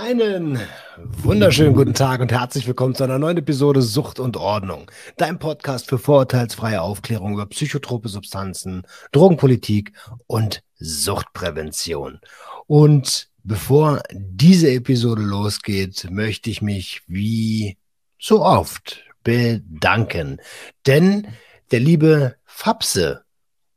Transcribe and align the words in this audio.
Einen 0.00 0.60
wunderschönen 0.96 1.74
guten 1.74 1.92
Tag 1.92 2.20
und 2.20 2.30
herzlich 2.30 2.68
willkommen 2.68 2.94
zu 2.94 3.02
einer 3.02 3.18
neuen 3.18 3.36
Episode 3.36 3.82
Sucht 3.82 4.20
und 4.20 4.36
Ordnung. 4.36 4.88
Dein 5.16 5.40
Podcast 5.40 5.88
für 5.88 5.98
vorurteilsfreie 5.98 6.80
Aufklärung 6.80 7.32
über 7.32 7.46
psychotrope 7.46 8.08
Substanzen, 8.08 8.86
Drogenpolitik 9.10 9.92
und 10.28 10.62
Suchtprävention. 10.76 12.20
Und 12.68 13.28
bevor 13.42 14.00
diese 14.12 14.70
Episode 14.70 15.22
losgeht, 15.22 16.06
möchte 16.12 16.48
ich 16.48 16.62
mich 16.62 17.02
wie 17.08 17.76
so 18.20 18.42
oft 18.44 19.02
bedanken. 19.24 20.40
Denn 20.86 21.26
der 21.72 21.80
liebe 21.80 22.36
Fapse 22.44 23.24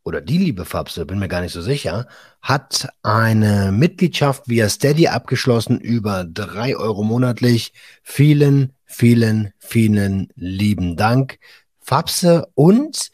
oder 0.04 0.21
die 0.21 0.38
liebe 0.38 0.65
Fapse, 0.65 1.05
bin 1.05 1.20
mir 1.20 1.27
gar 1.27 1.41
nicht 1.41 1.54
so 1.54 1.61
sicher, 1.61 2.07
hat 2.41 2.89
eine 3.04 3.71
Mitgliedschaft 3.71 4.47
via 4.47 4.67
Steady 4.67 5.07
abgeschlossen 5.07 5.79
über 5.79 6.23
drei 6.23 6.75
Euro 6.75 7.04
monatlich. 7.04 7.73
Vielen, 8.02 8.73
vielen, 8.85 9.53
vielen 9.59 10.29
lieben 10.35 10.98
Dank, 10.98 11.40
Fapse. 11.79 12.48
Und 12.55 13.12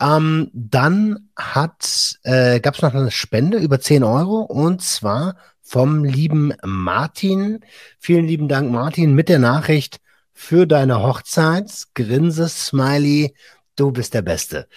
ähm, 0.00 0.50
dann 0.52 1.30
hat 1.36 2.18
äh, 2.22 2.60
gab 2.60 2.74
es 2.74 2.82
noch 2.82 2.94
eine 2.94 3.10
Spende 3.10 3.58
über 3.58 3.80
10 3.80 4.04
Euro 4.04 4.40
und 4.40 4.82
zwar 4.82 5.36
vom 5.62 6.04
lieben 6.04 6.52
Martin. 6.64 7.60
Vielen 7.98 8.26
lieben 8.26 8.48
Dank, 8.48 8.70
Martin, 8.70 9.14
mit 9.14 9.28
der 9.28 9.38
Nachricht 9.38 10.00
für 10.32 10.66
deine 10.66 11.02
Hochzeit. 11.02 11.70
Grinse, 11.94 12.48
Smiley, 12.48 13.34
du 13.74 13.90
bist 13.90 14.12
der 14.12 14.22
Beste. 14.22 14.68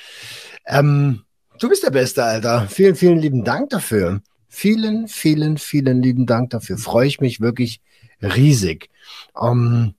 Ähm, 0.65 1.26
Du 1.59 1.68
bist 1.68 1.84
der 1.84 1.91
Beste, 1.91 2.23
Alter. 2.23 2.68
Vielen, 2.70 2.95
vielen 2.95 3.20
lieben 3.20 3.44
Dank 3.44 3.70
dafür. 3.70 4.22
Vielen, 4.48 5.09
vielen, 5.09 5.58
vielen 5.58 6.02
lieben 6.02 6.26
Dank 6.26 6.52
dafür. 6.52 6.77
Freue 6.77 7.08
ich 7.08 7.20
mich 7.20 7.41
wirklich 7.41 7.82
riesig. 8.22 8.90
Um, 9.34 9.94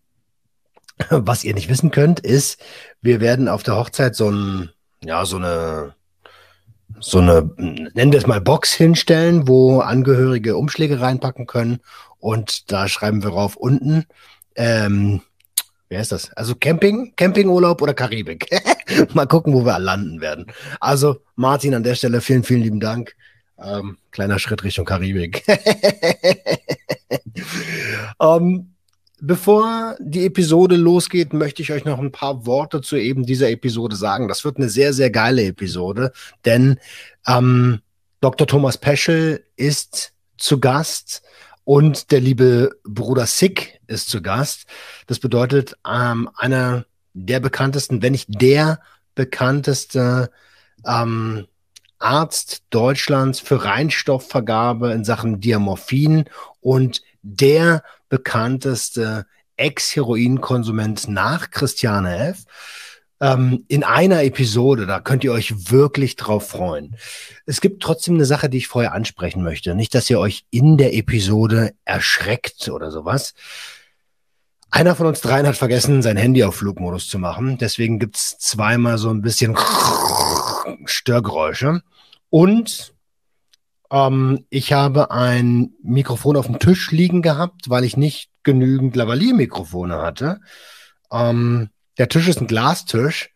ähm, 1.10 1.26
was 1.26 1.44
ihr 1.44 1.54
nicht 1.54 1.68
wissen 1.68 1.90
könnt, 1.90 2.20
ist, 2.20 2.62
wir 3.02 3.20
werden 3.20 3.46
auf 3.46 3.62
der 3.62 3.76
Hochzeit 3.76 4.16
so 4.16 4.30
ein, 4.30 4.70
ja, 5.04 5.24
so 5.26 5.36
eine, 5.36 5.94
so 6.98 7.18
eine, 7.18 7.50
nennen 7.56 8.12
wir 8.12 8.18
es 8.18 8.26
mal 8.26 8.40
Box 8.40 8.72
hinstellen, 8.72 9.46
wo 9.46 9.80
Angehörige 9.80 10.56
Umschläge 10.56 11.00
reinpacken 11.00 11.46
können. 11.46 11.80
Und 12.18 12.72
da 12.72 12.88
schreiben 12.88 13.22
wir 13.22 13.30
drauf 13.30 13.56
unten, 13.56 14.06
ähm, 14.56 15.20
wer 15.90 16.00
ist 16.00 16.12
das? 16.12 16.32
Also 16.32 16.54
Camping, 16.54 17.12
Campingurlaub 17.16 17.82
oder 17.82 17.92
Karibik. 17.92 18.48
Mal 19.14 19.26
gucken, 19.26 19.52
wo 19.52 19.66
wir 19.66 19.78
landen 19.78 20.22
werden. 20.22 20.46
Also 20.80 21.18
Martin 21.36 21.74
an 21.74 21.82
der 21.82 21.96
Stelle 21.96 22.22
vielen, 22.22 22.44
vielen 22.44 22.62
lieben 22.62 22.80
Dank. 22.80 23.14
Ähm, 23.58 23.98
kleiner 24.10 24.38
Schritt 24.38 24.64
Richtung 24.64 24.86
Karibik. 24.86 25.44
ähm, 28.22 28.70
bevor 29.20 29.96
die 30.00 30.24
Episode 30.24 30.76
losgeht, 30.76 31.34
möchte 31.34 31.60
ich 31.60 31.72
euch 31.72 31.84
noch 31.84 31.98
ein 31.98 32.12
paar 32.12 32.46
Worte 32.46 32.80
zu 32.80 32.96
eben 32.96 33.26
dieser 33.26 33.50
Episode 33.50 33.96
sagen. 33.96 34.28
Das 34.28 34.44
wird 34.44 34.56
eine 34.56 34.70
sehr, 34.70 34.92
sehr 34.92 35.10
geile 35.10 35.44
Episode, 35.44 36.12
denn 36.44 36.78
ähm, 37.26 37.80
Dr. 38.20 38.46
Thomas 38.46 38.78
Peschel 38.78 39.44
ist 39.56 40.12
zu 40.38 40.60
Gast 40.60 41.22
und 41.70 42.10
der 42.10 42.20
liebe 42.20 42.80
Bruder 42.82 43.26
Sick 43.26 43.80
ist 43.86 44.08
zu 44.08 44.22
Gast. 44.22 44.66
Das 45.06 45.20
bedeutet, 45.20 45.76
ähm, 45.88 46.28
einer 46.34 46.84
der 47.12 47.38
bekanntesten, 47.38 48.02
wenn 48.02 48.10
nicht 48.10 48.26
der 48.28 48.80
bekannteste 49.14 50.32
ähm, 50.84 51.46
Arzt 52.00 52.64
Deutschlands 52.70 53.38
für 53.38 53.62
Reinstoffvergabe 53.62 54.90
in 54.90 55.04
Sachen 55.04 55.38
Diamorphin 55.38 56.24
und 56.60 57.02
der 57.22 57.84
bekannteste 58.08 59.26
Ex-Heroin-Konsument 59.56 61.06
nach 61.06 61.52
Christiane 61.52 62.30
F 62.30 62.46
ähm, 63.20 63.64
in 63.68 63.84
einer 63.84 64.24
Episode. 64.24 64.86
Da 64.86 65.00
könnt 65.00 65.24
ihr 65.24 65.32
euch 65.32 65.70
wirklich 65.70 66.16
drauf 66.16 66.48
freuen. 66.48 66.96
Es 67.46 67.60
gibt 67.60 67.82
trotzdem 67.82 68.14
eine 68.14 68.24
Sache, 68.24 68.48
die 68.48 68.58
ich 68.58 68.68
vorher 68.68 68.92
ansprechen 68.92 69.42
möchte. 69.42 69.74
Nicht, 69.74 69.94
dass 69.94 70.10
ihr 70.10 70.18
euch 70.18 70.44
in 70.50 70.76
der 70.76 70.94
Episode 70.94 71.72
erschreckt 71.84 72.68
oder 72.68 72.90
sowas. 72.90 73.34
Einer 74.70 74.94
von 74.94 75.06
uns 75.06 75.20
dreien 75.20 75.46
hat 75.46 75.56
vergessen, 75.56 76.00
sein 76.00 76.16
Handy 76.16 76.44
auf 76.44 76.56
Flugmodus 76.56 77.08
zu 77.08 77.18
machen. 77.18 77.58
Deswegen 77.58 77.98
gibt's 77.98 78.38
zweimal 78.38 78.98
so 78.98 79.10
ein 79.10 79.20
bisschen 79.20 79.56
Störgeräusche. 80.84 81.82
Und 82.30 82.94
ähm, 83.90 84.46
ich 84.48 84.72
habe 84.72 85.10
ein 85.10 85.72
Mikrofon 85.82 86.36
auf 86.36 86.46
dem 86.46 86.60
Tisch 86.60 86.92
liegen 86.92 87.20
gehabt, 87.20 87.68
weil 87.68 87.84
ich 87.84 87.96
nicht 87.96 88.30
genügend 88.44 88.94
Lavalier-Mikrofone 88.94 90.00
hatte. 90.00 90.40
Ähm, 91.10 91.70
der 92.00 92.08
Tisch 92.08 92.28
ist 92.28 92.40
ein 92.40 92.46
Glastisch 92.46 93.28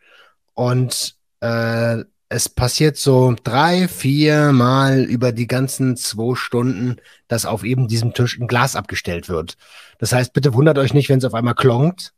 und 0.55 1.17
äh, 1.41 2.03
es 2.31 2.49
passiert 2.49 2.97
so 2.97 3.37
drei, 3.45 3.89
vier 3.89 4.53
Mal 4.53 5.03
über 5.03 5.33
die 5.33 5.47
ganzen 5.47 5.99
zwei 5.99 6.35
Stunden, 6.35 6.97
dass 7.29 7.45
auf 7.45 7.63
eben 7.63 7.89
diesem 7.89 8.15
Tisch 8.15 8.39
ein 8.39 8.47
Glas 8.47 8.75
abgestellt 8.75 9.29
wird. 9.29 9.59
Das 9.99 10.15
heißt, 10.15 10.33
bitte 10.33 10.55
wundert 10.55 10.79
euch 10.79 10.95
nicht, 10.95 11.11
wenn 11.11 11.19
es 11.19 11.27
auf 11.27 11.35
einmal 11.35 11.55
klongt. 11.55 12.15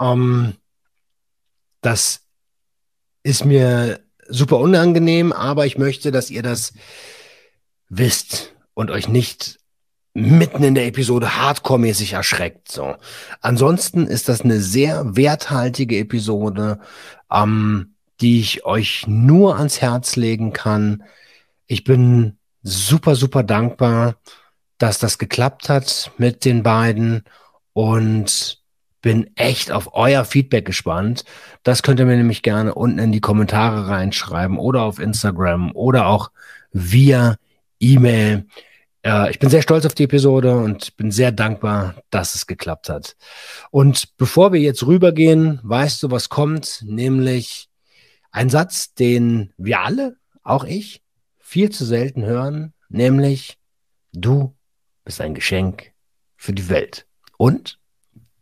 Ähm, 0.00 0.54
das 1.82 2.22
ist 3.22 3.44
mir 3.44 4.00
super 4.26 4.60
unangenehm, 4.60 5.34
aber 5.34 5.66
ich 5.66 5.76
möchte, 5.76 6.12
dass 6.12 6.30
ihr 6.30 6.42
das 6.42 6.72
wisst 7.90 8.54
und 8.72 8.90
euch 8.90 9.06
nicht 9.06 9.58
mitten 10.14 10.62
in 10.62 10.76
der 10.76 10.86
Episode 10.86 11.36
hardcore-mäßig 11.36 12.12
erschreckt. 12.12 12.70
So. 12.70 12.94
Ansonsten 13.40 14.06
ist 14.06 14.28
das 14.28 14.42
eine 14.42 14.60
sehr 14.60 15.16
werthaltige 15.16 15.98
Episode, 15.98 16.78
ähm, 17.30 17.94
die 18.20 18.40
ich 18.40 18.64
euch 18.64 19.06
nur 19.08 19.56
ans 19.56 19.80
Herz 19.80 20.14
legen 20.14 20.52
kann. 20.52 21.02
Ich 21.66 21.82
bin 21.82 22.38
super, 22.62 23.16
super 23.16 23.42
dankbar, 23.42 24.14
dass 24.78 24.98
das 24.98 25.18
geklappt 25.18 25.68
hat 25.68 26.12
mit 26.16 26.44
den 26.44 26.62
beiden 26.62 27.24
und 27.72 28.62
bin 29.02 29.30
echt 29.36 29.70
auf 29.70 29.94
euer 29.94 30.24
Feedback 30.24 30.64
gespannt. 30.64 31.24
Das 31.64 31.82
könnt 31.82 31.98
ihr 31.98 32.06
mir 32.06 32.16
nämlich 32.16 32.42
gerne 32.42 32.74
unten 32.74 32.98
in 32.98 33.12
die 33.12 33.20
Kommentare 33.20 33.88
reinschreiben 33.88 34.58
oder 34.58 34.82
auf 34.82 34.98
Instagram 34.98 35.72
oder 35.74 36.06
auch 36.06 36.30
via 36.72 37.36
E-Mail. 37.80 38.46
Äh, 39.04 39.30
ich 39.30 39.38
bin 39.38 39.50
sehr 39.50 39.62
stolz 39.62 39.86
auf 39.86 39.94
die 39.94 40.04
Episode 40.04 40.56
und 40.56 40.96
bin 40.96 41.10
sehr 41.10 41.30
dankbar, 41.30 41.94
dass 42.10 42.34
es 42.34 42.46
geklappt 42.46 42.88
hat. 42.88 43.16
Und 43.70 44.16
bevor 44.16 44.52
wir 44.52 44.60
jetzt 44.60 44.86
rübergehen, 44.86 45.60
weißt 45.62 46.02
du, 46.02 46.10
was 46.10 46.28
kommt? 46.28 46.82
Nämlich 46.84 47.68
ein 48.32 48.50
Satz, 48.50 48.94
den 48.94 49.52
wir 49.56 49.80
alle, 49.80 50.16
auch 50.42 50.64
ich, 50.64 51.02
viel 51.38 51.70
zu 51.70 51.84
selten 51.84 52.24
hören, 52.24 52.72
nämlich 52.88 53.58
du 54.12 54.56
bist 55.04 55.20
ein 55.20 55.34
Geschenk 55.34 55.92
für 56.36 56.52
die 56.52 56.68
Welt. 56.68 57.06
Und 57.36 57.78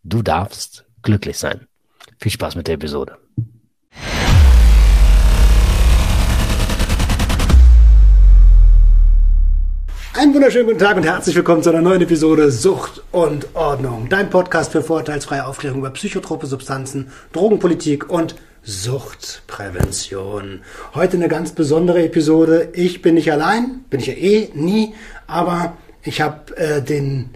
du 0.04 0.22
darfst 0.22 0.86
glücklich 1.02 1.38
sein. 1.38 1.66
Viel 2.18 2.32
Spaß 2.32 2.54
mit 2.54 2.68
der 2.68 2.76
Episode. 2.76 3.21
Einen 10.14 10.34
wunderschönen 10.34 10.66
guten 10.66 10.78
Tag 10.78 10.98
und 10.98 11.04
herzlich 11.04 11.34
willkommen 11.36 11.62
zu 11.62 11.70
einer 11.70 11.80
neuen 11.80 12.02
Episode 12.02 12.50
Sucht 12.50 13.02
und 13.12 13.46
Ordnung. 13.54 14.10
Dein 14.10 14.28
Podcast 14.28 14.72
für 14.72 14.82
vorurteilsfreie 14.82 15.46
Aufklärung 15.46 15.78
über 15.78 15.88
psychotrope 15.88 16.46
Substanzen, 16.46 17.10
Drogenpolitik 17.32 18.10
und 18.10 18.34
Suchtprävention. 18.62 20.60
Heute 20.94 21.16
eine 21.16 21.28
ganz 21.28 21.52
besondere 21.52 22.04
Episode. 22.04 22.68
Ich 22.74 23.00
bin 23.00 23.14
nicht 23.14 23.32
allein, 23.32 23.86
bin 23.88 24.00
ich 24.00 24.06
ja 24.06 24.12
eh 24.12 24.50
nie, 24.52 24.94
aber 25.26 25.78
ich 26.02 26.20
habe 26.20 26.54
äh, 26.58 26.82
den 26.82 27.30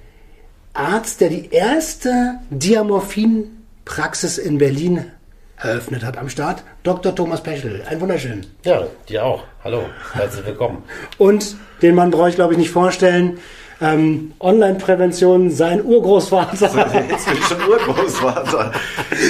Arzt, 0.74 1.22
der 1.22 1.30
die 1.30 1.48
erste 1.50 2.40
Diamorphin-Praxis 2.50 4.36
in 4.36 4.58
Berlin 4.58 5.12
eröffnet 5.56 6.04
hat 6.04 6.18
am 6.18 6.28
Start, 6.28 6.62
Dr. 6.82 7.14
Thomas 7.14 7.42
Pechel. 7.42 7.82
Ein 7.88 8.00
wunderschön. 8.00 8.46
Ja, 8.64 8.86
dir 9.08 9.24
auch. 9.24 9.44
Hallo, 9.64 9.82
herzlich 10.12 10.46
willkommen. 10.46 10.82
Und 11.18 11.56
den 11.82 11.94
Mann 11.94 12.10
brauche 12.10 12.28
ich, 12.28 12.34
glaube 12.34 12.52
ich, 12.52 12.58
nicht 12.58 12.70
vorstellen. 12.70 13.38
Ähm, 13.80 14.32
Online-Prävention, 14.40 15.50
sein 15.50 15.84
Urgroßvater. 15.84 16.70
Jetzt 17.10 17.26
bin 17.28 17.38
ich 17.38 17.44
schon 17.44 17.60
Urgroßvater. 17.68 18.72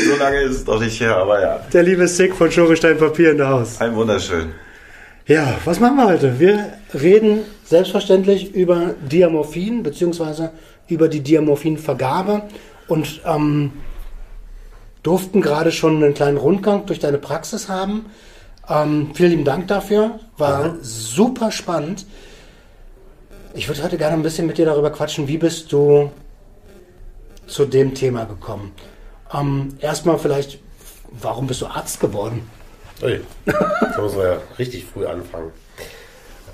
so 0.09 0.17
lange 0.19 0.41
ist 0.43 0.57
es 0.57 0.65
doch 0.65 0.81
nicht 0.81 1.01
her, 1.01 1.17
aber 1.17 1.41
ja. 1.41 1.61
Der 1.73 1.83
liebe 1.83 2.07
Sick 2.07 2.35
von 2.35 2.51
Schorestein 2.51 2.97
Papier 2.97 3.33
in 3.33 3.39
der 3.39 3.49
Haus. 3.49 3.81
Ein 3.81 3.97
wunderschön. 3.97 4.53
Ja, 5.27 5.59
was 5.65 5.81
machen 5.81 5.97
wir 5.97 6.07
heute? 6.07 6.39
Wir 6.39 6.75
reden 6.95 7.41
selbstverständlich 7.65 8.55
über 8.55 8.95
Diamorphin 9.11 9.83
beziehungsweise 9.83 10.53
über 10.89 11.09
die 11.09 11.21
Diamorphinvergabe 11.21 12.43
und 12.87 13.21
ähm, 13.27 13.73
durften 15.07 15.41
gerade 15.41 15.71
schon 15.71 16.03
einen 16.03 16.15
kleinen 16.15 16.37
Rundgang 16.37 16.85
durch 16.87 16.99
deine 16.99 17.19
Praxis 17.19 17.69
haben. 17.69 18.07
Ähm, 18.69 19.13
vielen 19.15 19.31
lieben 19.31 19.45
Dank 19.45 19.69
dafür. 19.69 20.19
War 20.37 20.73
mhm. 20.73 20.79
super 20.83 21.53
spannend. 21.53 22.07
Ich 23.55 23.69
würde 23.69 23.85
heute 23.85 23.99
gerne 23.99 24.15
ein 24.15 24.23
bisschen 24.23 24.49
mit 24.49 24.59
dir 24.59 24.67
darüber 24.67 24.91
quatschen, 24.91 25.29
wie 25.29 25.39
bist 25.39 25.73
du 25.73 26.11
zu 27.47 27.65
dem 27.65 27.95
Thema 27.95 28.25
gekommen. 28.25 28.73
Ähm, 29.33 29.77
erstmal 29.81 30.19
vielleicht, 30.19 30.59
warum 31.13 31.47
bist 31.47 31.61
du 31.61 31.67
Arzt 31.67 32.01
geworden? 32.01 32.51
Ui, 33.03 33.21
da 33.45 34.01
muss 34.01 34.17
man 34.17 34.27
ja 34.27 34.39
richtig 34.59 34.87
früh 34.87 35.07
anfangen. 35.07 35.53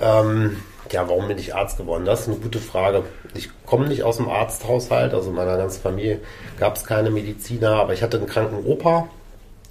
Ähm, 0.00 0.56
ja, 0.92 1.08
warum 1.08 1.28
bin 1.28 1.38
ich 1.38 1.54
Arzt 1.54 1.76
geworden? 1.78 2.04
Das 2.04 2.22
ist 2.22 2.28
eine 2.28 2.36
gute 2.36 2.58
Frage. 2.58 3.04
Ich 3.34 3.48
komme 3.66 3.88
nicht 3.88 4.02
aus 4.02 4.18
dem 4.18 4.28
Arzthaushalt, 4.28 5.14
also 5.14 5.30
in 5.30 5.36
meiner 5.36 5.56
ganzen 5.56 5.82
Familie 5.82 6.20
gab 6.58 6.76
es 6.76 6.84
keine 6.84 7.10
Mediziner, 7.10 7.76
aber 7.76 7.92
ich 7.92 8.02
hatte 8.02 8.18
einen 8.18 8.26
kranken 8.26 8.64
Opa. 8.66 9.08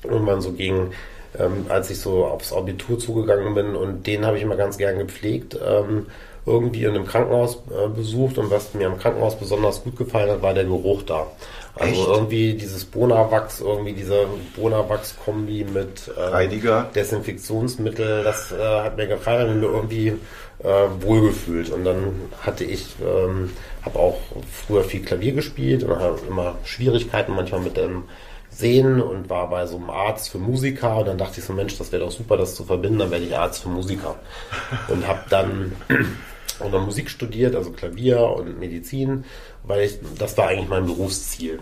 Irgendwann 0.03 0.41
so 0.41 0.53
gegen, 0.53 0.91
ähm, 1.37 1.65
als 1.69 1.89
ich 1.89 1.99
so 1.99 2.25
aufs 2.25 2.53
Abitur 2.53 2.97
zugegangen 2.97 3.53
bin 3.53 3.75
und 3.75 4.07
den 4.07 4.25
habe 4.25 4.37
ich 4.37 4.43
immer 4.43 4.55
ganz 4.55 4.77
gern 4.77 4.97
gepflegt. 4.97 5.57
Ähm, 5.63 6.07
irgendwie 6.45 6.85
in 6.85 6.95
einem 6.95 7.05
Krankenhaus 7.05 7.57
äh, 7.69 7.87
besucht 7.87 8.37
und 8.37 8.49
was 8.49 8.73
mir 8.73 8.87
im 8.87 8.97
Krankenhaus 8.97 9.37
besonders 9.37 9.83
gut 9.83 9.95
gefallen 9.95 10.31
hat, 10.31 10.41
war 10.41 10.53
der 10.53 10.63
Geruch 10.63 11.03
da. 11.03 11.27
Also 11.75 12.01
Echt? 12.01 12.07
irgendwie 12.07 12.53
dieses 12.55 12.83
Bonawachs, 12.83 13.61
irgendwie 13.61 13.93
diese 13.93 14.25
Bonawachs-Kombi 14.55 15.65
mit 15.71 16.11
äh, 16.17 16.83
Desinfektionsmittel, 16.95 18.23
das 18.23 18.51
äh, 18.51 18.57
hat 18.57 18.97
mir 18.97 19.07
gefallen 19.07 19.51
und 19.51 19.59
mir 19.61 19.67
irgendwie 19.67 20.13
äh, 20.63 20.87
wohlgefühlt. 20.99 21.69
Und 21.71 21.85
dann 21.85 22.13
hatte 22.41 22.63
ich, 22.63 22.95
ähm, 23.01 23.51
habe 23.83 23.99
auch 23.99 24.17
früher 24.51 24.83
viel 24.83 25.01
Klavier 25.01 25.33
gespielt 25.33 25.83
und 25.83 25.99
habe 25.99 26.19
immer 26.27 26.57
Schwierigkeiten 26.63 27.33
manchmal 27.33 27.61
mit 27.61 27.77
dem 27.77 28.03
Sehen 28.49 29.01
und 29.01 29.29
war 29.29 29.49
bei 29.49 29.65
so 29.65 29.77
einem 29.77 29.89
Arzt 29.89 30.29
für 30.29 30.37
Musiker 30.37 30.97
und 30.97 31.07
dann 31.07 31.17
dachte 31.17 31.39
ich 31.39 31.45
so, 31.45 31.53
Mensch, 31.53 31.77
das 31.77 31.91
wäre 31.91 32.03
doch 32.03 32.11
super, 32.11 32.35
das 32.35 32.53
zu 32.53 32.65
verbinden, 32.65 32.99
dann 32.99 33.11
werde 33.11 33.25
ich 33.25 33.35
Arzt 33.35 33.63
für 33.63 33.69
Musiker. 33.69 34.17
Und 34.89 35.07
habe 35.07 35.21
dann 35.29 35.71
und 36.59 36.71
dann 36.73 36.83
Musik 36.83 37.09
studiert, 37.09 37.55
also 37.55 37.71
Klavier 37.71 38.21
und 38.21 38.59
Medizin, 38.59 39.23
weil 39.63 39.85
ich, 39.85 39.99
das 40.17 40.37
war 40.37 40.49
eigentlich 40.49 40.69
mein 40.69 40.85
Berufsziel. 40.85 41.59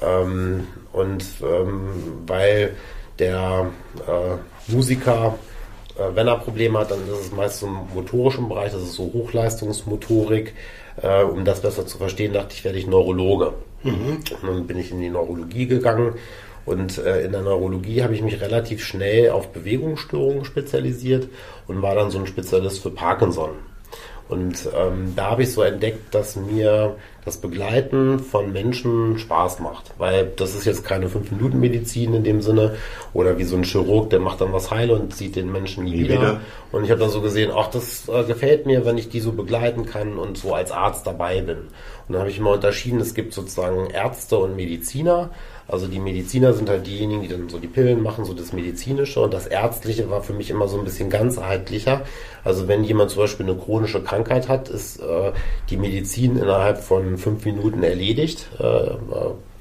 Ähm, 0.00 0.66
und 0.92 1.24
ähm, 1.42 2.22
weil 2.26 2.74
der 3.18 3.70
äh, 4.06 4.72
Musiker, 4.72 5.38
wenn 6.14 6.26
er 6.26 6.38
Probleme 6.38 6.78
hat, 6.78 6.90
dann 6.90 7.00
ist 7.00 7.26
es 7.26 7.32
meist 7.32 7.60
so 7.60 7.66
im 7.66 7.78
motorischen 7.94 8.48
Bereich, 8.48 8.72
das 8.72 8.82
ist 8.82 8.94
so 8.94 9.10
Hochleistungsmotorik. 9.12 10.54
Äh, 11.00 11.22
um 11.22 11.44
das 11.44 11.62
besser 11.62 11.86
zu 11.86 11.98
verstehen, 11.98 12.32
dachte 12.34 12.54
ich, 12.54 12.64
werde 12.64 12.78
ich 12.78 12.86
Neurologe. 12.86 13.54
Mhm. 13.82 14.18
Und 14.42 14.48
dann 14.48 14.66
bin 14.66 14.78
ich 14.78 14.90
in 14.90 15.00
die 15.00 15.08
Neurologie 15.08 15.66
gegangen 15.66 16.14
und 16.64 16.98
äh, 16.98 17.24
in 17.24 17.32
der 17.32 17.42
Neurologie 17.42 18.02
habe 18.02 18.14
ich 18.14 18.22
mich 18.22 18.40
relativ 18.40 18.84
schnell 18.84 19.30
auf 19.30 19.48
Bewegungsstörungen 19.48 20.44
spezialisiert 20.44 21.28
und 21.66 21.82
war 21.82 21.94
dann 21.94 22.10
so 22.10 22.18
ein 22.18 22.26
Spezialist 22.26 22.80
für 22.80 22.90
Parkinson. 22.90 23.50
Und 24.32 24.66
ähm, 24.74 25.12
da 25.14 25.32
habe 25.32 25.42
ich 25.42 25.52
so 25.52 25.60
entdeckt, 25.60 26.14
dass 26.14 26.36
mir 26.36 26.96
das 27.26 27.36
Begleiten 27.36 28.18
von 28.18 28.50
Menschen 28.50 29.18
Spaß 29.18 29.60
macht. 29.60 29.92
Weil 29.98 30.32
das 30.36 30.54
ist 30.54 30.64
jetzt 30.64 30.86
keine 30.86 31.08
5-Minuten-Medizin 31.08 32.14
in 32.14 32.24
dem 32.24 32.40
Sinne 32.40 32.76
oder 33.12 33.36
wie 33.36 33.44
so 33.44 33.56
ein 33.56 33.62
Chirurg, 33.62 34.08
der 34.08 34.20
macht 34.20 34.40
dann 34.40 34.54
was 34.54 34.70
heil 34.70 34.90
und 34.90 35.14
sieht 35.14 35.36
den 35.36 35.52
Menschen 35.52 35.84
nie, 35.84 35.90
nie 35.90 36.04
wieder. 36.04 36.14
wieder. 36.14 36.40
Und 36.72 36.84
ich 36.84 36.90
habe 36.90 37.00
dann 37.00 37.10
so 37.10 37.20
gesehen, 37.20 37.50
ach, 37.54 37.68
das 37.68 38.08
äh, 38.08 38.24
gefällt 38.24 38.64
mir, 38.64 38.86
wenn 38.86 38.96
ich 38.96 39.10
die 39.10 39.20
so 39.20 39.32
begleiten 39.32 39.84
kann 39.84 40.16
und 40.16 40.38
so 40.38 40.54
als 40.54 40.72
Arzt 40.72 41.06
dabei 41.06 41.42
bin. 41.42 41.58
Und 41.58 42.14
dann 42.14 42.20
habe 42.20 42.30
ich 42.30 42.38
immer 42.38 42.52
unterschieden, 42.52 43.00
es 43.00 43.12
gibt 43.12 43.34
sozusagen 43.34 43.90
Ärzte 43.90 44.38
und 44.38 44.56
Mediziner. 44.56 45.28
Also 45.68 45.86
die 45.86 45.98
Mediziner 45.98 46.52
sind 46.52 46.68
halt 46.68 46.86
diejenigen, 46.86 47.22
die 47.22 47.28
dann 47.28 47.48
so 47.48 47.58
die 47.58 47.66
Pillen 47.66 48.02
machen, 48.02 48.24
so 48.24 48.34
das 48.34 48.52
Medizinische. 48.52 49.20
Und 49.20 49.32
das 49.32 49.46
Ärztliche 49.46 50.10
war 50.10 50.22
für 50.22 50.32
mich 50.32 50.50
immer 50.50 50.68
so 50.68 50.78
ein 50.78 50.84
bisschen 50.84 51.10
ganzheitlicher. 51.10 52.02
Also 52.44 52.68
wenn 52.68 52.84
jemand 52.84 53.10
zum 53.10 53.22
Beispiel 53.22 53.46
eine 53.46 53.56
chronische 53.56 54.02
Krankheit 54.02 54.48
hat, 54.48 54.68
ist 54.68 55.00
äh, 55.00 55.32
die 55.70 55.76
Medizin 55.76 56.36
innerhalb 56.36 56.78
von 56.78 57.16
fünf 57.18 57.44
Minuten 57.44 57.82
erledigt. 57.82 58.48
Äh, 58.58 58.90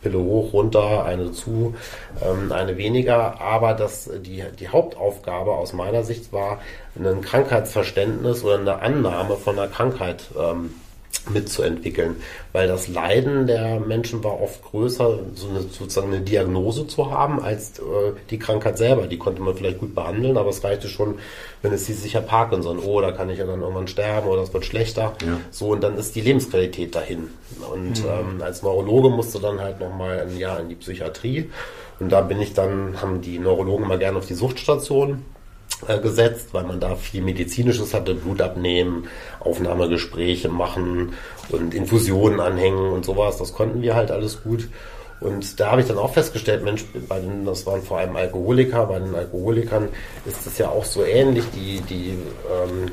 Pille 0.01 0.17
hoch, 0.17 0.53
runter, 0.53 1.05
eine 1.05 1.31
zu, 1.31 1.75
ähm, 2.21 2.51
eine 2.51 2.77
weniger. 2.77 3.39
Aber 3.39 3.73
das, 3.73 4.09
die, 4.25 4.43
die 4.59 4.69
Hauptaufgabe 4.69 5.51
aus 5.51 5.73
meiner 5.73 6.03
Sicht 6.03 6.33
war, 6.33 6.59
ein 6.97 7.21
Krankheitsverständnis 7.21 8.43
oder 8.43 8.59
eine 8.59 8.81
Annahme 8.81 9.35
von 9.35 9.57
einer 9.57 9.67
Krankheit 9.67 10.23
ähm, 10.37 10.73
mitzuentwickeln, 11.29 12.15
weil 12.51 12.67
das 12.67 12.87
Leiden 12.87 13.47
der 13.47 13.79
Menschen 13.79 14.23
war 14.23 14.41
oft 14.41 14.63
größer, 14.63 15.19
so 15.35 15.49
eine, 15.49 15.61
sozusagen 15.61 16.07
eine 16.07 16.21
Diagnose 16.21 16.87
zu 16.87 17.11
haben, 17.11 17.41
als 17.41 17.79
äh, 17.79 18.13
die 18.29 18.39
Krankheit 18.39 18.77
selber. 18.77 19.07
Die 19.07 19.17
konnte 19.17 19.41
man 19.41 19.55
vielleicht 19.55 19.79
gut 19.79 19.93
behandeln, 19.93 20.37
aber 20.37 20.49
es 20.49 20.63
reichte 20.63 20.87
schon, 20.87 21.15
wenn 21.61 21.73
es 21.73 21.87
hieß, 21.87 22.05
ich 22.05 22.15
habe 22.15 22.25
Parkinson, 22.25 22.79
oh, 22.79 23.01
da 23.01 23.11
kann 23.11 23.29
ich 23.29 23.39
ja 23.39 23.45
dann 23.45 23.61
irgendwann 23.61 23.87
sterben 23.87 24.27
oder 24.27 24.41
es 24.41 24.53
wird 24.53 24.65
schlechter. 24.65 25.13
Ja. 25.25 25.39
So, 25.51 25.69
und 25.69 25.83
dann 25.83 25.97
ist 25.97 26.15
die 26.15 26.21
Lebensqualität 26.21 26.95
dahin. 26.95 27.29
Und 27.71 28.03
mhm. 28.03 28.09
ähm, 28.09 28.41
als 28.41 28.63
Neurologe 28.63 29.09
musste 29.09 29.39
dann 29.39 29.59
halt 29.59 29.79
nochmal 29.79 30.21
ein 30.21 30.37
Jahr 30.37 30.59
in 30.59 30.69
die 30.69 30.75
Psychiatrie. 30.75 31.49
Und 31.99 32.11
da 32.11 32.21
bin 32.21 32.41
ich 32.41 32.53
dann, 32.53 32.99
haben 32.99 33.21
die 33.21 33.37
Neurologen 33.37 33.87
mal 33.87 33.99
gerne 33.99 34.17
auf 34.17 34.25
die 34.25 34.33
Suchtstation 34.33 35.23
äh, 35.87 35.99
gesetzt, 35.99 36.49
weil 36.51 36.63
man 36.63 36.79
da 36.79 36.95
viel 36.95 37.21
Medizinisches 37.21 37.93
hatte, 37.93 38.15
Blut 38.15 38.41
abnehmen, 38.41 39.07
Aufnahmegespräche 39.39 40.49
machen 40.49 41.13
und 41.49 41.73
Infusionen 41.73 42.39
anhängen 42.39 42.91
und 42.91 43.05
sowas. 43.05 43.37
Das 43.37 43.53
konnten 43.53 43.81
wir 43.81 43.95
halt 43.95 44.11
alles 44.11 44.43
gut. 44.43 44.69
Und 45.21 45.59
da 45.59 45.71
habe 45.71 45.81
ich 45.81 45.87
dann 45.87 45.99
auch 45.99 46.13
festgestellt, 46.13 46.63
Mensch, 46.63 46.83
bei 47.07 47.19
den, 47.19 47.45
das 47.45 47.65
waren 47.67 47.83
vor 47.83 47.99
allem 47.99 48.15
Alkoholiker, 48.15 48.87
bei 48.87 48.99
den 48.99 49.13
Alkoholikern 49.13 49.89
ist 50.25 50.47
das 50.47 50.57
ja 50.57 50.69
auch 50.69 50.83
so 50.83 51.03
ähnlich, 51.05 51.45
die, 51.53 51.79
die 51.81 52.17
ähm, 52.51 52.91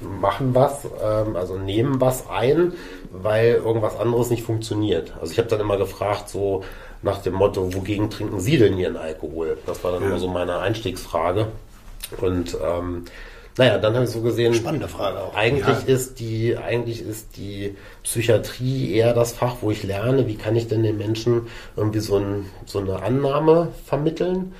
machen 0.00 0.54
was, 0.54 0.86
ähm, 1.02 1.36
also 1.36 1.58
nehmen 1.58 2.00
was 2.00 2.28
ein, 2.30 2.72
weil 3.12 3.56
irgendwas 3.56 3.98
anderes 3.98 4.30
nicht 4.30 4.42
funktioniert. 4.42 5.12
Also 5.20 5.32
ich 5.32 5.38
habe 5.38 5.48
dann 5.48 5.60
immer 5.60 5.76
gefragt, 5.76 6.30
so 6.30 6.64
nach 7.02 7.18
dem 7.22 7.34
Motto, 7.34 7.74
wogegen 7.74 8.08
trinken 8.08 8.40
Sie 8.40 8.56
denn 8.56 8.78
Ihren 8.78 8.96
Alkohol? 8.96 9.58
Das 9.66 9.84
war 9.84 9.92
dann 9.92 10.02
ja. 10.02 10.08
immer 10.08 10.18
so 10.18 10.28
meine 10.28 10.58
Einstiegsfrage. 10.58 11.48
Und 12.20 12.56
ähm, 12.62 13.04
naja, 13.56 13.78
dann 13.78 13.94
habe 13.94 14.04
ich 14.04 14.10
so 14.10 14.20
gesehen. 14.20 14.54
Spannende 14.54 14.88
Frage 14.88 15.20
auch. 15.20 15.34
Eigentlich 15.34 15.86
ja. 15.86 15.94
ist 15.94 16.20
die, 16.20 16.56
eigentlich 16.56 17.02
ist 17.02 17.36
die 17.36 17.76
Psychiatrie 18.02 18.94
eher 18.94 19.12
das 19.12 19.32
Fach, 19.32 19.56
wo 19.60 19.70
ich 19.70 19.82
lerne, 19.82 20.26
wie 20.26 20.36
kann 20.36 20.56
ich 20.56 20.68
denn 20.68 20.82
den 20.82 20.98
Menschen 20.98 21.48
irgendwie 21.76 22.00
so, 22.00 22.16
ein, 22.16 22.46
so 22.64 22.78
eine 22.78 23.02
Annahme 23.02 23.68
vermitteln. 23.84 24.54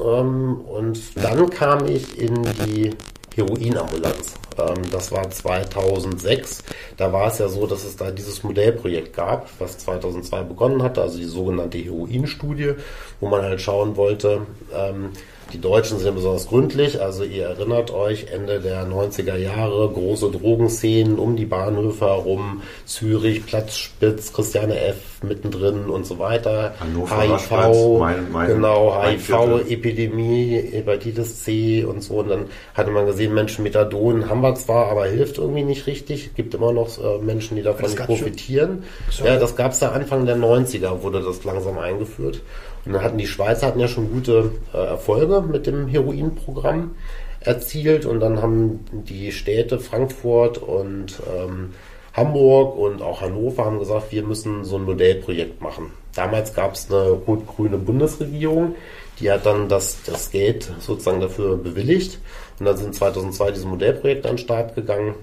Ähm, 0.00 0.60
und 0.60 1.00
dann 1.22 1.50
kam 1.50 1.86
ich 1.86 2.18
in 2.18 2.42
die 2.66 2.90
Heroinambulanz. 3.34 4.34
Ähm, 4.58 4.90
das 4.90 5.12
war 5.12 5.28
2006. 5.28 6.64
Da 6.96 7.12
war 7.12 7.28
es 7.28 7.38
ja 7.38 7.48
so, 7.48 7.66
dass 7.66 7.84
es 7.84 7.96
da 7.96 8.10
dieses 8.10 8.42
Modellprojekt 8.42 9.14
gab, 9.14 9.48
was 9.58 9.78
2002 9.78 10.42
begonnen 10.42 10.82
hatte, 10.82 11.02
also 11.02 11.18
die 11.18 11.24
sogenannte 11.24 11.78
Heroinstudie, 11.78 12.74
wo 13.20 13.28
man 13.28 13.42
halt 13.42 13.60
schauen 13.60 13.96
wollte, 13.96 14.46
ähm, 14.74 15.10
die 15.52 15.60
Deutschen 15.60 15.98
sind 15.98 16.14
besonders 16.14 16.48
gründlich, 16.48 17.00
also 17.00 17.24
ihr 17.24 17.46
erinnert 17.46 17.90
euch, 17.90 18.26
Ende 18.32 18.60
der 18.60 18.86
90er 18.86 19.36
Jahre, 19.36 19.90
große 19.90 20.30
Drogenszenen 20.30 21.18
um 21.18 21.36
die 21.36 21.46
Bahnhöfe 21.46 22.06
herum, 22.06 22.62
Zürich, 22.86 23.44
Platzspitz, 23.46 24.32
Christiane 24.32 24.78
F. 24.78 25.22
mittendrin 25.22 25.90
und 25.90 26.06
so 26.06 26.18
weiter. 26.18 26.74
Hannover, 26.80 27.22
HIV, 27.22 27.98
mein, 27.98 28.32
mein, 28.32 28.48
genau, 28.48 29.02
HIV-Epidemie, 29.02 30.70
Hepatitis 30.72 31.44
C 31.44 31.84
und 31.84 32.02
so. 32.02 32.14
Und 32.14 32.28
dann 32.28 32.46
hatte 32.74 32.90
man 32.90 33.06
gesehen, 33.06 33.34
Menschen 33.34 33.64
Methadon 33.64 34.28
haben 34.28 34.40
wir 34.40 34.54
zwar, 34.54 34.90
aber 34.90 35.06
hilft 35.06 35.38
irgendwie 35.38 35.64
nicht 35.64 35.86
richtig. 35.86 36.34
Gibt 36.34 36.54
immer 36.54 36.72
noch 36.72 36.98
äh, 36.98 37.18
Menschen, 37.18 37.56
die 37.56 37.62
davon 37.62 37.94
profitieren. 37.94 38.84
Ja, 39.24 39.36
das 39.36 39.56
gab 39.56 39.72
es 39.72 39.80
ja 39.80 39.90
Anfang 39.92 40.26
der 40.26 40.36
90er, 40.36 41.02
wurde 41.02 41.22
das 41.22 41.44
langsam 41.44 41.78
eingeführt. 41.78 42.40
Und 42.84 42.92
dann 42.92 43.02
hatten 43.02 43.18
die 43.18 43.26
Schweizer 43.26 43.66
hatten 43.66 43.80
ja 43.80 43.88
schon 43.88 44.10
gute 44.10 44.52
äh, 44.72 44.78
Erfolge 44.78 45.42
mit 45.42 45.66
dem 45.66 45.88
Heroinprogramm 45.88 46.92
erzielt. 47.40 48.06
Und 48.06 48.20
dann 48.20 48.40
haben 48.40 48.84
die 48.92 49.32
Städte 49.32 49.78
Frankfurt 49.78 50.58
und 50.58 51.20
ähm, 51.34 51.74
Hamburg 52.14 52.76
und 52.76 53.02
auch 53.02 53.20
Hannover 53.20 53.64
haben 53.64 53.78
gesagt, 53.78 54.12
wir 54.12 54.22
müssen 54.22 54.64
so 54.64 54.76
ein 54.76 54.84
Modellprojekt 54.84 55.60
machen. 55.60 55.92
Damals 56.14 56.54
gab 56.54 56.74
es 56.74 56.90
eine 56.90 57.10
rot-grüne 57.10 57.78
Bundesregierung, 57.78 58.74
die 59.20 59.30
hat 59.30 59.46
dann 59.46 59.68
das, 59.68 60.02
das 60.04 60.30
Geld 60.30 60.72
sozusagen 60.80 61.20
dafür 61.20 61.56
bewilligt. 61.56 62.18
Und 62.58 62.66
dann 62.66 62.76
sind 62.76 62.94
2002 62.94 63.52
diese 63.52 63.66
Modellprojekte 63.66 64.28
an 64.28 64.36
den 64.36 64.42
Start 64.42 64.74
gegangen. 64.74 65.14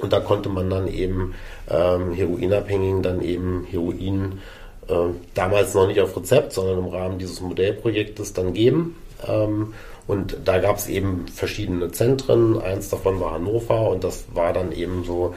Und 0.00 0.12
da 0.12 0.20
konnte 0.20 0.48
man 0.48 0.70
dann 0.70 0.88
eben 0.88 1.34
ähm, 1.68 2.12
Heroinabhängigen 2.14 3.02
dann 3.02 3.20
eben 3.22 3.66
Heroin 3.70 4.40
äh, 4.88 4.94
damals 5.34 5.74
noch 5.74 5.86
nicht 5.86 6.00
auf 6.00 6.16
Rezept, 6.16 6.52
sondern 6.52 6.78
im 6.78 6.86
Rahmen 6.86 7.18
dieses 7.18 7.40
Modellprojektes 7.40 8.32
dann 8.32 8.52
geben. 8.52 8.96
Ähm, 9.26 9.74
und 10.06 10.36
da 10.44 10.58
gab 10.58 10.78
es 10.78 10.88
eben 10.88 11.26
verschiedene 11.28 11.92
Zentren. 11.92 12.60
Eins 12.60 12.88
davon 12.88 13.20
war 13.20 13.32
Hannover 13.32 13.88
und 13.90 14.02
das 14.02 14.24
war 14.34 14.52
dann 14.52 14.72
eben 14.72 15.04
so 15.04 15.34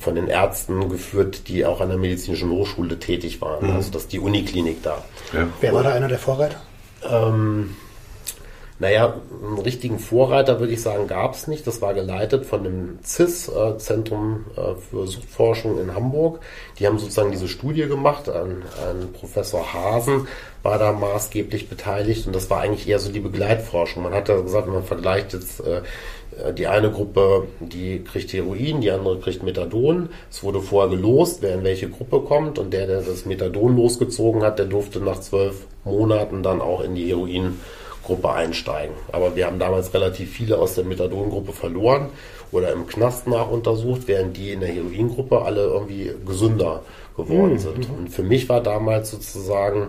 von 0.00 0.16
den 0.16 0.26
Ärzten 0.26 0.88
geführt, 0.88 1.48
die 1.48 1.64
auch 1.64 1.80
an 1.80 1.88
der 1.88 1.98
medizinischen 1.98 2.50
Hochschule 2.50 2.98
tätig 2.98 3.40
waren. 3.40 3.68
Mhm. 3.68 3.76
Also 3.76 3.92
das 3.92 4.02
ist 4.02 4.12
die 4.12 4.18
Uniklinik 4.18 4.82
da. 4.82 5.04
Ja. 5.32 5.48
Wer 5.60 5.72
war 5.72 5.82
da 5.84 5.92
einer 5.92 6.08
der 6.08 6.18
Vorreiter? 6.18 6.60
Ähm, 7.08 7.76
Naja, 8.80 9.14
einen 9.42 9.58
richtigen 9.58 9.98
Vorreiter 9.98 10.60
würde 10.60 10.72
ich 10.72 10.82
sagen, 10.82 11.08
gab 11.08 11.34
es 11.34 11.48
nicht. 11.48 11.66
Das 11.66 11.82
war 11.82 11.94
geleitet 11.94 12.46
von 12.46 12.62
dem 12.62 12.98
CIS, 13.02 13.48
äh, 13.48 13.76
Zentrum 13.78 14.44
äh, 14.56 14.74
für 14.76 15.08
Suchtforschung 15.08 15.80
in 15.80 15.96
Hamburg. 15.96 16.38
Die 16.78 16.86
haben 16.86 16.98
sozusagen 16.98 17.32
diese 17.32 17.48
Studie 17.48 17.88
gemacht. 17.88 18.28
Ein, 18.28 18.62
ein 18.88 19.12
Professor 19.12 19.74
Hasen 19.74 20.28
war 20.62 20.78
da 20.78 20.92
maßgeblich 20.92 21.68
beteiligt 21.68 22.26
und 22.28 22.36
das 22.36 22.50
war 22.50 22.60
eigentlich 22.60 22.88
eher 22.88 23.00
so 23.00 23.10
die 23.10 23.20
Begleitforschung. 23.20 24.04
Man 24.04 24.14
hat 24.14 24.28
ja 24.28 24.40
gesagt, 24.40 24.68
man 24.68 24.84
vergleicht 24.84 25.32
jetzt 25.32 25.60
äh, 25.60 25.82
die 26.52 26.68
eine 26.68 26.92
Gruppe, 26.92 27.48
die 27.58 28.04
kriegt 28.04 28.32
Heroin, 28.32 28.80
die 28.80 28.92
andere 28.92 29.18
kriegt 29.18 29.42
Methadon. 29.42 30.10
Es 30.30 30.44
wurde 30.44 30.60
vorher 30.60 30.90
gelost, 30.90 31.42
wer 31.42 31.54
in 31.54 31.64
welche 31.64 31.88
Gruppe 31.88 32.20
kommt 32.20 32.60
und 32.60 32.72
der, 32.72 32.86
der 32.86 33.00
das 33.00 33.26
Methadon 33.26 33.76
losgezogen 33.76 34.44
hat, 34.44 34.60
der 34.60 34.66
durfte 34.66 35.00
nach 35.00 35.18
zwölf 35.18 35.66
Monaten 35.84 36.44
dann 36.44 36.60
auch 36.60 36.82
in 36.82 36.94
die 36.94 37.08
Heroin 37.08 37.58
Gruppe 38.08 38.32
einsteigen. 38.32 38.96
Aber 39.12 39.36
wir 39.36 39.46
haben 39.46 39.58
damals 39.58 39.92
relativ 39.92 40.32
viele 40.32 40.58
aus 40.58 40.74
der 40.74 40.84
Methadon-Gruppe 40.84 41.52
verloren 41.52 42.08
oder 42.50 42.72
im 42.72 42.86
Knast 42.86 43.26
nachuntersucht, 43.26 44.08
während 44.08 44.36
die 44.36 44.52
in 44.52 44.60
der 44.60 44.70
Heroin-Gruppe 44.70 45.42
alle 45.42 45.64
irgendwie 45.64 46.10
gesünder 46.26 46.82
geworden 47.16 47.52
mhm. 47.52 47.58
sind. 47.58 47.90
Und 47.90 48.08
für 48.08 48.22
mich 48.22 48.48
war 48.48 48.62
damals 48.62 49.10
sozusagen 49.10 49.88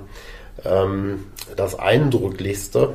ähm, 0.65 1.27
das 1.55 1.79
Eindrücklichste, 1.79 2.93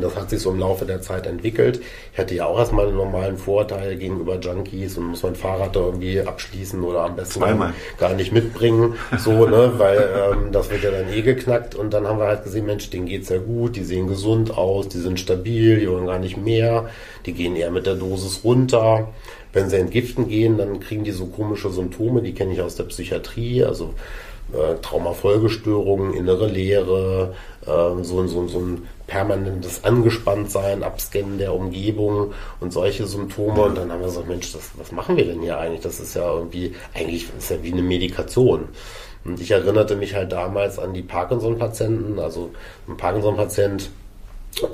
das 0.00 0.14
hat 0.16 0.30
sich 0.30 0.40
so 0.40 0.50
im 0.50 0.58
Laufe 0.58 0.84
der 0.84 1.00
Zeit 1.00 1.26
entwickelt. 1.26 1.80
Ich 2.12 2.18
hatte 2.18 2.34
ja 2.34 2.46
auch 2.46 2.58
erstmal 2.58 2.86
einen 2.86 2.96
normalen 2.96 3.38
Vorteil 3.38 3.96
gegenüber 3.96 4.38
Junkies 4.38 4.98
und 4.98 5.04
muss 5.04 5.22
mein 5.22 5.34
Fahrrad 5.34 5.74
da 5.74 5.80
irgendwie 5.80 6.20
abschließen 6.20 6.82
oder 6.82 7.00
am 7.04 7.16
besten 7.16 7.40
Zweimal. 7.40 7.72
gar 7.98 8.14
nicht 8.14 8.32
mitbringen. 8.32 8.94
So, 9.18 9.46
ne, 9.46 9.72
weil 9.78 10.32
ähm, 10.32 10.52
das 10.52 10.70
wird 10.70 10.84
ja 10.84 10.90
dann 10.90 11.12
eh 11.12 11.22
geknackt. 11.22 11.74
Und 11.74 11.94
dann 11.94 12.06
haben 12.06 12.18
wir 12.18 12.26
halt 12.26 12.44
gesehen, 12.44 12.66
Mensch, 12.66 12.90
denen 12.90 13.06
geht's 13.06 13.28
ja 13.28 13.38
gut, 13.38 13.76
die 13.76 13.84
sehen 13.84 14.06
gesund 14.06 14.56
aus, 14.56 14.88
die 14.88 14.98
sind 14.98 15.18
stabil, 15.18 15.80
die 15.80 15.90
wollen 15.90 16.06
gar 16.06 16.18
nicht 16.18 16.36
mehr, 16.36 16.90
die 17.24 17.32
gehen 17.32 17.56
eher 17.56 17.70
mit 17.70 17.86
der 17.86 17.94
Dosis 17.94 18.42
runter. 18.44 19.08
Wenn 19.52 19.70
sie 19.70 19.78
entgiften 19.78 20.28
gehen, 20.28 20.58
dann 20.58 20.80
kriegen 20.80 21.04
die 21.04 21.12
so 21.12 21.26
komische 21.26 21.70
Symptome, 21.70 22.20
die 22.20 22.34
kenne 22.34 22.52
ich 22.52 22.60
aus 22.60 22.76
der 22.76 22.84
Psychiatrie, 22.84 23.64
also 23.64 23.94
äh, 24.52 24.76
Traumafolgestörungen, 24.82 26.14
innere 26.14 26.46
Leere, 26.46 27.34
so, 27.66 28.26
so, 28.26 28.46
so 28.46 28.58
ein 28.58 28.86
permanentes 29.06 29.84
Angespanntsein, 29.84 30.82
Abscannen 30.82 31.38
der 31.38 31.54
Umgebung 31.54 32.32
und 32.60 32.72
solche 32.72 33.06
Symptome. 33.06 33.62
Und 33.62 33.76
dann 33.76 33.90
haben 33.90 34.00
wir 34.00 34.06
gesagt, 34.06 34.28
Mensch, 34.28 34.52
das, 34.52 34.70
was 34.76 34.92
machen 34.92 35.16
wir 35.16 35.24
denn 35.24 35.40
hier 35.40 35.58
eigentlich? 35.58 35.82
Das 35.82 36.00
ist 36.00 36.14
ja 36.14 36.32
irgendwie, 36.32 36.74
eigentlich 36.94 37.26
ist 37.36 37.50
ja 37.50 37.62
wie 37.62 37.72
eine 37.72 37.82
Medikation. 37.82 38.68
Und 39.24 39.40
ich 39.40 39.50
erinnerte 39.50 39.96
mich 39.96 40.14
halt 40.14 40.32
damals 40.32 40.78
an 40.78 40.94
die 40.94 41.02
Parkinson-Patienten, 41.02 42.18
also 42.18 42.50
ein 42.88 42.96
Parkinson-Patient, 42.96 43.90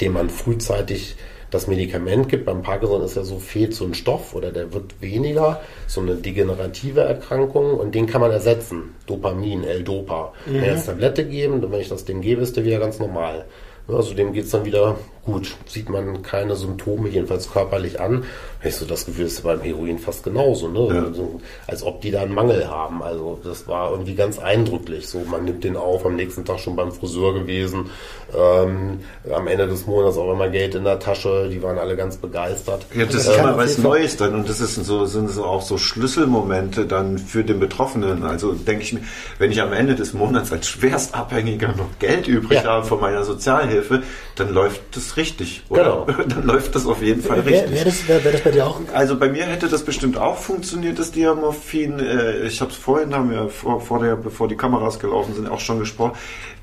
dem 0.00 0.12
man 0.12 0.28
frühzeitig 0.28 1.16
das 1.52 1.66
Medikament 1.68 2.28
gibt. 2.28 2.46
Beim 2.46 2.62
Parkinson 2.62 3.02
ist 3.02 3.14
ja 3.14 3.22
so, 3.22 3.38
fehlt 3.38 3.74
so 3.74 3.84
ein 3.84 3.94
Stoff 3.94 4.34
oder 4.34 4.50
der 4.50 4.72
wird 4.72 5.00
weniger, 5.00 5.60
so 5.86 6.00
eine 6.00 6.16
degenerative 6.16 7.02
Erkrankung 7.02 7.74
und 7.74 7.94
den 7.94 8.06
kann 8.06 8.22
man 8.22 8.32
ersetzen. 8.32 8.94
Dopamin, 9.06 9.62
L-Dopa. 9.62 10.32
Mhm. 10.46 10.54
Wenn 10.54 10.64
jetzt 10.64 10.86
Tablette 10.86 11.24
geben, 11.24 11.62
wenn 11.70 11.80
ich 11.80 11.90
das 11.90 12.04
dem 12.04 12.22
gebe, 12.22 12.42
ist 12.42 12.56
der 12.56 12.64
wieder 12.64 12.80
ganz 12.80 12.98
normal. 12.98 13.44
Also 13.86 14.14
dem 14.14 14.32
geht 14.32 14.44
es 14.44 14.50
dann 14.50 14.64
wieder 14.64 14.96
gut. 15.24 15.54
Sieht 15.66 15.90
man 15.90 16.22
keine 16.22 16.56
Symptome, 16.56 17.08
jedenfalls 17.08 17.52
körperlich 17.52 18.00
an. 18.00 18.24
Ich 18.64 18.76
so 18.76 18.86
das 18.86 19.06
Gefühl, 19.06 19.24
das 19.24 19.34
ist 19.34 19.42
beim 19.42 19.60
Heroin 19.60 19.98
fast 19.98 20.22
genauso, 20.22 20.68
ne? 20.68 20.94
Ja. 20.94 21.04
Also, 21.04 21.40
als 21.66 21.82
ob 21.82 22.00
die 22.00 22.12
da 22.12 22.22
einen 22.22 22.34
Mangel 22.34 22.68
haben. 22.68 23.02
Also 23.02 23.40
das 23.42 23.66
war 23.66 23.90
irgendwie 23.90 24.14
ganz 24.14 24.38
eindrücklich. 24.38 25.08
So, 25.08 25.20
man 25.28 25.44
nimmt 25.44 25.64
den 25.64 25.76
auf, 25.76 26.06
am 26.06 26.14
nächsten 26.14 26.44
Tag 26.44 26.60
schon 26.60 26.76
beim 26.76 26.92
Friseur 26.92 27.34
gewesen, 27.34 27.90
ähm, 28.36 29.00
am 29.32 29.46
Ende 29.48 29.66
des 29.66 29.86
Monats 29.86 30.16
auch 30.16 30.32
immer 30.32 30.48
Geld 30.48 30.74
in 30.74 30.84
der 30.84 31.00
Tasche, 31.00 31.48
die 31.50 31.62
waren 31.62 31.78
alle 31.78 31.96
ganz 31.96 32.16
begeistert. 32.16 32.86
Ja, 32.94 33.04
das 33.04 33.26
ist 33.26 33.36
immer 33.36 33.56
was 33.56 33.78
Neues 33.78 34.16
dann 34.16 34.34
und 34.34 34.48
das 34.48 34.60
ist 34.60 34.76
so, 34.76 35.06
sind 35.06 35.28
so 35.30 35.44
auch 35.44 35.62
so 35.62 35.76
Schlüsselmomente 35.76 36.86
dann 36.86 37.18
für 37.18 37.42
den 37.42 37.58
Betroffenen. 37.58 38.22
Also 38.22 38.52
denke 38.52 38.82
ich 38.82 38.92
mir, 38.92 39.00
wenn 39.38 39.50
ich 39.50 39.60
am 39.60 39.72
Ende 39.72 39.96
des 39.96 40.14
Monats 40.14 40.52
als 40.52 40.68
Schwerstabhängiger 40.68 41.68
noch 41.68 41.98
Geld 41.98 42.28
übrig 42.28 42.62
ja. 42.62 42.70
habe 42.70 42.86
von 42.86 43.00
meiner 43.00 43.24
Sozialhilfe, 43.24 44.02
dann 44.36 44.52
läuft 44.54 44.80
das 44.92 45.16
richtig, 45.16 45.62
oder? 45.68 45.82
Genau. 45.82 46.22
Dann 46.32 46.46
läuft 46.46 46.74
das 46.74 46.86
auf 46.86 47.02
jeden 47.02 47.22
Fall 47.22 47.40
richtig. 47.40 47.72
Wäre 47.72 47.84
das, 47.84 48.08
wär, 48.08 48.24
wär 48.24 48.32
das 48.32 48.40
bei 48.42 48.51
dir 48.52 48.66
auch? 48.66 48.80
Also 48.94 49.18
bei 49.18 49.28
mir 49.28 49.44
hätte 49.46 49.68
das 49.68 49.84
bestimmt 49.84 50.16
auch 50.16 50.38
funktioniert, 50.38 50.98
das 50.98 51.12
Diamorphin. 51.12 51.98
Äh, 51.98 52.46
ich 52.46 52.60
habe 52.60 52.70
es 52.70 52.76
vorhin, 52.76 53.14
haben 53.14 53.30
wir 53.30 53.48
vor, 53.48 53.80
vor 53.80 54.00
der, 54.00 54.16
bevor 54.16 54.48
die 54.48 54.56
Kameras 54.56 54.98
gelaufen 54.98 55.34
sind, 55.34 55.48
auch 55.48 55.60
schon 55.60 55.78
gesprochen. 55.78 56.12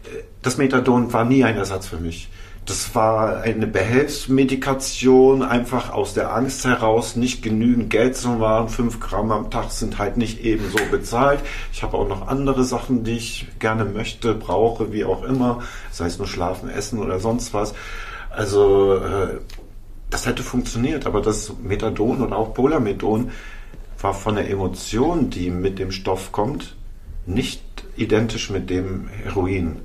Äh, 0.06 0.24
das 0.42 0.58
Methadon 0.58 1.12
war 1.12 1.26
nie 1.26 1.44
ein 1.44 1.58
Ersatz 1.58 1.88
für 1.88 1.98
mich. 1.98 2.30
Das 2.66 2.94
war 2.94 3.42
eine 3.42 3.66
Behelfsmedikation, 3.66 5.42
einfach 5.42 5.92
aus 5.92 6.14
der 6.14 6.36
Angst 6.36 6.66
heraus, 6.66 7.16
nicht 7.16 7.42
genügend 7.42 7.90
Geld 7.90 8.16
zu 8.16 8.40
haben. 8.40 8.70
Fünf 8.70 9.00
Gramm 9.00 9.32
am 9.32 9.50
Tag 9.50 9.72
sind 9.72 9.98
halt 9.98 10.18
nicht 10.18 10.46
ebenso 10.46 10.78
bezahlt. 10.92 11.40
Ich 11.74 11.82
habe 11.82 11.98
auch 11.98 12.08
noch 12.08 12.28
andere 12.28 12.64
Sachen, 12.64 13.04
die 13.04 13.18
ich 13.18 13.48
gerne 13.58 13.86
möchte, 13.86 14.36
brauche, 14.36 14.94
wie 14.94 15.04
auch 15.04 15.24
immer. 15.24 15.64
Sei 15.90 16.06
es 16.06 16.20
nur 16.20 16.28
Schlafen, 16.28 16.70
Essen 16.70 17.00
oder 17.00 17.20
sonst 17.20 17.56
was. 17.56 17.74
Also 18.30 18.98
äh, 18.98 19.40
das 20.10 20.26
hätte 20.26 20.44
funktioniert, 20.44 21.06
aber 21.06 21.22
das 21.22 21.54
Methadon 21.62 22.22
oder 22.22 22.38
auch 22.38 22.54
Polamedon 22.54 23.32
war 24.02 24.14
von 24.14 24.36
der 24.36 24.50
Emotion, 24.50 25.30
die 25.30 25.50
mit 25.50 25.78
dem 25.78 25.92
Stoff 25.92 26.32
kommt, 26.32 26.76
nicht 27.26 27.62
identisch 27.96 28.50
mit 28.50 28.70
dem 28.70 29.08
Heroin. 29.10 29.78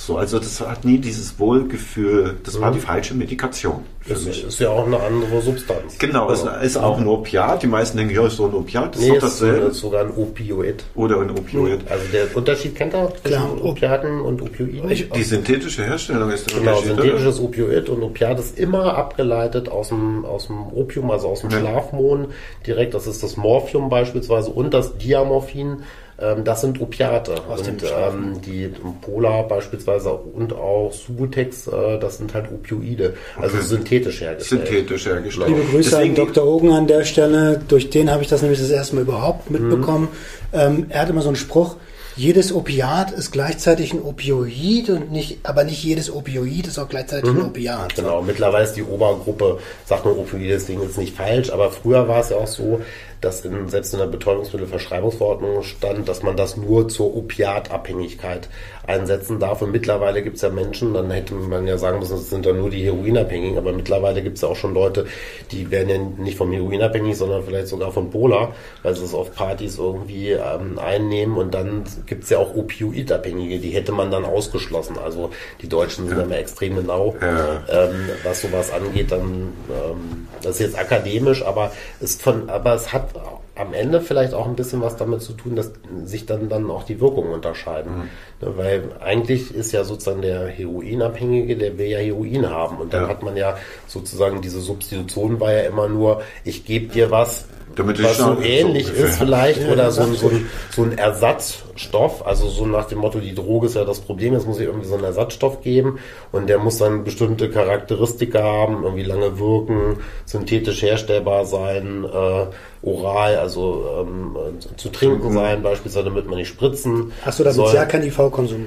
So, 0.00 0.16
also 0.16 0.38
das 0.38 0.62
hat 0.62 0.86
nie 0.86 0.96
dieses 0.96 1.38
Wohlgefühl, 1.38 2.38
das 2.42 2.56
mhm. 2.56 2.62
war 2.62 2.72
die 2.72 2.78
falsche 2.78 3.14
Medikation 3.14 3.84
für 4.00 4.14
das 4.14 4.24
mich. 4.24 4.44
ist 4.44 4.58
ja 4.58 4.70
auch 4.70 4.86
eine 4.86 4.98
andere 4.98 5.42
Substanz. 5.42 5.98
Genau, 5.98 6.30
es 6.30 6.42
ist 6.62 6.78
auch 6.78 6.98
ein 6.98 7.06
Opiat. 7.06 7.62
Die 7.62 7.66
meisten 7.66 7.98
denken, 7.98 8.14
ja, 8.14 8.26
ist 8.26 8.36
so 8.36 8.46
ein 8.46 8.54
Opiat. 8.54 8.94
Das 8.94 9.02
nee, 9.02 9.14
ist, 9.14 9.22
dasselbe. 9.22 9.66
ist 9.66 9.76
sogar 9.78 10.06
ein 10.06 10.10
Opioid. 10.16 10.84
Oder 10.94 11.20
ein 11.20 11.30
Opioid. 11.30 11.80
Also 11.90 12.04
der 12.10 12.34
Unterschied 12.34 12.74
kennt 12.76 12.94
er 12.94 13.12
zwischen 13.14 13.60
Opiaten 13.60 14.22
und 14.22 14.40
Opioiden? 14.40 14.88
Die 14.88 15.22
synthetische 15.22 15.84
Herstellung 15.84 16.30
ist 16.30 16.50
der 16.50 16.60
Genau, 16.60 16.80
synthetisches 16.80 17.38
oder? 17.38 17.48
Opioid 17.48 17.88
und 17.90 18.02
Opiat 18.02 18.38
ist 18.38 18.58
immer 18.58 18.96
abgeleitet 18.96 19.68
aus 19.68 19.88
dem, 19.88 20.24
aus 20.24 20.46
dem 20.46 20.66
Opium, 20.72 21.10
also 21.10 21.28
aus 21.28 21.42
dem 21.42 21.50
ja. 21.50 21.60
Schlafmohn 21.60 22.28
direkt. 22.66 22.94
Das 22.94 23.06
ist 23.06 23.22
das 23.22 23.36
Morphium 23.36 23.90
beispielsweise 23.90 24.50
und 24.50 24.72
das 24.72 24.96
Diamorphin 24.96 25.82
ähm, 26.20 26.44
das 26.44 26.60
sind 26.60 26.80
Opiate. 26.80 27.34
Aus 27.48 27.66
und 27.66 27.82
ähm, 27.82 28.40
die 28.44 28.72
Polar 29.00 29.46
beispielsweise 29.48 30.12
und 30.12 30.52
auch 30.52 30.92
Subutex, 30.92 31.66
äh, 31.66 31.98
das 31.98 32.18
sind 32.18 32.34
halt 32.34 32.50
Opioide. 32.52 33.14
Also 33.36 33.56
okay. 33.56 33.66
synthetisch 33.66 34.20
hergestellt. 34.20 34.66
Synthetisch 34.66 35.06
hergestellt. 35.06 35.48
Liebe 35.48 35.62
Grüße 35.62 35.90
Deswegen 35.90 36.10
an 36.10 36.26
Dr. 36.26 36.46
Ogen 36.46 36.72
an 36.72 36.86
der 36.86 37.04
Stelle. 37.04 37.60
Durch 37.68 37.90
den 37.90 38.10
habe 38.10 38.22
ich 38.22 38.28
das 38.28 38.42
nämlich 38.42 38.60
das 38.60 38.70
erste 38.70 38.96
Mal 38.96 39.02
überhaupt 39.02 39.50
mitbekommen. 39.50 40.08
Mhm. 40.52 40.58
Ähm, 40.58 40.86
er 40.88 41.02
hat 41.02 41.10
immer 41.10 41.22
so 41.22 41.28
einen 41.28 41.36
Spruch, 41.36 41.76
jedes 42.16 42.52
Opiat 42.52 43.12
ist 43.12 43.30
gleichzeitig 43.30 43.94
ein 43.94 44.02
Opioid 44.02 44.90
und 44.90 45.12
nicht, 45.12 45.38
aber 45.44 45.64
nicht 45.64 45.82
jedes 45.82 46.12
Opioid 46.12 46.66
ist 46.66 46.78
auch 46.78 46.88
gleichzeitig 46.88 47.30
mhm. 47.30 47.38
ein 47.38 47.46
Opiat. 47.46 47.94
Genau, 47.94 48.20
mittlerweile 48.20 48.64
ist 48.64 48.74
die 48.74 48.82
Obergruppe, 48.82 49.58
sagt 49.86 50.04
man 50.04 50.14
Opioid, 50.18 50.50
deswegen 50.50 50.82
ist 50.82 50.98
nicht 50.98 51.16
falsch, 51.16 51.50
aber 51.50 51.70
früher 51.70 52.08
war 52.08 52.20
es 52.20 52.30
ja 52.30 52.36
auch 52.36 52.46
so, 52.46 52.82
dass 53.20 53.44
in, 53.44 53.68
selbst 53.68 53.92
in 53.92 54.00
der 54.00 54.06
Betäubungsmittelverschreibungsverordnung 54.06 55.62
stand, 55.62 56.08
dass 56.08 56.22
man 56.22 56.36
das 56.36 56.56
nur 56.56 56.88
zur 56.88 57.14
Opiatabhängigkeit 57.14 58.48
einsetzen 58.86 59.38
darf. 59.38 59.62
Und 59.62 59.72
mittlerweile 59.72 60.22
gibt 60.22 60.36
es 60.36 60.42
ja 60.42 60.48
Menschen, 60.48 60.94
dann 60.94 61.10
hätte 61.10 61.34
man 61.34 61.66
ja 61.66 61.78
sagen 61.78 61.98
müssen, 61.98 62.16
das 62.16 62.30
sind 62.30 62.46
dann 62.46 62.58
nur 62.58 62.70
die 62.70 62.84
Heroinabhängigen, 62.84 63.58
aber 63.58 63.72
mittlerweile 63.72 64.22
gibt 64.22 64.36
es 64.36 64.42
ja 64.42 64.48
auch 64.48 64.56
schon 64.56 64.74
Leute, 64.74 65.06
die 65.52 65.70
werden 65.70 65.88
ja 65.88 65.98
nicht 66.22 66.36
vom 66.36 66.50
Heroin 66.50 66.82
abhängig, 66.82 67.16
sondern 67.16 67.44
vielleicht 67.44 67.68
sogar 67.68 67.92
von 67.92 68.10
Polar, 68.10 68.54
weil 68.82 68.94
sie 68.96 69.04
es 69.04 69.14
auf 69.14 69.34
Partys 69.34 69.78
irgendwie 69.78 70.30
ähm, 70.30 70.78
einnehmen. 70.78 71.36
Und 71.36 71.54
dann 71.54 71.84
gibt 72.06 72.24
es 72.24 72.30
ja 72.30 72.38
auch 72.38 72.54
Opioidabhängige, 72.54 73.58
die 73.58 73.70
hätte 73.70 73.92
man 73.92 74.10
dann 74.10 74.24
ausgeschlossen. 74.24 74.96
Also 74.98 75.30
die 75.60 75.68
Deutschen 75.68 76.08
sind 76.08 76.16
ja 76.18 76.24
immer 76.24 76.38
extrem 76.38 76.76
genau, 76.76 77.14
ja. 77.20 77.62
ähm, 77.68 78.08
was 78.24 78.40
sowas 78.42 78.72
angeht. 78.72 79.12
Dann 79.12 79.52
ähm, 79.68 80.28
das 80.42 80.54
ist 80.54 80.60
jetzt 80.60 80.78
akademisch, 80.78 81.44
aber 81.44 81.72
ist 82.00 82.22
von, 82.22 82.48
aber 82.48 82.74
es 82.74 82.92
hat 82.92 83.09
am 83.54 83.74
Ende 83.74 84.00
vielleicht 84.00 84.32
auch 84.34 84.46
ein 84.46 84.56
bisschen 84.56 84.80
was 84.80 84.96
damit 84.96 85.22
zu 85.22 85.32
tun, 85.32 85.56
dass 85.56 85.72
sich 86.04 86.26
dann, 86.26 86.48
dann 86.48 86.70
auch 86.70 86.84
die 86.84 87.00
Wirkungen 87.00 87.32
unterscheiden. 87.32 88.08
Mhm. 88.40 88.56
Weil 88.56 88.82
eigentlich 89.00 89.54
ist 89.54 89.72
ja 89.72 89.84
sozusagen 89.84 90.22
der 90.22 90.46
Heroinabhängige, 90.46 91.56
der 91.56 91.78
will 91.78 91.86
ja 91.86 91.98
Heroin 91.98 92.48
haben. 92.48 92.78
Und 92.78 92.94
dann 92.94 93.04
ja. 93.04 93.08
hat 93.08 93.22
man 93.22 93.36
ja 93.36 93.58
sozusagen 93.86 94.40
diese 94.40 94.60
Substitution 94.60 95.40
war 95.40 95.52
ja 95.52 95.60
immer 95.60 95.88
nur, 95.88 96.22
ich 96.44 96.64
gebe 96.64 96.86
dir 96.86 97.10
was, 97.10 97.46
damit 97.76 98.02
was 98.02 98.18
so 98.18 98.40
ähnlich 98.40 98.86
so. 98.86 98.92
ist 98.92 99.18
vielleicht 99.18 99.68
oder 99.72 99.90
so 99.90 100.02
ein, 100.02 100.14
so, 100.14 100.28
ein, 100.28 100.46
so 100.70 100.82
ein 100.82 100.98
Ersatzstoff, 100.98 102.26
also 102.26 102.48
so 102.48 102.66
nach 102.66 102.86
dem 102.86 102.98
Motto, 102.98 103.20
die 103.20 103.34
Droge 103.34 103.66
ist 103.66 103.76
ja 103.76 103.84
das 103.84 104.00
Problem, 104.00 104.34
es 104.34 104.46
muss 104.46 104.58
ich 104.58 104.66
irgendwie 104.66 104.88
so 104.88 104.94
einen 104.94 105.04
Ersatzstoff 105.04 105.62
geben 105.62 105.98
und 106.32 106.48
der 106.48 106.58
muss 106.58 106.78
dann 106.78 107.04
bestimmte 107.04 107.50
Charakteristika 107.50 108.42
haben, 108.42 108.82
irgendwie 108.82 109.04
lange 109.04 109.38
wirken, 109.38 109.98
synthetisch 110.24 110.82
herstellbar 110.82 111.44
sein, 111.44 112.04
äh, 112.04 112.46
oral, 112.82 113.36
also 113.36 113.84
ähm, 114.00 114.36
zu 114.76 114.88
trinken 114.88 115.28
mhm. 115.28 115.34
sein, 115.34 115.62
beispielsweise 115.62 116.06
damit 116.06 116.26
man 116.26 116.38
nicht 116.38 116.48
spritzen 116.48 117.12
Hast 117.24 117.38
du 117.38 117.44
damit 117.44 117.72
ja 117.72 117.84
kein 117.84 118.02
IV-Konsum 118.02 118.66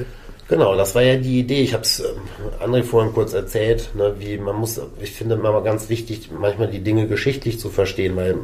Genau, 0.53 0.75
das 0.75 0.93
war 0.93 1.01
ja 1.01 1.15
die 1.15 1.39
Idee. 1.39 1.61
Ich 1.61 1.73
habe 1.73 1.81
es 1.81 1.99
ähm, 1.99 2.05
André 2.63 2.83
vorhin 2.83 3.11
kurz 3.11 3.33
erzählt, 3.33 3.89
ne, 3.95 4.13
wie 4.19 4.37
man 4.37 4.55
muss, 4.55 4.79
ich 5.01 5.09
finde 5.09 5.33
immer 5.33 5.59
ganz 5.63 5.89
wichtig, 5.89 6.29
manchmal 6.31 6.67
die 6.67 6.81
Dinge 6.81 7.07
geschichtlich 7.07 7.59
zu 7.59 7.71
verstehen, 7.71 8.15
weil 8.15 8.37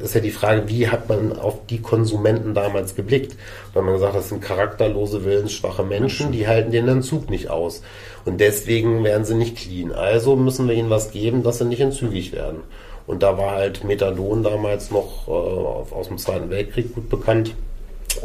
ist 0.00 0.14
ja 0.14 0.20
die 0.20 0.30
Frage, 0.30 0.68
wie 0.68 0.86
hat 0.86 1.08
man 1.08 1.36
auf 1.36 1.66
die 1.68 1.82
Konsumenten 1.82 2.54
damals 2.54 2.94
geblickt? 2.94 3.34
Weil 3.74 3.82
man 3.82 3.94
gesagt, 3.94 4.14
das 4.14 4.28
sind 4.28 4.40
charakterlose, 4.40 5.24
willensschwache 5.24 5.82
Menschen, 5.82 6.30
die 6.30 6.46
halten 6.46 6.70
den 6.70 6.86
Entzug 6.86 7.28
nicht 7.28 7.50
aus. 7.50 7.82
Und 8.24 8.38
deswegen 8.38 9.02
werden 9.02 9.24
sie 9.24 9.34
nicht 9.34 9.56
clean. 9.56 9.90
Also 9.90 10.36
müssen 10.36 10.68
wir 10.68 10.76
ihnen 10.76 10.90
was 10.90 11.10
geben, 11.10 11.42
dass 11.42 11.58
sie 11.58 11.64
nicht 11.64 11.80
entzügig 11.80 12.30
werden. 12.30 12.58
Und 13.08 13.24
da 13.24 13.36
war 13.36 13.56
halt 13.56 13.82
Methadon 13.82 14.44
damals 14.44 14.92
noch 14.92 15.26
äh, 15.26 15.92
aus 15.92 16.06
dem 16.06 16.18
Zweiten 16.18 16.50
Weltkrieg 16.50 16.94
gut 16.94 17.08
bekannt. 17.08 17.56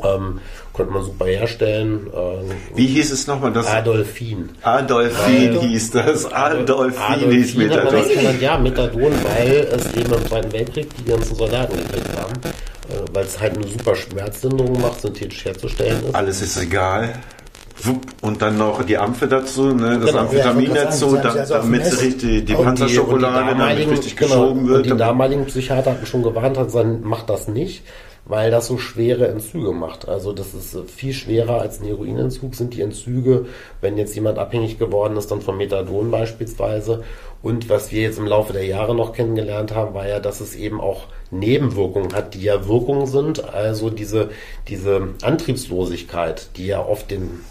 Ähm, 0.03 0.39
konnte 0.73 0.91
man 0.91 1.03
super 1.03 1.25
herstellen. 1.25 2.07
Ähm, 2.13 2.51
Wie 2.75 2.87
hieß 2.87 3.11
es 3.11 3.27
nochmal? 3.27 3.53
Das 3.53 3.67
Adolphin. 3.67 4.49
Adolphin 4.63 5.49
Adolf 5.49 5.63
hieß 5.63 5.91
das. 5.91 6.25
Adolphin, 6.25 7.01
Adolphin 7.01 7.31
hieß 7.31 7.55
Methadon. 7.55 8.41
ja, 8.41 8.57
Methadon, 8.57 9.13
weil 9.23 9.67
es 9.71 9.93
eben 9.93 10.13
im 10.13 10.27
Zweiten 10.27 10.51
Weltkrieg 10.51 10.87
die 10.97 11.09
ganzen 11.09 11.35
Soldaten 11.35 11.77
gekriegt 11.77 12.17
haben. 12.17 12.33
Äh, 12.43 13.13
weil 13.13 13.25
es 13.25 13.39
halt 13.39 13.55
eine 13.55 13.67
super 13.67 13.95
Schmerzlinderung 13.95 14.81
macht, 14.81 15.01
synthetisch 15.01 15.45
herzustellen 15.45 16.05
ist. 16.05 16.15
Alles 16.15 16.41
ist 16.41 16.57
egal. 16.57 17.13
Und 18.21 18.41
dann 18.41 18.57
noch 18.57 18.83
die 18.83 18.97
Ampfe 18.97 19.27
dazu, 19.27 19.73
ne, 19.73 19.99
das 19.99 20.11
genau. 20.11 20.21
Amphetamin 20.21 20.73
ja, 20.73 20.85
dazu, 20.85 21.17
da, 21.17 21.31
also 21.31 21.55
damit 21.55 21.83
richtig 21.83 22.17
die, 22.17 22.45
die 22.45 22.53
Panzerschokolade 22.53 23.55
die, 23.75 23.89
richtig 23.89 24.15
genau, 24.15 24.29
geschoben 24.29 24.67
wird. 24.69 24.77
Und 24.77 24.93
die 24.93 24.97
damaligen 24.97 25.45
Psychiater 25.45 25.91
hatten 25.91 26.05
schon 26.05 26.23
gewarnt, 26.23 26.57
hat 26.57 26.67
gesagt, 26.67 27.03
macht 27.03 27.29
das 27.29 27.49
nicht 27.49 27.83
weil 28.25 28.51
das 28.51 28.67
so 28.67 28.77
schwere 28.77 29.27
Entzüge 29.27 29.71
macht. 29.71 30.07
Also 30.07 30.33
das 30.33 30.53
ist 30.53 30.77
viel 30.89 31.13
schwerer 31.13 31.61
als 31.61 31.81
ein 31.81 31.87
Heroinentzug 31.87 32.55
sind 32.55 32.73
die 32.73 32.81
Entzüge, 32.81 33.47
wenn 33.81 33.97
jetzt 33.97 34.15
jemand 34.15 34.39
abhängig 34.39 34.79
geworden 34.79 35.17
ist, 35.17 35.31
dann 35.31 35.41
von 35.41 35.57
Methadon 35.57 36.11
beispielsweise. 36.11 37.03
Und 37.43 37.67
was 37.67 37.91
wir 37.91 38.01
jetzt 38.01 38.17
im 38.17 38.25
Laufe 38.25 38.53
der 38.53 38.65
Jahre 38.65 38.95
noch 38.95 39.11
kennengelernt 39.11 39.75
haben, 39.75 39.93
war 39.93 40.07
ja, 40.07 40.21
dass 40.21 40.39
es 40.39 40.55
eben 40.55 40.79
auch 40.79 41.07
Nebenwirkungen 41.33 42.13
hat, 42.13 42.35
die 42.35 42.43
ja 42.43 42.67
Wirkungen 42.67 43.05
sind. 43.05 43.43
Also 43.53 43.89
diese, 43.89 44.29
diese 44.67 45.09
Antriebslosigkeit, 45.21 46.49
die 46.55 46.67
ja 46.67 46.85
oft 46.85 47.11
den 47.11 47.41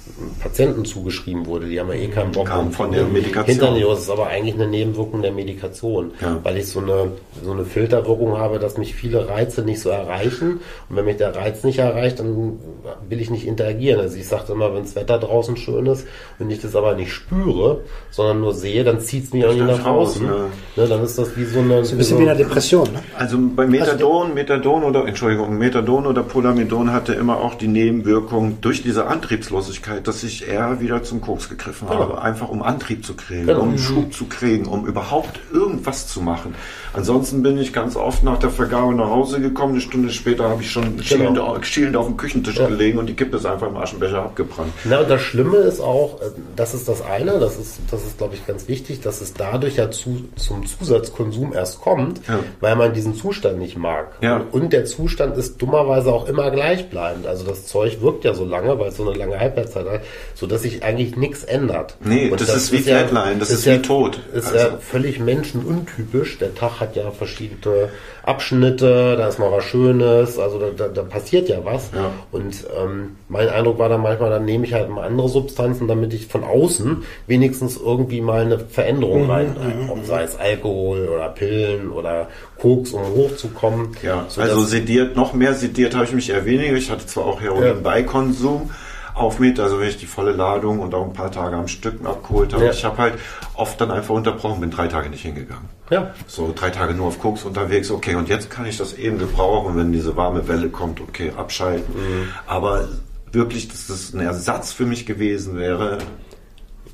Patienten 0.40 0.84
zugeschrieben 0.84 1.46
wurde, 1.46 1.66
die 1.66 1.78
haben 1.78 1.88
ja 1.88 1.96
eh 1.96 2.08
keinen 2.08 2.32
Bock. 2.32 2.46
Kam 2.46 2.72
von 2.72 2.92
der 2.92 3.04
Medikation. 3.04 3.44
Hinterneos 3.44 4.00
ist 4.00 4.10
aber 4.10 4.28
eigentlich 4.28 4.54
eine 4.54 4.68
Nebenwirkung 4.68 5.20
der 5.20 5.32
Medikation, 5.32 6.12
ja. 6.20 6.38
weil 6.42 6.56
ich 6.56 6.68
so 6.68 6.80
eine, 6.80 7.12
so 7.42 7.52
eine 7.52 7.64
Filterwirkung 7.64 8.38
habe, 8.38 8.58
dass 8.58 8.78
mich 8.78 8.94
viele 8.94 9.28
Reize 9.28 9.62
nicht 9.62 9.80
so 9.80 9.90
erreichen. 9.90 10.60
Und 10.88 10.96
wenn 10.96 11.04
mich 11.04 11.16
der 11.16 11.34
Reiz 11.34 11.64
nicht 11.64 11.80
erreicht, 11.80 12.20
dann 12.20 12.60
will 13.08 13.20
ich 13.20 13.30
nicht 13.30 13.46
interagieren. 13.46 14.00
Also 14.00 14.16
ich 14.16 14.26
sage 14.26 14.52
immer, 14.52 14.72
wenn 14.74 14.84
das 14.84 14.96
Wetter 14.96 15.18
draußen 15.18 15.56
schön 15.56 15.86
ist 15.86 16.06
und 16.38 16.50
ich 16.50 16.60
das 16.60 16.76
aber 16.76 16.94
nicht 16.94 17.12
spüre, 17.12 17.80
sondern 18.10 18.40
nur 18.40 18.54
sehe, 18.54 18.84
dann 18.84 19.00
zieht 19.00 19.24
es 19.24 19.32
mich 19.32 19.44
auch 19.44 19.52
nicht 19.52 19.66
nach 19.66 19.81
draußen. 19.82 20.26
Ja. 20.26 20.32
Ne, 20.76 20.88
dann 20.88 21.02
ist 21.02 21.18
das 21.18 21.36
wie 21.36 21.44
so 21.44 21.60
eine... 21.60 21.84
So 21.84 21.92
ein 21.92 21.98
bisschen 21.98 22.18
wie 22.18 22.28
eine 22.28 22.36
Depression. 22.36 22.92
Ne? 22.92 23.02
Also 23.16 23.38
bei 23.54 23.66
Methadon, 23.66 24.34
Methadon 24.34 24.84
oder, 24.84 25.06
Entschuldigung, 25.06 25.58
Methadon 25.58 26.06
oder 26.06 26.22
Polamidon 26.22 26.92
hatte 26.92 27.12
immer 27.14 27.38
auch 27.38 27.54
die 27.54 27.68
Nebenwirkung 27.68 28.58
durch 28.60 28.82
diese 28.82 29.06
Antriebslosigkeit, 29.06 30.06
dass 30.06 30.22
ich 30.22 30.48
eher 30.48 30.80
wieder 30.80 31.02
zum 31.02 31.20
Koks 31.20 31.48
gegriffen 31.48 31.88
genau. 31.88 32.00
habe. 32.00 32.22
Einfach 32.22 32.48
um 32.48 32.62
Antrieb 32.62 33.04
zu 33.04 33.14
kriegen, 33.14 33.46
genau. 33.46 33.60
um 33.60 33.78
Schub 33.78 34.12
zu 34.14 34.26
kriegen, 34.26 34.66
um 34.66 34.86
überhaupt 34.86 35.40
irgendwas 35.52 36.06
zu 36.06 36.20
machen. 36.20 36.54
Ansonsten 36.94 37.42
bin 37.42 37.58
ich 37.58 37.72
ganz 37.72 37.96
oft 37.96 38.22
nach 38.22 38.38
der 38.38 38.50
Vergabe 38.50 38.94
nach 38.94 39.08
Hause 39.08 39.40
gekommen. 39.40 39.72
Eine 39.72 39.80
Stunde 39.80 40.10
später 40.10 40.48
habe 40.48 40.62
ich 40.62 40.70
schon 40.70 40.96
genau. 40.96 41.02
schielend, 41.02 41.66
schielend, 41.66 41.96
auf 41.96 42.06
dem 42.06 42.16
Küchentisch 42.16 42.56
ja. 42.56 42.66
gelegen 42.66 42.98
und 42.98 43.06
die 43.06 43.14
Kippe 43.14 43.38
ist 43.38 43.46
einfach 43.46 43.68
im 43.68 43.76
Aschenbecher 43.76 44.22
abgebrannt. 44.22 44.72
Na, 44.84 45.00
und 45.00 45.10
das 45.10 45.22
Schlimme 45.22 45.56
ist 45.58 45.80
auch, 45.80 46.20
äh, 46.20 46.26
das 46.54 46.74
ist 46.74 46.88
das 46.88 47.02
eine, 47.02 47.38
das 47.38 47.58
ist, 47.58 47.78
das 47.90 48.04
ist 48.04 48.18
glaube 48.18 48.34
ich, 48.34 48.46
ganz 48.46 48.68
wichtig, 48.68 49.00
dass 49.00 49.20
es 49.20 49.32
dadurch 49.32 49.71
ja 49.76 49.90
zu, 49.90 50.28
zum 50.36 50.66
Zusatzkonsum 50.66 51.52
erst 51.52 51.80
kommt, 51.80 52.20
ja. 52.28 52.40
weil 52.60 52.76
man 52.76 52.92
diesen 52.92 53.14
Zustand 53.14 53.58
nicht 53.58 53.76
mag. 53.76 54.12
Ja. 54.20 54.44
Und 54.52 54.72
der 54.72 54.84
Zustand 54.84 55.36
ist 55.36 55.60
dummerweise 55.60 56.12
auch 56.12 56.28
immer 56.28 56.50
gleichbleibend. 56.50 57.26
Also 57.26 57.44
das 57.44 57.66
Zeug 57.66 58.00
wirkt 58.00 58.24
ja 58.24 58.34
so 58.34 58.44
lange, 58.44 58.78
weil 58.78 58.88
es 58.88 58.96
so 58.96 59.08
eine 59.08 59.18
lange 59.18 59.38
Halbwertszeit 59.38 59.86
hat, 59.88 60.00
sodass 60.34 60.62
sich 60.62 60.82
eigentlich 60.82 61.16
nichts 61.16 61.44
ändert. 61.44 61.96
Nee, 62.04 62.30
das, 62.30 62.46
das, 62.46 62.56
ist 62.56 62.72
wie 62.72 62.78
Flatline, 62.78 63.38
das 63.38 63.50
ist, 63.50 63.66
ist 63.66 63.72
wie 63.72 63.82
tot. 63.82 64.20
Ist 64.32 64.52
also. 64.52 64.58
ja 64.58 64.78
völlig 64.78 65.18
menschenuntypisch. 65.18 66.38
Der 66.38 66.54
Tag 66.54 66.80
hat 66.80 66.96
ja 66.96 67.10
verschiedene 67.10 67.88
Abschnitte, 68.22 69.16
da 69.16 69.28
ist 69.28 69.38
mal 69.38 69.50
was 69.50 69.64
Schönes, 69.64 70.38
also 70.38 70.58
da, 70.58 70.70
da, 70.70 70.88
da 70.88 71.02
passiert 71.02 71.48
ja 71.48 71.64
was. 71.64 71.90
Ja. 71.92 72.10
Und 72.30 72.64
ähm, 72.78 73.16
mein 73.28 73.48
Eindruck 73.48 73.78
war 73.78 73.88
dann 73.88 74.02
manchmal, 74.02 74.30
dann 74.30 74.44
nehme 74.44 74.64
ich 74.64 74.74
halt 74.74 74.88
mal 74.90 75.04
andere 75.04 75.28
Substanzen, 75.28 75.88
damit 75.88 76.14
ich 76.14 76.26
von 76.28 76.44
außen 76.44 77.02
wenigstens 77.26 77.76
irgendwie 77.76 78.20
mal 78.20 78.42
eine 78.42 78.58
Veränderung 78.58 79.24
mhm, 79.24 79.30
rein, 79.30 79.56
mhm. 79.62 80.04
sei 80.04 80.22
es 80.22 80.38
Alkohol 80.38 81.08
oder 81.08 81.28
Pillen 81.28 81.90
oder 81.90 82.28
Koks, 82.58 82.92
um 82.92 83.02
hochzukommen. 83.02 83.96
Ja, 84.02 84.26
also 84.36 84.64
sediert, 84.64 85.16
noch 85.16 85.32
mehr 85.32 85.54
sediert 85.54 85.94
habe 85.94 86.04
ich 86.04 86.12
mich 86.12 86.30
eher 86.30 86.44
weniger. 86.44 86.74
Ich 86.74 86.90
hatte 86.90 87.06
zwar 87.06 87.26
auch 87.26 87.40
Heroin 87.40 87.82
bei 87.82 88.02
Konsum, 88.02 88.70
auf 89.14 89.38
mit, 89.38 89.60
also 89.60 89.78
wenn 89.78 89.88
ich 89.88 89.98
die 89.98 90.06
volle 90.06 90.32
Ladung 90.32 90.80
und 90.80 90.94
auch 90.94 91.04
ein 91.04 91.12
paar 91.12 91.30
Tage 91.30 91.56
am 91.56 91.68
Stück 91.68 92.04
abgeholt 92.04 92.54
habe. 92.54 92.64
Ja. 92.64 92.70
Ich 92.70 92.84
habe 92.84 92.98
halt 92.98 93.14
oft 93.54 93.80
dann 93.80 93.90
einfach 93.90 94.14
unterbrochen, 94.14 94.60
bin 94.60 94.70
drei 94.70 94.88
Tage 94.88 95.10
nicht 95.10 95.22
hingegangen. 95.22 95.68
Ja. 95.90 96.14
So 96.26 96.52
drei 96.54 96.70
Tage 96.70 96.94
nur 96.94 97.08
auf 97.08 97.20
Koks 97.20 97.44
unterwegs, 97.44 97.90
okay, 97.90 98.14
und 98.14 98.28
jetzt 98.28 98.50
kann 98.50 98.64
ich 98.66 98.78
das 98.78 98.94
eben 98.94 99.18
gebrauchen, 99.18 99.76
wenn 99.76 99.92
diese 99.92 100.16
warme 100.16 100.48
Welle 100.48 100.70
kommt, 100.70 101.00
okay, 101.00 101.32
abschalten. 101.36 101.94
Mhm. 101.94 102.28
Aber 102.46 102.88
wirklich, 103.32 103.68
dass 103.68 103.88
das 103.88 104.14
ein 104.14 104.20
Ersatz 104.20 104.72
für 104.72 104.86
mich 104.86 105.04
gewesen 105.04 105.56
wäre, 105.56 105.98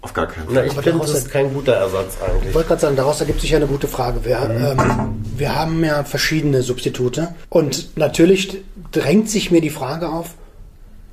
auf 0.00 0.14
gar 0.14 0.26
keinen 0.26 0.46
Fall. 0.46 0.54
Na, 0.54 0.64
ich 0.64 0.72
finde, 0.72 1.00
das 1.00 1.10
ist 1.10 1.30
kein 1.30 1.52
guter 1.52 1.74
Ersatz 1.74 2.16
eigentlich. 2.24 2.50
Ich 2.50 2.54
wollte 2.54 2.68
gerade 2.68 2.80
sagen, 2.80 2.96
daraus 2.96 3.20
ergibt 3.20 3.40
sich 3.40 3.50
ja 3.50 3.56
eine 3.56 3.66
gute 3.66 3.88
Frage. 3.88 4.24
Wir, 4.24 4.38
mhm. 4.38 4.80
ähm, 4.80 5.24
wir 5.36 5.54
haben 5.54 5.84
ja 5.84 6.04
verschiedene 6.04 6.62
Substitute 6.62 7.34
und 7.48 7.96
natürlich 7.96 8.58
drängt 8.92 9.28
sich 9.28 9.50
mir 9.50 9.60
die 9.60 9.70
Frage 9.70 10.08
auf, 10.08 10.34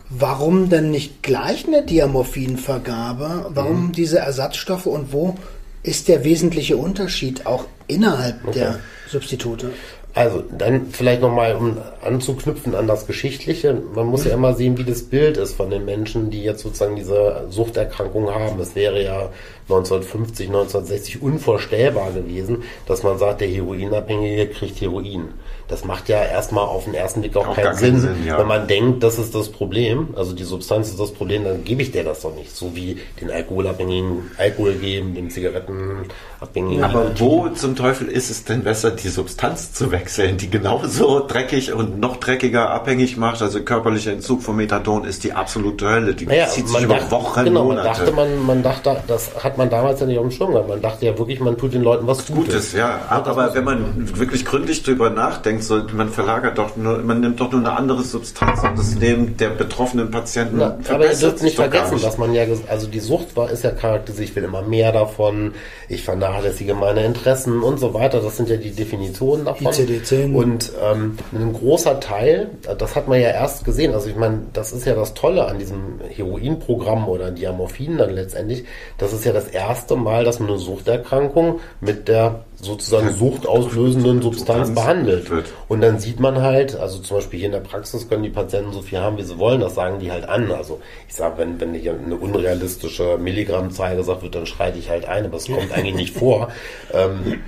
Warum 0.10 0.70
denn 0.70 0.92
nicht 0.92 1.24
gleich 1.24 1.66
eine 1.68 1.84
Diamorphinvergabe? 1.84 3.48
Warum 3.50 3.88
mhm. 3.88 3.92
diese 3.92 4.20
Ersatzstoffe 4.20 4.86
und 4.86 5.12
wo 5.12 5.36
ist 5.82 6.08
der 6.08 6.24
wesentliche 6.24 6.78
Unterschied 6.78 7.46
auch 7.46 7.66
innerhalb 7.88 8.46
okay. 8.46 8.60
der 8.60 8.80
Substitute? 9.08 9.72
Also 10.16 10.42
dann 10.58 10.88
vielleicht 10.92 11.22
nochmal, 11.22 11.56
um 11.58 11.78
anzuknüpfen 12.02 12.74
an 12.74 12.88
das 12.88 13.06
Geschichtliche. 13.06 13.82
Man 13.94 14.08
muss 14.08 14.24
ja 14.24 14.34
immer 14.34 14.54
sehen, 14.54 14.78
wie 14.78 14.86
das 14.86 15.04
Bild 15.04 15.36
ist 15.36 15.58
von 15.58 15.70
den 15.70 15.84
Menschen, 15.84 16.30
die 16.30 16.42
jetzt 16.42 16.62
sozusagen 16.62 16.96
diese 16.96 17.48
Suchterkrankung 17.50 18.34
haben. 18.34 18.58
Es 18.62 18.76
wäre 18.76 19.04
ja 19.04 19.30
1950, 19.64 20.48
1960 20.48 21.22
unvorstellbar 21.22 22.14
gewesen, 22.14 22.64
dass 22.88 23.04
man 23.04 23.18
sagt, 23.18 23.42
der 23.42 23.50
Heroinabhängige 23.50 24.48
kriegt 24.48 24.80
Heroin 24.80 25.34
das 25.68 25.84
macht 25.84 26.10
ja 26.10 26.24
erstmal 26.24 26.66
auf 26.66 26.86
den 26.86 26.94
ersten 26.94 27.22
Blick 27.22 27.36
auch, 27.36 27.48
auch 27.48 27.56
keinen 27.56 27.76
Sinn. 27.76 28.00
Sinn 28.00 28.26
ja. 28.26 28.38
Wenn 28.38 28.48
man 28.48 28.68
denkt, 28.68 29.02
das 29.02 29.18
ist 29.18 29.34
das 29.34 29.50
Problem, 29.50 30.10
also 30.16 30.34
die 30.34 30.44
Substanz 30.44 30.90
ist 30.90 31.00
das 31.00 31.12
Problem, 31.12 31.44
dann 31.44 31.64
gebe 31.64 31.82
ich 31.82 31.92
dir 31.92 32.04
das 32.04 32.22
doch 32.22 32.36
nicht. 32.36 32.56
So 32.56 32.76
wie 32.76 33.00
den 33.20 33.32
Alkoholabhängigen 33.32 34.32
Alkohol 34.38 34.74
geben, 34.74 35.16
den 35.16 35.32
Zigarettenabhängigen. 35.32 36.84
Aber 36.84 37.20
wo 37.20 37.50
zum 37.50 37.76
Teufel 37.76 38.08
ist 38.08 38.30
es 38.30 38.44
denn 38.44 38.64
besser, 38.64 38.92
die 38.92 39.10
Substanz 39.10 39.74
zu 39.74 39.92
wechseln, 39.92 40.38
die 40.38 40.52
genauso 40.52 41.26
dreckig 41.28 41.74
und 41.74 42.00
noch 42.00 42.18
dreckiger 42.18 42.70
abhängig 42.70 43.18
macht? 43.18 43.42
Also 43.42 43.62
körperlicher 43.62 44.12
Entzug 44.12 44.44
von 44.44 44.56
Methadon 44.56 45.04
ist 45.04 45.24
die 45.24 45.34
absolute 45.34 45.90
Hölle. 45.90 46.14
Die 46.14 46.28
naja, 46.28 46.48
zieht 46.48 46.68
sich 46.68 46.82
über 46.84 46.96
dachte, 46.96 47.12
Wochen, 47.12 47.44
genau, 47.46 47.64
Monate. 47.66 47.88
Man 47.88 47.98
dachte, 47.98 48.12
man, 48.12 48.46
man 48.46 48.64
dachte, 48.64 49.04
das 49.08 49.44
hat 49.44 49.58
man 49.58 49.70
damals 49.72 50.00
ja 50.00 50.06
nicht 50.06 50.20
auf 50.20 50.28
dem 50.28 50.32
Schirm 50.32 50.52
gehabt. 50.52 50.70
Man 50.70 50.82
dachte 50.82 51.06
ja 51.08 51.18
wirklich, 51.18 51.40
man 51.40 51.58
tut 51.58 51.74
den 51.74 51.82
Leuten 51.82 52.06
was 52.06 52.28
Gutes. 52.28 52.36
Gutes 52.36 52.74
ja. 52.74 53.02
Aber, 53.10 53.32
aber 53.32 53.56
wenn 53.56 53.64
man 53.64 54.18
wirklich 54.20 54.46
gründlich 54.46 54.84
drüber 54.84 55.10
nachdenkt, 55.10 55.55
denkt, 55.56 55.64
so, 55.64 55.82
man 55.96 56.10
verlagert 56.10 56.58
doch 56.58 56.76
nur, 56.76 57.00
man 57.00 57.22
nimmt 57.22 57.40
doch 57.40 57.52
nur 57.52 57.62
eine 57.62 57.72
andere 57.72 58.04
Substanz 58.04 58.64
und 58.64 58.78
das 58.78 58.96
Leben 58.96 59.38
der 59.38 59.50
betroffenen 59.50 60.12
Patienten 60.12 60.58
Na, 60.58 60.78
Aber 60.90 61.10
ihr 61.10 61.18
dürft 61.18 61.42
nicht 61.42 61.56
vergessen, 61.56 62.02
dass 62.02 62.18
man 62.18 62.34
ja, 62.34 62.44
also 62.68 62.88
die 62.88 63.00
Sucht 63.00 63.36
war, 63.36 63.50
ist 63.50 63.64
ja 63.64 63.72
charakterisiert, 63.72 64.30
ich 64.30 64.36
will 64.36 64.44
immer 64.44 64.62
mehr 64.62 64.92
davon, 64.92 65.54
ich 65.88 66.04
vernachlässige 66.04 66.74
meine 66.74 67.06
Interessen 67.06 67.62
und 67.62 67.80
so 67.80 67.94
weiter. 67.94 68.20
Das 68.22 68.38
sind 68.38 68.50
ja 68.50 68.58
die 68.58 68.72
Definitionen 68.72 69.46
davon. 69.46 69.68
ICD-10. 69.68 70.34
Und 70.34 70.72
ähm, 70.84 71.18
ein 71.34 71.54
großer 71.54 72.00
Teil, 72.00 72.50
das 72.78 72.96
hat 72.96 73.08
man 73.08 73.20
ja 73.20 73.30
erst 73.30 73.66
gesehen, 73.66 73.94
also 73.94 74.10
ich 74.10 74.16
meine, 74.16 74.42
das 74.54 74.72
ist 74.74 74.86
ja 74.86 74.96
das 74.96 75.14
Tolle 75.14 75.46
an 75.46 75.60
diesem 75.60 76.00
Heroinprogramm 76.10 77.08
oder 77.08 77.32
Diamorphin 77.32 77.98
dann 77.98 78.12
letztendlich, 78.12 78.66
das 78.98 79.14
ist 79.14 79.26
ja 79.26 79.34
das 79.34 79.48
erste 79.48 79.96
Mal, 79.96 80.24
dass 80.24 80.40
man 80.40 80.50
eine 80.50 80.58
Suchterkrankung 80.58 81.60
mit 81.82 82.08
der 82.08 82.42
sozusagen 82.62 83.14
suchtauslösenden 83.14 84.22
Substanz 84.22 84.74
behandelt. 84.74 85.32
Und 85.68 85.82
dann 85.82 86.00
sieht 86.00 86.20
man 86.20 86.42
halt, 86.42 86.76
also 86.76 87.00
zum 87.00 87.18
Beispiel 87.18 87.40
hier 87.40 87.48
in 87.48 87.52
der 87.52 87.60
Praxis 87.60 88.08
können 88.08 88.24
die 88.24 88.30
Patienten 88.30 88.72
so 88.72 88.82
viel 88.82 89.00
haben, 89.00 89.18
wie 89.18 89.24
sie 89.24 89.38
wollen, 89.38 89.62
das 89.62 89.76
sagen 89.76 90.00
die 90.00 90.12
halt 90.12 90.28
an. 90.28 90.52
Also 90.52 90.80
ich 91.08 91.16
sage, 91.16 91.38
wenn, 91.38 91.60
wenn 91.60 91.74
hier 91.74 91.94
eine 91.94 92.16
unrealistische 92.16 93.18
Milligrammzahl 93.18 93.96
gesagt 93.96 94.24
wird, 94.24 94.36
dann 94.36 94.46
schreite 94.46 94.78
ich 94.80 94.90
halt 94.90 95.06
ein, 95.06 95.26
aber 95.26 95.38
es 95.38 95.48
kommt 95.48 95.72
eigentlich 95.72 95.96
nicht 95.96 96.18
vor. 96.18 96.50
Ähm, 96.94 97.42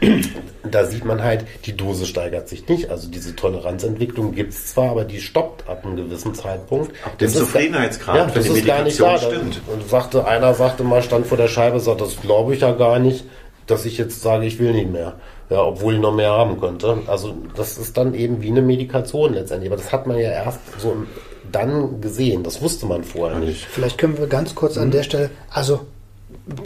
da 0.70 0.86
sieht 0.86 1.06
man 1.06 1.24
halt, 1.24 1.46
die 1.66 1.78
Dose 1.78 2.06
steigert 2.06 2.50
sich 2.50 2.68
nicht. 2.68 2.90
Also 2.90 3.08
diese 3.08 3.36
Toleranzentwicklung 3.36 4.34
gibt 4.34 4.52
es 4.52 4.68
zwar, 4.68 4.92
aber 4.92 5.06
die 5.06 5.22
stoppt 5.22 5.70
ab 5.70 5.86
einem 5.86 5.96
gewissen 5.96 6.34
Zeitpunkt. 6.34 6.92
Ab 7.06 7.18
dem 7.18 7.30
Zufriedenheitsgrad, 7.30 8.16
ja, 8.16 8.26
das 8.26 8.48
ist 8.48 8.66
gar 8.66 8.84
nicht 8.84 9.00
da. 9.00 9.18
Stimmt. 9.18 9.62
Und 9.68 9.88
sagte, 9.88 10.26
einer 10.26 10.54
sagte 10.54 10.84
mal, 10.84 11.02
stand 11.02 11.28
vor 11.28 11.38
der 11.38 11.48
Scheibe, 11.48 11.80
sagt, 11.80 12.02
das 12.02 12.20
glaube 12.20 12.56
ich 12.56 12.62
ja 12.62 12.72
gar 12.74 13.00
nicht, 13.00 13.26
dass 13.68 13.86
ich 13.86 13.98
jetzt 13.98 14.22
sage, 14.22 14.46
ich 14.46 14.60
will 14.60 14.74
nicht 14.74 14.92
mehr. 14.92 15.16
Ja, 15.50 15.64
obwohl 15.64 15.96
ich 15.96 16.00
noch 16.02 16.14
mehr 16.14 16.32
haben 16.32 16.60
könnte. 16.60 16.98
Also 17.08 17.36
das 17.56 17.78
ist 17.78 17.96
dann 17.96 18.14
eben 18.14 18.42
wie 18.42 18.50
eine 18.50 18.62
Medikation 18.62 19.34
letztendlich. 19.34 19.72
Aber 19.72 19.82
das 19.82 19.94
hat 19.94 20.08
man 20.08 20.18
ja 20.18 20.32
erst 20.32 20.60
so 20.78 20.96
dann 21.52 22.02
gesehen. 22.02 22.44
Das 22.44 22.62
wusste 22.62 22.86
man 22.86 23.04
vorher 23.04 23.40
nicht. 23.40 23.66
Vielleicht 23.66 23.98
können 23.98 24.18
wir 24.18 24.28
ganz 24.28 24.56
kurz 24.56 24.78
an 24.78 24.92
der 24.92 25.04
Stelle, 25.04 25.30
also 25.50 25.82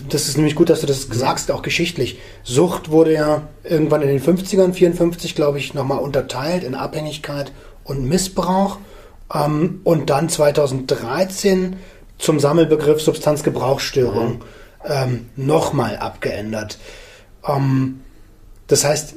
das 0.09 0.27
ist 0.27 0.37
nämlich 0.37 0.55
gut, 0.55 0.69
dass 0.69 0.81
du 0.81 0.87
das 0.87 1.03
sagst, 1.03 1.51
auch 1.51 1.61
geschichtlich. 1.61 2.19
Sucht 2.43 2.89
wurde 2.89 3.13
ja 3.13 3.43
irgendwann 3.63 4.01
in 4.01 4.07
den 4.07 4.21
50ern, 4.21 4.73
54 4.73 5.35
glaube 5.35 5.59
ich, 5.59 5.73
nochmal 5.73 5.99
unterteilt 5.99 6.63
in 6.63 6.75
Abhängigkeit 6.75 7.51
und 7.83 8.07
Missbrauch. 8.07 8.77
Ähm, 9.33 9.81
und 9.83 10.09
dann 10.09 10.29
2013 10.29 11.77
zum 12.17 12.39
Sammelbegriff 12.39 13.01
Substanzgebrauchsstörung 13.01 14.33
mhm. 14.33 14.41
Ähm, 14.85 15.29
nochmal 15.35 15.97
abgeändert. 15.97 16.77
Ähm, 17.47 18.01
das 18.67 18.83
heißt, 18.83 19.15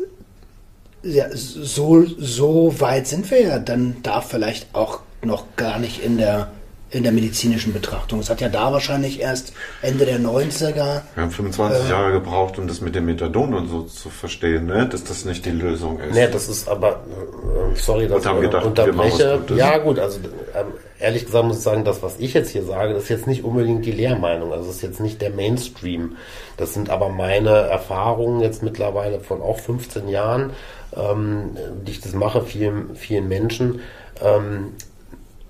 ja, 1.02 1.26
so, 1.32 2.04
so 2.04 2.80
weit 2.80 3.06
sind 3.06 3.30
wir 3.30 3.42
ja 3.42 3.58
dann 3.58 3.96
da 4.02 4.20
vielleicht 4.20 4.74
auch 4.74 5.00
noch 5.22 5.56
gar 5.56 5.78
nicht 5.78 6.02
in 6.02 6.18
der 6.18 6.50
in 6.94 7.02
der 7.02 7.12
medizinischen 7.12 7.72
Betrachtung. 7.72 8.20
Es 8.20 8.30
hat 8.30 8.40
ja 8.40 8.48
da 8.48 8.72
wahrscheinlich 8.72 9.20
erst 9.20 9.52
Ende 9.82 10.04
der 10.06 10.20
90er. 10.20 10.74
Wir 11.14 11.22
haben 11.22 11.30
25 11.30 11.86
äh, 11.86 11.90
Jahre 11.90 12.12
gebraucht, 12.12 12.58
um 12.58 12.68
das 12.68 12.80
mit 12.80 12.94
dem 12.94 13.06
Methadon 13.06 13.52
und 13.52 13.68
so 13.68 13.82
zu 13.82 14.10
verstehen, 14.10 14.66
ne? 14.66 14.88
dass 14.88 15.02
das 15.02 15.24
nicht 15.24 15.44
die 15.44 15.50
Lösung 15.50 15.98
ist. 15.98 16.14
Nee, 16.14 16.28
das 16.28 16.48
ist 16.48 16.68
aber, 16.68 16.90
äh, 16.90 17.76
sorry, 17.76 18.06
dass 18.06 18.24
ich 18.24 18.40
gedacht, 18.40 18.64
unterbreche. 18.64 19.40
Ja 19.56 19.78
gut, 19.78 19.98
also 19.98 20.20
ähm, 20.54 20.66
ehrlich 21.00 21.26
gesagt 21.26 21.44
muss 21.44 21.58
ich 21.58 21.62
sagen, 21.64 21.84
das, 21.84 22.02
was 22.02 22.14
ich 22.18 22.32
jetzt 22.32 22.50
hier 22.50 22.62
sage, 22.62 22.94
das 22.94 23.04
ist 23.04 23.08
jetzt 23.08 23.26
nicht 23.26 23.42
unbedingt 23.42 23.84
die 23.84 23.92
Lehrmeinung, 23.92 24.52
also 24.52 24.66
das 24.66 24.76
ist 24.76 24.82
jetzt 24.82 25.00
nicht 25.00 25.20
der 25.20 25.30
Mainstream. 25.30 26.16
Das 26.56 26.74
sind 26.74 26.90
aber 26.90 27.08
meine 27.08 27.50
Erfahrungen 27.50 28.40
jetzt 28.40 28.62
mittlerweile 28.62 29.18
von 29.18 29.42
auch 29.42 29.58
15 29.58 30.08
Jahren, 30.08 30.52
ähm, 30.96 31.56
die 31.84 31.90
ich 31.90 32.00
das 32.00 32.12
mache, 32.12 32.42
vielen, 32.42 32.94
vielen 32.94 33.26
Menschen. 33.26 33.80
Ähm, 34.22 34.74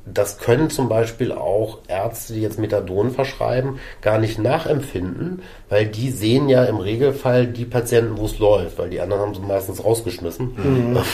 das 0.06 0.38
können 0.38 0.68
zum 0.68 0.88
Beispiel 0.88 1.32
auch 1.32 1.78
Ärzte, 1.88 2.34
die 2.34 2.42
jetzt 2.42 2.58
Methadon 2.58 3.10
verschreiben, 3.10 3.78
gar 4.02 4.18
nicht 4.18 4.38
nachempfinden, 4.38 5.42
weil 5.70 5.86
die 5.86 6.10
sehen 6.10 6.48
ja 6.48 6.64
im 6.64 6.76
Regelfall 6.76 7.46
die 7.46 7.64
Patienten, 7.64 8.18
wo 8.18 8.26
es 8.26 8.38
läuft, 8.38 8.78
weil 8.78 8.90
die 8.90 9.00
anderen 9.00 9.22
haben 9.22 9.34
sie 9.34 9.40
meistens 9.40 9.82
rausgeschmissen. 9.82 10.54
Mhm. 10.56 10.98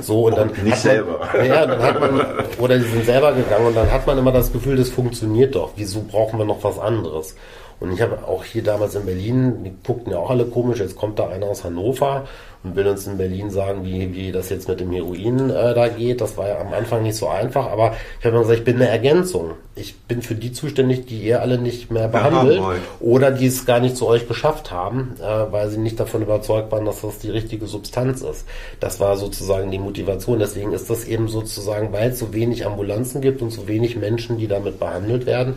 So 0.00 0.26
und 0.26 0.36
dann 0.36 0.48
nicht 0.48 0.64
man, 0.64 0.78
selber. 0.78 1.28
Ja, 1.44 1.66
dann 1.66 1.82
hat 1.82 2.00
man 2.00 2.20
oder 2.58 2.78
die 2.78 2.84
sind 2.84 3.04
selber 3.04 3.32
gegangen 3.32 3.66
und 3.66 3.76
dann 3.76 3.90
hat 3.90 4.06
man 4.06 4.18
immer 4.18 4.32
das 4.32 4.52
Gefühl, 4.52 4.76
das 4.76 4.90
funktioniert 4.90 5.54
doch. 5.54 5.72
Wieso 5.76 6.02
brauchen 6.02 6.38
wir 6.38 6.44
noch 6.44 6.62
was 6.62 6.78
anderes? 6.78 7.34
Und 7.78 7.92
ich 7.92 8.00
habe 8.00 8.26
auch 8.26 8.44
hier 8.44 8.62
damals 8.62 8.94
in 8.94 9.04
Berlin, 9.04 9.64
die 9.64 9.72
guckten 9.86 10.12
ja 10.12 10.18
auch 10.18 10.30
alle 10.30 10.46
komisch, 10.46 10.80
jetzt 10.80 10.96
kommt 10.96 11.18
da 11.18 11.28
einer 11.28 11.46
aus 11.46 11.62
Hannover 11.62 12.24
und 12.64 12.74
will 12.74 12.86
uns 12.86 13.06
in 13.06 13.18
Berlin 13.18 13.50
sagen, 13.50 13.84
wie, 13.84 14.14
wie 14.14 14.32
das 14.32 14.48
jetzt 14.48 14.68
mit 14.68 14.80
dem 14.80 14.90
Heroin 14.90 15.50
äh, 15.50 15.74
da 15.74 15.88
geht. 15.88 16.20
Das 16.20 16.36
war 16.36 16.48
ja 16.48 16.60
am 16.60 16.72
Anfang 16.72 17.02
nicht 17.02 17.16
so 17.16 17.28
einfach, 17.28 17.66
aber 17.66 17.94
ich 18.18 18.26
habe 18.26 18.38
gesagt, 18.38 18.58
ich 18.58 18.64
bin 18.64 18.76
eine 18.76 18.88
Ergänzung. 18.88 19.52
Ich 19.74 19.94
bin 20.00 20.22
für 20.22 20.34
die 20.34 20.52
zuständig, 20.52 21.06
die 21.06 21.18
ihr 21.18 21.42
alle 21.42 21.58
nicht 21.58 21.90
mehr 21.90 22.08
behandelt 22.08 22.56
ja, 22.56 22.74
oder 23.00 23.30
die 23.30 23.46
es 23.46 23.66
gar 23.66 23.78
nicht 23.78 23.96
zu 23.96 24.06
euch 24.06 24.26
geschafft 24.26 24.70
haben, 24.70 25.14
äh, 25.20 25.52
weil 25.52 25.68
sie 25.68 25.78
nicht 25.78 26.00
davon 26.00 26.22
überzeugt 26.22 26.72
waren, 26.72 26.86
dass 26.86 27.02
das 27.02 27.18
die 27.18 27.30
richtige 27.30 27.66
Substanz 27.66 28.22
ist. 28.22 28.46
Das 28.80 29.00
war 29.00 29.16
sozusagen 29.16 29.70
die 29.70 29.78
Motivation. 29.78 30.38
Deswegen 30.38 30.72
ist 30.72 30.88
das 30.88 31.04
eben 31.04 31.28
sozusagen, 31.28 31.92
weil 31.92 32.10
es 32.10 32.18
so 32.18 32.32
wenig 32.32 32.64
Ambulanzen 32.64 33.20
gibt 33.20 33.42
und 33.42 33.50
so 33.50 33.68
wenig 33.68 33.96
Menschen, 33.96 34.38
die 34.38 34.48
damit 34.48 34.80
behandelt 34.80 35.26
werden, 35.26 35.56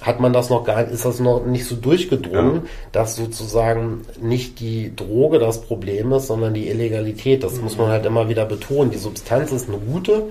hat 0.00 0.20
man 0.20 0.32
das 0.32 0.50
noch 0.50 0.64
gar 0.64 0.86
ist 0.88 1.04
das 1.04 1.20
noch 1.20 1.44
nicht 1.44 1.64
so 1.64 1.76
durchgedrungen, 1.76 2.54
ja. 2.56 2.62
dass 2.92 3.16
sozusagen 3.16 4.02
nicht 4.20 4.60
die 4.60 4.94
Droge 4.94 5.38
das 5.38 5.62
Problem 5.62 6.12
ist, 6.12 6.26
sondern 6.26 6.54
die 6.54 6.68
Illegalität. 6.68 7.42
Das 7.42 7.54
mhm. 7.54 7.64
muss 7.64 7.76
man 7.76 7.88
halt 7.88 8.06
immer 8.06 8.28
wieder 8.28 8.44
betonen. 8.44 8.90
Die 8.90 8.98
Substanz 8.98 9.52
ist 9.52 9.68
eine 9.68 9.78
gute, 9.78 10.28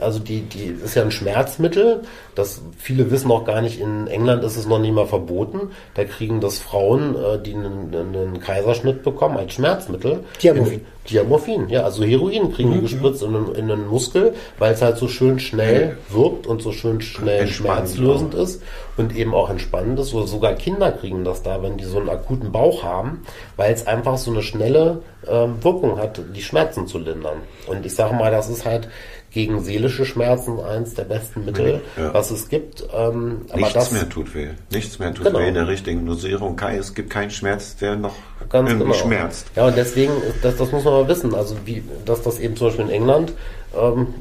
also 0.00 0.18
die, 0.18 0.42
die 0.42 0.74
ist 0.84 0.94
ja 0.94 1.02
ein 1.02 1.10
Schmerzmittel. 1.10 2.02
Das 2.34 2.62
viele 2.78 3.10
wissen 3.10 3.30
auch 3.30 3.44
gar 3.44 3.60
nicht. 3.60 3.80
In 3.80 4.06
England 4.06 4.44
ist 4.44 4.56
es 4.56 4.66
noch 4.66 4.78
nicht 4.78 4.94
mal 4.94 5.06
verboten. 5.06 5.70
Da 5.94 6.04
kriegen 6.04 6.40
das 6.40 6.58
Frauen, 6.58 7.14
äh, 7.14 7.38
die 7.40 7.54
einen, 7.54 7.94
einen 7.94 8.40
Kaiserschnitt 8.40 9.02
bekommen 9.02 9.36
als 9.36 9.54
Schmerzmittel. 9.54 10.20
Diamorphin. 10.42 10.80
Diamorphin, 11.08 11.68
ja, 11.68 11.82
also 11.82 12.02
Heroin 12.02 12.50
kriegen 12.52 12.72
die 12.72 12.78
mhm. 12.78 12.82
gespritzt 12.82 13.22
in, 13.22 13.54
in 13.54 13.68
den 13.68 13.86
Muskel, 13.88 14.34
weil 14.58 14.72
es 14.72 14.80
halt 14.80 14.96
so 14.96 15.06
schön 15.06 15.38
schnell 15.38 15.98
wirkt 16.08 16.46
und 16.46 16.62
so 16.62 16.72
schön 16.72 17.02
schnell 17.02 17.46
schmerzlösend 17.46 18.32
ist 18.34 18.62
und 18.96 19.14
eben 19.14 19.34
auch 19.34 19.50
entspannend 19.50 19.98
ist. 19.98 20.14
Oder 20.14 20.26
sogar 20.26 20.54
Kinder 20.54 20.92
kriegen 20.92 21.24
das 21.24 21.42
da, 21.42 21.62
wenn 21.62 21.76
die 21.76 21.84
so 21.84 21.98
einen 21.98 22.08
akuten 22.08 22.52
Bauch 22.52 22.82
haben, 22.82 23.22
weil 23.56 23.72
es 23.72 23.86
einfach 23.86 24.16
so 24.16 24.30
eine 24.30 24.42
schnelle 24.42 25.02
ähm, 25.28 25.62
Wirkung 25.62 25.98
hat, 25.98 26.20
die 26.34 26.42
Schmerzen 26.42 26.86
zu 26.86 26.98
lindern. 26.98 27.38
Und 27.66 27.84
ich 27.84 27.94
sage 27.94 28.14
mal, 28.14 28.30
das 28.30 28.48
ist 28.48 28.64
halt 28.64 28.88
gegen 29.34 29.60
seelische 29.60 30.06
Schmerzen 30.06 30.60
eins 30.60 30.94
der 30.94 31.04
besten 31.04 31.44
Mittel, 31.44 31.80
ja. 31.96 32.14
was 32.14 32.30
es 32.30 32.48
gibt. 32.48 32.84
Ähm, 32.94 33.42
Nichts 33.54 33.72
das, 33.72 33.90
mehr 33.90 34.08
tut 34.08 34.32
weh. 34.34 34.50
Nichts 34.70 35.00
mehr 35.00 35.12
tut 35.12 35.26
genau. 35.26 35.40
weh 35.40 35.48
in 35.48 35.54
der 35.54 35.66
richtigen 35.66 36.06
Dosierung. 36.06 36.58
Es 36.78 36.94
gibt 36.94 37.10
keinen 37.10 37.32
Schmerz, 37.32 37.76
der 37.76 37.96
noch 37.96 38.14
Ganz 38.48 38.70
irgendwie 38.70 38.92
genau. 38.92 38.96
schmerzt. 38.96 39.48
Ja, 39.56 39.66
und 39.66 39.76
deswegen, 39.76 40.12
das, 40.40 40.56
das 40.56 40.70
muss 40.70 40.84
man 40.84 40.94
mal 40.94 41.08
wissen, 41.08 41.34
also 41.34 41.56
wie, 41.64 41.82
dass 42.04 42.22
das 42.22 42.38
eben 42.38 42.56
zum 42.56 42.68
Beispiel 42.68 42.84
in 42.84 42.90
England 42.92 43.32
ähm, 43.76 44.14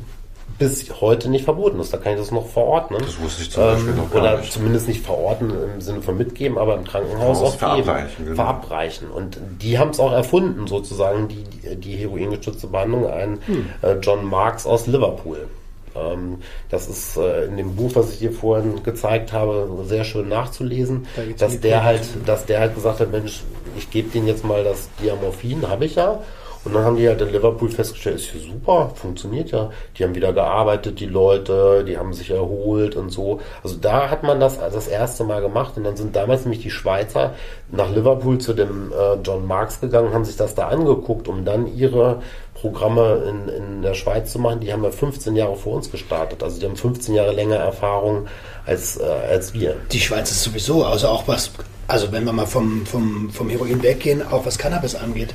bis 0.59 1.01
heute 1.01 1.29
nicht 1.29 1.45
verboten 1.45 1.79
ist. 1.79 1.93
Da 1.93 1.97
kann 1.97 2.13
ich 2.13 2.19
das 2.19 2.31
noch 2.31 2.47
verordnen. 2.47 3.01
Das 3.03 3.19
wusste 3.19 3.43
ich 3.43 3.51
zum 3.51 3.63
Beispiel 3.63 3.89
ähm, 3.91 3.97
noch 3.97 4.11
gar 4.11 4.21
Oder 4.21 4.37
nicht. 4.37 4.53
zumindest 4.53 4.87
nicht 4.87 5.03
verorten 5.03 5.51
im 5.75 5.81
Sinne 5.81 6.01
von 6.01 6.17
mitgeben, 6.17 6.57
aber 6.57 6.75
im 6.75 6.83
Krankenhaus 6.83 7.41
auch 7.41 7.55
verabreichen. 7.55 8.25
Genau. 8.25 8.35
Verabreichen. 8.35 9.09
Und 9.09 9.39
die 9.61 9.79
haben 9.79 9.89
es 9.89 9.99
auch 9.99 10.11
erfunden, 10.11 10.67
sozusagen, 10.67 11.27
die, 11.27 11.75
die 11.75 11.95
heroingestützte 11.95 12.67
Behandlung. 12.67 13.07
Ein 13.07 13.39
hm. 13.45 13.65
äh, 13.81 13.93
John 14.01 14.25
Marks 14.25 14.65
aus 14.65 14.87
Liverpool. 14.87 15.47
Ähm, 15.95 16.39
das 16.69 16.87
ist 16.87 17.17
äh, 17.17 17.45
in 17.45 17.57
dem 17.57 17.75
Buch, 17.75 17.91
was 17.95 18.11
ich 18.13 18.19
dir 18.19 18.31
vorhin 18.31 18.83
gezeigt 18.83 19.33
habe, 19.33 19.69
sehr 19.83 20.03
schön 20.03 20.29
nachzulesen, 20.29 21.07
da 21.15 21.21
dass 21.37 21.59
der 21.59 21.83
halt, 21.83 22.01
dass 22.25 22.45
der 22.45 22.59
halt 22.59 22.75
gesagt 22.75 22.99
hat, 22.99 23.11
Mensch, 23.11 23.43
ich 23.77 23.89
gebe 23.91 24.09
denen 24.09 24.27
jetzt 24.27 24.43
mal 24.43 24.63
das 24.63 24.89
Diamorphin, 25.01 25.67
habe 25.67 25.85
ich 25.85 25.95
ja 25.95 26.19
und 26.65 26.73
dann 26.73 26.85
haben 26.85 26.95
die 26.95 27.07
halt 27.07 27.19
in 27.21 27.31
Liverpool 27.31 27.69
festgestellt, 27.69 28.15
ist 28.15 28.33
ja 28.33 28.39
super, 28.39 28.91
funktioniert 28.95 29.51
ja. 29.51 29.69
Die 29.97 30.03
haben 30.03 30.15
wieder 30.15 30.31
gearbeitet, 30.31 30.99
die 30.99 31.07
Leute, 31.07 31.83
die 31.85 31.97
haben 31.97 32.13
sich 32.13 32.31
erholt 32.31 32.95
und 32.95 33.09
so. 33.09 33.41
Also 33.63 33.75
da 33.75 34.09
hat 34.09 34.23
man 34.23 34.39
das 34.39 34.59
das 34.59 34.87
erste 34.87 35.25
Mal 35.25 35.41
gemacht 35.41 35.73
und 35.75 35.83
dann 35.83 35.97
sind 35.97 36.15
damals 36.15 36.45
nämlich 36.45 36.61
die 36.61 36.71
Schweizer 36.71 37.33
nach 37.69 37.89
Liverpool 37.89 38.37
zu 38.37 38.53
dem 38.53 38.93
äh, 38.93 39.15
John 39.23 39.45
Marks 39.45 39.81
gegangen, 39.81 40.13
haben 40.13 40.23
sich 40.23 40.37
das 40.37 40.55
da 40.55 40.69
angeguckt, 40.69 41.27
um 41.27 41.43
dann 41.43 41.67
ihre 41.67 42.21
Programme 42.53 43.25
in, 43.27 43.49
in 43.49 43.81
der 43.81 43.93
Schweiz 43.93 44.31
zu 44.31 44.39
machen. 44.39 44.61
Die 44.61 44.71
haben 44.71 44.85
ja 44.85 44.91
15 44.91 45.35
Jahre 45.35 45.57
vor 45.57 45.73
uns 45.73 45.91
gestartet. 45.91 46.43
Also 46.43 46.61
die 46.61 46.65
haben 46.65 46.77
15 46.77 47.13
Jahre 47.13 47.33
länger 47.33 47.57
Erfahrung 47.57 48.27
als, 48.65 48.97
äh, 48.97 49.03
als 49.03 49.53
wir. 49.53 49.75
Die 49.91 49.99
Schweiz 49.99 50.31
ist 50.31 50.43
sowieso, 50.43 50.85
also 50.85 51.09
auch 51.09 51.27
was, 51.27 51.51
also 51.87 52.13
wenn 52.13 52.23
wir 52.23 52.31
mal 52.31 52.47
vom, 52.47 52.85
vom, 52.85 53.31
vom 53.31 53.49
Heroin 53.49 53.83
weggehen, 53.83 54.25
auch 54.25 54.45
was 54.45 54.57
Cannabis 54.57 54.95
angeht 54.95 55.33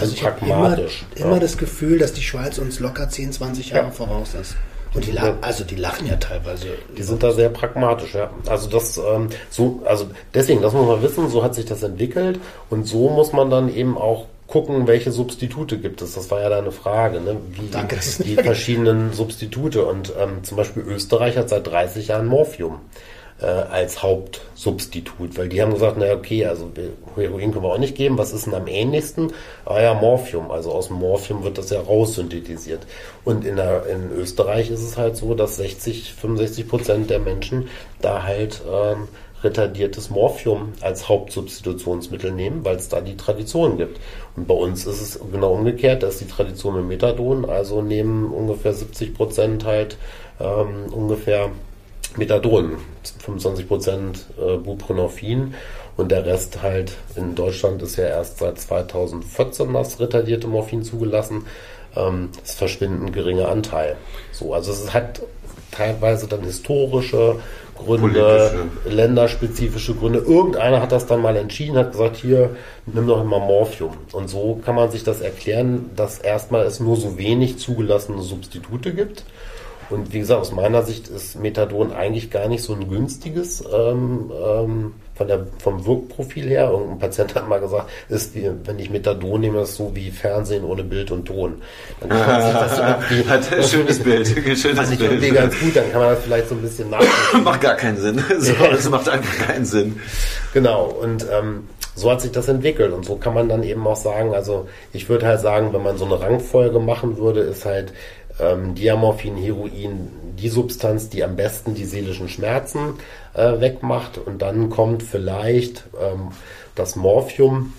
also 0.00 0.12
ich 0.14 0.24
habe 0.24 0.44
immer, 0.44 0.78
immer 1.16 1.40
das 1.40 1.58
Gefühl, 1.58 1.98
dass 1.98 2.12
die 2.12 2.22
Schweiz 2.22 2.58
uns 2.58 2.80
locker 2.80 3.08
10, 3.08 3.32
20 3.32 3.70
Jahre 3.70 3.86
ja. 3.86 3.90
voraus 3.90 4.34
ist. 4.34 4.56
Und 4.94 5.06
die, 5.06 5.18
also 5.18 5.64
die 5.64 5.76
lachen 5.76 6.06
ja 6.06 6.16
teilweise. 6.16 6.66
Die 6.96 7.02
sind 7.02 7.22
da 7.22 7.32
sehr 7.32 7.48
pragmatisch, 7.48 8.14
ja. 8.14 8.30
Also 8.46 8.68
das, 8.68 8.98
ähm, 8.98 9.28
so, 9.48 9.80
also 9.86 10.06
deswegen, 10.34 10.60
das 10.60 10.74
muss 10.74 10.86
man 10.86 11.02
wissen, 11.02 11.30
so 11.30 11.42
hat 11.42 11.54
sich 11.54 11.64
das 11.64 11.82
entwickelt 11.82 12.38
und 12.68 12.86
so 12.86 13.08
muss 13.08 13.32
man 13.32 13.48
dann 13.48 13.74
eben 13.74 13.96
auch 13.96 14.26
gucken, 14.52 14.86
welche 14.86 15.10
Substitute 15.10 15.78
gibt 15.78 16.02
es. 16.02 16.14
Das 16.14 16.30
war 16.30 16.42
ja 16.42 16.50
deine 16.50 16.72
Frage, 16.72 17.22
ne? 17.22 17.38
Wie 17.52 17.70
Danke, 17.70 17.98
die 18.22 18.34
verschiedenen 18.34 19.14
Substitute. 19.14 19.86
Und 19.86 20.12
ähm, 20.20 20.44
zum 20.44 20.58
Beispiel 20.58 20.82
Österreich 20.82 21.38
hat 21.38 21.48
seit 21.48 21.66
30 21.66 22.08
Jahren 22.08 22.26
Morphium. 22.26 22.80
Äh, 23.42 23.46
als 23.46 24.02
Hauptsubstitut, 24.02 25.36
weil 25.36 25.48
die 25.48 25.60
haben 25.60 25.72
gesagt, 25.74 25.98
naja, 25.98 26.14
okay, 26.14 26.46
also 26.46 26.70
Heroin 27.16 27.52
können 27.52 27.64
wir 27.64 27.72
auch 27.72 27.78
nicht 27.78 27.96
geben, 27.96 28.16
was 28.16 28.32
ist 28.32 28.46
denn 28.46 28.54
am 28.54 28.68
ähnlichsten? 28.68 29.32
Ah 29.64 29.80
ja, 29.80 29.94
Morphium, 29.94 30.50
also 30.50 30.72
aus 30.72 30.88
dem 30.88 30.96
Morphium 30.96 31.42
wird 31.42 31.58
das 31.58 31.70
ja 31.70 31.80
raussynthetisiert. 31.80 32.86
Und 33.24 33.44
in, 33.44 33.56
der, 33.56 33.86
in 33.86 34.12
Österreich 34.12 34.70
ist 34.70 34.82
es 34.82 34.96
halt 34.96 35.16
so, 35.16 35.34
dass 35.34 35.56
60, 35.56 36.14
65 36.14 36.68
Prozent 36.68 37.10
der 37.10 37.18
Menschen 37.18 37.68
da 38.00 38.22
halt 38.22 38.62
ähm, 38.70 39.08
retardiertes 39.42 40.10
Morphium 40.10 40.72
als 40.80 41.08
Hauptsubstitutionsmittel 41.08 42.30
nehmen, 42.30 42.64
weil 42.64 42.76
es 42.76 42.88
da 42.88 43.00
die 43.00 43.16
Tradition 43.16 43.76
gibt. 43.76 43.98
Und 44.36 44.46
bei 44.46 44.54
uns 44.54 44.86
ist 44.86 45.00
es 45.00 45.20
genau 45.32 45.54
umgekehrt, 45.54 46.02
da 46.02 46.08
ist 46.08 46.20
die 46.20 46.28
Tradition 46.28 46.76
mit 46.76 46.86
Methadon, 46.86 47.44
also 47.44 47.82
nehmen 47.82 48.32
ungefähr 48.32 48.72
70 48.72 49.14
Prozent 49.14 49.64
halt 49.64 49.96
ähm, 50.40 50.92
ungefähr 50.92 51.50
Methadon, 52.16 52.76
25 53.20 53.68
Prozent 53.68 54.26
äh, 54.38 54.56
Buprenorphin 54.56 55.54
und 55.96 56.10
der 56.10 56.24
Rest 56.24 56.62
halt 56.62 56.92
in 57.16 57.34
Deutschland 57.34 57.82
ist 57.82 57.96
ja 57.96 58.04
erst 58.04 58.38
seit 58.38 58.58
2014 58.58 59.72
das 59.72 60.00
retardierte 60.00 60.46
Morphin 60.46 60.82
zugelassen. 60.82 61.46
Ähm, 61.94 62.30
ist 62.42 62.56
verschwindend 62.56 63.12
geringer 63.12 63.48
Anteil. 63.48 63.96
So, 64.32 64.54
also 64.54 64.72
es 64.72 64.94
hat 64.94 65.20
teilweise 65.70 66.26
dann 66.26 66.42
historische 66.42 67.36
Gründe, 67.76 68.20
Politische. 68.20 68.94
länderspezifische 68.96 69.94
Gründe. 69.94 70.20
Irgendeiner 70.20 70.80
hat 70.80 70.92
das 70.92 71.06
dann 71.06 71.20
mal 71.20 71.36
entschieden, 71.36 71.76
hat 71.76 71.92
gesagt, 71.92 72.16
hier, 72.16 72.56
nimm 72.86 73.06
doch 73.06 73.20
immer 73.20 73.40
Morphium. 73.40 73.92
Und 74.12 74.28
so 74.28 74.60
kann 74.64 74.74
man 74.74 74.90
sich 74.90 75.04
das 75.04 75.20
erklären, 75.20 75.90
dass 75.96 76.18
erstmal 76.18 76.64
es 76.64 76.80
nur 76.80 76.96
so 76.96 77.18
wenig 77.18 77.58
zugelassene 77.58 78.22
Substitute 78.22 78.94
gibt 78.94 79.24
und 79.92 80.12
wie 80.12 80.20
gesagt, 80.20 80.40
aus 80.40 80.52
meiner 80.52 80.82
Sicht 80.82 81.08
ist 81.08 81.38
Methadon 81.38 81.92
eigentlich 81.92 82.30
gar 82.30 82.48
nicht 82.48 82.62
so 82.62 82.74
ein 82.74 82.88
günstiges 82.88 83.62
ähm, 83.72 84.30
ähm, 84.32 84.94
von 85.14 85.28
der, 85.28 85.46
vom 85.58 85.84
Wirkprofil 85.86 86.48
her. 86.48 86.70
Irgendein 86.70 86.98
Patient 86.98 87.34
hat 87.34 87.48
mal 87.48 87.60
gesagt, 87.60 87.90
ist 88.08 88.34
wie, 88.34 88.50
wenn 88.64 88.78
ich 88.78 88.90
Methadon 88.90 89.40
nehme, 89.40 89.60
ist 89.60 89.76
so 89.76 89.94
wie 89.94 90.10
Fernsehen 90.10 90.64
ohne 90.64 90.82
Bild 90.82 91.10
und 91.10 91.26
Ton. 91.26 91.62
Dann 92.00 92.08
kann 92.08 92.42
sich 92.42 92.52
das 92.52 92.78
irgendwie, 92.78 93.28
hat 93.28 93.52
ein 93.52 93.62
schönes 93.62 93.98
Bild. 94.02 94.26
Schönes 94.58 94.78
fand 94.78 94.92
ich 94.92 95.00
irgendwie 95.00 95.30
ganz 95.30 95.58
gut, 95.60 95.76
dann 95.76 95.90
kann 95.92 96.00
man 96.00 96.10
das 96.10 96.24
vielleicht 96.24 96.48
so 96.48 96.54
ein 96.54 96.62
bisschen 96.62 96.90
nachdenken. 96.90 97.44
macht 97.44 97.60
gar 97.60 97.74
keinen 97.76 97.96
Sinn. 97.98 98.22
Es 98.72 98.88
macht 98.88 99.08
einfach 99.08 99.46
keinen 99.46 99.64
Sinn. 99.64 100.00
Genau, 100.52 100.86
und 100.86 101.26
ähm, 101.30 101.68
so 101.94 102.10
hat 102.10 102.20
sich 102.22 102.32
das 102.32 102.48
entwickelt 102.48 102.92
und 102.92 103.04
so 103.04 103.16
kann 103.16 103.34
man 103.34 103.48
dann 103.48 103.62
eben 103.62 103.86
auch 103.86 103.96
sagen, 103.96 104.34
also 104.34 104.66
ich 104.92 105.08
würde 105.08 105.26
halt 105.26 105.40
sagen, 105.40 105.72
wenn 105.72 105.82
man 105.82 105.98
so 105.98 106.06
eine 106.06 106.20
Rangfolge 106.20 106.78
machen 106.78 107.18
würde, 107.18 107.40
ist 107.40 107.66
halt 107.66 107.92
ähm, 108.40 108.74
Diamorphin, 108.74 109.36
Heroin 109.36 110.10
die 110.38 110.48
Substanz, 110.48 111.08
die 111.08 111.22
am 111.24 111.36
besten 111.36 111.74
die 111.74 111.84
seelischen 111.84 112.28
Schmerzen 112.28 112.94
äh, 113.34 113.60
wegmacht. 113.60 114.18
Und 114.18 114.42
dann 114.42 114.70
kommt 114.70 115.02
vielleicht 115.02 115.84
ähm, 116.00 116.32
das 116.74 116.96
Morphium. 116.96 117.74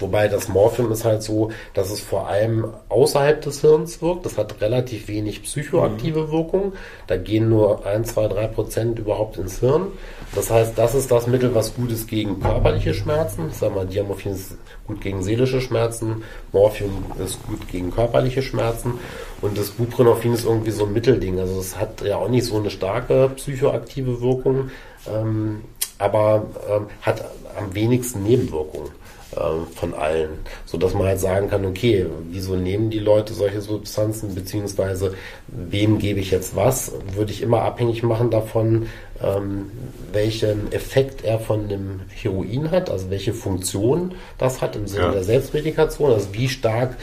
Wobei 0.00 0.28
das 0.28 0.48
Morphium 0.48 0.92
ist 0.92 1.04
halt 1.04 1.22
so, 1.22 1.50
dass 1.74 1.90
es 1.90 2.00
vor 2.00 2.28
allem 2.28 2.66
außerhalb 2.88 3.40
des 3.40 3.60
Hirns 3.60 4.02
wirkt. 4.02 4.26
Das 4.26 4.36
hat 4.36 4.60
relativ 4.60 5.08
wenig 5.08 5.42
psychoaktive 5.42 6.26
mhm. 6.26 6.32
Wirkung. 6.32 6.72
Da 7.06 7.16
gehen 7.16 7.48
nur 7.48 7.86
1, 7.86 8.14
2, 8.14 8.28
3 8.28 8.46
Prozent 8.48 8.98
überhaupt 8.98 9.38
ins 9.38 9.60
Hirn. 9.60 9.86
Das 10.34 10.50
heißt, 10.50 10.76
das 10.76 10.94
ist 10.94 11.10
das 11.10 11.26
Mittel, 11.26 11.54
was 11.54 11.74
gut 11.74 11.90
ist 11.90 12.08
gegen 12.08 12.40
körperliche 12.40 12.94
Schmerzen. 12.94 13.48
Ich 13.50 13.56
sag 13.56 13.74
mal, 13.74 13.86
Diamorphin 13.86 14.32
ist 14.32 14.56
gut 14.86 15.00
gegen 15.00 15.22
seelische 15.22 15.60
Schmerzen, 15.60 16.22
Morphium 16.52 17.04
ist 17.24 17.42
gut 17.46 17.66
gegen 17.68 17.90
körperliche 17.90 18.42
Schmerzen 18.42 18.94
und 19.40 19.58
das 19.58 19.70
Buprenorphin 19.70 20.32
ist 20.34 20.44
irgendwie 20.44 20.70
so 20.70 20.84
ein 20.84 20.92
Mittelding. 20.92 21.38
Also 21.38 21.58
es 21.58 21.78
hat 21.78 22.02
ja 22.02 22.16
auch 22.16 22.28
nicht 22.28 22.46
so 22.46 22.56
eine 22.56 22.70
starke 22.70 23.30
psychoaktive 23.36 24.20
Wirkung, 24.20 24.70
ähm, 25.12 25.62
aber 25.98 26.46
ähm, 26.70 26.86
hat 27.02 27.24
am 27.58 27.74
wenigsten 27.74 28.22
Nebenwirkungen. 28.22 28.90
Ähm, 29.38 29.66
von 29.74 29.92
allen, 29.92 30.30
so 30.64 30.78
dass 30.78 30.94
man 30.94 31.06
halt 31.06 31.20
sagen 31.20 31.50
kann, 31.50 31.66
okay, 31.66 32.06
wieso 32.30 32.56
nehmen 32.56 32.88
die 32.88 32.98
Leute 32.98 33.34
solche 33.34 33.60
Substanzen, 33.60 34.34
beziehungsweise 34.34 35.14
wem 35.48 35.98
gebe 35.98 36.20
ich 36.20 36.30
jetzt 36.30 36.56
was, 36.56 36.92
würde 37.14 37.32
ich 37.32 37.42
immer 37.42 37.60
abhängig 37.60 38.02
machen 38.02 38.30
davon, 38.30 38.86
ähm, 39.22 39.70
welchen 40.10 40.72
Effekt 40.72 41.22
er 41.22 41.38
von 41.38 41.68
dem 41.68 42.00
Heroin 42.08 42.70
hat, 42.70 42.88
also 42.88 43.10
welche 43.10 43.34
Funktion 43.34 44.14
das 44.38 44.62
hat 44.62 44.74
im 44.74 44.86
Sinne 44.86 45.04
ja. 45.04 45.12
der 45.12 45.24
Selbstmedikation, 45.24 46.12
also 46.12 46.28
wie 46.32 46.48
stark 46.48 46.96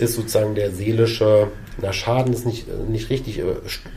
ist 0.00 0.14
sozusagen 0.14 0.54
der 0.54 0.70
seelische, 0.70 1.48
na 1.80 1.92
Schaden 1.92 2.32
ist 2.32 2.46
nicht, 2.46 2.66
nicht 2.88 3.10
richtig, 3.10 3.38
äh, 3.38 3.44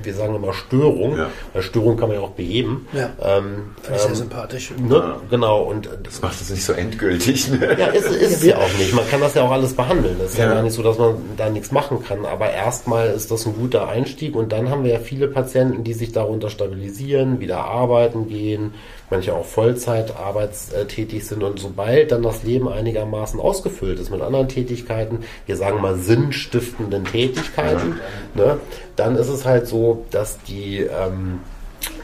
wir 0.02 0.14
sagen 0.14 0.36
immer 0.36 0.54
Störung, 0.54 1.18
ja. 1.18 1.30
weil 1.54 1.62
Störung 1.62 1.98
kann 1.98 2.10
man 2.10 2.18
ja 2.18 2.24
auch 2.24 2.32
beheben. 2.32 2.88
Ja. 2.94 3.10
Ähm, 3.22 3.72
Finde 3.82 3.96
ich 3.96 4.02
sehr 4.02 4.10
ähm, 4.10 4.16
sympathisch. 4.16 4.72
Ne? 4.78 4.96
Ja. 4.96 5.22
Genau. 5.30 5.64
Und 5.64 5.90
das 6.04 6.22
macht 6.22 6.40
es 6.40 6.50
nicht 6.50 6.64
so 6.64 6.74
endgültig. 6.74 7.50
Ne? 7.50 7.76
Ja, 7.78 7.88
ist, 7.88 8.10
ist 8.10 8.38
es 8.38 8.44
ja 8.46 8.58
auch 8.58 8.78
nicht. 8.78 8.94
Man 8.94 9.08
kann 9.10 9.22
das 9.22 9.34
ja 9.34 9.44
auch 9.44 9.52
alles 9.52 9.74
behandeln. 9.74 10.16
Das 10.20 10.32
ist 10.32 10.38
ja, 10.38 10.46
ja 10.46 10.54
gar 10.54 10.64
nicht 10.64 10.74
so, 10.74 10.84
dass 10.84 10.98
man 10.98 11.16
da 11.38 11.50
nichts 11.50 11.72
machen 11.72 12.04
kann. 12.04 12.26
Aber 12.26 12.52
erstmal 12.52 13.10
ist 13.10 13.32
das 13.32 13.46
ein 13.46 13.56
guter 13.56 13.88
Einstieg 13.88 14.36
und 14.36 14.52
dann 14.52 14.70
haben 14.70 14.84
wir 14.84 14.94
ja 14.94 15.00
viele 15.00 15.28
Patienten, 15.28 15.84
die 15.84 15.94
sich 15.94 16.12
darunter 16.12 16.50
stabilisieren, 16.50 17.40
wieder 17.40 17.60
arbeiten 17.60 18.28
gehen, 18.28 18.74
manche 19.10 19.34
auch 19.34 19.46
Vollzeit 19.46 20.16
arbeitstätig 20.18 21.26
sind 21.26 21.44
und 21.44 21.60
sobald 21.60 22.12
dann 22.12 22.24
das 22.24 22.44
Leben 22.44 22.68
einigermaßen 22.68 23.40
ausgefüllt 23.40 24.00
ist 24.00 24.10
mit 24.10 24.22
anderen 24.22 24.48
Tätigkeiten, 24.48 25.20
wir 25.46 25.56
sagen 25.56 25.82
mal 25.82 25.93
sinnstiftenden 25.98 27.06
Tätigkeiten, 27.06 28.00
ne, 28.34 28.60
dann 28.96 29.16
ist 29.16 29.30
es 29.30 29.46
halt 29.46 29.68
so, 29.68 30.06
dass 30.12 30.42
die 30.44 30.80
ähm, 30.80 31.40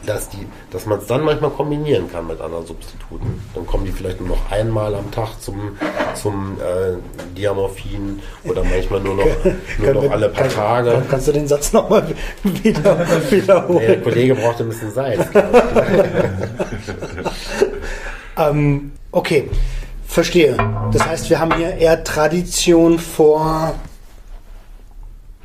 dass, 0.06 0.28
die, 0.28 0.46
dass 0.70 0.86
man 0.86 0.98
es 0.98 1.06
dann 1.06 1.22
manchmal 1.22 1.50
kombinieren 1.50 2.10
kann 2.10 2.26
mit 2.26 2.40
anderen 2.40 2.66
Substituten. 2.66 3.42
Dann 3.54 3.66
kommen 3.66 3.84
die 3.84 3.92
vielleicht 3.92 4.20
nur 4.20 4.30
noch 4.30 4.50
einmal 4.50 4.94
am 4.94 5.10
Tag 5.10 5.40
zum, 5.40 5.76
zum 6.14 6.56
äh, 6.58 6.96
Diamorphin 7.36 8.20
oder 8.44 8.64
manchmal 8.64 9.00
nur 9.00 9.16
noch, 9.16 9.26
nur 9.78 9.94
noch 9.94 10.10
alle 10.10 10.28
paar 10.28 10.48
Tage. 10.48 10.92
Kann, 10.92 11.08
kannst 11.08 11.28
du 11.28 11.32
den 11.32 11.48
Satz 11.48 11.72
nochmal 11.72 12.06
wieder, 12.42 13.06
wiederholen? 13.30 13.86
Der 13.86 14.00
Kollege 14.00 14.34
braucht 14.34 14.60
ein 14.60 14.68
bisschen 14.68 14.92
Salz. 14.92 15.20
ähm, 18.36 18.92
okay, 19.12 19.50
verstehe. 20.10 20.56
Das 20.92 21.06
heißt, 21.06 21.30
wir 21.30 21.38
haben 21.38 21.56
hier 21.56 21.74
eher 21.74 22.02
Tradition 22.02 22.98
vor, 22.98 23.74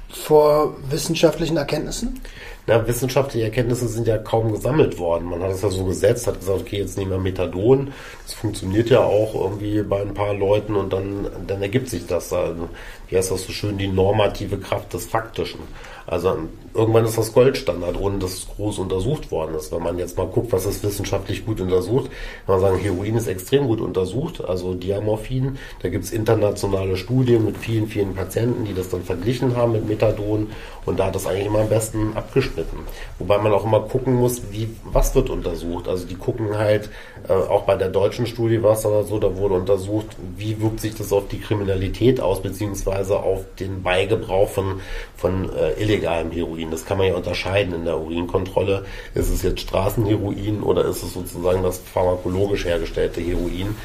vor 0.10 0.76
wissenschaftlichen 0.90 1.58
Erkenntnissen? 1.58 2.22
na, 2.68 2.88
wissenschaftliche 2.88 3.46
Erkenntnisse 3.46 3.88
sind 3.88 4.08
ja 4.08 4.18
kaum 4.18 4.52
gesammelt 4.52 4.98
worden. 4.98 5.26
Man 5.26 5.42
hat 5.44 5.52
es 5.52 5.62
ja 5.62 5.70
so 5.70 5.86
gesetzt, 5.86 6.26
hat 6.26 6.40
gesagt, 6.40 6.62
okay, 6.62 6.78
jetzt 6.78 6.98
nehmen 6.98 7.12
wir 7.12 7.20
Methadon. 7.20 7.92
Das 8.24 8.34
funktioniert 8.34 8.90
ja 8.90 9.02
auch 9.02 9.36
irgendwie 9.36 9.84
bei 9.84 10.02
ein 10.02 10.16
paar 10.16 10.34
Leuten 10.34 10.76
und 10.76 10.92
dann, 10.92 11.28
dann 11.46 11.62
ergibt 11.62 11.90
sich 11.90 12.08
das. 12.08 12.34
Also, 12.34 12.70
wie 13.10 13.18
heißt 13.18 13.32
das 13.32 13.46
so 13.46 13.52
schön, 13.52 13.78
die 13.78 13.88
normative 13.88 14.58
Kraft 14.58 14.94
des 14.94 15.06
Faktischen. 15.06 15.62
Also 16.08 16.38
irgendwann 16.76 17.06
ist 17.06 17.18
das 17.18 17.34
Goldstandard, 17.34 18.00
ohne 18.00 18.20
dass 18.20 18.34
es 18.34 18.48
groß 18.48 18.78
untersucht 18.78 19.32
worden 19.32 19.56
ist. 19.56 19.72
Wenn 19.72 19.82
man 19.82 19.98
jetzt 19.98 20.18
mal 20.18 20.28
guckt, 20.28 20.52
was 20.52 20.66
ist 20.66 20.84
wissenschaftlich 20.84 21.46
gut 21.46 21.60
untersucht, 21.60 22.12
kann 22.46 22.60
man 22.60 22.62
sagen, 22.62 22.78
Heroin 22.78 23.16
ist 23.16 23.28
extrem 23.28 23.66
gut 23.66 23.82
untersucht, 23.82 24.44
also 24.46 24.76
Diamorphin. 24.76 25.58
Da 25.82 25.90
gibt 25.90 26.04
es 26.04 26.12
internationale 26.12 26.96
Studien 26.96 27.46
mit 27.46 27.58
vielen, 27.58 27.88
vielen 27.88 28.14
Patienten, 28.14 28.66
die 28.66 28.76
das 28.76 28.90
dann 28.90 29.02
verglichen 29.02 29.56
haben 29.56 29.72
mit 29.72 29.88
Methadon 29.88 30.52
und 30.86 31.00
da 31.00 31.08
hat 31.08 31.16
das 31.16 31.26
eigentlich 31.26 31.48
immer 31.48 31.62
am 31.62 31.70
besten 31.70 32.14
abgeschnitten. 32.16 32.78
Wobei 33.18 33.40
man 33.40 33.52
auch 33.52 33.66
immer 33.66 33.80
gucken 33.80 34.14
muss, 34.14 34.44
wie, 34.52 34.70
was 34.84 35.16
wird 35.16 35.32
untersucht. 35.32 35.88
Also 35.88 36.06
die 36.06 36.16
gucken 36.16 36.56
halt, 36.58 36.92
äh, 37.28 37.34
auch 37.34 37.64
bei 37.64 37.76
der 37.76 37.90
deutschen 37.90 38.28
Studie 38.28 38.62
war 38.62 38.74
es 38.74 38.82
dann 38.82 39.06
so, 39.06 39.18
da 39.18 39.36
wurde 39.36 39.56
untersucht, 39.56 40.08
wie 40.38 40.62
wirkt 40.62 40.82
sich 40.82 40.94
das 40.94 41.12
auf 41.12 41.28
die 41.30 41.40
Kriminalität 41.40 42.22
aus, 42.22 42.44
beziehungsweise 42.44 42.95
auf 43.18 43.46
den 43.60 43.84
Beigebrauch 43.84 44.50
von, 44.50 44.82
von 45.18 45.50
äh, 45.56 45.74
illegalem 45.82 46.32
Heroin. 46.32 46.72
Das 46.72 46.86
kann 46.86 46.98
man 46.98 47.08
ja 47.08 47.16
unterscheiden 47.16 47.74
in 47.74 47.86
der 47.86 48.00
Urinkontrolle. 48.00 48.86
Ist 49.14 49.30
es 49.30 49.44
jetzt 49.44 49.62
Straßenheroin 49.62 50.64
oder 50.64 50.86
ist 50.86 51.04
es 51.04 51.14
sozusagen 51.14 51.64
das 51.64 51.80
pharmakologisch 51.80 52.66
hergestellte 52.66 53.22
Heroin? 53.22 53.76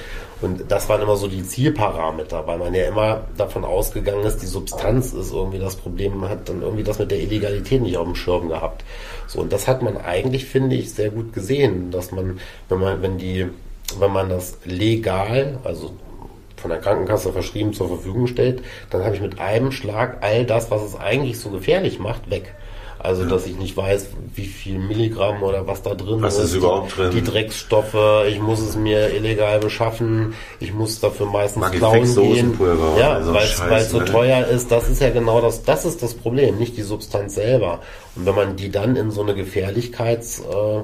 Und 0.43 0.71
das 0.71 0.89
waren 0.89 1.03
immer 1.03 1.17
so 1.17 1.29
die 1.29 1.45
Zielparameter, 1.45 2.47
weil 2.47 2.59
man 2.59 2.75
ja 2.75 2.85
immer 2.85 3.25
davon 3.37 3.65
ausgegangen 3.65 4.25
ist, 4.25 4.39
die 4.39 4.47
Substanz 4.47 5.13
ist 5.13 5.33
irgendwie 5.33 5.59
das 5.59 5.77
Problem, 5.77 6.19
man 6.19 6.31
hat 6.31 6.49
dann 6.49 6.63
irgendwie 6.63 6.83
das 6.83 6.99
mit 6.99 7.11
der 7.11 7.21
Illegalität 7.21 7.83
nicht 7.83 7.99
auf 7.99 8.07
dem 8.07 8.15
Schirm 8.15 8.49
gehabt. 8.49 8.83
So, 9.27 9.41
und 9.41 9.53
das 9.53 9.69
hat 9.69 9.83
man 9.83 9.99
eigentlich, 9.99 10.47
finde 10.47 10.77
ich, 10.77 10.93
sehr 10.95 11.11
gut 11.11 11.35
gesehen, 11.35 11.91
dass 11.91 12.11
man, 12.11 12.41
wenn 12.71 12.81
man, 12.81 13.03
wenn 13.03 13.19
die, 13.19 13.47
wenn 13.99 14.13
man 14.13 14.31
das 14.31 14.57
legal, 14.65 15.59
also 15.63 15.93
von 16.61 16.71
der 16.71 16.81
Krankenkasse 16.81 17.33
verschrieben 17.33 17.73
zur 17.73 17.89
Verfügung 17.89 18.27
stellt, 18.27 18.63
dann 18.91 19.05
habe 19.05 19.15
ich 19.15 19.21
mit 19.21 19.41
einem 19.41 19.73
Schlag 19.73 20.19
all 20.21 20.45
das, 20.45 20.71
was 20.71 20.83
es 20.83 20.97
eigentlich 20.97 21.41
so 21.41 21.51
gefährlich 21.51 21.99
macht, 21.99 22.31
weg. 22.31 22.55
Also, 23.03 23.25
dass 23.25 23.47
ich 23.47 23.57
nicht 23.57 23.79
weiß, 23.79 24.09
wie 24.35 24.45
viel 24.45 24.79
Milligramm 24.79 25.43
oder 25.43 25.67
was 25.67 25.81
da 25.81 25.95
drin 25.95 26.21
was 26.21 26.35
ist. 26.35 26.41
Was 26.41 26.51
ist 26.51 26.57
überhaupt 26.57 26.99
drin? 26.99 27.11
Die 27.13 27.23
Drecksstoffe, 27.23 28.27
ich 28.29 28.39
muss 28.41 28.61
es 28.61 28.77
mir 28.77 29.15
illegal 29.15 29.59
beschaffen, 29.59 30.35
ich 30.59 30.75
muss 30.75 31.01
dafür 31.01 31.25
meistens 31.25 31.63
Mag 31.63 31.73
klauen 31.73 32.15
gehen. 32.15 32.59
Ja, 32.99 33.15
also 33.15 33.33
weil 33.33 33.81
es 33.81 33.91
so 33.91 34.01
teuer 34.01 34.47
ist, 34.47 34.71
das 34.71 34.91
ist 34.91 35.01
ja 35.01 35.09
genau 35.09 35.41
das, 35.41 35.63
das 35.63 35.87
ist 35.87 36.03
das 36.03 36.13
Problem, 36.13 36.59
nicht 36.59 36.77
die 36.77 36.83
Substanz 36.83 37.37
selber. 37.37 37.81
Und 38.17 38.27
wenn 38.27 38.35
man 38.35 38.57
die 38.57 38.71
dann 38.71 38.97
in 38.97 39.11
so 39.11 39.23
eine 39.23 39.35
Gefährlichkeits, 39.35 40.41
äh, 40.41 40.83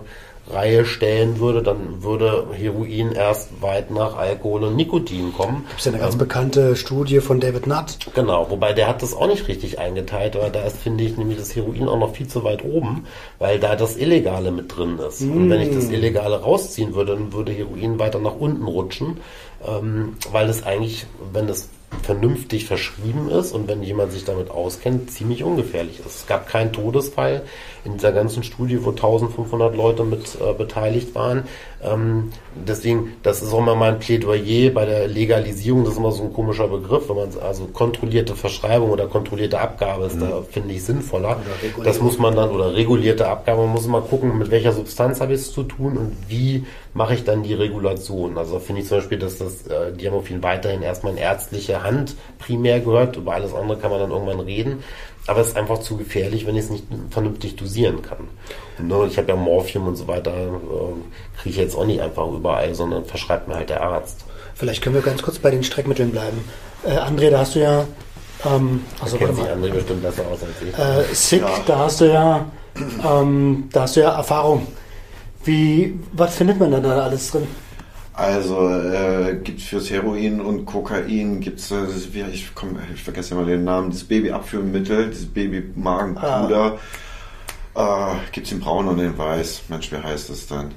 Reihe 0.51 0.85
stellen 0.85 1.41
würde, 1.41 1.63
dann 1.63 2.03
würde 2.03 2.47
Heroin 2.53 3.13
erst 3.13 3.61
weit 3.61 3.91
nach 3.91 4.17
Alkohol 4.17 4.65
und 4.65 4.77
Nikotin 4.77 5.33
kommen. 5.33 5.65
Gibt 5.69 5.81
es 5.81 5.85
ja 5.87 5.93
eine 5.93 6.01
ganz 6.01 6.17
bekannte 6.17 6.77
Studie 6.77 7.21
von 7.21 7.41
David 7.41 7.67
Nutt. 7.67 7.99
Genau, 8.15 8.49
wobei 8.49 8.73
der 8.73 8.87
hat 8.87 9.03
das 9.03 9.15
auch 9.15 9.27
nicht 9.27 9.49
richtig 9.49 9.79
eingeteilt, 9.79 10.37
aber 10.37 10.51
da 10.51 10.63
ist, 10.63 10.79
finde 10.79 11.05
ich, 11.05 11.17
nämlich 11.17 11.39
das 11.39 11.57
Heroin 11.57 11.89
auch 11.89 11.99
noch 11.99 12.15
viel 12.15 12.29
zu 12.29 12.45
weit 12.45 12.65
oben, 12.65 13.07
weil 13.39 13.59
da 13.59 13.75
das 13.75 13.97
Illegale 13.97 14.53
mit 14.53 14.77
drin 14.77 14.99
ist. 14.99 15.23
Und 15.23 15.51
wenn 15.51 15.61
ich 15.61 15.75
das 15.75 15.91
Illegale 15.91 16.41
rausziehen 16.41 16.95
würde, 16.95 17.15
dann 17.15 17.33
würde 17.33 17.53
Heroin 17.53 17.99
weiter 17.99 18.21
nach 18.21 18.37
unten 18.37 18.65
rutschen, 18.65 19.19
ähm, 19.67 20.17
weil 20.31 20.49
es 20.49 20.65
eigentlich, 20.65 21.07
wenn 21.33 21.49
es 21.49 21.69
vernünftig 22.03 22.67
verschrieben 22.67 23.31
ist 23.31 23.53
und 23.53 23.69
wenn 23.69 23.83
jemand 23.83 24.13
sich 24.13 24.25
damit 24.25 24.51
auskennt, 24.51 25.11
ziemlich 25.11 25.43
ungefährlich 25.43 26.01
ist. 26.01 26.07
Es 26.07 26.27
gab 26.27 26.49
keinen 26.49 26.73
Todesfall 26.73 27.43
in 27.87 27.95
dieser 27.95 28.13
ganzen 28.13 28.43
Studie, 28.43 28.85
wo 28.85 28.91
1500 28.91 29.75
Leute 29.77 30.05
mit 30.05 30.37
äh, 30.41 30.53
beteiligt 30.53 31.15
waren. 31.15 31.45
Ähm, 31.83 32.33
deswegen, 32.55 33.15
das 33.23 33.43
ist 33.43 33.53
auch 33.53 33.59
immer 33.59 33.77
mein 33.77 33.99
Plädoyer 33.99 34.71
bei 34.71 34.85
der 34.85 35.07
Legalisierung, 35.07 35.85
das 35.85 35.93
ist 35.93 35.99
immer 35.99 36.13
so 36.13 36.25
ein 36.25 36.33
komischer 36.33 36.69
Begriff, 36.69 37.09
wenn 37.09 37.17
man 37.17 37.29
also 37.43 37.67
kontrollierte 37.67 38.35
Verschreibung 38.35 38.91
oder 38.91 39.07
kontrollierte 39.07 39.61
Abgabe 39.61 40.07
ist, 40.07 40.21
da 40.21 40.43
finde 40.51 40.75
ich 40.75 40.85
sinnvoller. 40.85 41.41
Das 41.85 42.01
muss 42.01 42.19
man 42.19 42.35
dann, 42.35 42.51
oder 42.51 42.75
regulierte 42.75 43.29
Abgabe, 43.29 43.63
man 43.63 43.73
muss 43.73 43.87
immer 43.87 44.01
gucken, 44.01 44.37
mit 44.39 44.51
welcher 44.51 44.73
Substanz 44.73 45.21
habe 45.21 45.35
ich 45.35 45.41
es 45.41 45.53
zu 45.53 45.63
tun 45.63 45.97
und 45.97 46.17
wie 46.29 46.65
mache 46.95 47.15
ich 47.15 47.25
dann 47.25 47.43
die 47.43 47.55
Regulation. 47.55 48.39
Also 48.39 48.59
finde 48.59 48.83
ich 48.83 48.89
zum 48.89 48.99
Beispiel, 48.99 49.19
dass 49.19 49.39
das 49.39 49.67
äh, 49.67 49.93
Diamorphin 49.93 50.43
weiterhin 50.43 50.83
erstmal 50.83 51.13
in 51.13 51.19
ärztliche 51.19 51.83
Hand 51.83 52.17
primär 52.39 52.81
gehört, 52.81 53.17
über 53.17 53.35
alles 53.35 53.55
andere 53.55 53.79
kann 53.79 53.91
man 53.91 54.01
dann 54.01 54.11
irgendwann 54.11 54.41
reden. 54.41 54.83
Aber 55.27 55.41
es 55.41 55.49
ist 55.49 55.57
einfach 55.57 55.79
zu 55.79 55.97
gefährlich, 55.97 56.47
wenn 56.47 56.55
ich 56.57 56.65
es 56.65 56.71
nicht 56.71 56.85
vernünftig 57.11 57.57
dosieren 57.57 58.03
kann. 58.03 58.29
Ne, 58.79 59.07
ich 59.09 59.19
habe 59.19 59.29
ja 59.29 59.37
Morphium 59.37 59.89
und 59.89 59.97
so 59.97 60.07
weiter, 60.07 60.31
äh, 60.33 61.41
kriege 61.41 61.51
ich 61.51 61.57
jetzt 61.57 61.77
auch 61.77 61.85
nicht 61.85 62.01
einfach 62.01 62.29
überall, 62.29 62.75
sondern 62.75 63.05
verschreibt 63.05 63.49
mir 63.49 63.57
halt 63.57 63.71
der 63.71 63.83
Arzt. 63.83 64.25
Vielleicht 64.55 64.83
können 64.83 64.95
wir 64.95 65.03
ganz 65.03 65.23
kurz 65.23 65.39
bei 65.39 65.51
den 65.51 65.65
Streckmitteln 65.65 66.11
bleiben. 66.13 66.45
Äh, 66.85 66.97
André, 66.97 67.31
da 67.31 67.41
hast 67.41 67.55
du 67.57 67.61
ja, 67.61 67.85
ähm, 68.45 68.83
also 69.01 69.17
Kennt 69.17 69.35
sich 69.37 69.45
André 69.45 69.71
bestimmt 69.71 70.03
besser 70.03 70.23
aus 70.27 70.39
als 70.43 70.63
ich. 70.63 70.79
äh, 70.79 71.15
Sick, 71.15 71.43
da 71.67 71.79
hast 71.79 72.01
du 72.01 72.13
ja, 72.13 72.45
ähm, 73.05 73.69
da 73.73 73.83
hast 73.83 73.97
du 73.97 74.01
ja 74.01 74.17
Erfahrung. 74.17 74.67
Wie, 75.45 75.99
was 76.13 76.35
findet 76.37 76.59
man 76.59 76.71
denn 76.71 76.83
da 76.83 76.99
alles 77.01 77.31
drin? 77.33 77.47
Also 78.17 78.69
äh, 78.71 79.37
gibt 79.45 79.61
fürs 79.61 79.91
Heroin 79.91 80.41
und 80.41 80.65
Kokain 80.65 81.41
gibt's 81.41 81.71
äh, 81.71 81.83
das- 81.87 82.15
wie- 82.15 82.25
ich 82.33 82.55
komm, 82.55 82.79
ich 82.95 83.03
vergesse 83.03 83.35
immer 83.35 83.45
den 83.45 83.65
Namen, 83.65 83.91
das 83.91 84.05
Babyabführmittel, 84.05 85.11
dieses 85.11 85.27
Babymagenpuder. 85.27 86.79
Äh, 87.75 87.81
gibt's 88.33 88.53
in 88.53 88.61
Braun 88.61 88.89
und 88.89 88.99
in 89.01 89.19
Weiß. 89.19 89.65
Mensch, 89.69 89.93
wie 89.93 89.97
heißt 89.99 90.31
das 90.31 90.47
dann? 90.47 90.71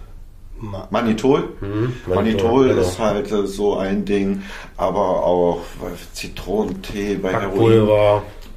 Ma- 0.60 0.90
Manitol. 0.92 1.54
Manitol, 1.62 2.16
Manitol 2.16 2.68
genau. 2.68 2.82
ist 2.82 3.00
halt 3.00 3.32
äh, 3.32 3.48
so 3.48 3.78
ein 3.78 4.04
Ding, 4.04 4.42
aber 4.76 5.24
auch 5.24 5.62
äh, 5.82 5.96
Zitronentee 6.14 7.16
bei 7.16 7.32
Heroin. 7.32 7.88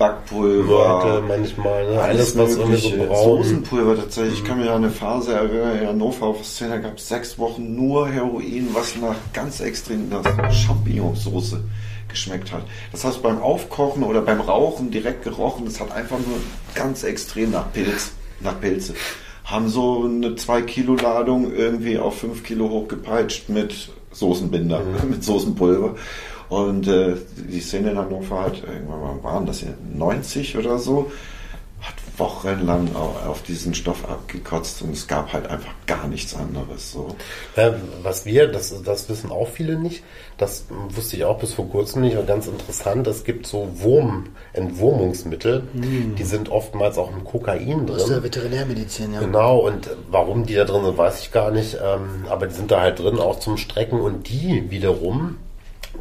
Backpulver. 0.02 0.64
Mörtel 0.64 1.22
manchmal, 1.22 1.90
ne? 1.90 2.00
alles, 2.00 2.36
was 2.36 2.56
irgendwie 2.56 2.76
so. 2.76 2.90
Mhm. 2.90 3.14
Soßenpulver 3.14 3.96
tatsächlich. 3.96 4.40
Ich 4.40 4.44
kann 4.44 4.58
mir 4.58 4.70
an 4.70 4.82
eine 4.84 4.90
Phase 4.90 5.34
erinnern, 5.34 5.78
in 5.78 5.86
Hannover 5.88 6.26
auf 6.26 6.36
der 6.38 6.44
Szene 6.44 6.80
gab 6.80 6.98
es 6.98 7.08
sechs 7.08 7.38
Wochen 7.38 7.74
nur 7.76 8.08
Heroin, 8.08 8.68
was 8.72 8.96
nach 8.96 9.14
ganz 9.32 9.60
extrem 9.60 10.08
nach 10.08 10.24
Champignonsauce 10.52 11.56
geschmeckt 12.08 12.52
hat. 12.52 12.62
Das 12.90 13.04
heißt, 13.04 13.22
beim 13.22 13.40
Aufkochen 13.40 14.02
oder 14.02 14.20
beim 14.22 14.40
Rauchen 14.40 14.90
direkt 14.90 15.22
gerochen, 15.24 15.64
das 15.66 15.80
hat 15.80 15.92
einfach 15.92 16.18
nur 16.18 16.38
ganz 16.74 17.04
extrem 17.04 17.52
nach 17.52 17.72
Pilz, 17.72 18.12
nach 18.40 18.60
Pilze. 18.60 18.94
Haben 19.44 19.68
so 19.68 20.04
eine 20.04 20.34
2 20.36 20.62
Kilo 20.62 20.94
Ladung 20.96 21.52
irgendwie 21.54 21.98
auf 21.98 22.18
5 22.18 22.42
Kilo 22.42 22.68
hochgepeitscht 22.68 23.48
mit 23.48 23.88
Soßenbinder, 24.12 24.80
Mhm. 24.80 25.10
mit 25.10 25.24
Soßenpulver. 25.24 25.94
Und 26.52 26.86
äh, 26.86 27.14
die 27.50 27.60
Szene 27.60 27.92
in 27.92 27.96
Hannover 27.98 28.42
hat, 28.42 28.62
irgendwann 28.62 29.00
mal 29.00 29.22
waren 29.22 29.46
das 29.46 29.62
ja 29.62 29.68
90 29.94 30.58
oder 30.58 30.78
so, 30.78 31.10
hat 31.80 31.94
wochenlang 32.18 32.94
au- 32.94 33.28
auf 33.30 33.40
diesen 33.42 33.74
Stoff 33.74 34.06
abgekotzt 34.08 34.82
und 34.82 34.90
es 34.92 35.06
gab 35.08 35.32
halt 35.32 35.46
einfach 35.48 35.72
gar 35.86 36.06
nichts 36.08 36.34
anderes. 36.36 36.92
So. 36.92 37.16
Ja, 37.56 37.74
was 38.02 38.26
wir, 38.26 38.48
das, 38.48 38.74
das 38.84 39.08
wissen 39.08 39.30
auch 39.30 39.48
viele 39.48 39.78
nicht, 39.78 40.04
das 40.36 40.66
wusste 40.90 41.16
ich 41.16 41.24
auch 41.24 41.38
bis 41.38 41.54
vor 41.54 41.68
kurzem 41.70 42.02
nicht, 42.02 42.16
war 42.16 42.24
ganz 42.24 42.46
interessant, 42.48 43.06
es 43.06 43.24
gibt 43.24 43.46
so 43.46 43.68
Wurmentwurmungsmittel, 43.76 45.62
die 45.72 46.24
sind 46.24 46.50
oftmals 46.50 46.98
auch 46.98 47.10
im 47.12 47.24
Kokain 47.24 47.88
Aus 47.90 48.04
der 48.04 48.16
drin. 48.16 48.24
Veterinärmedizin, 48.24 49.14
ja. 49.14 49.20
Genau, 49.20 49.58
und 49.66 49.88
warum 50.10 50.44
die 50.44 50.54
da 50.54 50.64
drin 50.64 50.84
sind, 50.84 50.98
weiß 50.98 51.20
ich 51.20 51.32
gar 51.32 51.50
nicht, 51.50 51.78
ähm, 51.82 52.26
aber 52.28 52.46
die 52.46 52.54
sind 52.54 52.70
da 52.70 52.80
halt 52.82 52.98
drin, 52.98 53.18
auch 53.18 53.40
zum 53.40 53.56
Strecken 53.56 54.00
und 54.00 54.28
die 54.28 54.70
wiederum 54.70 55.36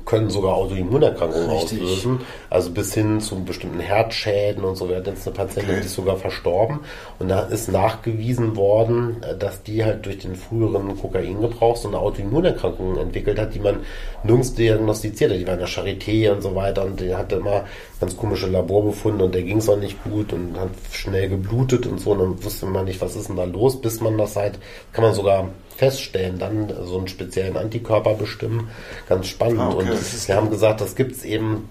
können 0.05 0.29
sogar 0.29 0.55
Autoimmunerkrankungen 0.55 1.49
Richtig. 1.49 1.81
auslösen, 1.81 2.19
also 2.49 2.71
bis 2.71 2.93
hin 2.93 3.19
zu 3.21 3.43
bestimmten 3.43 3.79
Herzschäden 3.79 4.63
und 4.63 4.75
so. 4.75 4.89
Wir 4.89 4.97
hatten 4.97 5.09
jetzt 5.09 5.27
eine 5.27 5.35
Patientin, 5.35 5.71
Okay. 5.71 5.81
die 5.81 5.85
ist 5.85 5.95
sogar 5.95 6.17
verstorben 6.17 6.79
und 7.19 7.29
da 7.29 7.41
ist 7.41 7.71
nachgewiesen 7.71 8.55
worden, 8.55 9.17
dass 9.39 9.63
die 9.63 9.83
halt 9.83 10.05
durch 10.05 10.19
den 10.19 10.35
früheren 10.35 10.97
Kokaingebrauch 10.99 11.77
so 11.77 11.87
eine 11.87 11.99
Autoimmunerkrankung 11.99 12.97
entwickelt 12.97 13.39
hat, 13.39 13.53
die 13.53 13.59
man 13.59 13.77
nirgends 14.23 14.55
diagnostiziert 14.55 15.31
hat. 15.31 15.39
Die 15.39 15.47
war 15.47 15.53
in 15.53 15.59
der 15.59 15.69
Charité 15.69 16.31
und 16.31 16.41
so 16.41 16.55
weiter 16.55 16.83
und 16.85 16.99
die 16.99 17.13
hatte 17.15 17.35
immer 17.35 17.65
ganz 17.99 18.17
komische 18.17 18.47
Laborbefunde 18.47 19.25
und 19.25 19.35
der 19.35 19.43
ging 19.43 19.57
es 19.57 19.69
auch 19.69 19.77
nicht 19.77 20.03
gut 20.03 20.33
und 20.33 20.59
hat 20.59 20.69
schnell 20.91 21.29
geblutet 21.29 21.85
und 21.85 21.99
so 21.99 22.11
und 22.11 22.19
dann 22.19 22.43
wusste 22.43 22.65
man 22.65 22.85
nicht, 22.85 23.01
was 23.01 23.15
ist 23.15 23.29
denn 23.29 23.35
da 23.35 23.43
los, 23.43 23.79
bis 23.79 24.01
man 24.01 24.17
das 24.17 24.35
halt, 24.35 24.57
kann 24.93 25.03
man 25.03 25.13
sogar 25.13 25.49
feststellen, 25.81 26.37
dann 26.37 26.71
so 26.85 26.99
einen 26.99 27.07
speziellen 27.07 27.57
Antikörper 27.57 28.13
bestimmen. 28.13 28.69
Ganz 29.09 29.25
spannend. 29.25 29.59
Ah, 29.59 29.69
okay. 29.69 29.89
Und 29.89 30.27
wir 30.27 30.35
haben 30.35 30.51
gesagt, 30.51 30.79
das 30.79 30.95
gibt 30.95 31.13
es 31.13 31.25
eben 31.25 31.67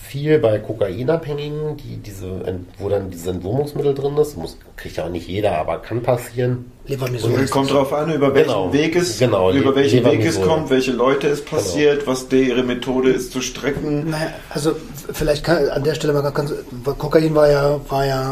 viel, 0.00 0.38
bei 0.38 0.58
Kokainabhängigen, 0.58 1.76
die 1.76 1.96
diese, 1.96 2.40
wo 2.78 2.88
dann 2.88 3.10
diese 3.10 3.30
Entwurmungsmittel 3.30 3.94
drin 3.94 4.16
ist. 4.16 4.36
Muss, 4.36 4.56
kriegt 4.76 4.96
ja 4.96 5.04
auch 5.04 5.10
nicht 5.10 5.28
jeder, 5.28 5.58
aber 5.58 5.78
kann 5.78 6.02
passieren. 6.02 6.70
Lebermisol. 6.86 7.32
Und 7.32 7.40
es 7.40 7.50
kommt 7.50 7.70
darauf 7.70 7.92
an, 7.94 8.12
über 8.12 8.34
welchen 8.34 8.48
Genau. 8.50 8.72
Weg 8.72 8.94
es, 8.96 9.18
Genau, 9.18 9.50
über 9.52 9.74
welchen 9.74 10.04
Weg 10.04 10.20
es 10.20 10.34
Lebermisol. 10.36 10.46
kommt, 10.46 10.70
welche 10.70 10.92
Leute 10.92 11.28
es 11.28 11.42
passiert, 11.42 12.06
was 12.06 12.28
die, 12.28 12.48
ihre 12.48 12.62
Methode 12.62 13.10
ist 13.10 13.32
zu 13.32 13.40
strecken. 13.40 14.10
Naja, 14.10 14.28
also 14.50 14.72
vielleicht 15.12 15.44
kann, 15.44 15.66
an 15.70 15.82
der 15.82 15.94
Stelle 15.94 16.12
mal 16.12 16.20
ganz, 16.30 16.52
Kokain 16.98 17.34
war 17.34 17.48
ja, 17.50 17.80
war 17.88 18.04
ja 18.04 18.22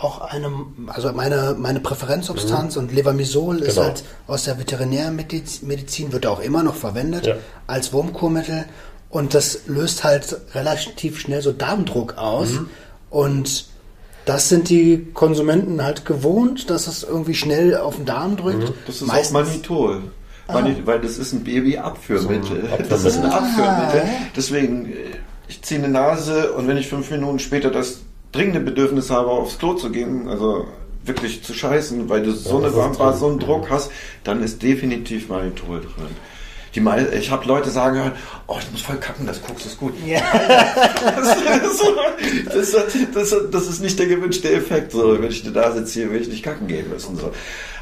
äh, 0.00 0.04
auch 0.04 0.22
eine, 0.22 0.50
also 0.86 1.12
meine, 1.12 1.54
meine 1.58 1.80
Präferenzsubstanz 1.80 2.76
und 2.78 2.92
Levermisol 2.94 3.58
ist 3.58 3.74
Genau. 3.74 3.88
halt 3.88 4.04
aus 4.26 4.44
der 4.44 4.58
Veterinärmedizin, 4.58 5.68
Medizin, 5.68 6.12
wird 6.12 6.26
auch 6.26 6.40
immer 6.40 6.62
noch 6.62 6.76
verwendet 6.76 7.26
Ja. 7.26 7.34
als 7.66 7.92
Wurmkurmittel 7.92 8.64
und 9.10 9.34
das 9.34 9.60
löst 9.66 10.04
halt 10.04 10.36
relativ 10.54 11.18
schnell 11.18 11.42
so 11.42 11.52
Darmdruck 11.52 12.18
aus 12.18 12.50
Mhm. 12.52 12.70
und 13.10 13.66
das 14.26 14.48
sind 14.50 14.68
die 14.68 15.06
Konsumenten 15.14 15.82
halt 15.82 16.04
gewohnt, 16.04 16.68
dass 16.68 16.86
es 16.86 17.02
irgendwie 17.02 17.34
schnell 17.34 17.76
auf 17.76 17.96
den 17.96 18.04
Darm 18.04 18.36
drückt. 18.36 18.68
Mhm. 18.68 18.74
Das 18.86 18.96
ist 18.96 19.06
Meistens- 19.06 19.36
auch 19.36 19.44
Manitol. 19.44 20.02
Mani- 20.50 20.82
Weil 20.86 21.00
das 21.00 21.18
ist 21.18 21.32
ein 21.34 21.44
Babyabführmittel. 21.44 22.68
So 22.70 22.84
das 22.88 23.04
ist 23.04 23.18
ein 23.18 23.26
Abführmittel. 23.26 24.02
Ah. 24.02 24.26
Deswegen, 24.34 24.86
äh, 24.86 24.94
ich 25.46 25.60
ziehe 25.62 25.78
eine 25.82 25.88
Nase 25.92 26.52
und 26.52 26.66
wenn 26.68 26.76
ich 26.78 26.88
fünf 26.88 27.10
Minuten 27.10 27.38
später 27.38 27.70
das 27.70 27.98
dringende 28.32 28.60
Bedürfnis 28.60 29.10
habe, 29.10 29.28
aufs 29.30 29.58
Klo 29.58 29.74
zu 29.74 29.90
gehen, 29.90 30.26
also 30.28 30.66
wirklich 31.04 31.42
zu 31.44 31.52
scheißen, 31.54 32.08
weil 32.08 32.22
du 32.22 32.32
so 32.32 32.60
das 32.60 32.74
eine 32.74 32.94
drin. 32.94 33.16
so 33.18 33.28
einen 33.28 33.38
Druck 33.38 33.68
hast, 33.70 33.90
dann 34.24 34.42
ist 34.42 34.62
definitiv 34.62 35.28
Manitol 35.28 35.80
drin. 35.80 36.08
Die 36.74 36.80
mei- 36.80 37.06
ich 37.12 37.30
habe 37.30 37.46
Leute 37.46 37.70
sagen 37.70 37.96
hören, 37.96 38.12
oh, 38.46 38.56
ich 38.60 38.70
muss 38.70 38.82
voll 38.82 38.96
kacken, 38.96 39.26
das 39.26 39.42
Koks 39.42 39.64
ist 39.66 39.78
gut. 39.78 39.94
das, 42.44 42.72
das, 42.72 43.30
das, 43.30 43.34
das 43.50 43.66
ist 43.68 43.80
nicht 43.80 43.98
der 43.98 44.06
gewünschte 44.06 44.50
Effekt. 44.52 44.92
So, 44.92 45.20
wenn 45.20 45.30
ich 45.30 45.44
eine 45.44 45.52
Nase 45.54 45.84
ziehe, 45.84 46.10
will 46.10 46.20
ich 46.22 46.28
nicht 46.28 46.42
kacken 46.42 46.66
gehen 46.66 46.88
müssen. 46.90 47.16
So. 47.16 47.32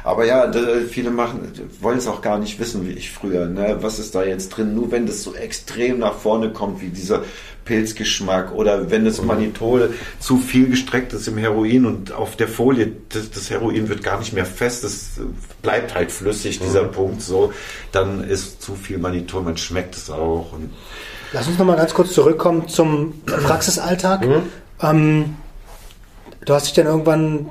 Aber 0.07 0.23
ja, 0.23 0.49
viele 0.89 1.11
machen, 1.11 1.51
wollen 1.81 1.97
es 1.97 2.07
auch 2.07 2.21
gar 2.21 2.39
nicht 2.39 2.61
wissen, 2.61 2.87
wie 2.87 2.93
ich 2.93 3.11
früher. 3.11 3.45
Ne? 3.47 3.79
Was 3.81 3.99
ist 3.99 4.15
da 4.15 4.23
jetzt 4.23 4.49
drin? 4.49 4.73
Nur 4.73 4.89
wenn 4.89 5.05
das 5.05 5.21
so 5.21 5.35
extrem 5.35 5.99
nach 5.99 6.13
vorne 6.13 6.53
kommt, 6.53 6.79
wie 6.81 6.87
dieser 6.87 7.23
Pilzgeschmack 7.65 8.53
oder 8.53 8.89
wenn 8.89 9.03
das 9.03 9.21
Manitol 9.21 9.93
zu 10.21 10.37
viel 10.37 10.69
gestreckt 10.69 11.11
ist 11.11 11.27
im 11.27 11.37
Heroin 11.37 11.85
und 11.85 12.13
auf 12.13 12.37
der 12.37 12.47
Folie, 12.47 12.93
das, 13.09 13.31
das 13.31 13.49
Heroin 13.49 13.89
wird 13.89 14.01
gar 14.01 14.17
nicht 14.17 14.31
mehr 14.31 14.45
fest, 14.45 14.85
es 14.85 15.19
bleibt 15.61 15.93
halt 15.93 16.09
flüssig, 16.09 16.59
dieser 16.59 16.85
Punkt 16.85 17.21
so, 17.21 17.51
dann 17.91 18.23
ist 18.23 18.61
zu 18.61 18.75
viel 18.75 18.99
Manitol, 18.99 19.41
man 19.41 19.57
schmeckt 19.57 19.97
es 19.97 20.09
auch. 20.09 20.53
Und 20.53 20.73
Lass 21.33 21.49
uns 21.49 21.57
noch 21.57 21.65
mal 21.65 21.75
ganz 21.75 21.93
kurz 21.93 22.13
zurückkommen 22.13 22.69
zum 22.69 23.21
Praxisalltag. 23.25 24.25
Mhm. 24.25 24.43
Ähm, 24.81 25.35
du 26.45 26.53
hast 26.53 26.67
dich 26.67 26.73
dann 26.75 26.85
irgendwann 26.85 27.49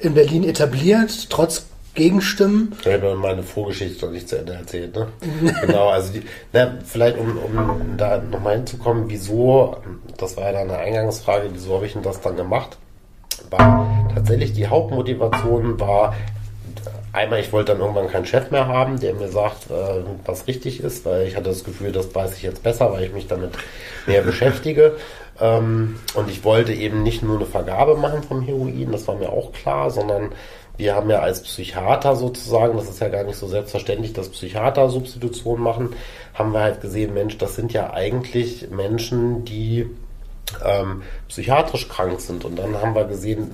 in 0.00 0.14
Berlin 0.14 0.44
etabliert, 0.44 1.28
trotz 1.30 1.66
Gegenstimmen. 1.94 2.72
Ich 2.80 2.86
habe 2.86 3.16
meine 3.16 3.42
Vorgeschichte 3.42 4.06
noch 4.06 4.12
nicht 4.12 4.28
zu 4.28 4.38
Ende 4.38 4.54
erzählt. 4.54 4.94
Ne? 4.94 5.08
genau, 5.66 5.88
also 5.88 6.12
die, 6.12 6.22
na, 6.52 6.78
vielleicht 6.84 7.18
um, 7.18 7.36
um 7.36 7.96
da 7.96 8.18
nochmal 8.18 8.56
hinzukommen, 8.56 9.04
wieso, 9.08 9.76
das 10.16 10.36
war 10.36 10.44
ja 10.44 10.52
dann 10.52 10.70
eine 10.70 10.78
Eingangsfrage, 10.78 11.48
wieso 11.52 11.74
habe 11.74 11.86
ich 11.86 11.94
denn 11.94 12.02
das 12.02 12.20
dann 12.20 12.36
gemacht? 12.36 12.78
War 13.50 14.10
tatsächlich 14.14 14.52
die 14.52 14.68
Hauptmotivation 14.68 15.80
war 15.80 16.14
einmal, 17.12 17.40
ich 17.40 17.52
wollte 17.52 17.72
dann 17.72 17.80
irgendwann 17.80 18.08
keinen 18.08 18.26
Chef 18.26 18.50
mehr 18.50 18.66
haben, 18.66 19.00
der 19.00 19.14
mir 19.14 19.28
sagt, 19.28 19.70
äh, 19.70 20.02
was 20.24 20.46
richtig 20.46 20.80
ist, 20.80 21.04
weil 21.04 21.26
ich 21.26 21.36
hatte 21.36 21.50
das 21.50 21.64
Gefühl, 21.64 21.92
das 21.92 22.14
weiß 22.14 22.36
ich 22.36 22.42
jetzt 22.42 22.62
besser, 22.62 22.92
weil 22.92 23.04
ich 23.04 23.12
mich 23.12 23.26
damit 23.26 23.50
mehr 24.06 24.22
beschäftige. 24.22 24.96
Ähm, 25.40 26.00
und 26.14 26.30
ich 26.30 26.44
wollte 26.44 26.72
eben 26.72 27.02
nicht 27.02 27.22
nur 27.22 27.36
eine 27.36 27.46
Vergabe 27.46 27.96
machen 27.96 28.22
vom 28.22 28.42
Heroin, 28.42 28.92
das 28.92 29.06
war 29.06 29.16
mir 29.16 29.30
auch 29.30 29.52
klar, 29.52 29.90
sondern 29.90 30.32
wir 30.76 30.94
haben 30.94 31.10
ja 31.10 31.18
als 31.18 31.42
Psychiater 31.42 32.14
sozusagen, 32.14 32.76
das 32.76 32.88
ist 32.88 33.00
ja 33.00 33.08
gar 33.08 33.24
nicht 33.24 33.36
so 33.36 33.48
selbstverständlich, 33.48 34.12
dass 34.12 34.28
Psychiater 34.28 34.88
Substitution 34.88 35.60
machen, 35.60 35.90
haben 36.34 36.52
wir 36.52 36.60
halt 36.60 36.80
gesehen, 36.80 37.14
Mensch, 37.14 37.36
das 37.36 37.56
sind 37.56 37.72
ja 37.72 37.92
eigentlich 37.92 38.70
Menschen, 38.70 39.44
die 39.44 39.90
ähm, 40.64 41.02
psychiatrisch 41.28 41.88
krank 41.88 42.20
sind. 42.20 42.44
Und 42.44 42.56
dann 42.56 42.80
haben 42.80 42.94
wir 42.94 43.04
gesehen, 43.04 43.50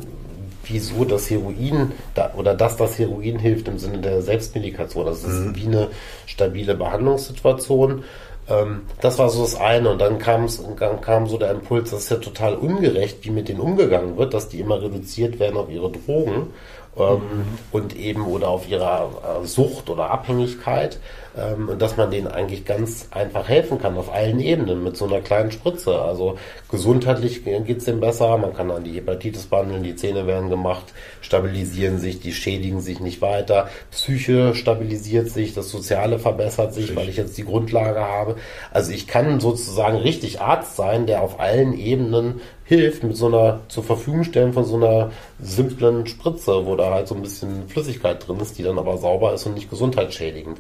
wieso 0.64 1.04
das 1.04 1.30
Heroin 1.30 1.92
da, 2.14 2.32
oder 2.36 2.54
dass 2.54 2.76
das 2.76 2.98
Heroin 2.98 3.38
hilft 3.38 3.68
im 3.68 3.78
Sinne 3.78 3.98
der 3.98 4.22
Selbstmedikation. 4.22 5.06
Das 5.06 5.24
ist 5.24 5.28
mhm. 5.28 5.56
wie 5.56 5.66
eine 5.66 5.88
stabile 6.26 6.74
Behandlungssituation. 6.74 8.04
Ähm, 8.48 8.82
das 9.00 9.18
war 9.18 9.28
so 9.30 9.42
das 9.42 9.56
eine. 9.56 9.90
Und 9.90 10.00
dann, 10.00 10.18
dann 10.18 11.00
kam 11.00 11.26
so 11.26 11.38
der 11.38 11.50
Impuls, 11.50 11.90
das 11.90 12.04
ist 12.04 12.10
ja 12.10 12.16
total 12.16 12.54
ungerecht, 12.54 13.18
wie 13.22 13.30
mit 13.30 13.48
denen 13.48 13.60
umgegangen 13.60 14.16
wird, 14.16 14.34
dass 14.34 14.48
die 14.48 14.60
immer 14.60 14.82
reduziert 14.82 15.38
werden 15.38 15.56
auf 15.56 15.70
ihre 15.70 15.90
Drogen 15.90 16.48
ähm, 16.96 17.14
mhm. 17.14 17.58
und 17.72 17.96
eben 17.96 18.26
oder 18.26 18.48
auf 18.48 18.68
ihre 18.68 18.84
äh, 18.84 19.46
Sucht 19.46 19.90
oder 19.90 20.10
Abhängigkeit 20.10 20.98
ähm, 21.36 21.68
und 21.68 21.82
dass 21.82 21.96
man 21.96 22.10
denen 22.10 22.28
eigentlich 22.28 22.64
ganz 22.64 23.08
einfach 23.10 23.48
helfen 23.48 23.78
kann 23.78 23.96
auf 23.96 24.12
allen 24.12 24.40
Ebenen 24.40 24.82
mit 24.84 24.96
so 24.96 25.06
einer 25.06 25.20
kleinen 25.20 25.50
Spritze. 25.50 26.00
Also 26.00 26.38
gesundheitlich 26.70 27.44
geht 27.44 27.78
es 27.78 27.84
denen 27.84 28.00
besser, 28.00 28.36
man 28.38 28.54
kann 28.54 28.70
an 28.70 28.84
die 28.84 28.92
Hepatitis 28.92 29.46
behandeln, 29.46 29.82
die 29.82 29.96
Zähne 29.96 30.26
werden 30.26 30.50
gemacht, 30.50 30.92
stabilisieren 31.20 31.98
sich, 31.98 32.20
die 32.20 32.32
schädigen 32.32 32.80
sich 32.80 33.00
nicht 33.00 33.20
weiter, 33.20 33.68
Psyche 33.90 34.54
stabilisiert 34.54 35.28
sich, 35.28 35.54
das 35.54 35.70
Soziale 35.70 36.18
verbessert 36.18 36.74
sich, 36.74 36.94
weil 36.94 37.08
ich 37.08 37.16
jetzt 37.16 37.36
die 37.36 37.44
Grundlage 37.44 38.00
habe. 38.00 38.36
Also 38.72 38.92
ich 38.92 39.06
kann 39.06 39.40
sozusagen 39.40 39.96
richtig 39.98 40.40
Arzt 40.40 40.76
sein, 40.76 41.06
der 41.06 41.22
auf 41.22 41.40
allen 41.40 41.72
Ebenen 41.78 42.40
hilft 42.64 43.04
mit 43.04 43.16
so 43.16 43.26
einer 43.26 43.60
zur 43.68 43.84
Verfügung 43.84 44.24
stellen 44.24 44.52
von 44.52 44.64
so 44.64 44.76
einer 44.76 45.10
simplen 45.40 46.06
Spritze, 46.06 46.66
wo 46.66 46.76
da 46.76 46.92
halt 46.92 47.08
so 47.08 47.14
ein 47.14 47.22
bisschen 47.22 47.68
Flüssigkeit 47.68 48.26
drin 48.26 48.40
ist, 48.40 48.58
die 48.58 48.62
dann 48.62 48.78
aber 48.78 48.96
sauber 48.96 49.34
ist 49.34 49.46
und 49.46 49.54
nicht 49.54 49.70
gesundheitsschädigend. 49.70 50.58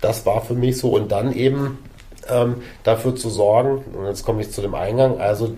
Das 0.00 0.26
war 0.26 0.42
für 0.42 0.54
mich 0.54 0.78
so 0.78 0.90
und 0.90 1.10
dann 1.10 1.32
eben 1.32 1.78
ähm, 2.28 2.56
dafür 2.84 3.16
zu 3.16 3.30
sorgen, 3.30 3.84
und 3.96 4.06
jetzt 4.06 4.24
komme 4.24 4.42
ich 4.42 4.50
zu 4.50 4.60
dem 4.60 4.74
Eingang, 4.74 5.18
also 5.18 5.54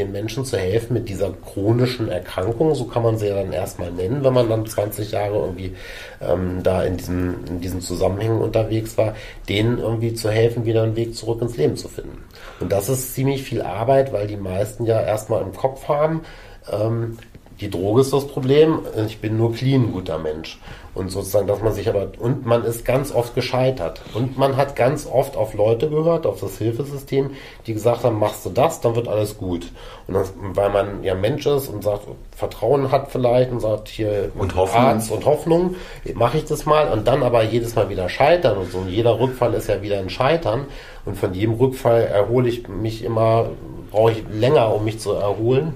den 0.00 0.12
Menschen 0.12 0.44
zu 0.44 0.56
helfen 0.56 0.94
mit 0.94 1.08
dieser 1.08 1.32
chronischen 1.32 2.08
Erkrankung, 2.08 2.74
so 2.74 2.84
kann 2.84 3.02
man 3.02 3.18
sie 3.18 3.28
ja 3.28 3.36
dann 3.36 3.52
erstmal 3.52 3.92
nennen, 3.92 4.24
wenn 4.24 4.32
man 4.32 4.48
dann 4.48 4.66
20 4.66 5.12
Jahre 5.12 5.36
irgendwie 5.36 5.74
ähm, 6.20 6.62
da 6.62 6.82
in 6.82 6.96
diesen, 6.96 7.46
in 7.46 7.60
diesen 7.60 7.80
Zusammenhängen 7.80 8.40
unterwegs 8.40 8.96
war, 8.98 9.14
denen 9.48 9.78
irgendwie 9.78 10.14
zu 10.14 10.30
helfen, 10.30 10.64
wieder 10.64 10.82
einen 10.82 10.96
Weg 10.96 11.14
zurück 11.14 11.42
ins 11.42 11.56
Leben 11.56 11.76
zu 11.76 11.88
finden. 11.88 12.24
Und 12.60 12.72
das 12.72 12.88
ist 12.88 13.14
ziemlich 13.14 13.42
viel 13.42 13.62
Arbeit, 13.62 14.12
weil 14.12 14.26
die 14.26 14.36
meisten 14.36 14.84
ja 14.84 15.00
erstmal 15.00 15.42
im 15.42 15.52
Kopf 15.52 15.88
haben, 15.88 16.22
ähm, 16.70 17.18
die 17.60 17.68
Droge 17.68 18.00
ist 18.00 18.12
das 18.12 18.26
Problem, 18.26 18.80
ich 19.06 19.18
bin 19.18 19.36
nur 19.36 19.52
clean, 19.52 19.92
guter 19.92 20.18
Mensch. 20.18 20.58
Und 20.92 21.10
sozusagen, 21.10 21.46
dass 21.46 21.62
man 21.62 21.72
sich 21.72 21.88
aber, 21.88 22.08
und 22.18 22.44
man 22.46 22.64
ist 22.64 22.84
ganz 22.84 23.14
oft 23.14 23.36
gescheitert. 23.36 24.00
Und 24.14 24.36
man 24.36 24.56
hat 24.56 24.74
ganz 24.74 25.06
oft 25.06 25.36
auf 25.36 25.54
Leute 25.54 25.88
gehört, 25.88 26.26
auf 26.26 26.40
das 26.40 26.58
Hilfesystem, 26.58 27.30
die 27.66 27.74
gesagt 27.74 28.02
haben, 28.02 28.18
machst 28.18 28.44
du 28.44 28.50
das, 28.50 28.80
dann 28.80 28.96
wird 28.96 29.06
alles 29.06 29.38
gut. 29.38 29.70
Und 30.08 30.14
das, 30.14 30.32
weil 30.40 30.70
man 30.70 31.04
ja 31.04 31.14
Mensch 31.14 31.46
ist 31.46 31.68
und 31.68 31.84
sagt, 31.84 32.08
Vertrauen 32.36 32.90
hat 32.90 33.12
vielleicht 33.12 33.52
und 33.52 33.60
sagt 33.60 33.88
hier 33.88 34.32
und 34.36 34.56
Hoffnung. 34.56 34.82
Arzt 34.82 35.12
und 35.12 35.24
Hoffnung, 35.26 35.76
mache 36.14 36.38
ich 36.38 36.44
das 36.46 36.66
mal 36.66 36.88
und 36.88 37.06
dann 37.06 37.22
aber 37.22 37.44
jedes 37.44 37.76
Mal 37.76 37.88
wieder 37.88 38.08
scheitern 38.08 38.58
und 38.58 38.72
so. 38.72 38.78
Und 38.78 38.88
jeder 38.88 39.20
Rückfall 39.20 39.54
ist 39.54 39.68
ja 39.68 39.82
wieder 39.82 39.98
ein 39.98 40.10
Scheitern. 40.10 40.66
Und 41.04 41.16
von 41.16 41.32
jedem 41.34 41.54
Rückfall 41.54 42.02
erhole 42.02 42.48
ich 42.48 42.66
mich 42.68 43.04
immer, 43.04 43.50
brauche 43.90 44.12
ich 44.12 44.24
länger, 44.32 44.74
um 44.74 44.84
mich 44.84 44.98
zu 44.98 45.12
erholen. 45.12 45.74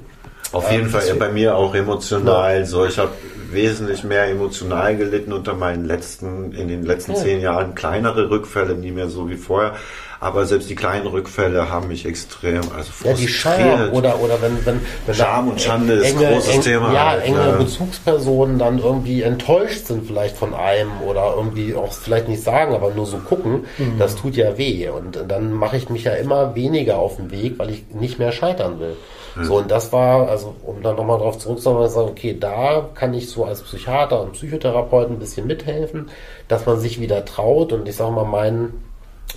Auf 0.53 0.71
jeden 0.71 0.85
ähm, 0.85 0.91
Fall 0.91 1.15
bei 1.15 1.31
mir 1.31 1.57
auch 1.57 1.75
emotional 1.75 2.61
ja. 2.61 2.65
so. 2.65 2.87
Ich 2.87 2.99
habe 2.99 3.11
wesentlich 3.55 4.05
mehr 4.05 4.29
emotional 4.29 4.97
gelitten 4.97 5.33
unter 5.33 5.55
meinen 5.55 5.85
letzten, 5.85 6.53
in 6.53 6.69
den 6.69 6.85
letzten 6.85 7.17
zehn 7.17 7.41
Jahren. 7.41 7.75
Kleinere 7.75 8.31
Rückfälle, 8.31 8.75
nie 8.75 8.91
mehr 8.91 9.09
so 9.09 9.29
wie 9.29 9.37
vorher. 9.37 9.75
Aber 10.21 10.47
selbst 10.47 10.71
die 10.71 10.75
kleinen 10.75 11.07
Rückfälle 11.07 11.69
haben 11.69 11.89
mich 11.89 12.07
extrem, 12.07 12.63
also 12.75 12.93
frustriert. 12.93 13.05
Ja, 13.05 13.15
die 13.15 13.29
Scham 13.29 13.93
oder, 13.93 14.21
oder 14.21 14.41
wenn, 14.41 14.65
wenn, 14.65 14.81
wenn 15.05 15.15
Scham 15.15 15.49
und 15.49 15.61
Schande 15.61 15.95
ist 15.95 16.17
ein 16.17 16.33
großes 16.33 16.55
eng, 16.55 16.61
Thema. 16.63 16.93
Ja, 16.95 17.11
halt, 17.11 17.25
enge 17.25 17.39
ja. 17.39 17.51
Bezugspersonen 17.57 18.59
dann 18.59 18.79
irgendwie 18.79 19.21
enttäuscht 19.21 19.85
sind 19.87 20.07
vielleicht 20.07 20.37
von 20.37 20.55
einem 20.55 21.03
oder 21.07 21.35
irgendwie 21.37 21.75
auch 21.75 21.93
vielleicht 21.93 22.29
nicht 22.29 22.43
sagen, 22.43 22.75
aber 22.75 22.95
nur 22.95 23.05
so 23.05 23.19
gucken, 23.19 23.67
mhm. 23.77 23.99
das 23.99 24.17
tut 24.17 24.35
ja 24.37 24.57
weh. 24.57 24.89
Und 24.89 25.19
dann 25.29 25.53
mache 25.53 25.77
ich 25.77 25.91
mich 25.91 26.05
ja 26.05 26.13
immer 26.13 26.55
weniger 26.55 26.97
auf 26.97 27.17
den 27.17 27.31
Weg, 27.31 27.59
weil 27.59 27.69
ich 27.69 27.85
nicht 27.93 28.19
mehr 28.19 28.33
scheitern 28.33 28.81
will. 28.81 28.97
So, 29.43 29.59
und 29.59 29.71
das 29.71 29.93
war, 29.93 30.29
also 30.29 30.55
um 30.65 30.83
dann 30.83 30.97
nochmal 30.97 31.19
drauf 31.19 31.39
zurückzukommen, 31.39 31.89
sagen, 31.89 32.09
okay, 32.09 32.37
da 32.39 32.89
kann 32.95 33.15
ich 33.15 33.29
so 33.29 33.45
als 33.45 33.63
Psychiater 33.63 34.21
und 34.21 34.33
Psychotherapeut 34.33 35.11
ein 35.11 35.19
bisschen 35.19 35.47
mithelfen, 35.47 36.11
dass 36.47 36.67
man 36.67 36.79
sich 36.79 37.01
wieder 37.01 37.25
traut. 37.25 37.73
Und 37.73 37.89
ich 37.89 37.97
sage 37.97 38.13
mal, 38.13 38.25
mein, 38.25 38.75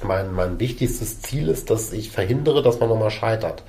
mein, 0.03 0.33
mein 0.33 0.59
wichtigstes 0.59 1.21
Ziel 1.21 1.49
ist, 1.49 1.69
dass 1.69 1.93
ich 1.93 2.11
verhindere, 2.11 2.61
dass 2.61 2.79
man 2.79 2.89
nochmal 2.89 3.11
scheitert 3.11 3.63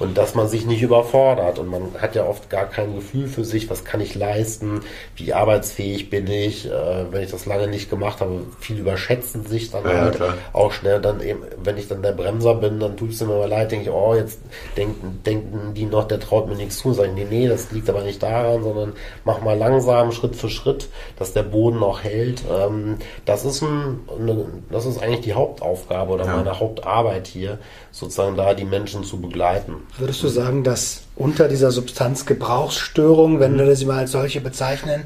und 0.00 0.16
dass 0.18 0.34
man 0.34 0.48
sich 0.48 0.66
nicht 0.66 0.82
überfordert. 0.82 1.58
Und 1.58 1.68
man 1.68 1.94
hat 2.00 2.14
ja 2.14 2.26
oft 2.26 2.50
gar 2.50 2.64
kein 2.64 2.94
Gefühl 2.94 3.28
für 3.28 3.44
sich, 3.44 3.70
was 3.70 3.84
kann 3.84 4.00
ich 4.00 4.14
leisten, 4.14 4.80
wie 5.14 5.32
arbeitsfähig 5.32 6.10
bin 6.10 6.26
ich, 6.26 6.66
äh, 6.66 7.12
wenn 7.12 7.22
ich 7.22 7.30
das 7.30 7.46
lange 7.46 7.68
nicht 7.68 7.90
gemacht 7.90 8.20
habe, 8.20 8.40
viel 8.58 8.78
überschätzen 8.78 9.46
sich 9.46 9.70
dann 9.70 9.84
ja, 9.84 10.00
halt 10.00 10.18
ja, 10.18 10.34
auch 10.52 10.72
schnell, 10.72 11.00
dann 11.00 11.20
eben, 11.20 11.42
wenn 11.62 11.76
ich 11.76 11.86
dann 11.86 12.02
der 12.02 12.12
Bremser 12.12 12.54
bin, 12.54 12.80
dann 12.80 12.96
tut 12.96 13.10
es 13.10 13.20
mir 13.20 13.26
mal 13.28 13.48
leid, 13.48 13.70
denke 13.70 13.86
ich, 13.86 13.90
oh, 13.90 14.14
jetzt 14.14 14.40
denken, 14.76 15.20
denken 15.24 15.74
die 15.74 15.84
noch, 15.84 16.08
der 16.08 16.18
traut 16.18 16.48
mir 16.48 16.56
nichts 16.56 16.78
zu, 16.78 16.92
sagen, 16.92 17.14
nee, 17.14 17.26
nee, 17.28 17.46
das 17.48 17.70
liegt 17.70 17.88
aber 17.90 18.02
nicht 18.02 18.22
daran, 18.22 18.62
sondern 18.62 18.94
mach 19.24 19.42
mal 19.42 19.56
langsam, 19.56 20.12
Schritt 20.12 20.34
für 20.34 20.48
Schritt, 20.48 20.88
dass 21.18 21.34
der 21.34 21.42
Boden 21.42 21.78
noch 21.78 22.02
hält. 22.02 22.42
Ähm, 22.50 22.96
das 23.26 23.44
ist 23.44 23.62
ein, 23.62 24.00
eine, 24.18 24.46
das 24.70 24.86
ist 24.86 25.02
eigentlich 25.02 25.20
die 25.20 25.34
Hauptaufgabe 25.34 26.12
oder 26.12 26.24
ja. 26.24 26.36
meine 26.36 26.58
Hauptarbeit 26.58 27.26
hier, 27.26 27.58
sozusagen 27.92 28.36
da 28.36 28.54
die 28.54 28.64
Menschen 28.64 29.04
zu 29.04 29.20
begleiten. 29.20 29.74
Würdest 29.98 30.22
du 30.22 30.28
sagen, 30.28 30.64
dass 30.64 31.02
unter 31.16 31.48
dieser 31.48 31.70
Substanzgebrauchsstörung, 31.70 33.40
wenn 33.40 33.58
wir 33.58 33.76
sie 33.76 33.86
mal 33.86 33.98
als 33.98 34.12
solche 34.12 34.40
bezeichnen, 34.40 35.04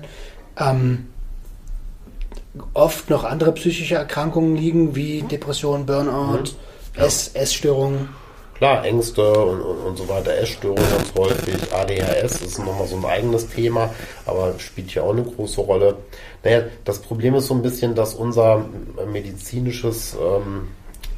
ähm, 0.59 1.07
oft 2.73 3.11
noch 3.11 3.25
andere 3.25 3.53
psychische 3.53 3.97
Erkrankungen 3.97 4.57
liegen, 4.57 4.95
wie 4.95 5.23
Depression, 5.23 5.87
Burnout, 5.87 6.51
ja. 6.97 7.05
Essstörungen? 7.05 8.09
Klar, 8.55 8.85
Ängste 8.85 9.33
und, 9.33 9.61
und, 9.61 9.79
und 9.79 9.99
so 9.99 10.09
weiter, 10.09 10.33
Essstörungen 10.37 10.85
ganz 10.89 11.13
häufig, 11.19 11.73
ADHS 11.73 12.43
ist 12.43 12.59
nochmal 12.61 12.87
so 12.87 12.97
ein 12.97 13.05
eigenes 13.05 13.49
Thema, 13.49 13.93
aber 14.27 14.55
spielt 14.59 14.93
hier 14.93 15.03
auch 15.03 15.13
eine 15.13 15.25
große 15.25 15.61
Rolle. 15.61 15.97
Naja, 16.45 16.63
das 16.85 17.01
Problem 17.01 17.35
ist 17.35 17.49
so 17.49 17.55
ein 17.55 17.63
bisschen, 17.63 17.97
dass 17.97 18.15
unser 18.15 18.65
medizinisches 19.13 20.15
ähm, 20.15 20.69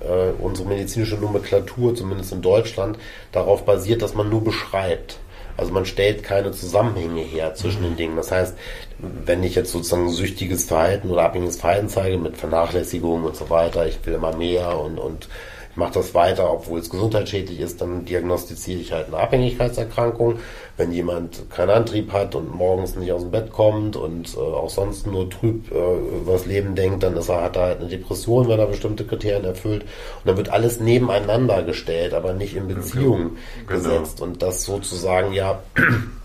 äh, 0.01 0.30
unsere 0.42 0.68
medizinische 0.68 1.16
Nomenklatur, 1.16 1.94
zumindest 1.94 2.32
in 2.32 2.42
Deutschland, 2.42 2.99
darauf 3.32 3.64
basiert, 3.64 4.03
dass 4.03 4.14
man 4.14 4.28
nur 4.28 4.44
beschreibt. 4.44 5.18
Also 5.57 5.72
man 5.72 5.86
stellt 5.86 6.22
keine 6.22 6.53
Zusammenhänge 6.53 7.22
her 7.22 7.55
zwischen 7.55 7.82
den 7.82 7.97
Dingen. 7.97 8.16
Das 8.16 8.30
heißt, 8.30 8.55
wenn 8.99 9.42
ich 9.42 9.55
jetzt 9.55 9.72
sozusagen 9.72 10.11
süchtiges 10.11 10.64
Verhalten 10.64 11.11
oder 11.11 11.22
abhängiges 11.22 11.57
Verhalten 11.57 11.88
zeige 11.88 12.18
mit 12.18 12.36
Vernachlässigung 12.36 13.24
und 13.24 13.36
so 13.36 13.49
weiter, 13.49 13.86
ich 13.86 13.99
will 14.05 14.14
immer 14.14 14.36
mehr 14.36 14.78
und, 14.78 14.99
und 14.99 15.28
mache 15.77 15.95
das 15.95 16.14
weiter, 16.14 16.53
obwohl 16.53 16.81
es 16.81 16.91
gesundheitsschädlich 16.91 17.61
ist, 17.61 17.81
dann 17.81 18.05
diagnostiziere 18.05 18.81
ich 18.81 18.93
halt 18.93 19.09
eine 19.09 19.18
Abhängigkeitserkrankung. 19.18 20.39
Wenn 20.77 20.93
jemand 20.93 21.51
keinen 21.51 21.70
Antrieb 21.70 22.12
hat 22.12 22.35
und 22.35 22.55
morgens 22.55 22.97
nicht 22.97 23.11
aus 23.12 23.22
dem 23.22 23.31
Bett 23.31 23.51
kommt 23.51 23.97
und 23.97 24.35
äh, 24.35 24.39
auch 24.39 24.70
sonst 24.70 25.07
nur 25.07 25.31
trüb 25.31 25.70
äh, 25.72 26.18
über 26.20 26.33
das 26.33 26.47
Leben 26.47 26.74
denkt, 26.74 27.03
dann 27.03 27.16
ist 27.16 27.29
er, 27.29 27.43
hat 27.43 27.57
er 27.57 27.62
halt 27.62 27.81
eine 27.81 27.89
Depression, 27.89 28.49
wenn 28.49 28.59
er 28.59 28.66
bestimmte 28.66 29.05
Kriterien 29.05 29.45
erfüllt. 29.45 29.83
Und 29.83 30.27
dann 30.27 30.37
wird 30.37 30.51
alles 30.51 30.81
nebeneinander 30.81 31.62
gestellt, 31.62 32.14
aber 32.14 32.33
nicht 32.33 32.57
in 32.57 32.68
Beziehung 32.68 33.37
genau. 33.66 33.83
gesetzt. 33.83 34.20
Und 34.20 34.43
das 34.43 34.64
sozusagen 34.64 35.33
ja 35.33 35.62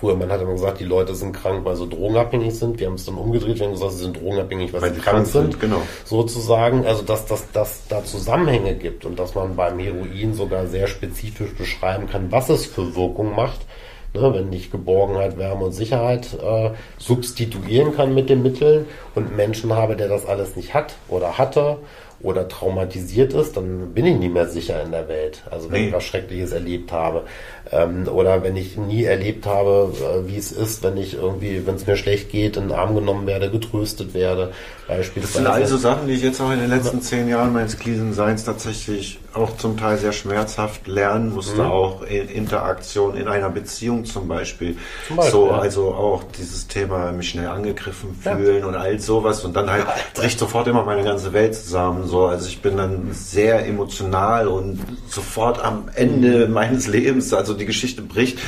Früher, 0.00 0.16
man 0.16 0.32
hat 0.32 0.40
immer 0.40 0.52
gesagt, 0.52 0.80
die 0.80 0.84
Leute 0.84 1.14
sind 1.14 1.32
krank, 1.32 1.64
weil 1.64 1.76
sie 1.76 1.86
drogenabhängig 1.86 2.54
sind. 2.58 2.80
Wir 2.80 2.86
haben 2.86 2.94
es 2.94 3.04
dann 3.04 3.16
umgedreht, 3.16 3.58
wir 3.58 3.66
haben 3.66 3.74
gesagt, 3.74 3.92
sie 3.92 3.98
sind 4.04 4.16
drogenabhängig, 4.20 4.72
weil, 4.72 4.80
weil 4.82 4.94
sie 4.94 5.00
krank 5.00 5.26
sind. 5.26 5.52
sind. 5.52 5.60
Genau. 5.60 5.82
Sozusagen, 6.06 6.86
also 6.86 7.02
dass 7.02 7.26
das 7.26 7.50
dass 7.52 7.86
da 7.88 8.02
Zusammenhänge 8.04 8.74
gibt 8.74 9.04
und 9.04 9.18
dass 9.18 9.34
man 9.34 9.56
beim 9.56 9.78
Heroin 9.78 10.32
sogar 10.34 10.66
sehr 10.66 10.86
spezifisch 10.86 11.54
beschreiben 11.54 12.08
kann, 12.08 12.32
was 12.32 12.48
es 12.48 12.64
für 12.66 12.96
Wirkung 12.96 13.34
macht. 13.36 13.60
Ne, 14.12 14.34
wenn 14.34 14.52
ich 14.52 14.72
Geborgenheit, 14.72 15.38
Wärme 15.38 15.66
und 15.66 15.72
Sicherheit 15.72 16.36
äh, 16.42 16.70
substituieren 16.98 17.94
kann 17.94 18.12
mit 18.14 18.28
den 18.28 18.42
Mitteln 18.42 18.86
und 19.14 19.36
Menschen 19.36 19.72
habe, 19.74 19.94
der 19.94 20.08
das 20.08 20.26
alles 20.26 20.56
nicht 20.56 20.74
hat 20.74 20.94
oder 21.08 21.38
hatte 21.38 21.78
oder 22.22 22.48
traumatisiert 22.48 23.32
ist, 23.32 23.56
dann 23.56 23.94
bin 23.94 24.06
ich 24.06 24.16
nie 24.16 24.28
mehr 24.28 24.46
sicher 24.48 24.82
in 24.82 24.90
der 24.90 25.08
Welt. 25.08 25.42
Also 25.50 25.70
wenn 25.70 25.82
Nee. 25.82 25.86
ich 25.88 25.94
was 25.94 26.04
Schreckliches 26.04 26.52
erlebt 26.52 26.90
habe. 26.92 27.22
Ähm, 27.72 28.08
oder 28.08 28.42
wenn 28.42 28.56
ich 28.56 28.76
nie 28.76 29.04
erlebt 29.04 29.46
habe, 29.46 29.92
äh, 30.00 30.28
wie 30.28 30.36
es 30.36 30.52
ist, 30.52 30.82
wenn 30.82 30.96
ich 30.96 31.14
irgendwie, 31.14 31.66
wenn 31.66 31.76
es 31.76 31.86
mir 31.86 31.96
schlecht 31.96 32.30
geht, 32.30 32.56
in 32.56 32.68
den 32.68 32.72
Arm 32.72 32.94
genommen 32.94 33.26
werde, 33.26 33.50
getröstet 33.50 34.14
werde. 34.14 34.52
Das 34.88 34.96
Beispielsweise. 34.98 35.38
sind 35.38 35.46
also 35.46 35.76
Sachen, 35.76 36.08
die 36.08 36.14
ich 36.14 36.22
jetzt 36.22 36.40
auch 36.40 36.50
in 36.50 36.58
den 36.58 36.68
letzten 36.70 37.00
zehn 37.00 37.28
Jahren 37.28 37.52
meines 37.52 37.78
Krisenseins 37.78 38.44
tatsächlich 38.44 39.20
auch 39.34 39.56
zum 39.56 39.76
Teil 39.76 39.96
sehr 39.98 40.10
schmerzhaft 40.12 40.88
lernen 40.88 41.32
musste, 41.32 41.62
Mhm. 41.62 41.70
auch 41.70 42.02
in 42.02 42.28
Interaktion 42.28 43.16
in 43.16 43.28
einer 43.28 43.48
Beziehung 43.50 44.04
zum 44.04 44.26
Beispiel. 44.26 44.76
Zum 45.06 45.16
Beispiel, 45.18 45.32
so, 45.32 45.46
ja. 45.46 45.58
also 45.58 45.94
auch 45.94 46.24
dieses 46.36 46.66
Thema 46.66 47.12
mich 47.12 47.28
schnell 47.28 47.46
angegriffen 47.46 48.16
fühlen 48.20 48.64
und 48.64 48.74
all 48.74 48.98
sowas 48.98 49.44
und 49.44 49.54
dann 49.54 49.70
halt 49.70 49.86
bricht 50.14 50.40
sofort 50.40 50.66
immer 50.66 50.82
meine 50.82 51.04
ganze 51.04 51.32
Welt 51.32 51.54
zusammen. 51.54 52.08
So, 52.08 52.26
also 52.26 52.48
ich 52.48 52.60
bin 52.60 52.76
dann 52.76 53.10
sehr 53.12 53.64
emotional 53.66 54.48
und 54.48 54.80
sofort 55.08 55.62
am 55.64 55.88
Ende 55.94 56.48
meines 56.48 56.88
Lebens, 56.88 57.32
also 57.32 57.49
die 57.54 57.66
Geschichte 57.66 58.02
bricht. 58.02 58.38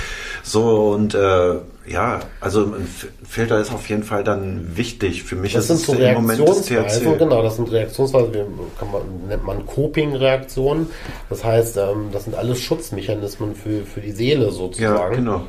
So 0.42 0.90
und 0.92 1.14
äh, 1.14 1.54
ja, 1.86 2.20
also 2.40 2.64
ein 2.64 2.88
Filter 3.28 3.60
ist 3.60 3.72
auf 3.72 3.88
jeden 3.88 4.02
Fall 4.02 4.24
dann 4.24 4.76
wichtig. 4.76 5.22
Für 5.24 5.36
mich 5.36 5.52
Das 5.52 5.68
sind 5.68 5.76
ist 5.76 5.86
so 5.86 5.94
es 5.94 5.98
im 6.00 6.14
Moment 6.14 6.48
das 6.48 6.62
THC. 6.66 7.18
genau, 7.18 7.42
das 7.42 7.56
sind 7.56 7.70
Reaktionsweisen, 7.70 8.32
kann 8.78 8.90
man, 8.90 9.02
nennt 9.28 9.44
man 9.44 9.66
Coping-Reaktionen. 9.66 10.88
Das 11.28 11.44
heißt, 11.44 11.76
ähm, 11.76 12.08
das 12.12 12.24
sind 12.24 12.34
alles 12.36 12.60
Schutzmechanismen 12.60 13.54
für, 13.54 13.84
für 13.84 14.00
die 14.00 14.12
Seele 14.12 14.50
sozusagen. 14.50 14.96
Ja, 14.96 15.08
genau. 15.08 15.42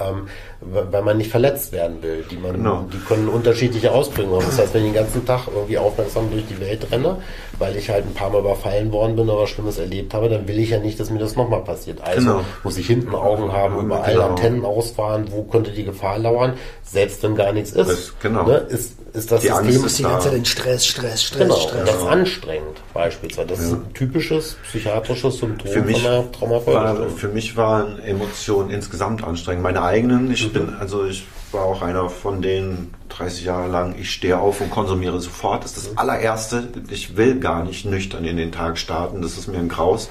Ähm, 0.00 0.28
weil 0.60 1.02
man 1.02 1.16
nicht 1.18 1.30
verletzt 1.30 1.72
werden 1.72 2.02
will. 2.02 2.24
Die, 2.30 2.36
man, 2.36 2.52
Genau. 2.54 2.84
die 2.92 2.98
können 2.98 3.28
unterschiedliche 3.28 3.92
Ausprägungen 3.92 4.36
haben. 4.40 4.46
Das 4.46 4.58
heißt, 4.58 4.74
wenn 4.74 4.82
ich 4.84 4.92
den 4.92 4.94
ganzen 5.02 5.24
Tag 5.24 5.42
irgendwie 5.54 5.78
aufmerksam 5.78 6.30
durch 6.30 6.44
die 6.46 6.60
Welt 6.60 6.86
renne, 6.92 7.16
weil 7.58 7.76
ich 7.76 7.88
halt 7.88 8.04
ein 8.06 8.12
paar 8.14 8.30
Mal 8.30 8.40
überfallen 8.40 8.92
worden 8.92 9.16
bin 9.16 9.28
oder 9.30 9.42
was 9.42 9.50
Schlimmes 9.50 9.78
erlebt 9.78 10.12
habe, 10.14 10.28
dann 10.28 10.46
will 10.48 10.58
ich 10.58 10.70
ja 10.70 10.78
nicht, 10.78 10.98
dass 11.00 11.10
mir 11.10 11.18
das 11.20 11.36
nochmal 11.36 11.60
passiert. 11.62 12.00
Also 12.02 12.20
Genau. 12.28 12.40
muss 12.64 12.76
ich 12.76 12.86
hinten 12.86 13.14
Augen 13.14 13.52
haben, 13.52 13.78
überall 13.78 14.12
Genau. 14.14 14.26
Antennen 14.28 14.64
ausfahren, 14.64 15.26
wo 15.30 15.44
könnte 15.44 15.70
die 15.70 15.84
Gefahr 15.84 16.18
lauern, 16.18 16.54
selbst 16.82 17.22
wenn 17.22 17.34
gar 17.36 17.52
nichts 17.52 17.72
ist. 17.72 17.88
Das- 17.88 18.12
genau. 18.20 18.42
Ne? 18.44 18.56
Ist, 18.68 18.94
ist 19.18 19.30
das 19.32 19.40
Die 19.42 19.48
System 19.48 19.66
Angst 19.66 19.86
ist 19.86 19.98
die 19.98 20.02
ganze 20.04 20.28
Zeit 20.28 20.36
in 20.38 20.44
Stress, 20.44 20.86
Stress, 20.86 21.22
Stress, 21.24 21.42
Genau, 21.42 21.56
Stress. 21.56 21.80
und 21.80 21.88
das 21.88 21.96
ist 21.96 22.06
anstrengend 22.08 22.80
beispielsweise. 22.94 23.48
Das 23.48 23.60
ist 23.60 23.72
ein 23.72 23.92
typisches 23.94 24.56
psychiatrisches 24.62 25.38
Symptom 25.38 25.70
Für 25.70 25.82
mich, 25.82 26.02
von 26.02 26.10
einer 26.10 26.64
war, 26.66 27.08
für 27.10 27.28
mich 27.28 27.56
waren 27.56 27.98
Emotionen 28.00 28.70
insgesamt 28.70 29.24
anstrengend. 29.24 29.62
Meine 29.62 29.82
eigenen, 29.82 30.30
ich 30.30 30.52
bin, 30.52 30.74
also 30.78 31.04
ich 31.04 31.26
war 31.52 31.64
auch 31.64 31.82
einer 31.82 32.08
von 32.10 32.42
denen 32.42 32.94
30 33.08 33.44
Jahre 33.44 33.68
lang, 33.68 33.94
ich 33.98 34.10
stehe 34.10 34.38
auf 34.38 34.60
und 34.60 34.70
konsumiere 34.70 35.20
sofort. 35.20 35.64
Das 35.64 35.76
ist 35.76 35.86
das 35.90 35.98
allererste. 35.98 36.68
Ich 36.90 37.16
will 37.16 37.40
gar 37.40 37.64
nicht 37.64 37.84
nüchtern 37.86 38.24
in 38.24 38.36
den 38.36 38.52
Tag 38.52 38.78
starten. 38.78 39.22
Das 39.22 39.36
ist 39.38 39.48
mir 39.48 39.58
ein 39.58 39.68
Graus. 39.68 40.10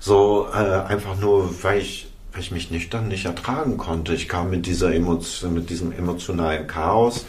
So 0.00 0.46
äh, 0.52 0.56
einfach 0.56 1.16
nur, 1.18 1.62
weil 1.62 1.80
ich, 1.80 2.08
weil 2.32 2.42
ich 2.42 2.50
mich 2.50 2.70
nüchtern 2.70 3.08
nicht 3.08 3.24
ertragen 3.24 3.76
konnte. 3.78 4.14
Ich 4.14 4.28
kam 4.28 4.50
mit 4.50 4.66
dieser 4.66 4.94
Emotion, 4.94 5.54
mit 5.54 5.70
diesem 5.70 5.92
emotionalen 5.92 6.66
Chaos 6.66 7.24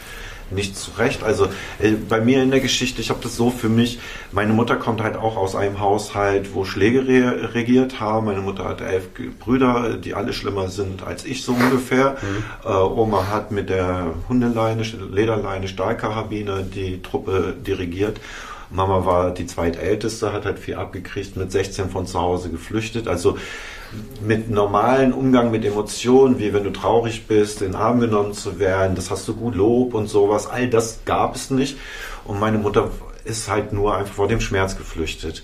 nicht 0.50 0.76
zurecht. 0.76 1.22
Also 1.22 1.46
äh, 1.78 1.92
bei 1.92 2.20
mir 2.20 2.42
in 2.42 2.50
der 2.50 2.60
Geschichte, 2.60 3.00
ich 3.00 3.10
habe 3.10 3.20
das 3.22 3.36
so 3.36 3.50
für 3.50 3.68
mich, 3.68 3.98
meine 4.32 4.52
Mutter 4.52 4.76
kommt 4.76 5.02
halt 5.02 5.16
auch 5.16 5.36
aus 5.36 5.54
einem 5.54 5.80
Haushalt, 5.80 6.54
wo 6.54 6.64
Schläge 6.64 7.06
re 7.06 7.54
regiert 7.54 8.00
haben. 8.00 8.26
Meine 8.26 8.40
Mutter 8.40 8.64
hat 8.64 8.80
elf 8.80 9.08
Brüder, 9.38 9.96
die 9.96 10.14
alle 10.14 10.32
schlimmer 10.32 10.68
sind 10.68 11.02
als 11.02 11.24
ich 11.24 11.42
so 11.42 11.52
ungefähr. 11.52 12.16
Äh, 12.64 12.68
Oma 12.68 13.28
hat 13.28 13.50
mit 13.52 13.70
der 13.70 14.14
Hundeleine, 14.28 14.82
Lederleine, 14.82 15.68
Stahlkarabiner 15.68 16.62
die 16.62 17.02
Truppe 17.02 17.54
dirigiert. 17.66 18.20
Mama 18.70 19.04
war 19.04 19.30
die 19.32 19.46
zweitälteste, 19.46 20.32
hat 20.32 20.44
halt 20.44 20.58
viel 20.58 20.76
abgekriegt, 20.76 21.36
mit 21.36 21.50
16 21.50 21.90
von 21.90 22.06
zu 22.06 22.20
Hause 22.20 22.50
geflüchtet. 22.50 23.08
Also 23.08 23.36
mit 24.24 24.50
normalen 24.50 25.12
Umgang 25.12 25.50
mit 25.50 25.64
Emotionen, 25.64 26.38
wie 26.38 26.52
wenn 26.52 26.64
du 26.64 26.70
traurig 26.70 27.26
bist, 27.26 27.62
in 27.62 27.72
den 27.72 27.76
Arm 27.76 28.00
genommen 28.00 28.34
zu 28.34 28.58
werden, 28.58 28.94
das 28.94 29.10
hast 29.10 29.26
du 29.26 29.34
gut 29.34 29.54
Lob 29.54 29.94
und 29.94 30.08
sowas, 30.08 30.46
all 30.46 30.68
das 30.68 31.00
gab 31.04 31.34
es 31.34 31.50
nicht. 31.50 31.76
Und 32.24 32.38
meine 32.38 32.58
Mutter 32.58 32.90
ist 33.24 33.48
halt 33.48 33.72
nur 33.72 33.96
einfach 33.96 34.14
vor 34.14 34.28
dem 34.28 34.40
Schmerz 34.40 34.76
geflüchtet. 34.76 35.42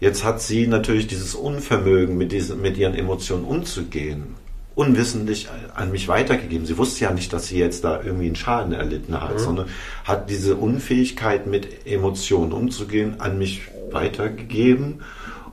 Jetzt 0.00 0.24
hat 0.24 0.40
sie 0.40 0.66
natürlich 0.66 1.08
dieses 1.08 1.34
Unvermögen, 1.34 2.16
mit, 2.16 2.30
diesen, 2.30 2.60
mit 2.60 2.76
ihren 2.76 2.94
Emotionen 2.94 3.44
umzugehen, 3.44 4.36
unwissentlich 4.76 5.48
an 5.74 5.90
mich 5.90 6.06
weitergegeben. 6.06 6.66
Sie 6.66 6.78
wusste 6.78 7.04
ja 7.04 7.10
nicht, 7.10 7.32
dass 7.32 7.48
sie 7.48 7.58
jetzt 7.58 7.82
da 7.82 8.00
irgendwie 8.00 8.26
einen 8.26 8.36
Schaden 8.36 8.72
erlitten 8.72 9.20
hat, 9.20 9.40
sondern 9.40 9.66
hat 10.04 10.30
diese 10.30 10.54
Unfähigkeit, 10.54 11.48
mit 11.48 11.84
Emotionen 11.84 12.52
umzugehen, 12.52 13.20
an 13.20 13.38
mich 13.38 13.62
weitergegeben. 13.90 15.00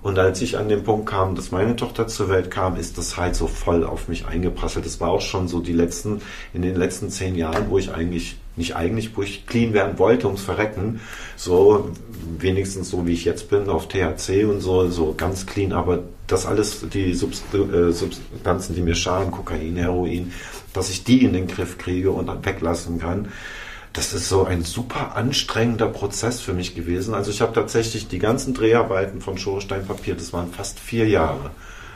Und 0.06 0.20
als 0.20 0.40
ich 0.44 0.56
an 0.56 0.70
den 0.70 0.84
Punkt 0.84 1.08
kam, 1.08 1.34
dass 1.34 1.50
meine 1.50 1.76
Tochter 1.76 2.08
zur 2.08 2.30
Welt 2.30 2.52
kam, 2.52 2.76
ist 2.76 3.00
das 3.00 3.18
halt 3.18 3.36
so 3.36 3.48
voll 3.48 3.84
auf 3.84 4.08
mich 4.08 4.28
eingeprasselt. 4.28 4.86
Das 4.86 5.02
war 5.02 5.10
auch 5.10 5.22
schon 5.22 5.48
so 5.48 5.62
die 5.62 5.74
letzten, 5.74 6.22
in 6.54 6.62
den 6.62 6.76
letzten 6.76 7.10
zehn 7.10 7.34
Jahren, 7.34 7.72
wo 7.72 7.80
ich 7.80 7.92
eigentlich, 7.92 8.38
nicht 8.56 8.76
eigentlich, 8.76 9.18
wo 9.18 9.24
ich 9.24 9.48
clean 9.48 9.74
werden 9.74 9.98
wollte, 9.98 10.28
ums 10.28 10.44
Verrecken. 10.44 11.02
So, 11.36 11.90
wenigstens 12.38 12.92
so 12.92 13.08
wie 13.08 13.14
ich 13.14 13.26
jetzt 13.26 13.50
bin, 13.50 13.68
auf 13.68 13.88
THC 13.88 14.46
und 14.46 14.62
so, 14.62 14.92
so 14.92 15.16
ganz 15.18 15.48
clean, 15.48 15.74
aber 15.74 16.04
das 16.28 16.46
alles, 16.46 16.86
die 16.94 17.10
äh, 17.10 17.92
Substanzen, 17.92 18.76
die 18.76 18.82
mir 18.82 18.94
schaden, 18.94 19.32
Kokain, 19.32 19.76
Heroin, 19.76 20.32
dass 20.74 20.92
ich 20.92 21.04
die 21.04 21.26
in 21.26 21.34
den 21.34 21.48
Griff 21.48 21.80
kriege 21.80 22.12
und 22.12 22.28
dann 22.28 22.46
weglassen 22.46 23.00
kann. 23.00 23.30
Das 23.96 24.12
ist 24.12 24.28
so 24.28 24.44
ein 24.44 24.64
super 24.64 25.16
anstrengender 25.16 25.88
Prozess 25.88 26.42
für 26.42 26.54
mich 26.54 26.76
gewesen. 26.76 27.14
Also 27.14 27.32
ich 27.32 27.40
habe 27.40 27.54
tatsächlich 27.54 28.10
die 28.10 28.20
ganzen 28.20 28.54
Dreharbeiten 28.54 29.22
von 29.22 29.38
Schornsteinpapier, 29.38 30.16
das 30.16 30.34
waren 30.34 30.52
fast 30.52 30.82
vier 30.82 31.08
Jahre, 31.08 31.52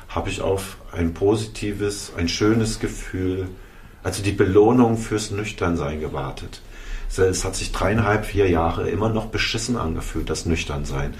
habe 0.07 0.29
ich 0.29 0.39
auf 0.39 0.77
ein 0.93 1.13
positives, 1.13 2.13
ein 2.15 2.29
schönes 2.29 2.79
Gefühl, 2.79 3.49
also 4.01 4.23
die 4.23 4.31
Belohnung 4.31 4.97
fürs 4.97 5.31
Nüchternsein 5.31 5.99
gewartet. 5.99 6.61
Es 7.17 7.43
hat 7.43 7.57
sich 7.57 7.73
dreieinhalb, 7.73 8.25
vier 8.25 8.49
Jahre 8.49 8.89
immer 8.89 9.09
noch 9.09 9.25
beschissen 9.25 9.75
angefühlt, 9.75 10.29
das 10.29 10.45
Nüchternsein. 10.45 11.15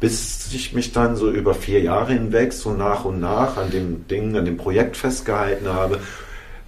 Bis 0.00 0.50
ich 0.54 0.72
mich 0.72 0.92
dann 0.92 1.16
so 1.16 1.30
über 1.30 1.54
vier 1.54 1.82
Jahre 1.82 2.14
hinweg 2.14 2.54
so 2.54 2.72
nach 2.72 3.04
und 3.04 3.20
nach 3.20 3.58
an 3.58 3.70
dem 3.70 4.08
Ding, 4.08 4.34
an 4.38 4.46
dem 4.46 4.56
Projekt 4.56 4.96
festgehalten 4.96 5.68
habe, 5.68 6.00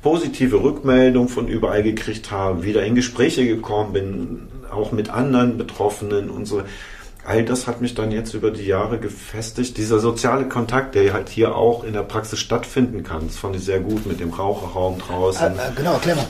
positive 0.06 0.62
Rückmeldung 0.62 1.28
von 1.28 1.48
überall 1.48 1.82
gekriegt 1.82 2.30
habe, 2.30 2.62
wieder 2.62 2.84
in 2.84 2.94
Gespräche 2.94 3.44
gekommen 3.44 3.92
bin, 3.92 4.48
auch 4.70 4.92
mit 4.92 5.10
anderen 5.10 5.58
Betroffenen 5.58 6.30
und 6.30 6.46
so. 6.46 6.62
All 7.26 7.44
das 7.44 7.66
hat 7.66 7.80
mich 7.80 7.96
dann 7.96 8.12
jetzt 8.12 8.32
über 8.32 8.52
die 8.52 8.66
Jahre 8.66 9.00
gefestigt. 9.00 9.76
Dieser 9.76 9.98
soziale 9.98 10.48
Kontakt, 10.48 10.94
der 10.94 11.12
halt 11.12 11.28
hier 11.28 11.56
auch 11.56 11.82
in 11.82 11.92
der 11.92 12.02
Praxis 12.02 12.38
stattfinden 12.38 13.02
kann, 13.02 13.26
das 13.26 13.36
fand 13.36 13.56
ich 13.56 13.64
sehr 13.64 13.80
gut 13.80 14.06
mit 14.06 14.20
dem 14.20 14.30
Raucherraum 14.30 15.00
draußen 15.00 15.44
Äh, 15.44 15.70
äh, 15.70 15.72
genau, 15.74 15.94
mal. 15.94 16.26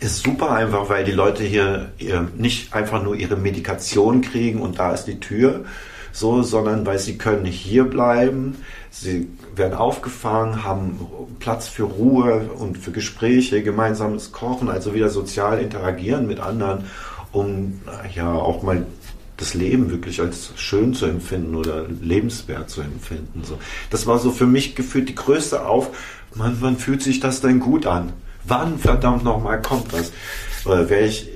ist 0.00 0.22
super 0.24 0.52
einfach, 0.52 0.88
weil 0.88 1.04
die 1.04 1.12
Leute 1.12 1.44
hier 1.44 1.90
ihr, 1.98 2.26
nicht 2.38 2.72
einfach 2.72 3.02
nur 3.02 3.16
ihre 3.16 3.36
Medikation 3.36 4.22
kriegen 4.22 4.62
und 4.62 4.78
da 4.78 4.94
ist 4.94 5.04
die 5.04 5.20
Tür, 5.20 5.66
so, 6.12 6.42
sondern 6.42 6.86
weil 6.86 6.98
sie 6.98 7.18
können 7.18 7.44
hier 7.44 7.84
bleiben, 7.84 8.56
sie 8.90 9.28
werden 9.54 9.74
aufgefangen, 9.74 10.64
haben 10.64 11.06
Platz 11.38 11.68
für 11.68 11.84
Ruhe 11.84 12.50
und 12.58 12.78
für 12.78 12.90
Gespräche, 12.90 13.62
gemeinsames 13.62 14.32
Kochen, 14.32 14.68
also 14.68 14.94
wieder 14.94 15.08
sozial 15.08 15.60
interagieren 15.60 16.26
mit 16.26 16.40
anderen, 16.40 16.84
um 17.32 17.80
ja 18.14 18.32
auch 18.32 18.62
mal 18.62 18.86
das 19.40 19.54
Leben 19.54 19.90
wirklich 19.90 20.20
als 20.20 20.52
schön 20.56 20.92
zu 20.92 21.06
empfinden 21.06 21.54
oder 21.54 21.86
lebenswert 21.88 22.68
zu 22.68 22.82
empfinden. 22.82 23.42
So. 23.42 23.58
Das 23.88 24.06
war 24.06 24.18
so 24.18 24.30
für 24.30 24.46
mich 24.46 24.76
gefühlt 24.76 25.08
die 25.08 25.14
größte 25.14 25.64
Auf. 25.66 25.88
Man, 26.34 26.58
wann 26.60 26.76
fühlt 26.76 27.02
sich 27.02 27.20
das 27.20 27.40
denn 27.40 27.58
gut 27.58 27.86
an? 27.86 28.12
Wann 28.44 28.78
verdammt 28.78 29.24
nochmal 29.24 29.60
kommt 29.62 29.92
das? 29.92 30.12
Oder 30.66 30.90
wäre 30.90 31.06
ich, 31.06 31.28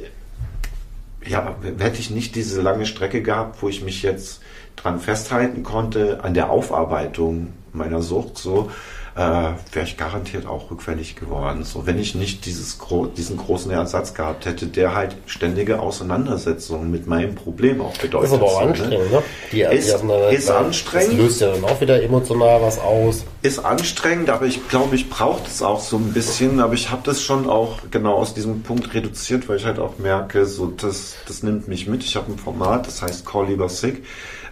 ja, 1.26 1.56
hätte 1.78 1.98
ich 1.98 2.10
nicht 2.10 2.36
diese 2.36 2.60
lange 2.60 2.84
Strecke 2.84 3.22
gehabt, 3.22 3.62
wo 3.62 3.68
ich 3.68 3.82
mich 3.82 4.02
jetzt 4.02 4.42
dran 4.84 5.00
festhalten 5.00 5.62
konnte 5.62 6.20
an 6.22 6.34
der 6.34 6.50
Aufarbeitung 6.50 7.48
meiner 7.72 8.02
Sucht, 8.02 8.38
so, 8.38 8.70
äh, 9.16 9.20
wäre 9.20 9.84
ich 9.84 9.96
garantiert 9.96 10.44
auch 10.46 10.70
rückfällig 10.70 11.16
geworden. 11.16 11.64
So, 11.64 11.86
wenn 11.86 11.98
ich 11.98 12.14
nicht 12.16 12.44
dieses 12.46 12.78
gro 12.78 13.06
diesen 13.06 13.36
großen 13.36 13.70
Ersatz 13.70 14.12
gehabt 14.12 14.44
hätte, 14.44 14.66
der 14.66 14.94
halt 14.94 15.16
ständige 15.26 15.78
Auseinandersetzungen 15.80 16.90
mit 16.90 17.06
meinem 17.06 17.34
Problem 17.34 17.80
auch 17.80 17.96
bedeutet. 17.96 18.28
Ist 18.30 18.34
aber 18.34 18.44
auch 18.46 18.52
so, 18.60 18.64
ne? 18.64 18.70
anstrengend, 18.72 19.12
ne? 19.12 19.22
Die, 19.52 19.60
Ist- 19.62 20.02
die 20.30 20.34
ist 20.36 20.50
anstrengend. 20.50 21.12
Das 21.12 21.18
löst 21.18 21.40
ja 21.40 21.52
dann 21.52 21.64
auch 21.64 21.80
wieder 21.80 22.02
emotional 22.02 22.60
was 22.60 22.78
aus. 22.78 23.24
ist 23.42 23.60
anstrengend, 23.60 24.30
aber 24.30 24.46
ich 24.46 24.68
glaube, 24.68 24.94
ich 24.96 25.08
brauche 25.08 25.42
das 25.44 25.62
auch 25.62 25.80
so 25.80 25.96
ein 25.96 26.12
bisschen. 26.12 26.60
Aber 26.60 26.74
ich 26.74 26.90
habe 26.90 27.02
das 27.04 27.22
schon 27.22 27.48
auch 27.48 27.78
genau 27.92 28.14
aus 28.14 28.34
diesem 28.34 28.62
Punkt 28.62 28.94
reduziert, 28.94 29.48
weil 29.48 29.56
ich 29.58 29.64
halt 29.64 29.78
auch 29.78 29.96
merke, 29.98 30.44
so 30.44 30.66
das, 30.66 31.14
das 31.28 31.42
nimmt 31.44 31.68
mich 31.68 31.86
mit. 31.86 32.02
Ich 32.04 32.16
habe 32.16 32.32
ein 32.32 32.38
Format, 32.38 32.86
das 32.88 33.00
heißt 33.02 33.24
Call 33.24 33.46
Lieber 33.46 33.68
Sick, 33.68 34.04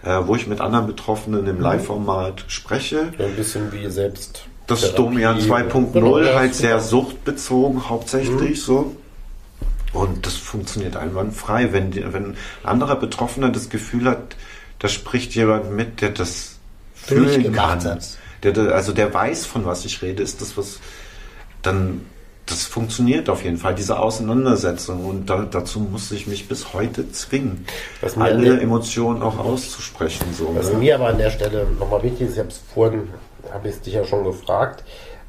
äh, 0.03 0.19
wo 0.25 0.35
ich 0.35 0.47
mit 0.47 0.61
anderen 0.61 0.87
Betroffenen 0.87 1.47
im 1.47 1.59
Live-Format 1.59 2.45
spreche. 2.47 3.13
So 3.17 3.23
ein 3.23 3.35
bisschen 3.35 3.71
wie 3.71 3.89
selbst. 3.89 4.45
Das 4.67 4.81
Therapie. 4.81 4.97
Domian 4.97 5.39
2.0 5.39 5.91
Genau, 5.93 6.19
ja, 6.19 6.35
halt 6.35 6.55
sehr 6.55 6.79
suchtbezogen 6.79 7.89
hauptsächlich 7.89 8.61
so. 8.61 8.95
Und 9.93 10.25
das 10.25 10.35
funktioniert 10.35 10.95
einwandfrei. 10.95 11.71
Wenn, 11.71 11.91
die, 11.91 12.01
wenn 12.13 12.31
ein 12.31 12.37
anderer 12.63 12.95
Betroffener 12.95 13.49
das 13.49 13.69
Gefühl 13.69 14.05
hat, 14.05 14.35
da 14.79 14.87
spricht 14.87 15.35
jemand 15.35 15.71
mit, 15.71 16.01
der 16.01 16.09
das 16.09 16.57
fühlen 16.93 17.53
kann. 17.53 17.99
Der, 18.41 18.57
also 18.73 18.91
der 18.91 19.13
weiß, 19.13 19.45
von 19.45 19.65
was 19.65 19.85
ich 19.85 20.01
rede, 20.01 20.23
ist 20.23 20.41
das, 20.41 20.57
was 20.57 20.79
dann 21.61 22.01
das 22.45 22.63
funktioniert 22.63 23.29
auf 23.29 23.43
jeden 23.43 23.57
Fall, 23.57 23.73
diese 23.75 23.99
Auseinandersetzung. 23.99 25.05
Und 25.05 25.29
da, 25.29 25.43
dazu 25.49 25.79
muss 25.79 26.11
ich 26.11 26.27
mich 26.27 26.47
bis 26.47 26.73
heute 26.73 27.09
zwingen, 27.11 27.65
alle 28.17 28.59
Emotionen 28.59 29.21
auch 29.21 29.37
auszusprechen. 29.37 30.25
So, 30.37 30.53
was 30.55 30.71
ne? 30.71 30.79
mir 30.79 30.95
aber 30.95 31.07
an 31.07 31.17
der 31.17 31.29
Stelle 31.29 31.65
nochmal 31.79 32.03
wichtig 32.03 32.27
ist, 32.27 32.33
ich 32.33 32.39
habe 32.39 32.49
es 32.49 32.61
vorhin, 32.73 33.09
habe 33.51 33.69
ich 33.69 33.79
dich 33.79 33.93
ja 33.93 34.03
schon 34.03 34.23
gefragt, 34.23 34.83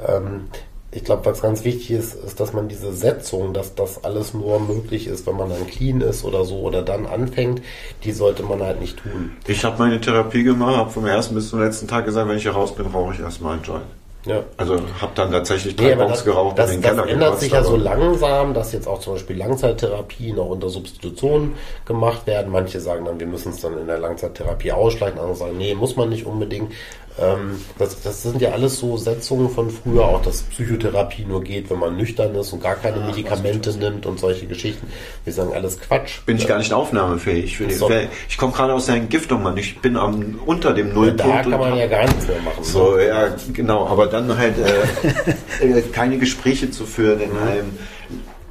ähm, 0.06 0.48
ich 0.90 1.04
glaube, 1.04 1.26
was 1.26 1.42
ganz 1.42 1.64
wichtig 1.64 1.90
ist, 1.90 2.14
ist, 2.14 2.38
dass 2.38 2.52
man 2.52 2.68
diese 2.68 2.92
Setzung, 2.92 3.52
dass 3.52 3.74
das 3.74 4.04
alles 4.04 4.32
nur 4.32 4.60
möglich 4.60 5.08
ist, 5.08 5.26
wenn 5.26 5.36
man 5.36 5.50
dann 5.50 5.66
clean 5.66 6.00
ist 6.00 6.24
oder 6.24 6.44
so 6.44 6.60
oder 6.60 6.82
dann 6.82 7.06
anfängt, 7.06 7.62
die 8.04 8.12
sollte 8.12 8.44
man 8.44 8.62
halt 8.62 8.80
nicht 8.80 8.98
tun. 9.02 9.32
Ich 9.46 9.64
habe 9.64 9.76
meine 9.78 10.00
Therapie 10.00 10.44
gemacht, 10.44 10.76
habe 10.76 10.90
vom 10.90 11.06
ersten 11.06 11.34
bis 11.34 11.50
zum 11.50 11.60
letzten 11.60 11.88
Tag 11.88 12.04
gesagt, 12.04 12.28
wenn 12.28 12.36
ich 12.36 12.44
hier 12.44 12.52
raus 12.52 12.74
bin, 12.76 12.86
rauche 12.86 13.14
ich 13.14 13.20
erstmal 13.20 13.54
einen 13.54 13.64
Joint. 13.64 13.84
Ja. 14.26 14.42
Also 14.56 14.76
habe 15.00 15.12
dann 15.14 15.32
tatsächlich 15.32 15.76
drei 15.76 15.88
nee, 15.90 15.94
Bongs 15.96 16.24
geraucht 16.24 16.58
das, 16.58 16.70
und 16.70 16.76
den 16.76 16.82
das 16.82 16.90
Keller 16.92 17.08
ändert 17.08 17.40
sich 17.40 17.52
ja 17.52 17.62
so 17.62 17.76
langsam, 17.76 18.54
dass 18.54 18.72
jetzt 18.72 18.88
auch 18.88 19.00
zum 19.00 19.14
Beispiel 19.14 19.36
Langzeittherapien 19.36 20.38
auch 20.38 20.48
unter 20.48 20.70
Substitution 20.70 21.54
gemacht 21.84 22.26
werden. 22.26 22.50
Manche 22.50 22.80
sagen 22.80 23.04
dann, 23.04 23.20
wir 23.20 23.26
müssen 23.26 23.50
es 23.50 23.60
dann 23.60 23.76
in 23.78 23.86
der 23.86 23.98
Langzeittherapie 23.98 24.72
ausschleichen, 24.72 25.18
andere 25.18 25.36
sagen, 25.36 25.58
nee, 25.58 25.74
muss 25.74 25.96
man 25.96 26.08
nicht 26.08 26.24
unbedingt. 26.24 26.72
Ähm, 27.16 27.60
das, 27.78 28.02
das 28.02 28.22
sind 28.22 28.40
ja 28.40 28.50
alles 28.50 28.78
so 28.78 28.96
Setzungen 28.96 29.48
von 29.48 29.70
früher, 29.70 30.04
auch 30.04 30.22
dass 30.22 30.42
Psychotherapie 30.42 31.24
nur 31.24 31.44
geht, 31.44 31.70
wenn 31.70 31.78
man 31.78 31.96
nüchtern 31.96 32.34
ist 32.34 32.52
und 32.52 32.60
gar 32.60 32.74
keine 32.74 32.98
ja, 32.98 33.06
Medikamente 33.06 33.70
nimmt 33.76 34.04
und 34.04 34.18
solche 34.18 34.46
Geschichten. 34.46 34.88
Wir 35.22 35.32
sagen 35.32 35.52
alles 35.54 35.78
Quatsch. 35.78 36.24
Bin 36.26 36.36
ich 36.36 36.48
gar 36.48 36.58
nicht 36.58 36.72
aufnahmefähig. 36.72 37.62
So. 37.78 37.88
Ich 38.28 38.36
komme 38.36 38.52
gerade 38.52 38.74
aus 38.74 38.86
der 38.86 38.96
Entgiftung, 38.96 39.44
Mann. 39.44 39.56
Ich 39.56 39.80
bin 39.80 39.96
am, 39.96 40.40
unter 40.44 40.74
dem 40.74 40.92
Nullpunkt. 40.92 41.20
Da 41.20 41.42
kann 41.42 41.60
man 41.60 41.76
ja 41.76 41.86
gar 41.86 42.04
nichts 42.04 42.26
mehr 42.26 42.40
machen. 42.40 42.64
So, 42.64 42.96
ne? 42.96 43.06
ja, 43.06 43.28
genau. 43.52 43.86
Aber 43.86 44.08
dann 44.08 44.36
halt 44.36 44.56
äh, 44.58 45.64
äh, 45.78 45.82
keine 45.82 46.18
Gespräche 46.18 46.72
zu 46.72 46.84
führen 46.84 47.20
in 47.20 47.30
mhm. 47.30 47.48
einem 47.48 47.78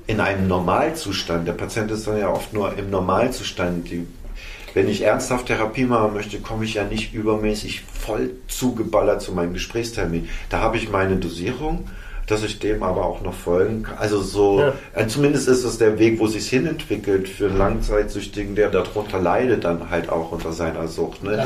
in 0.05 0.19
einem 0.19 0.47
Normalzustand. 0.47 1.47
Der 1.47 1.53
Patient 1.53 1.91
ist 1.91 2.07
dann 2.07 2.17
ja 2.17 2.29
oft 2.29 2.53
nur 2.53 2.77
im 2.77 2.89
Normalzustand. 2.89 3.89
Die 3.89 4.05
wenn 4.73 4.89
ich 4.89 5.01
ernsthaft 5.01 5.47
Therapie 5.47 5.85
machen 5.85 6.13
möchte, 6.13 6.39
komme 6.39 6.65
ich 6.65 6.75
ja 6.75 6.83
nicht 6.83 7.13
übermäßig 7.13 7.81
voll 7.81 8.31
zugeballert 8.47 9.21
zu 9.21 9.31
meinem 9.31 9.53
Gesprächstermin. 9.53 10.29
Da 10.49 10.59
habe 10.59 10.77
ich 10.77 10.89
meine 10.89 11.17
Dosierung, 11.17 11.87
dass 12.27 12.43
ich 12.43 12.59
dem 12.59 12.83
aber 12.83 13.05
auch 13.05 13.21
noch 13.21 13.33
folgen 13.33 13.83
kann. 13.83 13.97
Also 13.97 14.21
so, 14.21 14.59
ja. 14.59 14.73
äh, 14.93 15.07
zumindest 15.07 15.47
ist 15.47 15.63
es 15.63 15.77
der 15.77 15.99
Weg, 15.99 16.19
wo 16.19 16.27
sich 16.27 16.49
hinentwickelt 16.49 17.27
für 17.27 17.47
einen 17.47 17.57
Langzeitsüchtigen, 17.57 18.55
der 18.55 18.69
darunter 18.69 19.19
leidet, 19.19 19.63
dann 19.65 19.89
halt 19.89 20.09
auch 20.09 20.31
unter 20.31 20.53
seiner 20.53 20.87
Sucht. 20.87 21.23
Ne? 21.23 21.45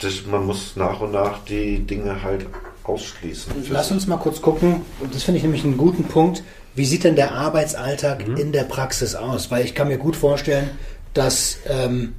Das, 0.00 0.26
man 0.26 0.46
muss 0.46 0.74
nach 0.76 1.00
und 1.00 1.12
nach 1.12 1.44
die 1.44 1.78
Dinge 1.78 2.22
halt 2.22 2.46
ausschließen. 2.82 3.52
Lass 3.70 3.90
uns 3.90 4.06
mal 4.06 4.16
kurz 4.16 4.40
gucken, 4.40 4.82
das 5.12 5.22
finde 5.22 5.38
ich 5.38 5.44
nämlich 5.44 5.64
einen 5.64 5.76
guten 5.76 6.04
Punkt. 6.04 6.42
Wie 6.74 6.84
sieht 6.84 7.04
denn 7.04 7.16
der 7.16 7.32
Arbeitsalltag 7.32 8.28
mhm. 8.28 8.36
in 8.36 8.52
der 8.52 8.64
Praxis 8.64 9.14
aus? 9.14 9.50
Weil 9.50 9.64
ich 9.64 9.74
kann 9.74 9.88
mir 9.88 9.98
gut 9.98 10.14
vorstellen, 10.14 10.70
dass 11.14 11.58
ähm, 11.68 12.12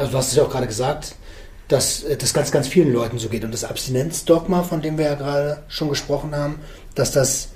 also 0.00 0.12
du 0.12 0.18
hast 0.18 0.28
es 0.28 0.36
ja 0.36 0.44
auch 0.44 0.50
gerade 0.50 0.66
gesagt, 0.66 1.14
dass 1.68 2.02
äh, 2.02 2.16
das 2.16 2.34
ganz, 2.34 2.50
ganz 2.50 2.66
vielen 2.68 2.92
Leuten 2.92 3.18
so 3.18 3.28
geht. 3.28 3.44
Und 3.44 3.52
das 3.52 3.64
Abstinenzdogma, 3.64 4.62
von 4.62 4.82
dem 4.82 4.98
wir 4.98 5.04
ja 5.04 5.14
gerade 5.14 5.62
schon 5.68 5.88
gesprochen 5.88 6.34
haben, 6.34 6.60
dass 6.94 7.12
das 7.12 7.50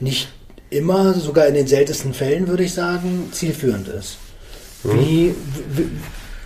nicht 0.00 0.28
immer, 0.70 1.12
sogar 1.14 1.46
in 1.46 1.54
den 1.54 1.66
seltensten 1.66 2.14
Fällen, 2.14 2.48
würde 2.48 2.64
ich 2.64 2.74
sagen, 2.74 3.28
zielführend 3.30 3.88
ist. 3.88 4.16
Mhm. 4.82 5.00
Wie, 5.00 5.34
wie, 5.68 5.90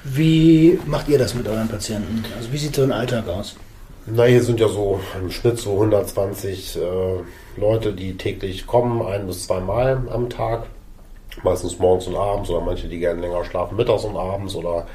wie, 0.05 0.79
macht 0.87 1.09
ihr 1.09 1.19
das 1.19 1.35
mit 1.35 1.47
euren 1.49 1.69
Patienten? 1.69 2.25
Also 2.37 2.53
wie 2.53 2.59
sieht 2.59 2.75
so 2.75 2.83
ein 2.83 2.93
Alltag 2.93 3.29
aus? 3.29 3.57
Na, 4.07 4.25
hier 4.25 4.43
sind 4.43 4.61
ja 4.61 4.69
so 4.69 5.01
im 5.21 5.31
Schnitt 5.31 5.59
so 5.59 5.73
120 5.73 6.77
äh, 6.77 6.81
Leute, 7.61 7.93
die 7.93 8.17
täglich 8.17 8.67
kommen, 8.67 9.03
ein 9.03 9.27
bis 9.27 9.47
zweimal 9.47 10.03
am 10.11 10.29
Tag. 10.29 10.67
Meistens 11.43 11.79
morgens 11.79 12.07
und 12.07 12.17
abends 12.17 12.51
oder 12.51 12.61
manche, 12.61 12.89
die 12.89 12.99
gerne 12.99 13.21
länger 13.21 13.45
schlafen, 13.45 13.77
mittags 13.77 14.05
und 14.05 14.17
abends 14.17 14.55
oder 14.55 14.87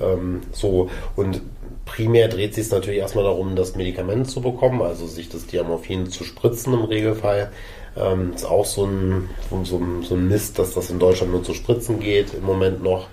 ähm, 0.00 0.42
so 0.52 0.90
und 1.14 1.40
primär 1.84 2.28
dreht 2.28 2.54
sich 2.54 2.66
es 2.66 2.72
natürlich 2.72 2.98
erstmal 2.98 3.24
darum, 3.24 3.56
das 3.56 3.76
Medikament 3.76 4.28
zu 4.28 4.40
bekommen, 4.40 4.82
also 4.82 5.06
sich 5.06 5.28
das 5.28 5.46
Diamorphin 5.46 6.10
zu 6.10 6.24
spritzen 6.24 6.74
im 6.74 6.84
Regelfall. 6.84 7.50
Ähm, 7.96 8.32
ist 8.34 8.44
auch 8.44 8.66
so 8.66 8.84
ein, 8.84 9.30
so, 9.64 9.78
ein, 9.78 10.02
so 10.02 10.14
ein 10.16 10.28
Mist, 10.28 10.58
dass 10.58 10.74
das 10.74 10.90
in 10.90 10.98
Deutschland 10.98 11.32
nur 11.32 11.42
zu 11.42 11.54
spritzen 11.54 11.98
geht 11.98 12.34
im 12.34 12.44
Moment 12.44 12.82
noch. 12.82 13.08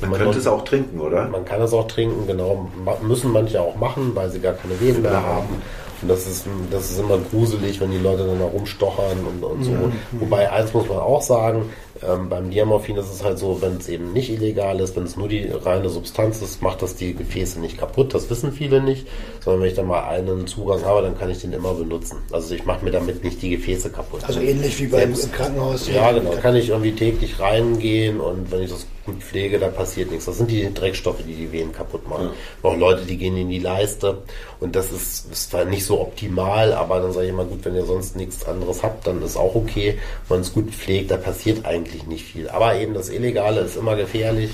Man, 0.00 0.12
könnte 0.12 0.38
es 0.38 0.46
auch 0.46 0.64
trinken, 0.64 1.00
oder? 1.00 1.26
Man 1.28 1.44
kann 1.44 1.62
es 1.62 1.72
auch 1.72 1.88
trinken, 1.88 2.26
genau. 2.26 2.68
Müssen 3.02 3.32
manche 3.32 3.60
auch 3.60 3.74
machen, 3.76 4.12
weil 4.14 4.30
sie 4.30 4.38
gar 4.38 4.52
keine 4.52 4.78
Venen 4.78 5.02
mehr 5.02 5.22
haben. 5.22 5.62
Und 6.00 6.08
das 6.08 6.26
ist, 6.28 6.46
das 6.70 6.90
ist 6.90 7.00
immer 7.00 7.18
gruselig, 7.18 7.80
wenn 7.80 7.90
die 7.90 7.98
Leute 7.98 8.24
dann 8.24 8.38
da 8.38 8.44
rumstochern 8.44 9.18
und, 9.26 9.42
und 9.42 9.64
so. 9.64 9.70
Mhm. 9.72 9.92
Wobei, 10.12 10.50
eins 10.52 10.72
muss 10.72 10.88
man 10.88 10.98
auch 10.98 11.22
sagen, 11.22 11.70
ähm, 12.06 12.28
beim 12.28 12.50
Diamorphin 12.50 12.96
ist 12.96 13.12
es 13.12 13.24
halt 13.24 13.38
so, 13.38 13.60
wenn 13.60 13.76
es 13.76 13.88
eben 13.88 14.12
nicht 14.12 14.30
illegal 14.30 14.78
ist, 14.80 14.96
wenn 14.96 15.04
es 15.04 15.16
nur 15.16 15.28
die 15.28 15.48
reine 15.48 15.88
Substanz 15.88 16.40
ist, 16.42 16.62
macht 16.62 16.82
das 16.82 16.96
die 16.96 17.14
Gefäße 17.14 17.60
nicht 17.60 17.78
kaputt. 17.78 18.14
Das 18.14 18.30
wissen 18.30 18.52
viele 18.52 18.80
nicht, 18.80 19.06
sondern 19.40 19.62
wenn 19.62 19.68
ich 19.68 19.74
dann 19.74 19.86
mal 19.86 20.04
einen 20.04 20.46
Zugang 20.46 20.84
habe, 20.84 21.02
dann 21.02 21.18
kann 21.18 21.30
ich 21.30 21.40
den 21.40 21.52
immer 21.52 21.74
benutzen. 21.74 22.18
Also 22.32 22.54
ich 22.54 22.64
mache 22.64 22.84
mir 22.84 22.90
damit 22.90 23.24
nicht 23.24 23.42
die 23.42 23.50
Gefäße 23.50 23.90
kaputt. 23.90 24.20
Also 24.26 24.40
ähnlich 24.40 24.78
wie 24.80 24.86
beim 24.86 25.14
Selbst, 25.14 25.32
Krankenhaus. 25.32 25.88
Ja, 25.88 26.12
genau. 26.12 26.30
Kann 26.42 26.56
ich 26.56 26.68
irgendwie 26.68 26.92
täglich 26.92 27.40
reingehen 27.40 28.20
und 28.20 28.50
wenn 28.52 28.62
ich 28.62 28.70
das 28.70 28.86
gut 29.08 29.22
pflege, 29.22 29.58
da 29.58 29.68
passiert 29.68 30.10
nichts. 30.10 30.26
Das 30.26 30.38
sind 30.38 30.50
die 30.50 30.72
Dreckstoffe, 30.72 31.22
die 31.26 31.34
die 31.34 31.50
Venen 31.50 31.72
kaputt 31.72 32.08
machen. 32.08 32.30
Ja. 32.62 32.70
Noch 32.70 32.76
Leute, 32.76 33.04
die 33.04 33.16
gehen 33.16 33.36
in 33.36 33.48
die 33.48 33.58
Leiste 33.58 34.18
und 34.60 34.76
das 34.76 34.92
ist, 34.92 35.30
ist 35.32 35.50
zwar 35.50 35.64
nicht 35.64 35.84
so 35.84 36.00
optimal, 36.00 36.72
aber 36.72 37.00
dann 37.00 37.12
sage 37.12 37.26
ich 37.26 37.32
mal, 37.32 37.46
gut, 37.46 37.64
wenn 37.64 37.74
ihr 37.74 37.84
sonst 37.84 38.16
nichts 38.16 38.44
anderes 38.46 38.82
habt, 38.82 39.06
dann 39.06 39.22
ist 39.22 39.36
auch 39.36 39.54
okay. 39.54 39.98
Wenn 40.28 40.38
man 40.38 40.40
es 40.40 40.52
gut 40.52 40.70
pflegt, 40.70 41.10
da 41.10 41.16
passiert 41.16 41.64
eigentlich 41.64 42.06
nicht 42.06 42.24
viel. 42.24 42.48
Aber 42.48 42.76
eben 42.76 42.94
das 42.94 43.08
Illegale 43.08 43.62
ist 43.62 43.76
immer 43.76 43.96
gefährlich. 43.96 44.50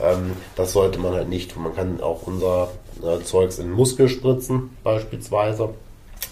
Ähm, 0.00 0.32
das 0.56 0.72
sollte 0.72 0.98
man 0.98 1.12
halt 1.12 1.28
nicht 1.28 1.52
tun. 1.52 1.64
Man 1.64 1.74
kann 1.74 2.00
auch 2.00 2.26
unser 2.26 2.70
äh, 3.02 3.22
Zeugs 3.22 3.58
in 3.58 3.70
Muskel 3.70 4.08
spritzen, 4.08 4.70
beispielsweise. 4.82 5.70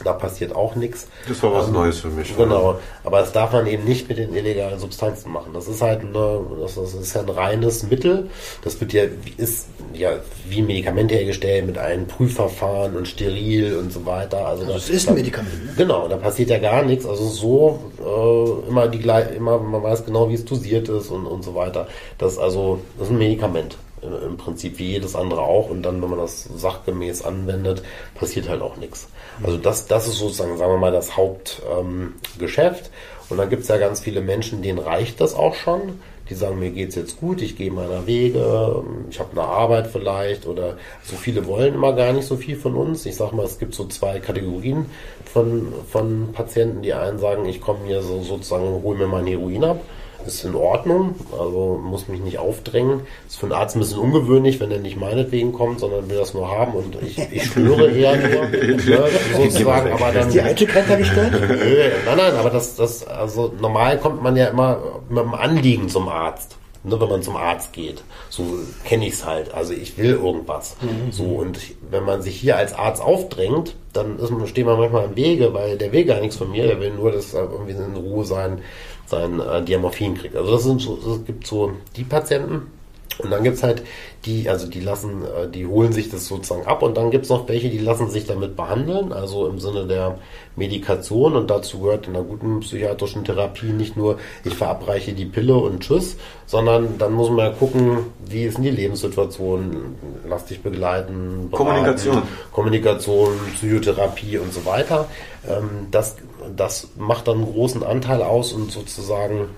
Da 0.05 0.12
passiert 0.12 0.55
auch 0.55 0.74
nichts. 0.74 1.09
Das 1.28 1.42
war 1.42 1.53
was 1.53 1.68
ähm, 1.68 1.74
Neues 1.74 2.01
für 2.01 2.09
mich. 2.09 2.36
Genau. 2.36 2.70
Oder? 2.70 2.78
Aber 3.05 3.20
das 3.20 3.32
darf 3.32 3.53
man 3.53 3.66
eben 3.66 3.84
nicht 3.84 4.09
mit 4.09 4.18
den 4.18 4.34
illegalen 4.34 4.78
Substanzen 4.78 5.32
machen. 5.32 5.53
Das 5.55 5.68
ist 5.68 5.82
halt 5.82 6.01
eine, 6.01 6.40
das 6.61 6.76
ist 6.76 7.14
ja 7.14 7.22
ein 7.22 7.28
reines 7.28 7.82
Mittel. 7.84 8.28
Das 8.62 8.80
wird 8.80 8.92
ja, 8.92 9.05
ist 9.36 9.66
ja 9.94 10.18
wie 10.49 10.62
Medikamente 10.62 11.14
hergestellt 11.14 11.66
mit 11.66 11.78
einem 11.78 12.07
Prüfverfahren 12.07 12.97
und 12.97 13.09
steril 13.09 13.76
und 13.76 13.92
so 13.92 14.05
weiter. 14.07 14.47
Also, 14.47 14.62
also 14.62 14.74
das, 14.74 14.90
ist 14.90 15.09
ein 15.09 15.14
Medikament. 15.14 15.64
Ne? 15.64 15.72
Genau, 15.76 16.09
da 16.09 16.16
passiert 16.16 16.51
ja 16.51 16.59
gar 16.59 16.82
nichts. 16.82 17.07
Also 17.07 17.28
so 17.28 17.80
äh, 17.99 18.68
immer 18.68 18.88
die 18.88 19.01
immer, 19.36 19.59
man 19.59 19.82
weiß 19.82 20.05
genau, 20.05 20.28
wie 20.28 20.34
es 20.34 20.44
dosiert 20.44 20.88
ist 20.88 21.11
und, 21.11 21.26
und 21.26 21.44
so 21.44 21.55
weiter. 21.55 21.86
Das 22.18 22.38
also, 22.38 22.80
das 22.99 23.09
ist 23.09 23.12
ein 23.12 23.18
Medikament 23.18 23.76
im 24.07 24.36
Prinzip 24.36 24.78
wie 24.78 24.92
jedes 24.92 25.14
andere 25.14 25.42
auch 25.42 25.70
und 25.70 25.82
dann, 25.82 26.02
wenn 26.02 26.11
man 26.11 26.18
das 26.18 26.44
sachgemäß 26.44 27.22
anwendet, 27.22 27.82
passiert 28.14 28.48
halt 28.48 28.62
auch 28.62 28.76
nichts. 28.76 29.09
Also 29.42 29.59
das, 29.59 29.86
das 29.86 30.07
ist 30.09 30.18
sozusagen, 30.18 30.57
sagen 30.57 30.72
wir 30.72 30.78
mal, 30.78 30.92
das 30.92 31.16
Hauptgeschäft. 31.16 32.86
Ähm, 32.86 32.90
und 33.28 33.38
dann 33.38 33.50
gibt 33.50 33.62
es 33.62 33.68
ja 33.68 33.76
ganz 33.76 34.00
viele 34.00 34.20
Menschen, 34.20 34.62
denen 34.62 34.78
reicht 34.78 35.20
das 35.20 35.34
auch 35.34 35.54
schon. 35.54 36.00
Die 36.28 36.34
sagen, 36.34 36.59
mir 36.59 36.70
geht's 36.70 36.96
jetzt 36.96 37.20
gut, 37.20 37.40
ich 37.40 37.57
gehe 37.57 37.70
meiner 37.70 38.07
Wege, 38.07 38.82
ich 39.11 39.20
habe 39.20 39.30
eine 39.32 39.42
Arbeit 39.42 39.86
vielleicht 39.86 40.46
oder 40.46 40.76
so 41.04 41.14
viele 41.14 41.46
wollen 41.46 41.74
immer 41.74 41.92
gar 41.92 42.12
nicht 42.12 42.26
so 42.26 42.36
viel 42.36 42.57
von 42.57 42.74
uns. 42.74 43.07
Ich 43.07 43.14
sag 43.14 43.32
mal, 43.32 43.44
es 43.44 43.61
gibt 43.61 43.76
so 43.76 43.86
zwei 43.86 44.18
Kategorien 44.18 44.86
von, 45.24 45.72
von 45.88 46.32
Patienten. 46.32 46.82
Die 46.82 46.94
einen 46.94 47.20
sagen, 47.20 47.46
ich 47.46 47.61
komme 47.61 47.86
hier 47.86 48.02
so 48.02 48.22
sozusagen, 48.22 48.82
hole 48.82 48.98
mir 48.98 49.07
mein 49.07 49.26
Heroin 49.26 49.64
ab 49.64 49.80
ist 50.26 50.44
in 50.44 50.54
Ordnung, 50.54 51.14
also 51.32 51.80
muss 51.82 52.08
mich 52.08 52.20
nicht 52.20 52.38
aufdrängen. 52.38 53.02
Ist 53.26 53.38
für 53.38 53.46
einen 53.46 53.52
Arzt 53.52 53.76
ein 53.76 53.80
bisschen 53.80 53.98
ungewöhnlich, 53.98 54.60
wenn 54.60 54.70
er 54.70 54.78
nicht 54.78 54.96
meinetwegen 54.96 55.52
kommt, 55.52 55.80
sondern 55.80 56.08
will 56.10 56.18
das 56.18 56.34
nur 56.34 56.50
haben 56.50 56.72
und 56.72 56.96
ich, 57.02 57.18
ich 57.32 57.44
schwöre 57.44 57.90
eher 57.90 58.16
nur, 58.16 58.48
ne, 58.48 59.08
sozusagen, 59.36 59.92
aber 59.92 60.12
dann. 60.12 60.28
Ist 60.28 60.34
die 60.34 60.42
Eitelkeit 60.42 60.84
da 60.88 60.96
gestellt? 60.96 61.32
nein, 62.06 62.16
nein, 62.16 62.34
aber 62.34 62.50
das, 62.50 62.76
das, 62.76 63.06
also 63.06 63.52
normal 63.60 63.98
kommt 63.98 64.22
man 64.22 64.36
ja 64.36 64.46
immer 64.46 64.78
mit 65.08 65.18
einem 65.18 65.34
Anliegen 65.34 65.88
zum 65.88 66.08
Arzt. 66.08 66.56
Nur 66.86 67.00
wenn 67.00 67.08
man 67.08 67.22
zum 67.22 67.36
Arzt 67.36 67.72
geht. 67.72 68.04
So 68.30 68.44
kenne 68.84 69.08
ich 69.08 69.14
es 69.14 69.26
halt. 69.26 69.52
Also 69.52 69.72
ich 69.72 69.98
will 69.98 70.12
irgendwas. 70.12 70.76
Mhm. 70.80 71.10
So 71.10 71.24
und 71.24 71.58
wenn 71.90 72.04
man 72.04 72.22
sich 72.22 72.36
hier 72.36 72.56
als 72.56 72.74
Arzt 72.74 73.02
aufdrängt, 73.02 73.74
dann 73.92 74.20
ist, 74.20 74.32
steht 74.48 74.66
man 74.66 74.78
manchmal 74.78 75.06
im 75.06 75.16
Wege, 75.16 75.52
weil 75.52 75.78
der 75.78 75.90
will 75.90 76.04
gar 76.04 76.20
nichts 76.20 76.36
von 76.36 76.52
mir. 76.52 76.68
Der 76.68 76.78
will 76.78 76.92
nur, 76.92 77.10
dass 77.10 77.34
er 77.34 77.50
irgendwie 77.50 77.72
in 77.72 77.96
Ruhe 77.96 78.24
sein 78.24 78.60
sein 79.07 79.40
äh, 79.40 79.62
Diamorphin 79.62 80.14
kriegt. 80.14 80.36
Also 80.36 80.52
das 80.52 80.64
sind 80.64 80.80
so, 80.80 80.98
es 80.98 81.24
gibt 81.24 81.46
so 81.46 81.72
die 81.96 82.04
Patienten 82.04 82.70
Und 83.18 83.30
dann 83.30 83.44
gibt's 83.44 83.62
halt 83.62 83.82
die, 84.24 84.48
also 84.48 84.66
die 84.66 84.80
lassen, 84.80 85.22
äh, 85.24 85.48
die 85.48 85.66
holen 85.66 85.92
sich 85.92 86.10
das 86.10 86.26
sozusagen 86.26 86.66
ab 86.66 86.82
und 86.82 86.96
dann 86.96 87.10
gibt's 87.10 87.28
noch 87.28 87.48
welche, 87.48 87.70
die 87.70 87.78
lassen 87.78 88.10
sich 88.10 88.26
damit 88.26 88.56
behandeln, 88.56 89.12
also 89.12 89.46
im 89.46 89.58
Sinne 89.58 89.86
der 89.86 90.18
Medikation 90.56 91.36
und 91.36 91.50
dazu 91.50 91.80
gehört 91.80 92.06
in 92.08 92.16
einer 92.16 92.24
guten 92.24 92.60
psychiatrischen 92.60 93.24
Therapie 93.24 93.72
nicht 93.72 93.96
nur, 93.96 94.18
ich 94.44 94.54
verabreiche 94.54 95.12
die 95.12 95.26
Pille 95.26 95.56
und 95.56 95.80
tschüss, 95.80 96.16
sondern 96.46 96.98
dann 96.98 97.12
muss 97.12 97.28
man 97.30 97.38
ja 97.38 97.50
gucken, 97.50 97.98
wie 98.24 98.44
ist 98.44 98.56
denn 98.56 98.64
die 98.64 98.70
Lebenssituation, 98.70 99.96
lass 100.28 100.46
dich 100.46 100.62
begleiten, 100.62 101.48
beraten, 101.50 101.50
Kommunikation. 101.50 102.22
Kommunikation, 102.52 103.32
Psychotherapie 103.54 104.38
und 104.38 104.52
so 104.52 104.64
weiter. 104.64 105.08
Ähm, 105.48 105.88
Das, 105.90 106.16
das 106.56 106.88
macht 106.96 107.28
dann 107.28 107.38
einen 107.38 107.52
großen 107.52 107.82
Anteil 107.82 108.22
aus 108.22 108.52
und 108.52 108.70
sozusagen 108.70 109.48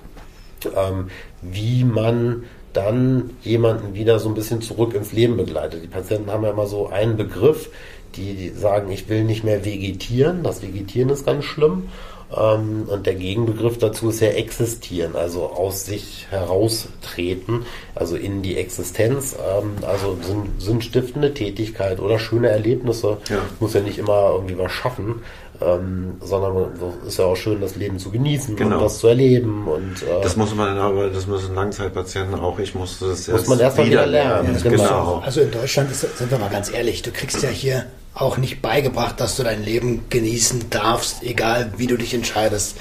ähm, 0.77 1.11
wie 1.43 1.85
man 1.85 2.45
dann 2.73 3.31
jemanden 3.43 3.95
wieder 3.95 4.19
so 4.19 4.29
ein 4.29 4.35
bisschen 4.35 4.61
zurück 4.63 4.95
ins 4.95 5.13
Leben 5.13 5.37
begleitet. 5.37 5.83
Die 5.83 5.89
Patienten 5.89 6.31
haben 6.31 6.45
ja 6.45 6.51
immer 6.51 6.67
so 6.67 6.89
einen 6.89 7.17
Begriff, 7.17 7.71
die 8.17 8.51
sagen, 8.51 8.91
ich 8.91 9.09
will 9.09 9.25
nicht 9.25 9.45
mehr 9.45 9.65
vegetieren. 9.65 10.43
Das 10.43 10.63
Vegetieren 10.63 11.11
ist 11.11 11.27
ganz 11.27 11.45
schlimm. 11.45 11.89
Ähm, 12.37 12.85
Und 12.89 13.07
der 13.07 13.15
Gegenbegriff 13.15 13.79
dazu 13.79 14.11
ist 14.11 14.21
ja 14.21 14.29
existieren, 14.29 15.17
also 15.17 15.47
aus 15.47 15.87
sich 15.87 16.27
heraustreten, 16.29 17.65
also 17.95 18.17
in 18.17 18.43
die 18.43 18.59
Existenz, 18.59 19.35
ähm, 19.35 19.73
also 19.87 20.19
sinn- 20.21 20.51
sinnstiftende 20.59 21.33
Tätigkeit 21.33 22.01
oder 22.01 22.19
schöne 22.19 22.49
Erlebnisse. 22.49 23.17
Ja. 23.31 23.39
Muss 23.61 23.73
ja 23.73 23.81
nicht 23.81 23.99
immer 23.99 24.33
irgendwie 24.35 24.59
was 24.59 24.73
schaffen, 24.73 25.23
ähm, 25.61 26.17
sondern 26.21 26.69
es 27.03 27.09
ist 27.15 27.19
ja 27.19 27.25
auch 27.25 27.37
schön, 27.37 27.61
das 27.61 27.75
Leben 27.77 27.99
zu 27.99 28.11
genießen 28.11 28.55
Genau. 28.57 28.77
und 28.77 28.83
das 28.85 28.99
zu 28.99 29.09
erleben 29.09 29.67
und 29.67 30.03
äh, 30.03 30.23
Das 30.23 30.37
muss 30.37 30.55
man 30.55 30.79
aber, 30.79 31.09
das 31.11 31.27
müssen 31.27 31.55
Langzeitpatienten 31.55 32.35
auch, 32.39 32.59
ich 32.59 32.75
musste 32.75 33.09
das 33.09 33.27
Muss 33.29 33.47
man 33.49 33.59
erst 33.59 33.77
mal 33.79 33.87
wieder 33.87 34.07
lernen, 34.07 34.57
Genau. 34.63 34.77
genau. 34.77 35.23
Also 35.25 35.41
in 35.41 35.51
Deutschland 35.51 35.91
ist, 35.91 36.03
sind 36.19 36.31
wir 36.31 36.39
mal 36.39 36.51
ganz 36.51 36.73
ehrlich, 36.73 37.03
du 37.03 37.11
kriegst 37.11 37.43
ja 37.43 37.49
hier 37.49 37.87
auch 38.15 38.37
nicht 38.37 38.63
beigebracht, 38.63 39.21
dass 39.21 39.37
du 39.37 39.43
dein 39.43 39.65
Leben 39.65 40.05
genießen 40.11 40.71
darfst, 40.71 41.23
egal 41.23 41.73
wie 41.77 41.87
du 41.87 41.97
dich 41.97 42.15
entscheidest. 42.15 42.77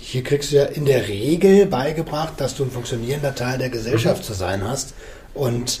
Hier 0.00 0.22
kriegst 0.22 0.52
du 0.52 0.56
ja 0.56 0.64
in 0.64 0.84
der 0.84 1.08
Regel 1.08 1.66
beigebracht, 1.66 2.34
dass 2.38 2.54
du 2.54 2.64
ein 2.64 2.70
funktionierender 2.70 3.34
Teil 3.34 3.58
der 3.58 3.70
Gesellschaft 3.70 4.24
zu 4.24 4.32
sein 4.34 4.62
hast 4.66 4.94
und 5.34 5.80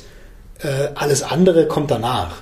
äh, 0.60 0.88
alles 0.94 1.22
andere 1.22 1.66
kommt 1.66 1.90
danach. 1.90 2.36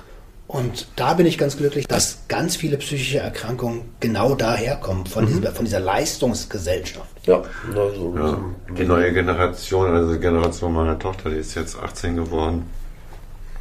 Und 0.53 0.85
da 0.95 1.15
bin 1.15 1.25
ich 1.25 1.39
ganz 1.39 1.57
glücklich, 1.57 1.87
dass 1.87 2.27
ganz 2.27 2.55
viele 2.55 2.77
psychische 2.77 3.17
Erkrankungen 3.17 3.85
genau 3.99 4.35
daherkommen, 4.35 5.07
von, 5.07 5.25
dieser, 5.25 5.51
von 5.51 5.65
dieser 5.65 5.79
Leistungsgesellschaft. 5.79 7.09
ja, 7.25 7.41
also, 7.75 8.13
Ja, 8.15 8.37
die 8.77 8.85
neue 8.85 9.11
Generation, 9.13 9.87
also 9.87 10.13
die 10.13 10.19
Generation 10.19 10.71
meiner 10.73 10.99
Tochter, 10.99 11.31
die 11.31 11.37
ist 11.37 11.55
jetzt 11.55 11.75
18 11.75 12.17
geworden. 12.17 12.69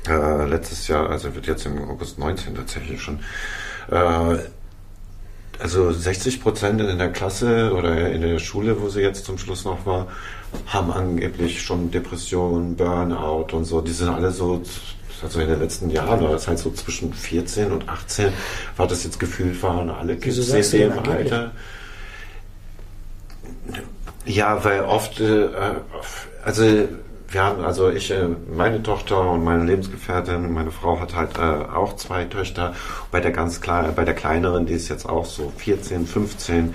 Äh, 0.06 0.44
letztes 0.44 0.86
Jahr, 0.86 1.08
also 1.08 1.34
wird 1.34 1.46
jetzt 1.46 1.64
im 1.64 1.82
August 1.88 2.18
19 2.18 2.56
tatsächlich 2.56 3.00
schon. 3.00 3.20
Äh, 3.90 4.36
also 5.60 5.92
60 5.92 6.42
Prozent 6.42 6.78
in 6.82 6.98
der 6.98 7.10
Klasse 7.10 7.72
oder 7.72 8.10
in 8.10 8.20
der 8.20 8.38
Schule, 8.38 8.82
wo 8.82 8.90
sie 8.90 9.00
jetzt 9.00 9.24
zum 9.24 9.38
Schluss 9.38 9.64
noch 9.64 9.86
war, 9.86 10.08
haben 10.66 10.92
angeblich 10.92 11.62
schon 11.62 11.90
Depressionen, 11.90 12.76
Burnout 12.76 13.56
und 13.56 13.64
so. 13.64 13.80
Die 13.80 13.92
sind 13.92 14.10
alle 14.10 14.30
so, 14.30 14.60
also 15.22 15.40
in 15.40 15.48
den 15.48 15.60
letzten 15.60 15.90
Jahren, 15.90 16.20
war 16.22 16.30
das 16.30 16.48
halt 16.48 16.58
so 16.58 16.70
zwischen 16.70 17.12
14 17.12 17.72
und 17.72 17.88
18, 17.88 18.32
war 18.76 18.86
das 18.86 19.04
jetzt 19.04 19.18
gefühlt, 19.18 19.62
waren 19.62 19.90
alle 19.90 20.16
Kids 20.16 20.38
in 20.38 20.80
dem 20.80 20.92
angeblich? 20.92 21.32
Alter. 21.32 21.50
Ja, 24.24 24.64
weil 24.64 24.82
oft, 24.82 25.20
äh, 25.20 25.48
also 26.44 26.64
wir 27.32 27.42
haben, 27.42 27.64
also 27.64 27.90
ich, 27.90 28.10
äh, 28.10 28.28
meine 28.54 28.82
Tochter 28.82 29.30
und 29.30 29.42
meine 29.42 29.64
Lebensgefährtin, 29.64 30.52
meine 30.52 30.70
Frau 30.70 31.00
hat 31.00 31.14
halt 31.14 31.38
äh, 31.38 31.40
auch 31.40 31.96
zwei 31.96 32.24
Töchter. 32.24 32.74
Bei 33.10 33.20
der 33.20 33.32
ganz 33.32 33.60
kleinen, 33.60 33.94
bei 33.94 34.04
der 34.04 34.14
kleineren, 34.14 34.66
die 34.66 34.74
ist 34.74 34.88
jetzt 34.88 35.08
auch 35.08 35.24
so 35.24 35.52
14, 35.56 36.06
15. 36.06 36.74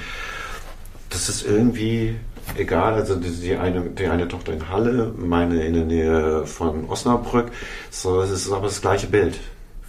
Das 1.09 1.29
ist 1.29 1.45
irgendwie 1.45 2.15
egal. 2.55 2.93
Also 2.93 3.15
die, 3.15 3.29
die 3.29 3.55
eine, 3.55 3.81
die 3.81 4.07
eine 4.07 4.27
Tochter 4.27 4.53
in 4.53 4.69
Halle, 4.69 5.13
meine 5.17 5.65
in 5.65 5.73
der 5.73 5.85
Nähe 5.85 6.45
von 6.45 6.89
Osnabrück. 6.89 7.51
So, 7.89 8.21
es 8.21 8.31
ist 8.31 8.51
aber 8.51 8.67
das 8.67 8.81
gleiche 8.81 9.07
Bild, 9.07 9.39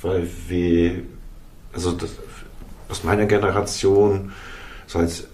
weil 0.02 0.28
wie, 0.48 1.02
also 1.72 1.92
das, 1.92 2.10
aus 2.88 3.04
meiner 3.04 3.26
Generation 3.26 4.32
so 4.86 4.98
als 4.98 5.24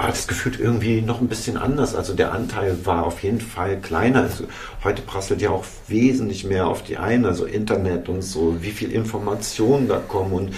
war 0.00 0.08
das 0.08 0.26
gefühlt 0.26 0.58
irgendwie 0.58 1.02
noch 1.02 1.20
ein 1.20 1.28
bisschen 1.28 1.58
anders. 1.58 1.94
Also 1.94 2.14
der 2.14 2.32
Anteil 2.32 2.86
war 2.86 3.04
auf 3.04 3.22
jeden 3.22 3.40
Fall 3.40 3.76
kleiner. 3.76 4.22
Also 4.22 4.44
heute 4.82 5.02
prasselt 5.02 5.42
ja 5.42 5.50
auch 5.50 5.64
wesentlich 5.88 6.44
mehr 6.44 6.68
auf 6.68 6.82
die 6.82 6.96
ein, 6.96 7.26
also 7.26 7.44
Internet 7.44 8.08
und 8.08 8.22
so, 8.22 8.62
wie 8.62 8.70
viel 8.70 8.92
Informationen 8.92 9.88
da 9.88 9.98
kommen 9.98 10.32
und 10.32 10.54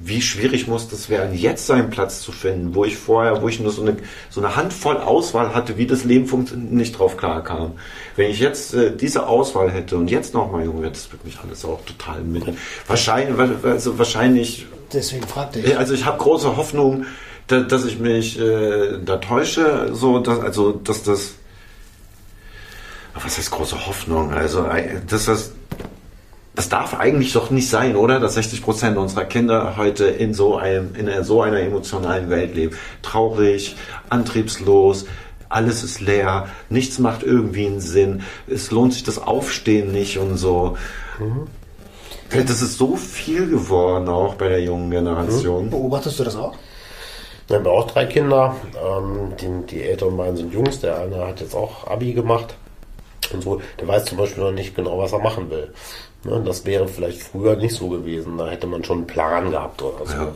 wie 0.00 0.22
schwierig 0.22 0.68
muss 0.68 0.88
das 0.88 1.08
werden, 1.08 1.34
jetzt 1.34 1.66
seinen 1.66 1.90
Platz 1.90 2.20
zu 2.20 2.32
finden, 2.32 2.74
wo 2.74 2.84
ich 2.84 2.96
vorher, 2.96 3.42
wo 3.42 3.48
ich 3.48 3.60
nur 3.60 3.72
so 3.72 3.82
eine, 3.82 3.96
so 4.30 4.40
eine 4.40 4.56
Handvoll 4.56 4.96
Auswahl 4.96 5.54
hatte, 5.54 5.76
wie 5.76 5.86
das 5.86 6.04
Leben 6.04 6.26
funktioniert, 6.26 6.72
nicht 6.72 6.98
drauf 6.98 7.16
klar 7.16 7.42
kam. 7.42 7.72
Wenn 8.16 8.30
ich 8.30 8.40
jetzt 8.40 8.74
äh, 8.74 8.96
diese 8.96 9.26
Auswahl 9.26 9.70
hätte 9.70 9.96
und 9.96 10.10
jetzt 10.10 10.34
nochmal 10.34 10.64
jung 10.64 10.80
wäre, 10.80 10.92
das 10.92 11.10
würde 11.12 11.26
mich 11.26 11.38
alles 11.40 11.64
auch 11.64 11.84
total 11.84 12.22
mit. 12.22 12.44
Wahrscheinlich, 12.86 13.36
also 13.64 13.98
wahrscheinlich 13.98 14.66
Deswegen 14.92 15.26
fragte 15.26 15.60
ich. 15.60 15.76
also 15.76 15.94
ich 15.94 16.04
habe 16.04 16.18
große 16.18 16.56
Hoffnung, 16.56 17.04
da, 17.46 17.60
dass 17.60 17.84
ich 17.84 17.98
mich 17.98 18.38
äh, 18.40 18.98
da 19.04 19.16
täusche, 19.18 19.90
so 19.92 20.18
dass 20.18 20.40
also 20.40 20.72
dass 20.72 21.02
das 21.02 21.34
was 23.14 23.36
heißt 23.36 23.50
große 23.50 23.86
Hoffnung? 23.86 24.32
Also 24.32 24.64
äh, 24.66 25.00
dass 25.06 25.26
das 25.26 25.52
das 26.58 26.68
darf 26.68 26.94
eigentlich 26.98 27.32
doch 27.34 27.50
nicht 27.50 27.70
sein, 27.70 27.94
oder? 27.94 28.18
Dass 28.18 28.34
60 28.34 28.62
Prozent 28.64 28.96
unserer 28.98 29.24
Kinder 29.26 29.76
heute 29.76 30.06
in 30.06 30.34
so 30.34 30.56
einem 30.56 30.92
in 30.96 31.08
einer- 31.08 31.22
so 31.22 31.40
einer 31.40 31.60
emotionalen 31.60 32.30
Welt 32.30 32.56
leben, 32.56 32.76
traurig, 33.00 33.76
antriebslos. 34.10 35.06
Alles 35.48 35.84
ist 35.84 36.00
leer, 36.00 36.48
nichts 36.68 36.98
macht 36.98 37.22
irgendwie 37.22 37.66
einen 37.66 37.80
Sinn, 37.80 38.22
es 38.48 38.72
lohnt 38.72 38.92
sich 38.92 39.04
das 39.04 39.18
Aufstehen 39.22 39.92
nicht 39.92 40.18
und 40.18 40.36
so. 40.36 40.76
Das 42.30 42.60
ist 42.60 42.76
so 42.76 42.96
viel 42.96 43.48
geworden 43.48 44.08
auch 44.08 44.34
bei 44.34 44.48
der 44.48 44.60
jungen 44.60 44.90
Generation. 44.90 45.70
Beobachtest 45.70 46.18
du 46.18 46.24
das 46.24 46.34
auch? 46.34 46.54
Wir 47.46 47.56
haben 47.58 47.64
ja 47.66 47.70
auch 47.70 47.86
drei 47.86 48.04
Kinder. 48.06 48.56
Ähm, 48.76 49.32
die, 49.40 49.66
die 49.76 49.82
älteren 49.84 50.16
beiden 50.16 50.36
sind 50.36 50.52
Jungs. 50.52 50.80
Der 50.80 50.98
eine 50.98 51.24
hat 51.28 51.40
jetzt 51.40 51.54
auch 51.54 51.86
Abi 51.86 52.12
gemacht. 52.14 52.56
Und 53.32 53.42
so, 53.42 53.60
der 53.80 53.86
weiß 53.88 54.04
zum 54.06 54.18
Beispiel 54.18 54.42
noch 54.42 54.52
nicht 54.52 54.74
genau, 54.74 54.98
was 54.98 55.12
er 55.12 55.18
machen 55.20 55.48
will. 55.50 55.72
Ne, 56.24 56.42
das 56.44 56.66
wäre 56.66 56.88
vielleicht 56.88 57.22
früher 57.22 57.56
nicht 57.56 57.74
so 57.74 57.88
gewesen. 57.88 58.38
Da 58.38 58.48
hätte 58.48 58.66
man 58.66 58.84
schon 58.84 58.98
einen 58.98 59.06
Plan 59.06 59.50
gehabt 59.50 59.82
oder 59.82 60.06
so. 60.06 60.16
Ja. 60.16 60.32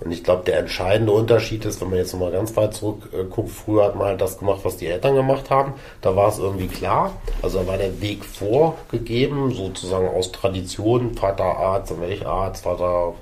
Und 0.00 0.10
ich 0.10 0.24
glaube, 0.24 0.42
der 0.44 0.58
entscheidende 0.58 1.12
Unterschied 1.12 1.64
ist, 1.64 1.80
wenn 1.80 1.88
man 1.88 1.98
jetzt 1.98 2.12
nochmal 2.12 2.32
ganz 2.32 2.56
weit 2.56 2.74
zurück 2.74 3.08
äh, 3.12 3.24
guckt, 3.24 3.50
früher 3.50 3.84
hat 3.84 3.96
man 3.96 4.08
halt 4.08 4.20
das 4.20 4.38
gemacht, 4.38 4.60
was 4.62 4.76
die 4.76 4.86
Eltern 4.86 5.14
gemacht 5.14 5.50
haben. 5.50 5.74
Da 6.02 6.14
war 6.14 6.28
es 6.28 6.38
irgendwie 6.38 6.66
klar. 6.66 7.12
Also 7.42 7.60
da 7.60 7.66
war 7.66 7.78
der 7.78 8.00
Weg 8.00 8.24
vorgegeben, 8.24 9.52
sozusagen 9.52 10.08
aus 10.08 10.32
Tradition, 10.32 11.14
Vater 11.14 11.44
Arzt, 11.44 11.94
ich 12.08 12.26
Arzt, 12.26 12.64
Vater 12.64 13.14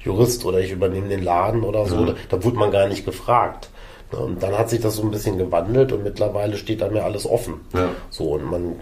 Jurist 0.00 0.44
oder 0.44 0.60
ich 0.60 0.70
übernehme 0.70 1.08
den 1.08 1.22
Laden 1.22 1.62
oder 1.64 1.86
so. 1.86 2.06
Da, 2.06 2.14
da 2.28 2.42
wurde 2.42 2.56
man 2.56 2.70
gar 2.70 2.88
nicht 2.88 3.04
gefragt. 3.04 3.68
Und 4.12 4.42
dann 4.42 4.56
hat 4.58 4.70
sich 4.70 4.80
das 4.80 4.96
so 4.96 5.02
ein 5.02 5.10
bisschen 5.10 5.38
gewandelt 5.38 5.92
und 5.92 6.02
mittlerweile 6.04 6.56
steht 6.56 6.82
einem 6.82 6.96
ja 6.96 7.04
alles 7.04 7.26
offen. 7.26 7.54
Ja. 7.74 7.88
So, 8.10 8.32
und 8.34 8.44
man, 8.50 8.76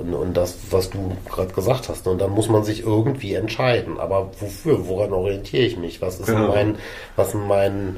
und, 0.00 0.14
und 0.14 0.36
das, 0.36 0.56
was 0.70 0.90
du 0.90 1.12
gerade 1.30 1.52
gesagt 1.52 1.88
hast, 1.88 2.06
ne, 2.06 2.12
und 2.12 2.20
dann 2.20 2.30
muss 2.30 2.48
man 2.48 2.64
sich 2.64 2.82
irgendwie 2.84 3.34
entscheiden. 3.34 3.98
Aber 4.00 4.30
wofür? 4.40 4.88
Woran 4.88 5.12
orientiere 5.12 5.64
ich 5.64 5.76
mich? 5.76 6.02
Was 6.02 6.18
ist 6.20 6.26
Genau. 6.26 6.48
mein, 6.48 6.76
was 7.16 7.34
mein 7.34 7.96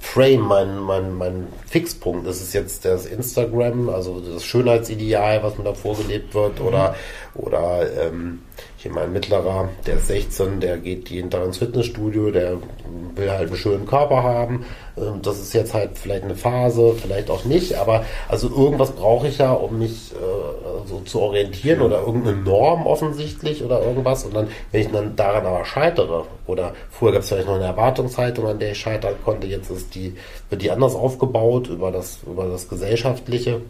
Frame, 0.00 0.40
mein, 0.40 0.78
mein, 0.78 1.14
mein 1.14 1.46
Fixpunkt? 1.66 2.26
Ist 2.26 2.40
es 2.40 2.52
jetzt 2.52 2.84
das 2.84 3.06
Instagram, 3.06 3.88
also 3.88 4.20
das 4.20 4.44
Schönheitsideal, 4.44 5.42
was 5.42 5.58
mir 5.58 5.64
da 5.64 5.74
vorgelebt 5.74 6.34
wird, 6.34 6.60
oder, 6.60 6.94
oder, 7.34 7.86
ähm, 8.00 8.40
hier 8.84 8.92
mein 8.92 9.12
Mittlerer, 9.14 9.70
der 9.86 9.94
ist 9.94 10.08
16, 10.08 10.60
der 10.60 10.76
geht 10.76 11.08
jeden 11.08 11.30
Tag 11.30 11.42
ins 11.44 11.56
Fitnessstudio, 11.56 12.30
der 12.30 12.58
will 13.14 13.30
halt 13.30 13.48
einen 13.48 13.56
schönen 13.56 13.86
Körper 13.86 14.22
haben. 14.22 14.66
Ähm, 14.98 15.22
Das 15.22 15.40
ist 15.40 15.54
jetzt 15.54 15.72
halt 15.72 15.98
vielleicht 15.98 16.24
eine 16.24 16.36
Phase, 16.36 16.94
vielleicht 16.94 17.30
auch 17.30 17.46
nicht, 17.46 17.76
aber 17.76 18.04
also 18.28 18.48
irgendwas 18.50 18.90
brauche 18.92 19.28
ich 19.28 19.38
ja, 19.38 19.52
um 19.52 19.78
mich 19.78 20.12
äh, 20.12 20.86
so 20.86 21.00
zu 21.00 21.20
orientieren 21.20 21.80
oder 21.80 22.00
irgendeine 22.00 22.36
Norm 22.36 22.86
offensichtlich 22.86 23.64
oder 23.64 23.80
irgendwas. 23.82 24.24
Und 24.24 24.34
dann, 24.34 24.48
wenn 24.70 24.82
ich 24.82 24.90
dann 24.90 25.16
daran 25.16 25.46
aber 25.46 25.64
scheitere, 25.64 26.26
oder 26.46 26.74
früher 26.90 27.12
gab 27.12 27.22
es 27.22 27.28
vielleicht 27.30 27.48
noch 27.48 27.54
eine 27.54 27.64
Erwartungshaltung, 27.64 28.46
an 28.46 28.58
der 28.58 28.72
ich 28.72 28.78
scheitern 28.78 29.14
konnte, 29.24 29.46
jetzt 29.46 29.63
ist 29.70 29.94
die, 29.94 30.14
wird 30.50 30.62
die 30.62 30.70
anders 30.70 30.94
aufgebaut 30.94 31.68
über 31.68 31.90
das, 31.90 32.18
über 32.26 32.46
das 32.46 32.68
Gesellschaftliche. 32.68 33.60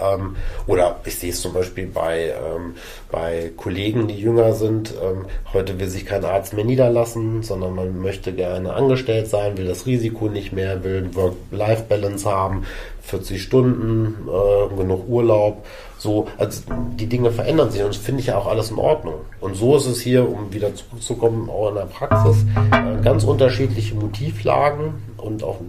Ähm, 0.00 0.36
oder 0.66 1.00
ich 1.04 1.16
sehe 1.16 1.30
es 1.30 1.40
zum 1.40 1.52
Beispiel 1.52 1.86
bei, 1.86 2.30
ähm, 2.30 2.74
bei 3.10 3.50
Kollegen, 3.56 4.08
die 4.08 4.18
jünger 4.18 4.52
sind. 4.54 4.94
Ähm, 5.02 5.26
heute 5.52 5.78
will 5.78 5.88
sich 5.88 6.06
kein 6.06 6.24
Arzt 6.24 6.54
mehr 6.54 6.64
niederlassen, 6.64 7.42
sondern 7.42 7.74
man 7.74 8.00
möchte 8.00 8.32
gerne 8.32 8.74
angestellt 8.74 9.28
sein, 9.28 9.58
will 9.58 9.66
das 9.66 9.86
Risiko 9.86 10.28
nicht 10.28 10.52
mehr, 10.52 10.84
will 10.84 11.14
Work-Life-Balance 11.14 12.30
haben, 12.30 12.64
40 13.02 13.42
Stunden, 13.42 14.28
äh, 14.28 14.76
genug 14.76 15.08
Urlaub. 15.08 15.64
So, 15.98 16.26
also 16.36 16.62
die 16.98 17.06
Dinge 17.06 17.30
verändern 17.30 17.70
sich 17.70 17.80
und 17.82 17.90
das 17.90 17.96
finde 17.96 18.20
ich 18.20 18.26
ja 18.26 18.38
auch 18.38 18.46
alles 18.46 18.70
in 18.70 18.78
Ordnung. 18.78 19.14
Und 19.40 19.54
so 19.54 19.76
ist 19.76 19.86
es 19.86 20.00
hier, 20.00 20.28
um 20.28 20.52
wieder 20.52 20.74
zurückzukommen, 20.74 21.48
auch 21.48 21.68
in 21.68 21.76
der 21.76 21.82
Praxis, 21.82 22.44
äh, 22.72 23.02
ganz 23.02 23.22
unterschiedliche 23.24 23.94
Motivlagen 23.94 24.94
und 25.16 25.44
auch 25.44 25.60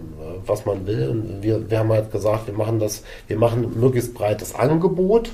was 0.46 0.66
man 0.66 0.86
will. 0.86 1.08
Und 1.08 1.42
wir, 1.42 1.70
wir 1.70 1.78
haben 1.78 1.90
halt 1.90 2.10
gesagt, 2.12 2.46
wir 2.46 2.54
machen 2.54 2.78
das, 2.78 3.02
wir 3.26 3.38
machen 3.38 3.64
ein 3.64 3.80
möglichst 3.80 4.14
breites 4.14 4.54
Angebot. 4.54 5.30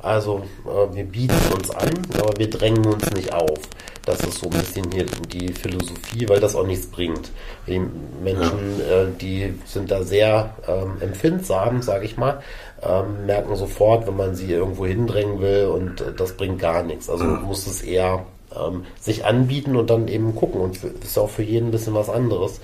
Also 0.00 0.42
äh, 0.64 0.94
wir 0.94 1.04
bieten 1.04 1.52
uns 1.54 1.70
an, 1.70 1.90
aber 2.14 2.32
wir 2.38 2.48
drängen 2.48 2.86
uns 2.86 3.10
nicht 3.12 3.32
auf. 3.32 3.58
Das 4.04 4.20
ist 4.20 4.38
so 4.38 4.46
ein 4.46 4.58
bisschen 4.58 4.90
hier 4.92 5.04
die 5.04 5.52
Philosophie, 5.52 6.28
weil 6.28 6.40
das 6.40 6.54
auch 6.54 6.66
nichts 6.66 6.86
bringt. 6.86 7.30
Die 7.66 7.78
Menschen, 7.78 8.80
ja. 8.80 9.02
äh, 9.02 9.06
die 9.20 9.52
sind 9.66 9.90
da 9.90 10.02
sehr 10.02 10.54
ähm, 10.66 10.96
empfindsam, 11.00 11.82
sage 11.82 12.06
ich 12.06 12.16
mal, 12.16 12.40
ähm, 12.82 13.26
merken 13.26 13.54
sofort, 13.56 14.06
wenn 14.06 14.16
man 14.16 14.34
sie 14.34 14.50
irgendwo 14.50 14.86
hindrängen 14.86 15.40
will 15.40 15.66
und 15.66 16.00
äh, 16.00 16.14
das 16.16 16.36
bringt 16.36 16.58
gar 16.58 16.84
nichts. 16.84 17.10
Also 17.10 17.24
mhm. 17.24 17.42
muss 17.42 17.66
es 17.66 17.82
eher 17.82 18.24
ähm, 18.56 18.84
sich 19.00 19.24
anbieten 19.24 19.76
und 19.76 19.90
dann 19.90 20.08
eben 20.08 20.34
gucken. 20.34 20.60
Und 20.60 20.82
das 20.82 21.10
ist 21.10 21.18
auch 21.18 21.30
für 21.30 21.42
jeden 21.42 21.68
ein 21.68 21.72
bisschen 21.72 21.94
was 21.94 22.08
anderes. 22.08 22.60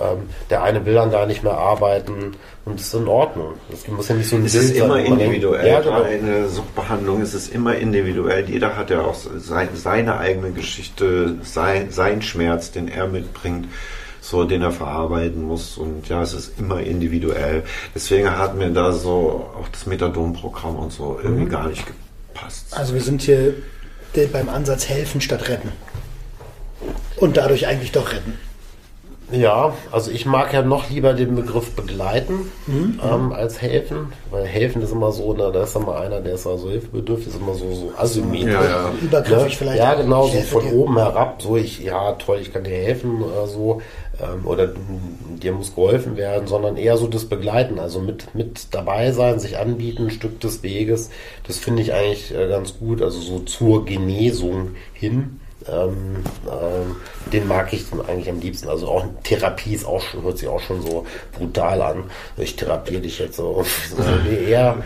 Ähm, 0.00 0.28
der 0.50 0.62
eine 0.64 0.84
will 0.86 0.94
dann 0.94 1.12
gar 1.12 1.26
nicht 1.26 1.44
mehr 1.44 1.56
arbeiten 1.56 2.32
und 2.64 2.80
das 2.80 2.88
ist 2.88 2.94
in 2.94 3.06
Ordnung. 3.06 3.54
Das 3.70 3.86
muss 3.86 4.08
ja 4.08 4.16
nicht 4.16 4.28
so 4.28 4.36
ein 4.36 4.44
Es 4.44 4.54
ist 4.54 4.74
immer 4.74 4.98
individuell. 4.98 5.66
Ja, 5.66 5.80
genau. 5.80 6.02
Eine 6.02 6.48
Suchtbehandlung 6.48 7.22
ist 7.22 7.32
es 7.32 7.48
immer 7.48 7.76
individuell. 7.76 8.48
Jeder 8.48 8.76
hat 8.76 8.90
ja 8.90 9.02
auch 9.02 9.14
sein, 9.14 9.68
seine 9.74 10.18
eigene 10.18 10.50
Geschichte, 10.50 11.36
sein, 11.42 11.90
sein 11.90 12.22
Schmerz, 12.22 12.72
den 12.72 12.88
er 12.88 13.06
mitbringt 13.06 13.68
so 14.24 14.44
den 14.44 14.62
er 14.62 14.72
verarbeiten 14.72 15.42
muss. 15.42 15.76
Und 15.76 16.08
ja, 16.08 16.22
es 16.22 16.32
ist 16.32 16.58
immer 16.58 16.80
individuell. 16.80 17.62
Deswegen 17.94 18.30
hat 18.30 18.56
mir 18.56 18.70
da 18.70 18.92
so 18.92 19.50
auch 19.54 19.68
das 19.68 19.86
Methadon-Programm 19.86 20.76
und 20.76 20.92
so 20.92 21.20
irgendwie 21.22 21.44
mhm. 21.44 21.50
gar 21.50 21.68
nicht 21.68 21.84
gepasst. 21.86 22.68
Also 22.70 22.94
wir 22.94 23.02
sind 23.02 23.20
hier 23.20 23.54
beim 24.32 24.48
Ansatz 24.48 24.88
helfen 24.88 25.20
statt 25.20 25.48
retten. 25.48 25.72
Und 27.16 27.36
dadurch 27.36 27.66
eigentlich 27.66 27.92
doch 27.92 28.12
retten. 28.12 28.38
Ja, 29.32 29.72
also 29.90 30.10
ich 30.10 30.26
mag 30.26 30.52
ja 30.52 30.62
noch 30.62 30.90
lieber 30.90 31.14
den 31.14 31.34
Begriff 31.34 31.70
begleiten 31.72 32.50
mhm. 32.66 33.00
ähm, 33.02 33.32
als 33.32 33.60
helfen, 33.62 34.12
weil 34.30 34.44
helfen 34.44 34.82
ist 34.82 34.92
immer 34.92 35.12
so, 35.12 35.34
na, 35.36 35.50
da 35.50 35.62
ist 35.64 35.74
immer 35.74 35.98
einer, 35.98 36.20
der 36.20 36.34
ist 36.34 36.46
also 36.46 36.68
hilfebedürftig, 36.68 37.28
ist 37.28 37.40
immer 37.40 37.54
so, 37.54 37.72
so 37.72 37.92
asymmetrisch. 37.96 38.52
Ja, 38.52 38.64
ja. 38.64 38.92
Übergriffig 39.00 39.44
ne? 39.44 39.56
vielleicht. 39.56 39.78
Ja, 39.78 39.94
genau, 39.94 40.26
so 40.26 40.40
von 40.40 40.62
dir. 40.62 40.74
oben 40.74 40.98
herab, 40.98 41.40
so 41.40 41.56
ich, 41.56 41.82
ja 41.82 42.12
toll, 42.12 42.38
ich 42.42 42.52
kann 42.52 42.64
dir 42.64 42.70
helfen 42.70 43.22
oder 43.22 43.46
so, 43.46 43.80
ähm, 44.20 44.46
oder 44.46 44.68
dir 45.42 45.52
muss 45.52 45.74
geholfen 45.74 46.16
werden, 46.16 46.46
sondern 46.46 46.76
eher 46.76 46.98
so 46.98 47.06
das 47.06 47.24
Begleiten, 47.24 47.78
also 47.78 48.00
mit, 48.00 48.34
mit 48.34 48.74
dabei 48.74 49.12
sein, 49.12 49.40
sich 49.40 49.56
anbieten, 49.56 50.04
ein 50.04 50.10
Stück 50.10 50.38
des 50.40 50.62
Weges, 50.62 51.10
das 51.46 51.58
finde 51.58 51.80
ich 51.80 51.94
eigentlich 51.94 52.34
äh, 52.34 52.48
ganz 52.48 52.78
gut, 52.78 53.00
also 53.00 53.20
so 53.20 53.38
zur 53.40 53.86
Genesung 53.86 54.72
hin. 54.92 55.40
Ähm, 55.66 56.16
ähm, 56.46 56.96
den 57.32 57.48
mag 57.48 57.72
ich 57.72 57.86
eigentlich 58.06 58.28
am 58.28 58.40
liebsten. 58.40 58.68
Also 58.68 58.88
auch 58.88 59.04
Therapie 59.22 59.74
ist 59.74 59.86
auch 59.86 60.02
schon, 60.02 60.22
hört 60.22 60.38
sich 60.38 60.48
auch 60.48 60.60
schon 60.60 60.82
so 60.82 61.06
brutal 61.36 61.80
an. 61.80 62.04
Ich 62.36 62.56
therapiere 62.56 63.00
dich 63.00 63.18
jetzt 63.18 63.36
so. 63.36 63.64
nee, 64.24 64.50
eher, 64.50 64.76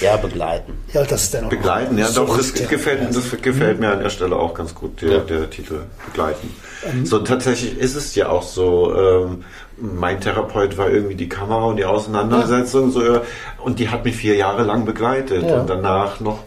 eher 0.00 0.18
begleiten. 0.18 0.72
Ja, 0.92 1.04
das 1.04 1.24
ist 1.24 1.34
dann 1.34 1.44
auch 1.44 1.50
Begleiten, 1.50 1.96
ja, 1.96 2.10
doch, 2.10 2.36
das 2.36 2.52
gefällt, 2.52 3.14
das 3.14 3.30
gefällt 3.40 3.78
mir 3.78 3.90
an 3.92 4.00
der 4.00 4.10
Stelle 4.10 4.36
auch 4.36 4.54
ganz 4.54 4.74
gut, 4.74 5.00
der, 5.02 5.10
ja. 5.10 5.18
der 5.20 5.48
Titel 5.48 5.80
Begleiten. 6.06 6.50
Mhm. 6.92 7.06
So 7.06 7.20
tatsächlich 7.20 7.78
ist 7.78 7.94
es 7.94 8.14
ja 8.14 8.28
auch 8.28 8.42
so, 8.42 8.94
ähm, 8.94 9.44
mein 9.76 10.20
Therapeut 10.20 10.76
war 10.78 10.90
irgendwie 10.90 11.14
die 11.14 11.28
Kamera 11.28 11.64
und 11.66 11.76
die 11.76 11.84
Auseinandersetzung, 11.84 12.86
ja. 12.94 13.14
so, 13.14 13.20
und 13.62 13.78
die 13.78 13.90
hat 13.90 14.04
mich 14.04 14.16
vier 14.16 14.34
Jahre 14.34 14.64
lang 14.64 14.84
begleitet 14.84 15.44
ja. 15.44 15.60
und 15.60 15.70
danach 15.70 16.20
noch 16.20 16.40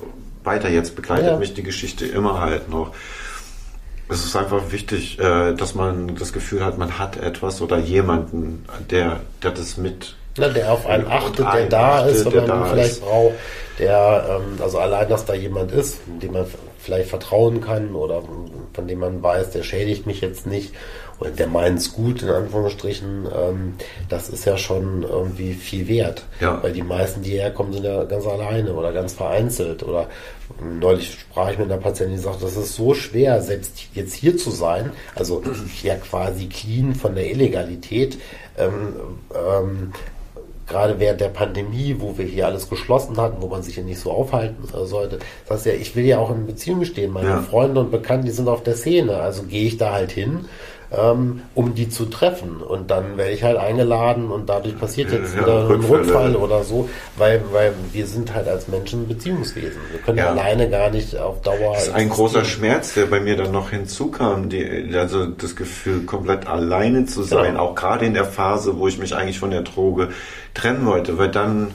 weiter. 0.44 0.70
Jetzt 0.70 0.96
begleitet 0.96 1.40
mich 1.40 1.54
die 1.54 1.64
Geschichte 1.64 2.06
immer 2.06 2.42
halt 2.42 2.70
noch 2.70 2.92
es 4.10 4.26
ist 4.26 4.36
einfach 4.36 4.72
wichtig, 4.72 5.20
äh, 5.20 5.54
dass 5.54 5.76
man 5.76 6.16
das 6.16 6.34
Gefühl 6.34 6.66
hat, 6.66 6.78
man 6.78 6.98
hat 6.98 7.18
etwas 7.18 7.62
oder 7.62 7.78
jemanden, 7.78 8.66
der, 8.90 9.22
der 9.44 9.52
das 9.52 9.78
mit. 9.78 10.16
Na, 10.38 10.48
der 10.48 10.72
auf 10.72 10.86
einen 10.88 11.08
achtet, 11.08 11.46
der 11.54 11.66
da 11.68 12.06
ist, 12.06 12.32
wenn 12.32 12.48
man 12.48 12.70
vielleicht 12.70 12.92
ist. 12.92 13.02
braucht, 13.02 13.34
der, 13.78 14.42
ähm, 14.42 14.62
also 14.62 14.80
allein, 14.80 15.10
dass 15.10 15.26
da 15.26 15.34
jemand 15.34 15.72
ist, 15.72 16.00
dem 16.22 16.34
man 16.34 16.46
vielleicht 16.80 17.10
vertrauen 17.10 17.62
kann 17.62 17.94
oder 17.94 18.24
von 18.74 18.88
dem 18.88 19.00
man 19.00 19.22
weiß, 19.22 19.52
der 19.52 19.64
schädigt 19.64 20.08
mich 20.08 20.22
jetzt 20.22 20.48
nicht 20.48 20.74
und 21.20 21.38
der 21.38 21.48
meint 21.48 21.80
es 21.80 21.94
gut, 21.94 22.22
in 22.22 22.30
Anführungsstrichen, 22.30 23.28
ähm, 23.36 23.74
das 24.08 24.30
ist 24.30 24.46
ja 24.46 24.58
schon 24.58 25.04
irgendwie 25.04 25.54
viel 25.54 25.88
wert. 25.88 26.24
Ja. 26.40 26.64
Weil 26.64 26.72
die 26.72 26.82
meisten, 26.82 27.22
die 27.22 27.32
herkommen, 27.32 27.74
sind 27.74 27.84
ja 27.84 28.06
ganz 28.06 28.26
alleine 28.26 28.74
oder 28.74 28.94
ganz 28.94 29.14
vereinzelt. 29.14 29.84
Oder 29.84 30.08
neulich 30.80 31.12
sprach 31.20 31.52
ich 31.52 31.58
mit 31.58 31.70
einer 31.70 31.82
Patientin, 31.82 32.16
die 32.16 32.24
sagt, 32.24 32.42
das 32.42 32.56
ist 32.56 32.76
so 32.76 32.94
schwer, 32.94 33.42
selbst 33.42 33.74
jetzt 33.94 34.14
hier 34.14 34.38
zu 34.38 34.50
sein, 34.50 34.92
also 35.16 35.44
ja 35.84 35.96
quasi 35.96 36.48
clean 36.48 36.96
von 36.96 37.16
der 37.16 37.30
Illegalität. 37.30 38.18
Ähm, 38.58 38.94
ähm, 39.36 39.94
gerade 40.68 41.00
während 41.00 41.20
der 41.20 41.30
Pandemie, 41.30 41.98
wo 42.00 42.18
wir 42.18 42.26
hier 42.26 42.46
alles 42.46 42.70
geschlossen 42.70 43.18
hatten, 43.18 43.42
wo 43.42 43.48
man 43.48 43.64
sich 43.64 43.76
ja 43.76 43.84
nicht 43.84 44.00
so 44.00 44.12
aufhalten 44.12 44.68
sollte. 44.86 45.20
Das 45.48 45.58
heißt 45.58 45.66
ja, 45.66 45.74
ich 45.74 45.96
will 45.96 46.06
ja 46.06 46.20
auch 46.20 46.30
in 46.30 46.46
Beziehung 46.46 46.86
stehen. 46.86 47.12
Meine 47.12 47.30
ja. 47.30 47.42
Freunde 47.42 47.82
und 47.82 47.92
Bekannte, 47.92 48.28
die 48.28 48.32
sind 48.32 48.48
auf 48.48 48.64
der 48.64 48.76
Szene. 48.76 49.18
Also 49.18 49.44
gehe 49.44 49.66
ich 49.66 49.78
da 49.78 49.92
halt 49.94 50.12
hin 50.12 50.46
ähm, 50.92 51.42
um 51.54 51.76
die 51.76 51.90
zu 51.90 52.06
treffen. 52.06 52.62
Und 52.62 52.90
dann 52.90 53.18
werde 53.18 53.32
ich 53.32 53.44
halt 53.44 53.58
eingeladen 53.58 54.32
und 54.32 54.50
dadurch 54.50 54.78
passiert 54.78 55.12
jetzt 55.12 55.36
ja, 55.36 55.42
wieder 55.42 55.70
ein 55.70 55.84
Rückfall 55.84 56.36
oder 56.36 56.64
so, 56.64 56.90
weil, 57.18 57.42
weil 57.52 57.74
wir 57.92 58.08
sind 58.08 58.34
halt 58.34 58.48
als 58.48 58.68
Menschen 58.68 59.08
Beziehungswesen. 59.08 59.80
Wir 59.92 60.02
können 60.02 60.18
ja. 60.18 60.30
alleine 60.32 60.70
gar 60.70 60.90
nicht 60.90 61.18
auf 61.18 61.42
Dauer. 61.42 61.74
Das 61.74 61.88
ist 61.88 61.94
ein 61.94 62.10
großer 62.10 62.44
Schmerz, 62.44 62.96
der 62.96 63.06
bei 63.06 63.20
mir 63.20 63.38
dann 63.38 63.52
noch 63.52 63.70
hinzukam, 63.70 64.50
die, 64.50 64.90
also 64.96 65.28
das 65.28 65.56
Gefühl, 65.56 66.06
komplett 66.06 66.48
alleine 66.48 67.06
zu 67.06 67.24
sein, 67.24 67.56
ja. 67.56 67.60
auch 67.60 67.76
gerade 67.76 68.06
in 68.06 68.14
der 68.14 68.26
Phase, 68.26 68.78
wo 68.80 68.88
ich 68.88 68.98
mich 68.98 69.16
eigentlich 69.16 69.40
von 69.40 69.52
der 69.52 69.62
Droge 69.62 70.10
trennen 70.54 70.86
wollte, 70.86 71.18
weil 71.18 71.30
dann 71.30 71.72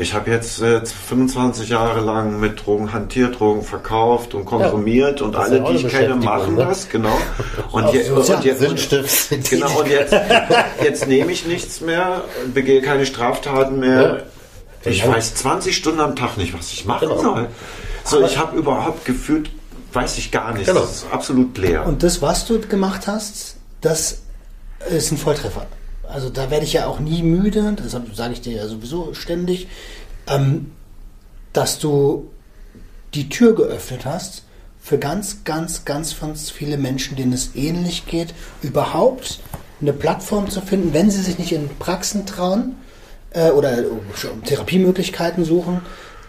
ich 0.00 0.14
habe 0.14 0.30
jetzt 0.30 0.62
äh, 0.62 0.80
25 0.86 1.70
Jahre 1.70 2.00
lang 2.00 2.38
mit 2.38 2.64
Drogen 2.64 2.92
hantiert, 2.92 3.40
Drogen 3.40 3.62
verkauft 3.62 4.32
und 4.32 4.44
konsumiert 4.44 5.18
ja, 5.18 5.26
und 5.26 5.34
alle, 5.34 5.60
die 5.60 5.74
ich 5.74 5.88
kenne, 5.88 6.14
machen 6.14 6.54
ne? 6.54 6.66
das, 6.66 6.88
genau. 6.88 7.18
Und, 7.72 7.92
je, 7.92 8.04
so, 8.04 8.14
und 8.14 8.44
jetzt, 8.44 8.60
Sinnstift. 8.60 9.50
genau, 9.50 9.80
und 9.80 9.88
jetzt, 9.88 10.14
jetzt 10.82 11.06
nehme 11.06 11.32
ich 11.32 11.46
nichts 11.46 11.80
mehr, 11.80 12.22
begehe 12.54 12.80
keine 12.80 13.04
Straftaten 13.06 13.80
mehr. 13.80 14.24
Ja. 14.84 14.90
Ich 14.90 15.06
weiß 15.06 15.34
20 15.34 15.76
Stunden 15.76 16.00
am 16.00 16.14
Tag 16.16 16.36
nicht, 16.36 16.56
was 16.56 16.72
ich 16.72 16.86
machen 16.86 17.08
genau. 17.08 17.20
soll. 17.20 17.48
So, 18.04 18.24
ich 18.24 18.38
habe 18.38 18.56
überhaupt 18.56 19.04
gefühlt, 19.04 19.50
weiß 19.92 20.16
ich 20.18 20.30
gar 20.30 20.54
nicht. 20.54 20.66
Genau. 20.66 20.80
Das 20.80 20.92
ist 20.92 21.06
absolut 21.12 21.58
leer. 21.58 21.84
Und 21.84 22.04
das, 22.04 22.22
was 22.22 22.46
du 22.46 22.60
gemacht 22.60 23.06
hast, 23.06 23.56
das 23.80 24.20
ist 24.88 25.10
ein 25.10 25.18
Volltreffer 25.18 25.66
also 26.08 26.30
da 26.30 26.50
werde 26.50 26.64
ich 26.64 26.74
ja 26.74 26.86
auch 26.86 27.00
nie 27.00 27.22
müde, 27.22 27.76
das 27.76 27.92
sage 28.16 28.32
ich 28.32 28.40
dir 28.40 28.56
ja 28.56 28.66
sowieso 28.66 29.14
ständig, 29.14 29.68
ähm, 30.26 30.72
dass 31.52 31.78
du 31.78 32.30
die 33.14 33.28
Tür 33.28 33.54
geöffnet 33.54 34.04
hast 34.04 34.44
für 34.80 34.98
ganz, 34.98 35.44
ganz, 35.44 35.84
ganz, 35.84 36.18
ganz 36.18 36.50
viele 36.50 36.78
Menschen, 36.78 37.16
denen 37.16 37.32
es 37.32 37.54
ähnlich 37.54 38.06
geht, 38.06 38.34
überhaupt 38.62 39.40
eine 39.80 39.92
Plattform 39.92 40.50
zu 40.50 40.60
finden, 40.60 40.92
wenn 40.92 41.10
sie 41.10 41.22
sich 41.22 41.38
nicht 41.38 41.52
in 41.52 41.68
Praxen 41.78 42.26
trauen 42.26 42.76
äh, 43.30 43.50
oder 43.50 43.84
Therapiemöglichkeiten 44.44 45.44
suchen, 45.44 45.82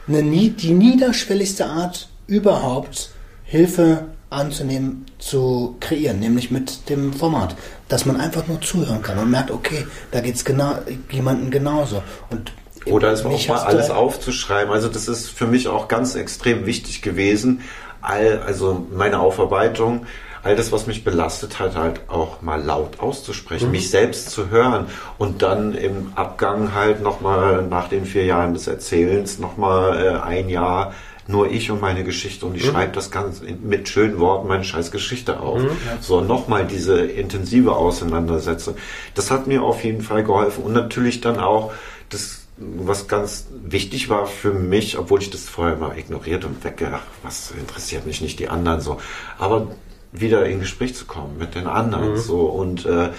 eine, 0.08 0.22
die 0.22 0.72
niederschwelligste 0.72 1.66
Art 1.66 2.10
überhaupt 2.28 3.12
Hilfe 3.44 4.06
anzunehmen, 4.30 5.06
zu 5.18 5.76
kreieren, 5.80 6.20
nämlich 6.20 6.52
mit 6.52 6.90
dem 6.90 7.14
Format, 7.14 7.56
dass 7.88 8.06
man 8.06 8.20
einfach 8.20 8.48
nur 8.48 8.62
zuhören 8.62 9.02
kann 9.02 9.18
und 9.18 9.32
merkt, 9.32 9.52
okay, 9.52 9.88
da 10.12 10.22
geht 10.22 10.36
es 10.36 10.46
genau, 10.46 10.76
jemandem 11.10 11.50
genauso. 11.50 12.04
Und 12.30 12.52
oder 12.86 13.12
es 13.12 13.26
auch 13.26 13.48
mal 13.48 13.60
alles 13.60 13.90
aufzuschreiben. 13.90 14.72
Also 14.72 14.88
das 14.88 15.08
ist 15.08 15.30
für 15.30 15.48
mich 15.48 15.68
auch 15.68 15.88
ganz 15.88 16.16
extrem 16.16 16.66
wichtig 16.66 17.02
gewesen. 17.02 17.62
All, 18.02 18.42
also 18.46 18.88
meine 18.92 19.20
Aufarbeitung, 19.20 20.06
all 20.44 20.56
das, 20.56 20.72
was 20.72 20.88
mich 20.88 21.04
belastet 21.04 21.60
hat, 21.60 21.76
halt 21.76 22.02
auch 22.08 22.42
mal 22.42 22.62
laut 22.62 23.00
auszusprechen, 23.00 23.66
mhm. 23.66 23.72
mich 23.72 23.90
selbst 23.90 24.30
zu 24.30 24.50
hören 24.50 24.86
und 25.18 25.42
dann 25.42 25.76
im 25.76 26.14
Abgang 26.16 26.74
halt 26.74 27.02
nochmal 27.02 27.64
nach 27.64 27.90
den 27.90 28.06
vier 28.06 28.26
Jahren 28.26 28.54
des 28.54 28.68
Erzählens 28.68 29.40
nochmal 29.40 30.02
äh, 30.02 30.20
ein 30.20 30.50
Jahr 30.50 30.94
nur 31.30 31.52
ich 31.52 31.70
und 31.70 31.80
meine 31.80 32.04
Geschichte 32.04 32.46
und 32.46 32.56
ich 32.56 32.66
mhm. 32.66 32.72
schreibe 32.72 32.94
das 32.94 33.12
ganz 33.12 33.42
mit 33.62 33.88
schönen 33.88 34.20
Worten 34.20 34.48
meine 34.48 34.64
scheiß 34.64 34.90
Geschichte 34.90 35.40
auf. 35.40 35.62
Mhm. 35.62 35.70
So, 36.02 36.22
nochmal 36.22 36.66
diese 36.66 37.02
intensive 37.02 37.76
Auseinandersetzung. 37.76 38.76
Das 39.14 39.30
hat 39.30 39.46
mir 39.46 39.62
auf 39.62 39.84
jeden 39.84 40.02
Fall 40.02 40.24
geholfen 40.24 40.64
und 40.64 40.74
natürlich 40.74 41.22
dann 41.22 41.40
auch 41.40 41.72
das 42.10 42.40
was 42.62 43.08
ganz 43.08 43.48
wichtig 43.64 44.10
war 44.10 44.26
für 44.26 44.52
mich, 44.52 44.98
obwohl 44.98 45.22
ich 45.22 45.30
das 45.30 45.48
vorher 45.48 45.78
mal 45.78 45.98
ignoriert 45.98 46.44
und 46.44 46.62
weggedacht, 46.62 47.08
was 47.24 47.52
interessiert 47.52 48.06
mich 48.06 48.20
nicht 48.20 48.38
die 48.40 48.50
anderen 48.50 48.82
so, 48.82 49.00
aber 49.38 49.68
wieder 50.12 50.46
in 50.46 50.60
Gespräch 50.60 50.94
zu 50.94 51.06
kommen 51.06 51.38
mit 51.38 51.56
den 51.56 51.68
anderen 51.68 52.12
mhm. 52.14 52.18
so 52.18 52.42
und 52.48 52.86
äh, 52.86 53.12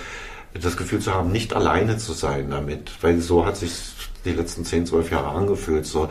das 0.61 0.77
Gefühl 0.77 0.99
zu 0.99 1.15
haben, 1.15 1.33
nicht 1.33 1.55
alleine 1.55 1.97
zu 1.97 2.13
sein 2.13 2.51
damit, 2.51 2.91
weil 3.01 3.21
so 3.21 3.47
hat 3.47 3.57
sich 3.57 3.73
die 4.27 4.33
letzten 4.33 4.67
10, 4.67 4.85
12 4.85 5.11
Jahre 5.11 5.29
angefühlt, 5.29 5.87
so 5.87 6.11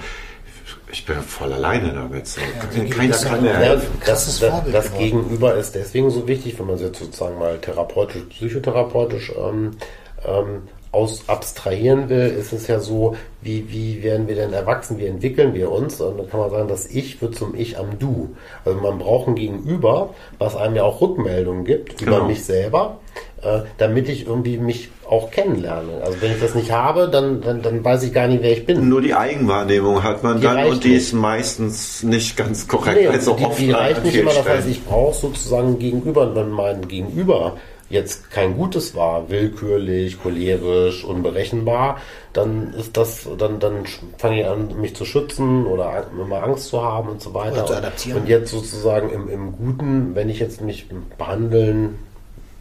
ich 0.91 1.05
bin 1.05 1.17
voll 1.17 1.53
alleine 1.53 1.93
damit. 1.93 2.27
So. 2.27 2.41
Ja, 2.41 2.83
Keiner 2.85 3.17
kann 3.17 3.43
helfen. 3.45 4.01
Das, 4.05 4.39
das, 4.39 4.53
das 4.71 4.93
Gegenüber 4.93 5.55
ist 5.55 5.75
deswegen 5.75 6.09
so 6.09 6.27
wichtig, 6.27 6.57
wenn 6.59 6.67
man 6.67 6.75
es 6.75 6.81
jetzt 6.81 6.99
sozusagen 6.99 7.37
mal 7.37 7.57
therapeutisch, 7.59 8.23
psychotherapeutisch 8.29 9.31
ähm, 9.37 9.71
ähm, 10.25 10.63
aus 10.91 11.23
abstrahieren 11.27 12.09
will, 12.09 12.27
ist 12.27 12.51
es 12.51 12.67
ja 12.67 12.79
so, 12.79 13.15
wie, 13.41 13.71
wie 13.71 14.01
werden 14.01 14.27
wir 14.27 14.35
denn 14.35 14.53
erwachsen, 14.53 14.97
wie 14.97 15.05
entwickeln 15.05 15.53
wir 15.53 15.71
uns? 15.71 16.01
Und 16.01 16.17
dann 16.17 16.29
kann 16.29 16.39
man 16.39 16.49
sagen, 16.49 16.67
das 16.67 16.87
Ich 16.87 17.21
wird 17.21 17.35
zum 17.35 17.53
Ich 17.53 17.77
am 17.77 17.99
Du. 17.99 18.35
Also 18.65 18.79
man 18.79 18.97
braucht 18.97 19.27
ein 19.27 19.35
Gegenüber, 19.35 20.15
was 20.39 20.55
einem 20.55 20.75
ja 20.75 20.83
auch 20.83 20.99
Rückmeldungen 20.99 21.63
gibt 21.63 21.99
genau. 21.99 22.17
über 22.17 22.27
mich 22.27 22.43
selber, 22.43 22.97
äh, 23.43 23.61
damit 23.77 24.09
ich 24.09 24.25
irgendwie 24.25 24.57
mich 24.57 24.89
auch 25.10 25.32
kennenlerne. 25.32 26.01
Also 26.03 26.22
wenn 26.22 26.32
ich 26.32 26.39
das 26.39 26.53
nicht 26.53 26.72
habe, 26.72 27.10
dann, 27.10 27.41
dann, 27.41 27.62
dann 27.62 27.84
weiß 27.84 28.03
ich 28.03 28.14
gar 28.14 28.28
nicht, 28.28 28.43
wer 28.43 28.51
ich 28.51 28.66
bin. 28.66 28.88
Nur 28.88 29.01
die 29.01 29.16
Eigenwahrnehmung 29.16 30.03
hat 30.03 30.24
man 30.24 30.38
die 30.39 30.43
dann 30.43 30.68
und 30.68 30.84
die 30.84 30.89
nicht. 30.89 30.97
ist 30.97 31.14
meistens 31.14 32.03
nicht 32.03 32.38
ganz 32.38 32.68
korrekt. 32.68 32.99
Nee, 33.01 33.07
also 33.07 33.36
die, 33.36 33.66
die 33.66 33.72
reicht 33.72 34.03
nicht 34.03 34.16
immer, 34.16 34.32
das 34.32 34.47
heißt, 34.47 34.68
ich 34.68 34.86
brauche 34.86 35.16
sozusagen 35.16 35.80
Gegenüber. 35.80 36.22
Und 36.22 36.36
wenn 36.36 36.49
mein 36.51 36.88
Gegenüber 36.88 37.57
jetzt 37.89 38.30
kein 38.30 38.55
Gutes 38.55 38.95
war, 38.95 39.32
willkürlich, 39.32 40.22
cholerisch, 40.22 41.03
unberechenbar, 41.03 41.97
dann 42.34 42.76
ist 42.76 42.95
das, 42.95 43.28
dann, 43.39 43.60
dann 43.60 43.86
fange 44.20 44.41
ich 44.41 44.47
an, 44.47 44.80
mich 44.80 44.95
zu 44.95 45.05
schützen 45.05 45.66
oder 45.66 46.05
immer 46.12 46.43
Angst 46.43 46.68
zu 46.68 46.84
haben 46.84 47.10
und 47.10 47.22
so 47.22 47.34
weiter. 47.34 47.66
Und, 47.66 48.16
und 48.16 48.30
jetzt 48.30 48.51
sozusagen 48.51 49.10
im, 49.10 49.28
im 49.28 49.57
Guten, 49.57 50.14
wenn 50.14 50.30
ich 50.30 50.39
jetzt 50.39 50.62
mich 50.62 50.86
behandeln 51.18 51.97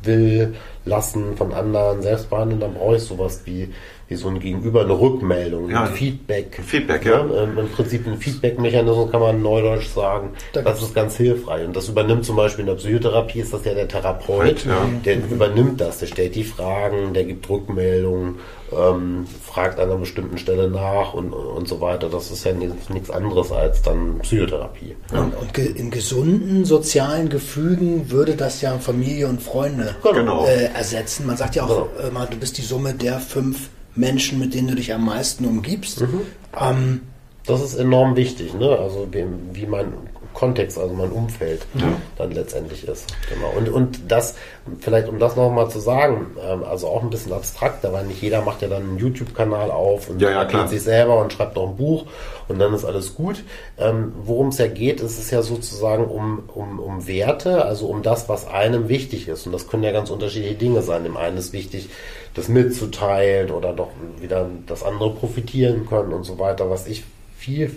will, 0.03 0.55
lassen 0.85 1.37
von 1.37 1.53
anderen, 1.53 2.03
selbst 2.03 2.31
behandeln, 2.31 2.61
dann 2.61 2.75
brauche 2.75 2.97
ich 2.97 3.03
sowas 3.03 3.43
wie 3.45 3.73
wie 4.09 4.17
so 4.17 4.29
ein 4.29 4.41
Gegenüber 4.41 4.81
eine 4.81 4.99
Rückmeldung, 4.99 5.69
ja, 5.71 5.85
ein 5.85 5.93
Feedback. 5.93 6.61
Feedback, 6.65 7.05
ja. 7.05 7.27
ja. 7.27 7.43
Ähm, 7.43 7.59
Im 7.59 7.69
Prinzip 7.69 8.07
ein 8.07 8.17
Feedback-Mechanismus 8.17 9.11
kann 9.13 9.21
man 9.21 9.43
neudeutsch 9.43 9.89
sagen. 9.89 10.31
Da 10.55 10.63
das 10.63 10.83
ist 10.83 10.95
ganz 10.95 11.19
hilfreich. 11.19 11.67
Und 11.67 11.77
das 11.77 11.91
übernimmt 11.91 12.25
zum 12.25 12.37
Beispiel 12.37 12.63
in 12.63 12.69
der 12.69 12.77
Psychotherapie 12.77 13.41
ist 13.41 13.53
das 13.53 13.67
ja 13.67 13.75
der 13.75 13.87
Therapeut, 13.87 14.65
ja. 14.65 14.89
der 15.05 15.19
übernimmt 15.19 15.81
das, 15.83 15.99
der 15.99 16.07
stellt 16.07 16.35
die 16.35 16.45
Fragen, 16.45 17.13
der 17.13 17.25
gibt 17.25 17.49
Rückmeldungen, 17.51 18.37
ähm, 18.73 19.27
fragt 19.45 19.79
an 19.79 19.91
einer 19.91 19.99
bestimmten 19.99 20.39
Stelle 20.39 20.71
nach 20.71 21.13
und, 21.13 21.35
und 21.35 21.69
so 21.69 21.83
weiter. 21.83 22.09
Das 22.09 22.31
ist 22.31 22.45
ja 22.45 22.53
nichts 22.55 23.11
anderes 23.11 23.53
als 23.53 23.83
dann 23.83 24.21
Psychotherapie. 24.21 24.97
Und, 25.13 25.35
und 25.35 25.59
in 25.59 25.91
gesunden 25.91 26.65
sozialen 26.65 27.29
Gefügen 27.29 28.11
würde 28.11 28.37
das 28.37 28.63
ja 28.63 28.79
Familie 28.79 29.29
und 29.29 29.43
Freunde 29.43 29.97
genau. 30.03 30.47
äh, 30.47 30.71
ersetzen. 30.75 31.27
Man 31.27 31.37
sagt 31.37 31.57
ja 31.57 31.65
auch 31.65 31.91
genau. 31.93 32.09
immer, 32.09 32.25
du 32.25 32.39
bist 32.39 32.57
die 32.57 32.63
Summe 32.63 32.95
der 32.95 33.19
fünf 33.19 33.69
Menschen, 33.99 34.39
mit 34.39 34.55
denen 34.55 34.69
du 34.69 34.75
dich 34.75 34.95
am 34.95 35.05
meisten 35.05 35.45
umgibst. 35.45 36.01
Mhm. 36.01 36.21
Ähm, 36.59 37.01
das 37.47 37.63
ist 37.63 37.75
enorm 37.75 38.17
wichtig, 38.17 38.55
ne? 38.55 38.79
Also 38.79 39.09
wie, 39.11 39.25
wie 39.53 39.67
mein 39.67 39.93
Kontext, 40.35 40.79
also 40.79 40.95
mein 40.95 41.11
Umfeld 41.11 41.67
ja. 41.75 41.87
dann 42.17 42.31
letztendlich 42.31 42.87
ist. 42.87 43.07
Genau. 43.29 43.51
Und, 43.57 43.69
und 43.69 44.11
das, 44.11 44.37
vielleicht 44.81 45.09
um 45.09 45.19
das 45.19 45.35
nochmal 45.37 45.69
zu 45.71 45.81
sagen, 45.81 46.37
ähm, 46.41 46.63
also 46.65 46.89
auch 46.89 47.03
ein 47.03 47.11
bisschen 47.11 47.33
abstrakter, 47.33 47.93
weil 47.93 48.05
nicht 48.05 48.23
jeder 48.23 48.43
macht 48.43 48.63
ja 48.63 48.69
dann 48.69 48.83
einen 48.83 48.99
YouTube-Kanal 48.99 49.71
auf 49.71 50.09
und 50.09 50.21
ja, 50.21 50.31
ja, 50.31 50.67
sich 50.69 50.83
selber 50.83 51.21
und 51.21 51.33
schreibt 51.33 51.57
noch 51.57 51.69
ein 51.69 51.77
Buch 51.77 52.07
und 52.47 52.59
dann 52.59 52.73
ist 52.73 52.85
alles 52.85 53.15
gut. 53.15 53.43
Ähm, 53.79 54.13
Worum 54.25 54.49
es 54.49 54.59
ja 54.59 54.69
geht, 54.69 55.01
ist 55.01 55.19
es 55.19 55.31
ja 55.31 55.43
sozusagen 55.43 56.05
um, 56.05 56.45
um, 56.55 56.79
um 56.79 57.07
Werte, 57.09 57.65
also 57.65 57.87
um 57.87 58.03
das, 58.03 58.29
was 58.29 58.47
einem 58.47 58.89
wichtig 58.89 59.29
ist. 59.29 59.47
Und 59.47 59.53
das 59.53 59.69
können 59.69 59.83
ja 59.83 59.93
ganz 59.93 60.11
unterschiedliche 60.11 60.55
Dinge 60.55 60.83
sein. 60.83 61.05
Dem 61.05 61.17
einen 61.17 61.37
ist 61.37 61.53
wichtig, 61.53 61.89
das 62.35 62.49
mitzuteilen 62.49 63.51
oder 63.51 63.73
doch 63.73 63.91
wieder 64.21 64.49
das 64.67 64.85
andere 64.85 65.11
profitieren 65.15 65.87
können 65.87 66.13
und 66.13 66.25
so 66.25 66.39
weiter, 66.39 66.71
was 66.71 66.87
ich 66.87 67.05
viel 67.39 67.71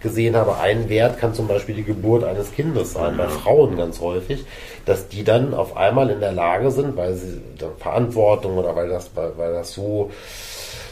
gesehen 0.00 0.36
habe, 0.36 0.58
ein 0.58 0.88
Wert 0.88 1.18
kann 1.18 1.34
zum 1.34 1.48
Beispiel 1.48 1.74
die 1.74 1.82
Geburt 1.82 2.22
eines 2.22 2.52
Kindes 2.52 2.92
sein, 2.92 3.16
bei 3.16 3.28
Frauen 3.28 3.76
ganz 3.76 4.00
häufig, 4.00 4.44
dass 4.86 5.08
die 5.08 5.24
dann 5.24 5.54
auf 5.54 5.76
einmal 5.76 6.08
in 6.10 6.20
der 6.20 6.32
Lage 6.32 6.70
sind, 6.70 6.96
weil 6.96 7.14
sie 7.14 7.40
Verantwortung 7.78 8.56
oder 8.56 8.76
weil 8.76 8.88
das, 8.88 9.10
weil, 9.14 9.32
weil 9.36 9.52
das 9.52 9.72
so, 9.72 10.10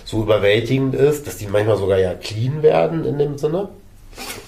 so 0.04 0.22
überwältigend 0.22 0.94
ist, 0.94 1.26
dass 1.26 1.36
die 1.36 1.46
manchmal 1.46 1.76
sogar 1.76 1.98
ja 1.98 2.14
clean 2.14 2.62
werden 2.62 3.04
in 3.04 3.18
dem 3.18 3.38
Sinne 3.38 3.68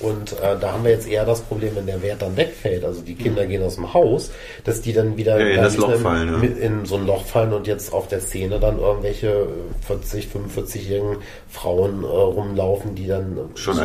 und 0.01 0.33
äh, 0.33 0.57
da 0.61 0.73
haben 0.73 0.85
wir 0.85 0.93
jetzt 0.93 1.09
eher 1.09 1.25
das 1.25 1.41
Problem, 1.41 1.77
wenn 1.77 1.87
der 1.87 2.03
Wert 2.03 2.23
dann 2.23 2.37
wegfällt, 2.37 2.85
also 2.85 3.01
die 3.01 3.15
Kinder 3.15 3.47
gehen 3.47 3.63
aus 3.63 3.75
dem 3.75 3.93
Haus, 3.93 4.31
dass 4.65 4.81
die 4.81 4.93
dann 4.93 5.17
wieder 5.17 5.39
ja, 5.41 5.57
in, 5.57 5.63
das 5.63 5.77
Loch 5.77 5.95
fallen, 5.97 6.43
ja. 6.43 6.67
in 6.67 6.85
so 6.87 6.97
ein 6.97 7.07
Loch 7.07 7.25
fallen 7.25 7.53
und 7.53 7.67
jetzt 7.67 7.93
auf 7.93 8.09
der 8.09 8.21
Szene 8.21 8.61
dann 8.61 8.79
irgendwelche 8.79 9.49
40, 9.87 10.29
45-jährigen 10.29 11.17
Frauen 11.49 12.05
äh, 12.05 12.07
rumlaufen, 12.07 12.95
die 12.95 13.07
dann 13.07 13.39
Schon 13.55 13.77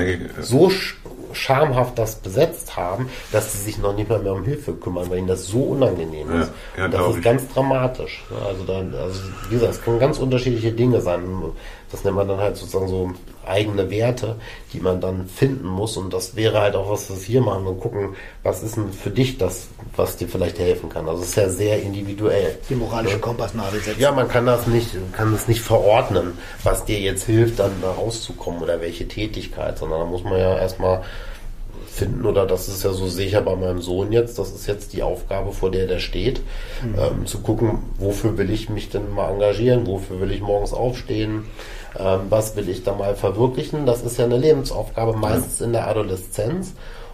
so, 0.41 0.69
so 0.69 0.71
schamhaft 1.34 1.97
das 1.97 2.15
besetzt 2.17 2.75
haben, 2.77 3.09
dass 3.31 3.53
sie 3.53 3.59
sich 3.59 3.77
noch 3.77 3.95
nicht 3.95 4.09
mal 4.09 4.19
mehr 4.19 4.34
um 4.34 4.43
Hilfe 4.43 4.73
kümmern, 4.73 5.09
weil 5.09 5.19
ihnen 5.19 5.27
das 5.27 5.47
so 5.47 5.63
unangenehm 5.63 6.31
ist. 6.41 6.51
Ja, 6.77 6.86
und 6.86 6.93
das 6.93 7.15
ist 7.15 7.23
ganz 7.23 7.47
dramatisch. 7.47 8.23
Also, 8.47 8.63
dann, 8.63 8.93
also 8.93 9.19
wie 9.49 9.55
gesagt, 9.55 9.73
es 9.73 9.81
können 9.81 9.99
ganz 9.99 10.19
unterschiedliche 10.19 10.71
Dinge 10.71 11.01
sein. 11.01 11.21
Das 11.94 12.04
nennt 12.04 12.16
man 12.16 12.28
dann 12.28 12.39
halt 12.39 12.58
sozusagen 12.58 12.88
so 12.88 13.12
eigene 13.46 13.91
Werte, 13.91 14.38
die 14.74 14.80
man 14.80 15.00
dann 15.00 15.28
finden 15.28 15.68
muss. 15.68 15.96
Und 15.96 16.12
das 16.12 16.36
wäre 16.36 16.60
halt 16.60 16.76
auch 16.76 16.89
was, 16.89 17.12
was 17.12 17.20
wir 17.20 17.34
hier 17.34 17.41
machen 17.41 17.68
und 17.68 17.80
gucken, 17.80 18.16
was 18.41 18.64
ist 18.64 18.78
denn 18.78 18.91
für 18.91 19.12
dich 19.12 19.38
das, 19.38 19.68
was 19.96 20.18
dir 20.18 20.28
vielleicht 20.28 20.58
helfen 20.58 20.89
kann. 20.89 21.08
Also 21.08 21.22
es 21.22 21.30
ist 21.30 21.36
ja 21.36 21.50
sehr 21.50 21.84
individuell. 21.84 22.58
Die 22.68 22.74
moralische 22.74 23.20
Kompassnadel 23.20 23.80
setzen. 23.80 24.02
Ja, 24.02 24.12
man 24.12 24.28
kann 24.28 24.48
das 24.48 24.66
nicht, 24.66 24.89
kann 25.12 25.32
das 25.32 25.48
nicht 25.48 25.62
verordnen, 25.62 26.36
was 26.64 26.84
dir 26.84 27.00
jetzt 27.00 27.26
hilft, 27.26 27.60
dann 27.60 27.74
da 27.80 27.91
rauszukommen 27.91 28.64
oder 28.64 28.82
welche 28.82 29.08
Tätigkeit, 29.08 29.78
sondern 29.78 30.00
da 30.00 30.06
muss 30.08 30.24
man 30.24 30.39
ja 30.39 30.58
erstmal 30.58 31.04
finden 31.94 32.26
oder 32.26 32.48
das 32.48 32.68
ist 32.68 32.84
ja 32.84 32.91
so 32.91 33.08
sicher 33.08 33.41
bei 33.41 33.56
meinem 33.56 33.82
Sohn 33.82 34.12
jetzt, 34.12 34.39
das 34.39 34.52
ist 34.52 34.66
jetzt 34.66 34.94
die 34.94 35.04
Aufgabe, 35.04 35.52
vor 35.52 35.70
der 35.70 35.86
der 35.86 36.00
steht, 36.00 36.41
mhm. 36.84 36.96
ähm, 36.98 37.26
zu 37.26 37.39
gucken, 37.39 37.84
wofür 38.00 38.38
will 38.38 38.50
ich 38.50 38.70
mich 38.70 38.89
denn 38.89 39.14
mal 39.14 39.32
engagieren, 39.32 39.86
wofür 39.86 40.20
will 40.20 40.32
ich 40.32 40.41
morgens 40.41 40.74
aufstehen, 40.74 41.46
ähm, 41.98 42.22
was 42.30 42.56
will 42.56 42.70
ich 42.70 42.84
da 42.84 42.94
mal 42.94 43.16
verwirklichen. 43.16 43.86
Das 43.86 44.02
ist 44.02 44.18
ja 44.18 44.26
eine 44.26 44.38
Lebensaufgabe, 44.38 45.14
meistens 45.14 45.62
in 45.62 45.74
der 45.74 45.88
Adoleszenz. 45.88 46.74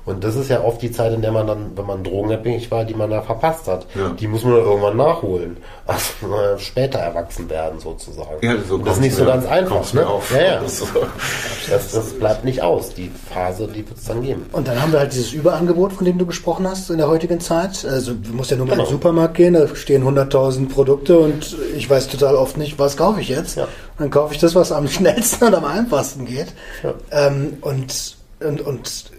Und 0.10 0.24
das 0.24 0.36
ist 0.36 0.50
ja 0.50 0.64
oft 0.64 0.82
die 0.82 0.92
Zeit, 0.92 1.14
in 1.14 1.22
der 1.22 1.32
man 1.32 1.46
dann, 1.46 1.72
wenn 1.76 1.86
man 1.86 2.04
drogenabhängig 2.04 2.72
war, 2.72 2.84
die 2.84 2.96
man 2.96 3.12
da 3.12 3.22
verpasst 3.22 3.68
hat. 3.68 3.86
Ja. 3.94 4.10
Die 4.10 4.28
muss 4.28 4.44
man 4.44 4.56
dann 4.56 4.64
irgendwann 4.64 4.98
nachholen. 4.98 5.58
Also 5.86 6.58
später 6.58 6.98
erwachsen 6.98 7.48
werden 7.48 7.80
sozusagen. 7.80 8.38
Ja, 8.42 8.56
so 8.68 8.80
das 8.80 8.96
ist 8.96 9.02
nicht 9.02 9.16
so 9.16 9.24
ganz 9.26 9.46
einfach. 9.46 9.94
Ne? 9.94 10.08
Ja, 10.34 10.42
ja. 10.42 10.62
Das, 10.62 11.92
das, 11.92 12.14
bleibt 12.14 12.44
nicht 12.44 12.64
aus. 12.64 12.96
Die 12.96 13.12
Phase, 13.32 13.68
die 13.68 13.88
wird 13.88 14.00
es 14.00 14.06
dann 14.06 14.24
geben. 14.24 14.48
Und 14.52 14.68
dann 14.68 14.82
haben 14.82 14.92
wir 14.92 15.00
halt 15.00 15.14
dieses 15.14 15.32
Überangebot, 15.32 15.94
von 15.94 16.06
dem 16.06 16.18
du 16.18 16.26
gesprochen 16.26 16.68
hast 16.68 16.90
in 16.90 16.98
der 16.98 17.08
heutigen 17.08 17.40
Zeit. 17.40 17.86
Also 17.86 18.16
du 18.16 18.32
musst 18.34 18.50
ja 18.50 18.58
nur 18.58 18.66
mal 18.66 18.72
genau. 18.72 18.86
in 18.86 18.90
den 18.90 18.94
Supermarkt 18.96 19.36
gehen, 19.36 19.54
da 19.54 19.68
stehen 19.76 20.04
100.000 20.04 20.70
Produkte 20.70 21.20
und 21.20 21.56
ich 21.78 21.88
weiß 21.88 22.08
total 22.08 22.36
oft 22.36 22.58
nicht, 22.58 22.80
was 22.80 22.98
kaufe 22.98 23.22
ich 23.22 23.30
jetzt. 23.30 23.58
Ja. 23.58 23.68
dann 24.00 24.10
kaufe 24.10 24.34
ich 24.34 24.40
das, 24.40 24.56
was 24.56 24.72
am 24.72 24.88
schnellsten 24.88 25.46
und 25.46 25.54
am 25.54 25.66
einfachsten 25.66 26.26
geht. 26.26 26.48
Ja. 26.82 26.96
Ähm, 27.12 27.58
und, 27.62 28.18
und, 28.40 28.62
und 28.62 29.12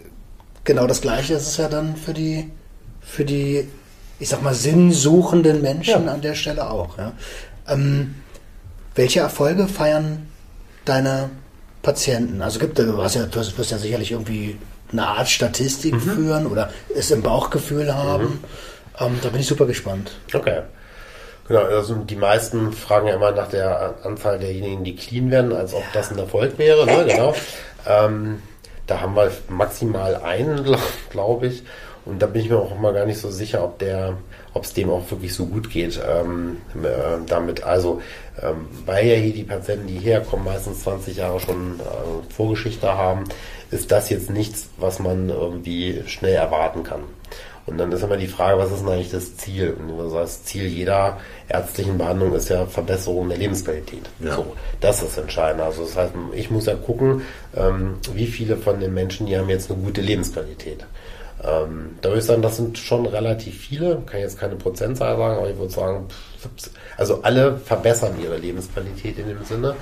genau 0.63 0.87
das 0.87 1.01
Gleiche 1.01 1.33
ist 1.33 1.47
es 1.47 1.57
ja 1.57 1.67
dann 1.67 1.95
für 1.95 2.13
die, 2.13 2.51
für 3.01 3.25
die, 3.25 3.67
ich 4.19 4.29
sag 4.29 4.41
mal, 4.41 4.53
sinnsuchenden 4.53 5.61
Menschen 5.61 6.05
ja. 6.05 6.13
an 6.13 6.21
der 6.21 6.35
Stelle 6.35 6.69
auch. 6.69 6.97
Ja. 6.97 7.13
Ähm, 7.67 8.15
welche 8.95 9.21
Erfolge 9.21 9.67
feiern 9.67 10.27
deine 10.85 11.29
Patienten? 11.81 12.41
Also 12.41 12.59
gibt 12.59 12.77
du 12.77 13.01
hast 13.01 13.15
ja, 13.15 13.25
du 13.25 13.39
wirst 13.39 13.71
ja 13.71 13.77
sicherlich 13.77 14.11
irgendwie 14.11 14.57
eine 14.91 15.07
Art 15.07 15.29
Statistik 15.29 15.93
mhm. 15.93 16.01
führen 16.01 16.47
oder 16.47 16.69
es 16.95 17.11
im 17.11 17.21
Bauchgefühl 17.21 17.93
haben. 17.93 18.23
Mhm. 18.23 18.39
Ähm, 18.99 19.19
da 19.21 19.29
bin 19.29 19.39
ich 19.39 19.47
super 19.47 19.65
gespannt. 19.65 20.11
Okay. 20.33 20.61
Genau, 21.47 21.61
also 21.61 21.95
die 21.95 22.15
meisten 22.15 22.71
fragen 22.71 23.07
ja 23.07 23.15
immer 23.15 23.31
nach 23.31 23.49
der 23.49 23.95
Anzahl 24.03 24.39
derjenigen, 24.39 24.83
die 24.83 24.95
clean 24.95 25.31
werden, 25.31 25.51
als 25.51 25.73
ob 25.73 25.83
das 25.93 26.11
ein 26.11 26.17
Erfolg 26.17 26.57
wäre. 26.57 26.85
Ne? 26.85 27.05
Genau. 27.07 27.33
Ähm, 27.87 28.41
da 28.87 29.01
haben 29.01 29.15
wir 29.15 29.31
maximal 29.49 30.17
einen, 30.17 30.75
glaube 31.09 31.47
ich. 31.47 31.63
Und 32.03 32.19
da 32.21 32.25
bin 32.25 32.41
ich 32.41 32.49
mir 32.49 32.57
auch 32.57 32.75
mal 32.79 32.93
gar 32.93 33.05
nicht 33.05 33.19
so 33.19 33.29
sicher, 33.29 33.63
ob 33.63 33.77
der, 33.77 34.17
ob 34.55 34.63
es 34.63 34.73
dem 34.73 34.89
auch 34.89 35.09
wirklich 35.11 35.35
so 35.35 35.45
gut 35.45 35.69
geht 35.69 36.01
ähm, 36.03 36.57
äh, 36.81 37.23
damit. 37.27 37.63
Also, 37.63 38.01
ähm, 38.41 38.67
weil 38.85 39.05
ja 39.05 39.15
hier 39.15 39.33
die 39.33 39.43
Patienten, 39.43 39.85
die 39.85 39.99
herkommen, 39.99 40.45
meistens 40.45 40.81
20 40.81 41.17
Jahre 41.17 41.39
schon 41.39 41.79
äh, 41.79 42.33
Vorgeschichte 42.33 42.91
haben, 42.91 43.25
ist 43.69 43.91
das 43.91 44.09
jetzt 44.09 44.31
nichts, 44.31 44.69
was 44.77 44.97
man 44.97 45.29
irgendwie 45.29 46.01
schnell 46.07 46.33
erwarten 46.33 46.83
kann. 46.83 47.03
Und 47.65 47.77
dann 47.77 47.91
ist 47.91 48.03
immer 48.03 48.17
die 48.17 48.27
Frage, 48.27 48.57
was 48.57 48.71
ist 48.71 48.81
denn 48.81 48.89
eigentlich 48.89 49.11
das 49.11 49.37
Ziel? 49.37 49.75
Und 49.79 50.09
sagst, 50.09 50.47
Ziel 50.47 50.65
jeder 50.65 51.19
ärztlichen 51.47 51.97
Behandlung 51.97 52.33
ist 52.33 52.49
ja 52.49 52.65
Verbesserung 52.65 53.29
der 53.29 53.37
Lebensqualität. 53.37 54.09
Ja. 54.19 54.35
So, 54.35 54.55
das 54.79 55.03
ist 55.03 55.17
entscheidend. 55.17 55.61
Also 55.61 55.83
das 55.83 55.95
heißt, 55.95 56.13
ich 56.33 56.49
muss 56.49 56.65
ja 56.65 56.75
gucken, 56.75 57.21
ähm, 57.55 57.95
wie 58.13 58.27
viele 58.27 58.57
von 58.57 58.79
den 58.79 58.93
Menschen, 58.93 59.27
die 59.27 59.37
haben 59.37 59.49
jetzt 59.49 59.71
eine 59.71 59.79
gute 59.79 60.01
Lebensqualität. 60.01 60.85
Ähm, 61.43 61.97
da 62.01 62.09
würde 62.09 62.19
ich 62.19 62.25
sagen, 62.25 62.41
das 62.41 62.57
sind 62.57 62.77
schon 62.77 63.05
relativ 63.05 63.59
viele. 63.59 64.01
Kann 64.05 64.19
jetzt 64.19 64.39
keine 64.39 64.55
Prozentzahl 64.55 65.17
sagen, 65.17 65.37
aber 65.37 65.49
ich 65.49 65.57
würde 65.57 65.71
sagen, 65.71 66.07
also 66.97 67.21
alle 67.23 67.57
verbessern 67.57 68.15
ihre 68.21 68.37
Lebensqualität 68.37 69.17
in 69.17 69.27
dem 69.27 69.43
Sinne. 69.43 69.75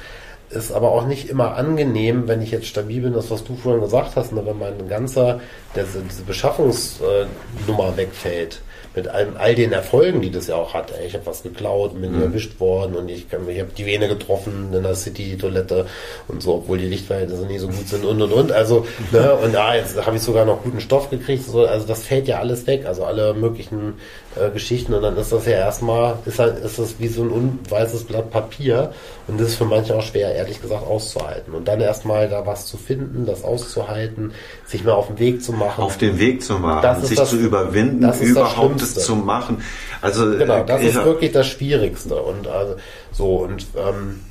Ist 0.50 0.72
aber 0.72 0.92
auch 0.92 1.06
nicht 1.06 1.30
immer 1.30 1.56
angenehm, 1.56 2.28
wenn 2.28 2.42
ich 2.42 2.50
jetzt 2.52 2.66
stabil 2.68 3.02
bin, 3.02 3.14
das 3.14 3.30
was 3.30 3.44
du 3.44 3.56
vorhin 3.56 3.82
gesagt 3.82 4.16
hast, 4.16 4.32
ne, 4.34 4.44
wenn 4.46 4.58
mein 4.58 4.88
ganzer, 4.90 5.40
der, 5.76 5.86
diese 6.10 6.24
Beschaffungsnummer 6.24 7.96
wegfällt, 7.96 8.62
mit 8.96 9.08
allem, 9.08 9.36
all 9.38 9.54
den 9.54 9.72
Erfolgen, 9.72 10.20
die 10.22 10.32
das 10.32 10.48
ja 10.48 10.56
auch 10.56 10.74
hat. 10.74 10.92
Ey, 11.00 11.06
Ich 11.06 11.14
habe 11.14 11.26
was 11.28 11.44
geklaut, 11.44 12.00
bin 12.02 12.16
Mhm. 12.16 12.24
erwischt 12.24 12.60
worden 12.60 12.96
und 12.96 13.08
ich, 13.10 13.28
ich 13.32 13.60
habe 13.60 13.72
die 13.78 13.86
Vene 13.86 14.08
getroffen 14.08 14.74
in 14.74 14.82
der 14.82 14.96
City-Toilette 14.96 15.86
und 16.28 16.42
so, 16.42 16.56
obwohl 16.56 16.80
die 16.80 16.88
Lichtverhältnisse 16.88 17.46
nicht 17.46 17.60
so 17.60 17.68
gut 17.68 17.88
sind 17.88 18.04
und 18.04 18.20
und 18.20 18.32
und. 18.34 18.52
Also, 18.52 18.88
ne, 19.12 19.36
und 19.44 19.54
ja, 19.54 19.76
jetzt 19.76 20.04
habe 20.04 20.16
ich 20.18 20.24
sogar 20.24 20.46
noch 20.46 20.64
guten 20.64 20.82
Stoff 20.82 21.12
gekriegt. 21.12 21.46
So, 21.46 21.66
also 21.68 21.86
das 21.86 22.02
fällt 22.04 22.28
ja 22.28 22.40
alles 22.40 22.66
weg, 22.66 22.88
also 22.88 23.04
alle 23.06 23.36
möglichen 23.36 23.94
äh, 24.40 24.50
Geschichten 24.52 24.94
und 24.94 25.02
dann 25.02 25.18
ist 25.18 25.32
das 25.32 25.46
ja 25.46 25.54
erstmal, 25.54 26.16
ist 26.26 26.40
halt, 26.40 26.58
ist 26.64 26.80
das 26.80 26.96
wie 27.00 27.08
so 27.08 27.24
ein 27.24 27.30
unweißes 27.30 28.06
Blatt 28.06 28.32
Papier 28.32 28.92
und 29.28 29.40
das 29.40 29.50
ist 29.50 29.56
für 29.56 29.66
manche 29.66 29.96
auch 29.96 30.02
schwer, 30.02 30.34
ehrlich 30.34 30.62
gesagt, 30.62 30.86
auszuhalten. 30.88 31.54
Und 31.54 31.68
dann 31.68 31.82
erstmal 31.82 32.30
da 32.30 32.46
was 32.46 32.66
zu 32.66 32.78
finden, 32.78 33.26
das 33.26 33.44
auszuhalten, 33.44 34.34
sich 34.66 34.84
mal 34.84 34.94
auf 34.94 35.08
den 35.08 35.20
Weg 35.20 35.44
zu 35.44 35.52
machen. 35.54 35.84
Auf 35.84 35.98
den 35.98 36.18
Weg 36.20 36.44
zu 36.44 36.54
machen, 36.60 36.82
Das 36.82 37.00
ist 37.04 37.08
sich 37.10 37.18
das- 37.18 37.30
zu 37.30 37.38
überwinden, 37.38 38.02
das 38.02 38.22
ist 38.22 38.36
das 38.36 38.52
überhaupt 38.54 38.82
es 38.82 38.96
zu 38.96 39.16
machen. 39.16 39.62
Also 40.02 40.30
Genau, 40.38 40.64
das 40.64 40.82
äh, 40.82 40.88
ist 40.88 40.96
ja, 40.96 41.06
wirklich 41.06 41.32
das 41.32 41.48
Schwierigste. 41.48 42.16
Und 42.16 42.48
also 42.48 42.76
so 43.12 43.36
und 43.38 43.66
ähm, 43.78 44.22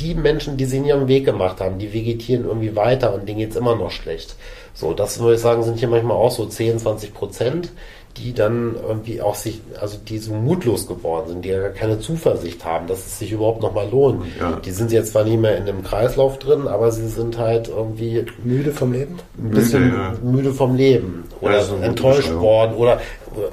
die 0.00 0.14
Menschen, 0.14 0.56
die 0.56 0.64
sie 0.64 0.78
in 0.78 0.84
ihrem 0.84 1.08
Weg 1.08 1.24
gemacht 1.24 1.60
haben, 1.60 1.78
die 1.78 1.92
vegetieren 1.92 2.44
irgendwie 2.46 2.74
weiter 2.74 3.14
und 3.14 3.28
denen 3.28 3.38
geht's 3.38 3.56
immer 3.56 3.76
noch 3.76 3.90
schlecht. 3.90 4.36
So, 4.74 4.94
das 4.94 5.18
würde 5.20 5.34
ich 5.34 5.40
sagen, 5.40 5.62
sind 5.62 5.78
hier 5.78 5.88
manchmal 5.88 6.16
auch 6.16 6.30
so 6.30 6.46
10, 6.46 6.78
20 6.78 7.12
Prozent, 7.12 7.70
die 8.16 8.34
dann 8.34 8.74
irgendwie 8.76 9.22
auch 9.22 9.34
sich, 9.34 9.60
also 9.80 9.96
die 9.96 10.18
so 10.18 10.34
mutlos 10.34 10.86
geworden 10.86 11.28
sind, 11.28 11.44
die 11.44 11.48
ja 11.48 11.60
gar 11.60 11.70
keine 11.70 11.98
Zuversicht 11.98 12.64
haben, 12.64 12.86
dass 12.86 12.98
es 13.06 13.18
sich 13.18 13.32
überhaupt 13.32 13.62
nochmal 13.62 13.88
lohnt. 13.90 14.24
Ja. 14.38 14.60
Die 14.64 14.70
sind 14.70 14.92
jetzt 14.92 15.12
zwar 15.12 15.24
nicht 15.24 15.40
mehr 15.40 15.56
in 15.56 15.66
dem 15.66 15.82
Kreislauf 15.82 16.38
drin, 16.38 16.68
aber 16.68 16.92
sie 16.92 17.08
sind 17.08 17.38
halt 17.38 17.68
irgendwie 17.68 18.24
Müde 18.44 18.72
vom 18.72 18.92
Leben? 18.92 19.18
ein 19.38 19.50
bisschen 19.50 19.84
Müde, 19.84 19.96
ja. 19.96 20.14
müde 20.22 20.52
vom 20.52 20.76
Leben 20.76 21.24
oder 21.40 21.60
Ja, 21.60 21.66
gute 21.66 21.82
enttäuscht 21.82 22.34
worden 22.34 22.74
oder, 22.74 23.00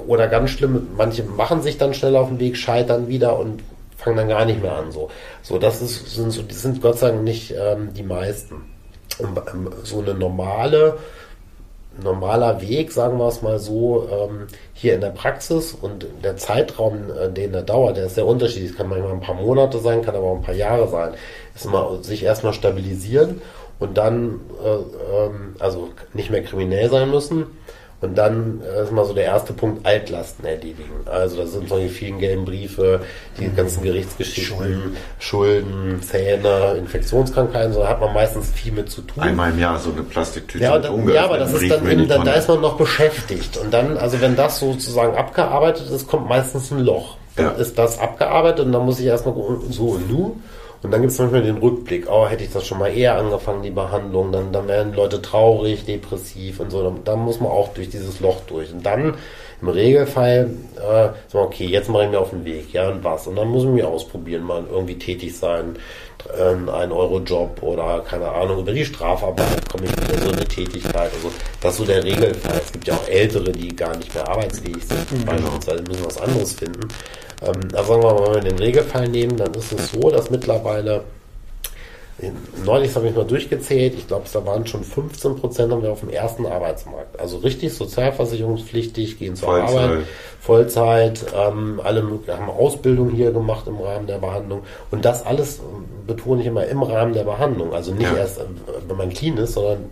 oder 0.06 0.28
ganz 0.28 0.50
schlimm, 0.50 0.88
manche 0.96 1.22
machen 1.22 1.62
sich 1.62 1.78
dann 1.78 1.94
schnell 1.94 2.16
auf 2.16 2.28
den 2.28 2.38
Weg, 2.38 2.56
scheitern 2.56 3.08
wieder 3.08 3.38
und 3.38 3.62
fangen 3.96 4.16
dann 4.16 4.28
gar 4.28 4.44
nicht 4.44 4.62
mehr 4.62 4.72
an. 4.76 4.92
So, 4.92 5.10
so 5.42 5.58
das 5.58 5.80
ist, 5.80 6.14
sind 6.14 6.30
so, 6.32 6.42
die 6.42 6.54
sind 6.54 6.82
Gott 6.82 6.98
sei 6.98 7.10
Dank 7.10 7.22
nicht 7.22 7.54
ähm, 7.58 7.90
die 7.94 8.02
meisten. 8.02 8.56
Und, 9.18 9.38
ähm, 9.52 9.70
so 9.84 10.00
eine 10.00 10.14
normale, 10.14 10.98
normaler 12.02 12.60
Weg, 12.60 12.92
sagen 12.92 13.18
wir 13.18 13.28
es 13.28 13.42
mal 13.42 13.58
so, 13.58 14.08
ähm, 14.10 14.46
hier 14.72 14.94
in 14.94 15.00
der 15.00 15.10
Praxis 15.10 15.74
und 15.74 16.06
der 16.22 16.36
Zeitraum, 16.36 17.10
äh, 17.10 17.30
den 17.30 17.52
er 17.54 17.62
dauert, 17.62 17.96
der 17.96 18.06
ist 18.06 18.14
sehr 18.14 18.26
unterschiedlich. 18.26 18.70
Es 18.70 18.76
kann 18.76 18.88
manchmal 18.88 19.12
ein 19.12 19.20
paar 19.20 19.34
Monate 19.34 19.78
sein, 19.78 20.02
kann 20.02 20.14
aber 20.14 20.26
auch 20.26 20.36
ein 20.36 20.42
paar 20.42 20.54
Jahre 20.54 20.88
sein. 20.88 21.14
Ist 21.54 21.66
immer 21.66 22.02
sich 22.02 22.22
erstmal 22.22 22.52
stabilisieren 22.52 23.42
und 23.78 23.98
dann, 23.98 24.40
äh, 24.64 25.24
ähm, 25.24 25.56
also 25.58 25.88
nicht 26.14 26.30
mehr 26.30 26.42
kriminell 26.42 26.90
sein 26.90 27.10
müssen. 27.10 27.46
Und 28.02 28.16
dann 28.16 28.62
äh, 28.62 28.82
ist 28.82 28.92
mal 28.92 29.04
so 29.04 29.12
der 29.12 29.24
erste 29.24 29.52
Punkt, 29.52 29.84
Altlasten 29.84 30.46
erledigen. 30.46 30.90
Also 31.04 31.36
da 31.36 31.46
sind 31.46 31.68
solche 31.68 31.90
vielen 31.90 32.18
gelben 32.18 32.46
Briefe, 32.46 33.00
die 33.38 33.48
ganzen 33.54 33.82
Gerichtsgeschichten, 33.82 34.56
Schulden, 34.56 34.96
Schulden 35.18 36.02
Zähne, 36.02 36.76
Infektionskrankheiten, 36.78 37.72
so 37.74 37.80
da 37.80 37.88
hat 37.88 38.00
man 38.00 38.14
meistens 38.14 38.50
viel 38.52 38.72
mit 38.72 38.90
zu 38.90 39.02
tun. 39.02 39.22
einmal 39.22 39.50
im 39.50 39.58
Jahr 39.58 39.78
so 39.78 39.90
eine 39.92 40.02
Plastiktüte 40.02 40.64
Ja, 40.64 40.78
dann, 40.78 41.08
ja, 41.12 41.24
aber 41.24 41.38
das 41.38 41.52
ist 41.52 41.70
dann 41.70 41.86
eben, 41.90 42.08
da 42.08 42.16
Tonne. 42.16 42.34
ist 42.34 42.48
man 42.48 42.60
noch 42.62 42.78
beschäftigt. 42.78 43.58
Und 43.58 43.72
dann, 43.72 43.98
also 43.98 44.20
wenn 44.20 44.34
das 44.34 44.58
sozusagen 44.60 45.14
abgearbeitet 45.16 45.90
ist, 45.90 46.08
kommt 46.08 46.26
meistens 46.28 46.70
ein 46.70 46.80
Loch. 46.80 47.16
Dann 47.36 47.46
Ja. 47.46 47.50
ist 47.52 47.78
das 47.78 47.98
abgearbeitet 47.98 48.64
und 48.66 48.72
dann 48.72 48.84
muss 48.86 48.98
ich 48.98 49.06
erstmal 49.06 49.34
so 49.70 49.88
und 49.90 50.10
nu. 50.10 50.36
Und 50.82 50.90
dann 50.92 51.02
gibt 51.02 51.12
es 51.12 51.18
manchmal 51.18 51.42
den 51.42 51.58
Rückblick, 51.58 52.10
oh, 52.10 52.26
hätte 52.26 52.44
ich 52.44 52.52
das 52.52 52.66
schon 52.66 52.78
mal 52.78 52.88
eher 52.88 53.18
angefangen, 53.18 53.62
die 53.62 53.70
Behandlung, 53.70 54.32
dann, 54.32 54.50
dann 54.50 54.66
werden 54.66 54.94
Leute 54.94 55.20
traurig, 55.20 55.84
depressiv 55.84 56.60
und 56.60 56.70
so. 56.70 56.82
Dann, 56.82 57.04
dann 57.04 57.18
muss 57.18 57.38
man 57.38 57.50
auch 57.50 57.74
durch 57.74 57.90
dieses 57.90 58.20
Loch 58.20 58.40
durch. 58.46 58.72
Und 58.72 58.84
dann 58.84 59.14
im 59.60 59.68
Regelfall, 59.68 60.50
äh, 60.76 61.08
wir, 61.32 61.40
okay, 61.40 61.66
jetzt 61.66 61.90
mache 61.90 62.04
ich 62.04 62.10
mir 62.10 62.18
auf 62.18 62.30
den 62.30 62.46
Weg, 62.46 62.72
ja, 62.72 62.88
und 62.88 63.04
was? 63.04 63.26
Und 63.26 63.36
dann 63.36 63.48
muss 63.48 63.64
ich 63.64 63.68
mich 63.68 63.84
ausprobieren, 63.84 64.42
mal 64.42 64.64
irgendwie 64.70 64.98
tätig 64.98 65.36
sein, 65.36 65.76
äh, 66.36 66.70
ein 66.70 66.92
Euro-Job 66.92 67.62
oder 67.62 68.00
keine 68.00 68.28
Ahnung, 68.28 68.60
über 68.60 68.72
die 68.72 68.84
Strafarbeit 68.84 69.68
komme 69.68 69.86
ich 69.86 69.92
wieder 69.92 70.18
so 70.18 70.32
eine 70.32 70.44
Tätigkeit. 70.44 71.10
Also 71.12 71.30
das 71.60 71.72
ist 71.72 71.78
so 71.78 71.84
der 71.84 72.04
Regelfall. 72.04 72.60
Es 72.64 72.72
gibt 72.72 72.86
ja 72.86 72.94
auch 72.94 73.08
Ältere, 73.08 73.52
die 73.52 73.74
gar 73.74 73.96
nicht 73.96 74.14
mehr 74.14 74.28
arbeitsfähig 74.28 74.84
sind, 74.84 75.26
beispielsweise 75.26 75.82
müssen 75.84 76.04
was 76.04 76.20
anderes 76.20 76.52
finden. 76.52 76.88
Ähm, 77.42 77.68
aber 77.72 77.84
sagen 77.84 78.02
wir 78.02 78.14
mal, 78.14 78.26
wenn 78.26 78.44
wir 78.44 78.50
den 78.50 78.58
Regelfall 78.58 79.08
nehmen, 79.08 79.36
dann 79.36 79.54
ist 79.54 79.72
es 79.72 79.92
so, 79.92 80.10
dass 80.10 80.30
mittlerweile 80.30 81.04
Neulich 82.64 82.94
habe 82.94 83.08
ich 83.08 83.14
mal 83.14 83.24
durchgezählt, 83.24 83.94
ich 83.96 84.06
glaube, 84.06 84.24
da 84.32 84.44
waren 84.44 84.66
schon 84.66 84.84
15 84.84 85.36
Prozent 85.36 85.72
haben 85.72 85.82
wir 85.82 85.90
auf 85.92 86.00
dem 86.00 86.10
ersten 86.10 86.46
Arbeitsmarkt. 86.46 87.18
Also 87.18 87.38
richtig 87.38 87.72
sozialversicherungspflichtig, 87.74 89.18
gehen 89.18 89.36
zur 89.36 89.48
Vollzeit. 89.48 89.68
Arbeit, 89.90 90.06
Vollzeit, 90.40 91.24
ähm, 91.36 91.80
alle 91.82 92.02
haben 92.28 92.50
Ausbildung 92.50 93.10
hier 93.10 93.32
gemacht 93.32 93.66
im 93.66 93.78
Rahmen 93.80 94.06
der 94.06 94.18
Behandlung. 94.18 94.62
Und 94.90 95.04
das 95.04 95.24
alles 95.24 95.58
ähm, 95.58 95.84
betone 96.06 96.40
ich 96.42 96.46
immer 96.46 96.66
im 96.66 96.82
Rahmen 96.82 97.12
der 97.12 97.24
Behandlung. 97.24 97.72
Also 97.74 97.92
nicht 97.92 98.10
Ja. 98.10 98.16
erst, 98.18 98.38
äh, 98.38 98.44
wenn 98.88 98.96
man 98.96 99.10
clean 99.10 99.36
ist, 99.38 99.54
sondern 99.54 99.86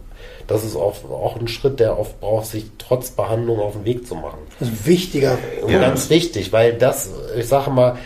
das 0.47 0.65
ist 0.65 0.77
auch, 0.77 0.95
auch 1.11 1.37
ein 1.39 1.49
Schritt, 1.49 1.79
der 1.79 1.99
oft 1.99 2.21
braucht, 2.21 2.47
sich 2.47 2.67
trotz 2.79 3.11
Behandlung 3.11 3.61
auf 3.61 3.75
den 3.75 3.85
Weg 3.85 4.07
zu 4.07 4.15
machen. 4.15 4.39
Das 4.59 4.69
ist 4.69 4.87
wichtiger. 4.87 5.39
Und 5.63 5.71
Ja. 5.73 5.81
ganz 5.81 6.09
wichtig, 6.11 6.53
weil 6.53 6.73
das, 6.75 7.11
ich 7.37 7.47
sage 7.47 7.71
mal, 7.71 7.99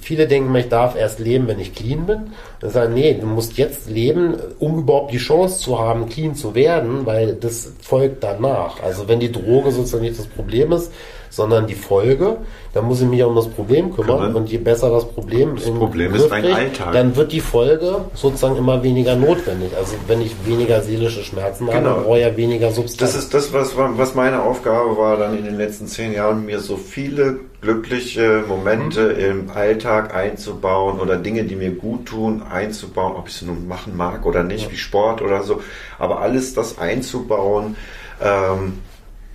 viele 0.00 0.26
denken, 0.26 0.54
ich 0.54 0.68
darf 0.68 0.96
erst 0.96 1.18
leben, 1.18 1.46
wenn 1.48 1.60
ich 1.60 1.74
clean 1.74 2.06
bin. 2.06 2.32
Und 2.62 2.70
sagen, 2.70 2.94
nee, 2.94 3.14
du 3.14 3.26
musst 3.26 3.56
jetzt 3.58 3.88
leben, 3.88 4.34
um 4.58 4.78
überhaupt 4.78 5.12
die 5.12 5.18
Chance 5.18 5.60
zu 5.60 5.78
haben, 5.78 6.08
clean 6.08 6.34
zu 6.34 6.54
werden, 6.54 7.06
weil 7.06 7.34
das 7.34 7.72
folgt 7.80 8.22
danach. 8.22 8.82
Also 8.82 9.08
wenn 9.08 9.20
die 9.20 9.32
Droge 9.32 9.70
sozusagen 9.70 10.04
nicht 10.04 10.18
das 10.18 10.26
Problem 10.26 10.72
ist, 10.72 10.92
sondern 11.34 11.66
die 11.66 11.74
Folge, 11.74 12.36
dann 12.72 12.84
muss 12.86 13.00
ich 13.00 13.08
mich 13.08 13.22
um 13.24 13.34
das 13.34 13.48
Problem 13.48 13.94
kümmern. 13.94 14.18
Kümmern. 14.18 14.34
Und 14.34 14.50
je 14.50 14.58
besser 14.58 14.90
das 14.90 15.04
Problem 15.06 15.56
Das 15.56 15.64
Problem 15.70 16.12
Griff 16.12 16.22
ist 16.22 16.30
dein 16.30 16.42
krieg, 16.44 16.54
Alltag. 16.54 16.92
dann 16.92 17.16
wird 17.16 17.32
die 17.32 17.40
Folge 17.40 18.04
sozusagen 18.14 18.56
immer 18.56 18.82
weniger 18.82 19.16
notwendig. 19.16 19.70
Also 19.76 19.94
wenn 20.06 20.20
ich 20.22 20.32
weniger 20.46 20.80
seelische 20.82 21.22
Schmerzen 21.24 21.66
habe, 21.66 21.78
Genau. 21.78 21.94
dann 21.94 22.04
brauche 22.04 22.18
ich 22.18 22.24
ja 22.24 22.36
weniger 22.36 22.70
Substanz. 22.70 22.96
Das 23.12 23.14
ist 23.20 23.34
das, 23.34 23.52
was, 23.52 23.76
was 23.76 24.14
meine 24.14 24.42
Aufgabe 24.42 24.96
war, 24.96 25.16
dann 25.16 25.36
in 25.36 25.44
den 25.44 25.56
letzten 25.56 25.86
zehn 25.86 26.12
Jahren, 26.12 26.46
mir 26.46 26.60
so 26.60 26.76
viele 26.76 27.40
glückliche 27.60 28.44
Momente 28.46 29.00
im 29.00 29.50
Alltag 29.50 30.14
einzubauen 30.14 31.00
oder 31.00 31.16
Dinge, 31.16 31.44
die 31.44 31.56
mir 31.56 31.70
gut 31.70 32.06
tun, 32.06 32.42
einzubauen, 32.48 33.14
ob 33.16 33.28
ich 33.28 33.34
sie 33.34 33.46
nun 33.46 33.66
machen 33.66 33.96
mag 33.96 34.26
oder 34.26 34.42
nicht, 34.42 34.70
wie 34.70 34.76
Sport 34.76 35.22
oder 35.22 35.42
so, 35.42 35.62
aber 35.98 36.20
alles 36.20 36.54
das 36.54 36.78
einzubauen. 36.78 37.76
Ähm, 38.22 38.74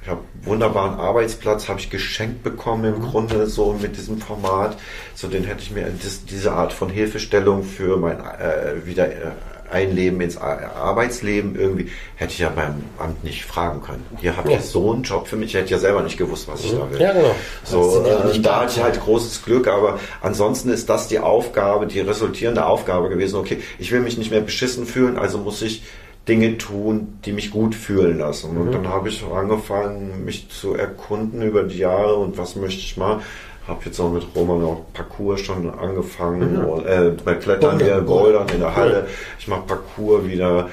ich 0.01 0.07
habe 0.07 0.21
einen 0.21 0.45
wunderbaren 0.45 0.99
Arbeitsplatz, 0.99 1.67
habe 1.67 1.79
ich 1.79 1.89
geschenkt 1.89 2.43
bekommen 2.43 2.85
im 2.95 3.01
Grunde 3.01 3.47
so 3.47 3.73
mit 3.73 3.97
diesem 3.97 4.19
Format. 4.19 4.77
So 5.15 5.27
den 5.27 5.43
hätte 5.43 5.61
ich 5.61 5.71
mir 5.71 5.87
das, 6.01 6.25
diese 6.25 6.53
Art 6.53 6.71
von 6.73 6.89
Hilfestellung 6.89 7.63
für 7.63 7.97
mein 7.97 8.17
äh, 8.19 8.85
wieder 8.85 9.07
äh, 9.11 9.31
Einleben 9.71 10.19
ins 10.21 10.35
Ar- 10.35 10.75
Arbeitsleben 10.75 11.55
irgendwie 11.55 11.91
hätte 12.15 12.31
ich 12.33 12.39
ja 12.39 12.49
beim 12.49 12.81
Amt 12.97 13.23
nicht 13.23 13.45
fragen 13.45 13.83
können. 13.83 14.03
Hier 14.19 14.35
habt 14.35 14.47
ihr 14.49 14.55
Ja. 14.55 14.61
so 14.61 14.91
einen 14.91 15.03
Job 15.03 15.27
für 15.27 15.35
mich, 15.35 15.53
ich 15.53 15.61
hätte 15.61 15.69
ja 15.69 15.77
selber 15.77 16.01
nicht 16.01 16.17
gewusst, 16.17 16.47
was 16.47 16.63
ich 16.63 16.71
da 16.71 16.89
will. 16.89 16.99
Ja, 16.99 17.13
genau. 17.13 17.35
So, 17.63 18.03
äh, 18.03 18.39
da. 18.39 18.61
hatte 18.61 18.73
ich 18.77 18.83
halt 18.83 18.99
großes 18.99 19.43
Glück, 19.45 19.67
aber 19.67 19.99
ansonsten 20.21 20.69
ist 20.69 20.89
das 20.89 21.07
die 21.07 21.19
Aufgabe, 21.19 21.85
die 21.85 21.99
resultierende 21.99 22.65
Aufgabe 22.65 23.09
gewesen. 23.09 23.35
Okay, 23.35 23.61
ich 23.77 23.91
will 23.91 23.99
mich 23.99 24.17
nicht 24.17 24.31
mehr 24.31 24.41
beschissen 24.41 24.87
fühlen, 24.87 25.19
also 25.19 25.37
muss 25.37 25.61
ich 25.61 25.83
Dinge 26.27 26.57
tun, 26.57 27.19
die 27.25 27.31
mich 27.31 27.49
gut 27.51 27.73
fühlen 27.75 28.19
lassen. 28.19 28.55
Und 28.57 28.71
dann 28.71 28.87
habe 28.87 29.09
ich 29.09 29.23
angefangen, 29.25 30.25
mich 30.25 30.49
zu 30.49 30.75
erkunden 30.75 31.41
über 31.41 31.63
die 31.63 31.79
Jahre 31.79 32.15
und 32.15 32.37
was 32.37 32.55
möchte 32.55 32.79
ich 32.81 32.97
mal. 32.97 33.19
Habe 33.67 33.81
jetzt 33.85 33.99
auch 33.99 34.11
mit 34.11 34.23
Roman 34.35 34.63
auch 34.63 34.81
Parcours 34.93 35.41
schon 35.41 35.69
angefangen, 35.69 36.57
und, 36.65 36.85
äh, 36.85 37.13
bei 37.23 37.35
Klettern 37.35 37.79
hier, 37.79 38.01
Bouldern 38.01 38.47
in 38.49 38.59
der 38.61 38.75
Halle. 38.75 39.07
Ich 39.39 39.47
mache 39.47 39.61
Parcours 39.67 40.25
wieder. 40.25 40.69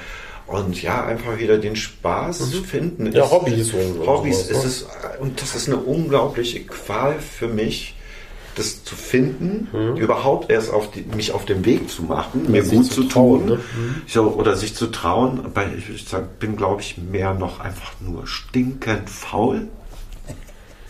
Und 0.47 0.81
ja, 0.81 1.03
einfach 1.05 1.37
wieder 1.37 1.57
den 1.57 1.75
Spaß 1.75 2.53
finden. 2.65 3.11
Ja, 3.11 3.25
ist- 3.25 3.31
Hobbys 3.31 3.73
Hobbys 4.05 4.47
sowas, 4.47 4.63
ist 4.63 4.63
ne? 4.63 4.67
es, 4.67 4.87
und 5.19 5.41
das 5.41 5.55
ist 5.55 5.67
eine 5.67 5.77
unglaubliche 5.77 6.61
Qual 6.61 7.15
für 7.19 7.47
mich, 7.49 7.95
das 8.57 8.83
zu 8.83 8.95
finden, 8.95 9.67
überhaupt 9.97 10.49
erst 10.49 10.73
auf 10.73 10.91
die, 10.91 11.03
mich 11.15 11.31
auf 11.31 11.45
den 11.45 11.63
Weg 11.65 11.89
zu 11.89 12.03
machen, 12.03 12.51
mir 12.51 12.63
sich 12.63 12.77
gut 12.79 12.91
zu 12.91 13.03
trauen, 13.03 13.47
tun, 13.47 13.57
ne? 13.57 13.59
so, 14.07 14.23
oder 14.23 14.55
sich 14.55 14.75
zu 14.75 14.87
trauen. 14.87 15.41
Weil 15.53 15.77
ich, 15.77 15.89
ich 15.89 16.07
sag, 16.07 16.39
bin, 16.39 16.55
glaube 16.57 16.81
ich, 16.81 16.97
mehr 16.97 17.33
noch 17.33 17.59
einfach 17.59 17.91
nur 18.01 18.25
stinkend 18.27 19.09
faul. 19.09 19.67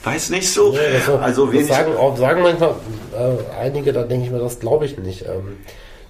weiß 0.04 0.30
nicht 0.30 0.50
so. 0.52 0.72
Nee, 0.72 0.78
das, 0.94 1.06
so- 1.06 1.18
also 1.18 1.46
das 1.46 1.54
wenig. 1.56 1.68
sagen, 1.68 1.96
auch, 1.96 2.18
sagen 2.18 2.42
manchmal 2.42 2.76
äh, 3.14 3.60
einige, 3.62 3.94
da 3.94 4.04
denke 4.04 4.26
ich 4.26 4.32
mir, 4.32 4.40
das 4.40 4.60
glaube 4.60 4.86
ich 4.86 4.98
nicht. 4.98 5.24
Ähm, 5.24 5.58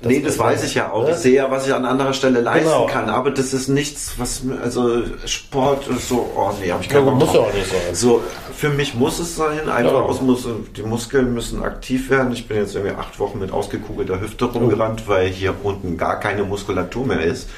nee, 0.04 0.20
das 0.22 0.38
weiß 0.38 0.64
ich 0.64 0.76
ja 0.76 0.92
auch. 0.92 1.10
Ich 1.10 1.16
sehe 1.16 1.34
ja, 1.36 1.50
was 1.50 1.66
ich 1.66 1.74
an 1.74 1.86
anderer 1.86 2.14
Stelle 2.14 2.42
leisten 2.42 2.66
Genau. 2.70 2.86
kann, 2.86 3.10
aber 3.10 3.32
das 3.32 3.54
ist 3.54 3.68
nichts, 3.70 4.14
was 4.18 4.44
mir- 4.44 4.60
also 4.62 5.02
Sport 5.26 5.88
ist 5.88 6.10
so, 6.10 6.30
oh 6.36 6.52
nee, 6.62 6.72
habe 6.72 6.84
ich 6.84 6.90
Ja, 6.92 6.98
keinen 6.98 7.06
Bock 7.06 7.16
muss 7.16 7.34
ja 7.34 7.40
auch 7.40 7.54
nicht 7.54 7.68
sein. 7.68 7.80
So, 7.96 8.22
für 8.58 8.70
mich 8.70 8.96
muss 8.96 9.20
es 9.20 9.36
sein, 9.36 9.70
einfach 9.70 9.94
Ja. 9.94 10.00
aus 10.00 10.20
muss, 10.20 10.48
die 10.76 10.82
Muskeln 10.82 11.32
müssen 11.32 11.62
aktiv 11.62 12.10
werden. 12.10 12.34
Ich 12.34 12.48
bin 12.48 12.58
jetzt 12.58 12.74
irgendwie 12.76 12.96
acht 12.96 13.20
Wochen 13.20 13.38
mit 13.38 13.52
ausgekugelter 13.52 14.20
Hüfte 14.20 14.46
rumgerannt, 14.46 15.08
weil 15.08 15.28
hier 15.28 15.54
unten 15.62 15.96
gar 15.96 16.20
keine 16.20 16.44
Muskulatur 16.44 17.06
mehr 17.06 17.22
ist. 17.22 17.50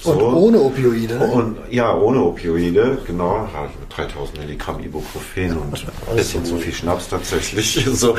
So. 0.00 0.12
Und 0.12 0.34
ohne 0.34 0.60
Opioide. 0.60 1.14
ne? 1.18 1.26
Und 1.26 1.56
ja, 1.70 1.94
ohne 1.94 2.22
Opioide, 2.22 2.98
genau. 3.06 3.48
Habe 3.52 3.68
ich 3.72 3.80
mit 3.80 3.96
3000 3.96 4.38
Milligramm 4.38 4.80
Ibuprofen 4.80 5.56
und 5.56 5.86
ein 6.10 6.16
bisschen 6.16 6.44
zu 6.44 6.56
viel 6.56 6.72
Schnaps 6.72 7.08
tatsächlich. 7.08 7.84
So. 7.98 8.16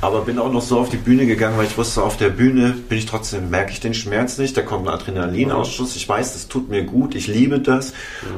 Aber 0.00 0.22
bin 0.22 0.38
auch 0.38 0.52
noch 0.52 0.62
so 0.62 0.78
auf 0.80 0.88
die 0.88 0.96
Bühne 0.96 1.26
gegangen, 1.26 1.56
weil 1.56 1.66
ich 1.66 1.76
wusste, 1.78 2.02
auf 2.02 2.16
der 2.16 2.30
Bühne 2.30 2.74
bin 2.88 2.98
ich 2.98 3.06
trotzdem, 3.06 3.50
merke 3.50 3.70
ich 3.70 3.80
den 3.80 3.94
Schmerz 3.94 4.38
nicht. 4.38 4.56
Da 4.56 4.62
kommt 4.62 4.88
ein 4.88 4.94
Adrenalinausschuss. 4.94 5.94
Ich 5.94 6.08
weiß, 6.08 6.32
das 6.32 6.48
tut 6.48 6.68
mir 6.68 6.82
gut. 6.84 7.14
Ich 7.14 7.26
liebe 7.28 7.60
das. 7.60 7.92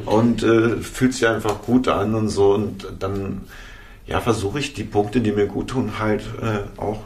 Und 0.04 0.42
äh, 0.42 0.76
fühlt 0.78 1.14
sich 1.14 1.26
einfach 1.26 1.62
gut 1.62 1.88
an 1.88 2.14
und 2.14 2.28
so. 2.28 2.52
Und 2.52 2.86
dann, 2.98 3.42
ja, 4.06 4.20
versuche 4.20 4.58
ich 4.58 4.74
die 4.74 4.84
Punkte, 4.84 5.20
die 5.20 5.32
mir 5.32 5.46
gut 5.46 5.68
tun, 5.68 5.92
halt 5.98 6.22
äh, 6.42 6.80
auch 6.80 6.98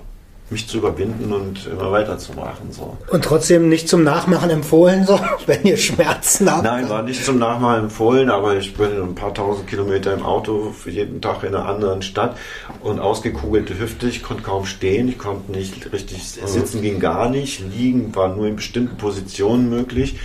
mich 0.48 0.68
zu 0.68 0.78
überwinden 0.78 1.32
und 1.32 1.66
immer 1.66 1.90
weiterzumachen. 1.90 2.70
So. 2.70 2.96
Und 3.10 3.24
trotzdem 3.24 3.68
nicht 3.68 3.88
zum 3.88 4.04
Nachmachen 4.04 4.50
empfohlen, 4.50 5.04
so, 5.04 5.18
wenn 5.46 5.64
ihr 5.64 5.76
Schmerzen 5.76 6.50
habt. 6.50 6.62
Nein, 6.62 6.88
war 6.88 7.02
nicht 7.02 7.24
zum 7.24 7.38
Nachmachen 7.38 7.84
empfohlen, 7.84 8.30
aber 8.30 8.56
ich 8.56 8.74
bin 8.74 8.92
ein 9.02 9.14
paar 9.14 9.34
tausend 9.34 9.66
Kilometer 9.66 10.12
im 10.14 10.24
Auto 10.24 10.70
für 10.70 10.90
jeden 10.90 11.20
Tag 11.20 11.42
in 11.42 11.54
einer 11.54 11.66
anderen 11.66 12.02
Stadt 12.02 12.36
und 12.80 13.00
ausgekugelte 13.00 13.78
Hüfte. 13.78 14.08
Ich 14.08 14.22
konnte 14.22 14.44
kaum 14.44 14.66
stehen, 14.66 15.08
ich 15.08 15.18
konnte 15.18 15.50
nicht 15.50 15.92
richtig 15.92 16.24
sitzen, 16.24 16.80
ging 16.80 17.00
gar 17.00 17.28
nicht. 17.28 17.60
Liegen 17.60 18.14
war 18.14 18.28
nur 18.28 18.46
in 18.46 18.56
bestimmten 18.56 18.96
Positionen 18.96 19.68
möglich. 19.68 20.18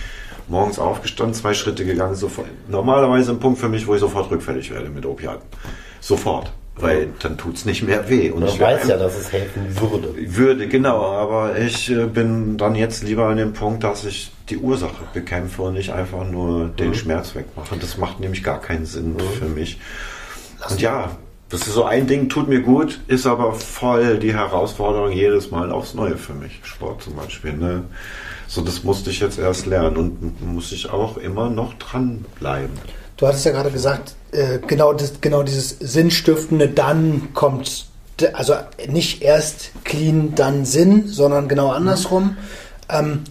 Morgens 0.48 0.78
aufgestanden, 0.78 1.34
zwei 1.34 1.54
Schritte 1.54 1.84
gegangen, 1.84 2.14
sofort. 2.14 2.48
Normalerweise 2.68 3.32
ein 3.32 3.40
Punkt 3.40 3.58
für 3.58 3.68
mich, 3.68 3.86
wo 3.86 3.94
ich 3.94 4.00
sofort 4.00 4.30
rückfällig 4.30 4.70
werde 4.70 4.88
mit 4.88 5.06
Opiaten. 5.06 5.42
Sofort. 6.00 6.52
Weil 6.76 7.10
dann 7.20 7.36
tut's 7.36 7.66
nicht 7.66 7.82
mehr 7.82 8.08
weh. 8.08 8.30
Und 8.30 8.40
Man 8.40 8.48
ich 8.48 8.58
weiß 8.58 8.88
ja, 8.88 8.96
dass 8.96 9.16
es 9.16 9.30
helfen 9.30 9.78
würde. 9.78 10.14
würde, 10.16 10.68
genau, 10.68 11.04
aber 11.04 11.58
ich 11.58 11.90
äh, 11.90 12.06
bin 12.06 12.56
dann 12.56 12.74
jetzt 12.74 13.02
lieber 13.02 13.26
an 13.26 13.36
dem 13.36 13.52
Punkt, 13.52 13.84
dass 13.84 14.04
ich 14.04 14.32
die 14.48 14.56
Ursache 14.56 15.04
bekämpfe 15.12 15.62
und 15.62 15.74
nicht 15.74 15.92
einfach 15.92 16.28
nur 16.28 16.68
den 16.68 16.94
Schmerz 16.94 17.34
wegmache. 17.34 17.76
Das 17.76 17.98
macht 17.98 18.20
nämlich 18.20 18.42
gar 18.42 18.60
keinen 18.60 18.86
Sinn 18.86 19.16
für 19.38 19.44
mich. 19.44 19.78
Und 20.68 20.80
ja, 20.80 21.10
das 21.52 21.66
ist 21.66 21.74
so 21.74 21.84
ein 21.84 22.06
Ding, 22.06 22.30
tut 22.30 22.48
mir 22.48 22.62
gut, 22.62 23.00
ist 23.08 23.26
aber 23.26 23.52
voll 23.52 24.18
die 24.18 24.32
Herausforderung 24.32 25.12
jedes 25.12 25.50
Mal 25.50 25.70
aufs 25.70 25.92
Neue 25.92 26.16
für 26.16 26.32
mich. 26.32 26.60
Sport 26.62 27.02
zum 27.02 27.16
Beispiel, 27.16 27.52
ne? 27.52 27.84
So, 28.48 28.62
das 28.62 28.82
musste 28.82 29.10
ich 29.10 29.20
jetzt 29.20 29.38
erst 29.38 29.66
lernen 29.66 29.96
und 29.96 30.40
muss 30.42 30.72
ich 30.72 30.90
auch 30.90 31.18
immer 31.18 31.50
noch 31.50 31.74
dranbleiben. 31.74 32.76
Du 33.18 33.26
hattest 33.26 33.44
ja 33.44 33.52
gerade 33.52 33.70
gesagt, 33.70 34.14
äh, 34.32 34.58
genau, 34.66 34.92
das, 34.92 35.20
genau 35.20 35.42
dieses 35.42 35.78
Sinnstiftende, 35.78 36.68
dann 36.68 37.28
kommt, 37.34 37.86
also 38.32 38.54
nicht 38.88 39.22
erst 39.22 39.70
clean, 39.84 40.34
dann 40.34 40.64
Sinn, 40.64 41.06
sondern 41.06 41.48
genau 41.48 41.70
andersrum. 41.70 42.36
Ähm, 42.88 43.24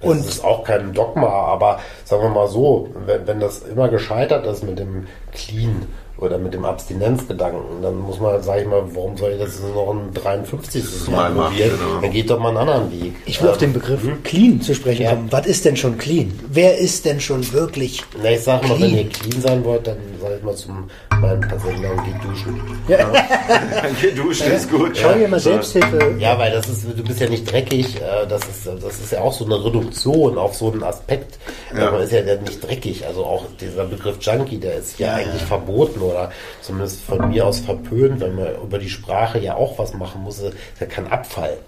Und 0.00 0.10
und 0.10 0.18
das 0.20 0.36
ist 0.36 0.44
auch 0.44 0.64
kein 0.64 0.92
Dogma, 0.94 1.28
aber 1.28 1.80
sagen 2.04 2.22
wir 2.22 2.30
mal 2.30 2.48
so, 2.48 2.88
wenn, 3.06 3.26
wenn 3.26 3.40
das 3.40 3.62
immer 3.62 3.88
gescheitert 3.88 4.46
ist 4.46 4.64
mit 4.64 4.78
dem 4.78 5.06
Clean 5.32 5.86
oder 6.20 6.38
mit 6.38 6.52
dem 6.54 6.64
Abstinenzgedanken, 6.64 7.82
dann 7.82 7.98
muss 7.98 8.20
man, 8.20 8.42
sag 8.42 8.60
ich 8.60 8.66
mal, 8.66 8.82
warum 8.94 9.16
soll 9.16 9.32
ich 9.32 9.38
das 9.40 9.60
noch 9.74 9.90
ein 9.92 10.12
53. 10.14 10.84
Mal 11.08 11.10
Mal 11.16 11.30
machen, 11.30 11.48
probieren? 11.50 11.70
genau. 11.78 12.00
Dann 12.00 12.10
geht 12.10 12.30
doch 12.30 12.38
mal 12.38 12.48
einen 12.50 12.58
anderen 12.58 12.92
Weg. 12.92 13.14
ich 13.26 13.42
will 13.42 13.48
auf 13.50 13.58
den 13.58 13.72
Begriff 13.72 14.00
clean 14.22 14.60
zu 14.60 14.74
sprechen 14.74 15.02
Ja. 15.02 15.10
kommen. 15.14 15.28
Was 15.30 15.46
ist 15.46 15.64
denn 15.64 15.76
schon 15.76 15.98
clean? 15.98 16.38
Wer 16.50 16.78
ist 16.78 17.04
denn 17.04 17.20
schon 17.20 17.52
wirklich? 17.52 18.02
Na, 18.22 18.30
ich 18.30 18.40
sag 18.42 18.62
mal, 18.68 18.76
Clean. 18.76 18.90
wenn 18.92 18.98
ihr 18.98 19.08
clean 19.08 19.40
sein 19.42 19.64
wollt, 19.64 19.86
dann 19.86 19.96
sag 20.20 20.30
ich 20.36 20.42
mal 20.42 20.54
zum 20.54 20.88
meinem 21.20 21.40
Patienten, 21.40 21.82
dann 21.82 22.04
geht 22.04 22.24
duschen. 22.24 22.60
Geduscht 24.00 24.46
ist 24.46 24.70
gut. 24.70 24.96
Schau 24.96 25.12
dir 25.12 25.28
mal. 25.28 25.40
Selbsthilfe. 25.40 26.14
Ja, 26.18 26.38
weil 26.38 26.50
das 26.52 26.68
ist, 26.68 26.84
du 26.84 27.02
bist 27.02 27.20
ja 27.20 27.28
nicht 27.28 27.50
dreckig, 27.50 27.96
äh, 27.96 28.26
das 28.28 28.42
ist, 28.42 28.66
das 28.66 28.98
ist 29.00 29.12
ja 29.12 29.20
auch 29.20 29.32
so 29.32 29.44
eine 29.44 29.62
Reduktion 29.62 30.38
auf 30.38 30.54
so 30.54 30.70
einen 30.72 30.82
Aspekt. 30.82 31.38
Ja. 31.74 31.84
Ja. 31.84 31.90
Man 31.92 32.02
ist 32.02 32.12
ja 32.12 32.22
dann 32.22 32.42
nicht 32.44 32.66
dreckig, 32.66 33.06
also 33.06 33.24
auch 33.24 33.44
dieser 33.60 33.84
Begriff 33.84 34.16
Junkie, 34.20 34.58
der 34.58 34.74
ist 34.76 34.98
ja, 34.98 35.14
eigentlich 35.14 35.42
verboten 35.42 36.00
oder 36.10 36.30
zumindest 36.60 37.00
von 37.02 37.28
mir 37.28 37.46
aus 37.46 37.60
verpönt, 37.60 38.20
wenn 38.20 38.36
man 38.36 38.48
über 38.62 38.78
die 38.78 38.90
Sprache 38.90 39.38
ja 39.38 39.54
auch 39.54 39.78
was 39.78 39.94
machen 39.94 40.22
muss, 40.22 40.38
ist 40.38 40.54
ja 40.78 40.86
kein 40.86 41.10
Abfall. 41.10 41.58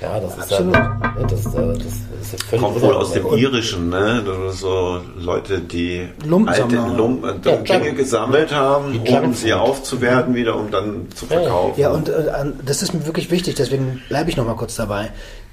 Ja, 0.00 0.18
das 0.18 0.32
ist 0.32 0.52
Absolut. 0.52 0.74
ja, 0.74 1.00
ne, 1.16 1.26
das, 1.28 1.46
äh, 1.46 1.50
das 1.52 1.84
ist 1.84 2.32
ja 2.32 2.38
völlig 2.48 2.64
Kommt 2.64 2.82
wohl 2.82 2.94
aus 2.94 3.12
dem. 3.12 3.26
Irischen, 3.26 3.88
ne? 3.90 4.22
Das 4.24 4.58
so 4.58 5.00
Leute, 5.16 5.60
die 5.60 6.08
alte 6.46 6.76
Lumpen, 6.96 7.40
Ja, 7.44 7.56
Dinge 7.56 7.86
Junk. 7.86 7.96
gesammelt 7.98 8.52
haben, 8.52 8.98
um 8.98 9.34
sie 9.34 9.52
aufzuwerten 9.52 10.34
wieder, 10.34 10.56
um 10.56 10.70
dann 10.70 11.06
zu 11.14 11.26
verkaufen. 11.26 11.80
Ja, 11.80 11.90
und 11.90 12.08
äh, 12.08 12.24
das 12.64 12.82
ist 12.82 12.94
mir 12.94 13.06
wirklich 13.06 13.30
wichtig, 13.30 13.54
deswegen 13.54 14.02
bleibe 14.08 14.30
ich 14.30 14.36
noch 14.36 14.46
mal 14.46 14.56
kurz 14.56 14.74
dabei. 14.76 15.10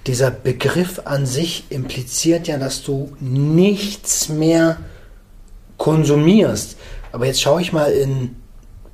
Dieser 0.08 0.32
Begriff 0.32 1.02
an 1.06 1.26
sich 1.26 1.66
impliziert 1.70 2.48
ja, 2.48 2.58
dass 2.58 2.84
du 2.84 3.16
nichts 3.20 4.30
mehr 4.30 4.78
konsumierst. 5.78 6.78
Aber 7.12 7.26
jetzt 7.26 7.42
schaue 7.42 7.62
ich 7.62 7.74
mal 7.74 7.92
in, 7.92 8.36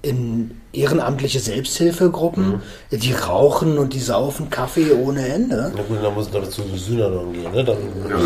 in 0.01 0.61
ehrenamtliche 0.73 1.39
Selbsthilfegruppen, 1.39 2.61
die 2.97 3.13
rauchen 3.13 3.77
und 3.77 3.93
die 3.93 3.99
saufen 3.99 4.49
Kaffee 4.49 4.91
ohne 4.91 5.27
Ende. 5.27 5.71
Na 5.75 5.81
gut, 5.83 6.03
dann 6.03 6.13
muss 6.13 6.27
es 6.31 6.49
zu 6.51 6.61
den 6.61 6.77
Sühnern 6.77 7.33
gehen, 7.33 7.51
ne? 7.51 7.63
Dann, 7.63 7.77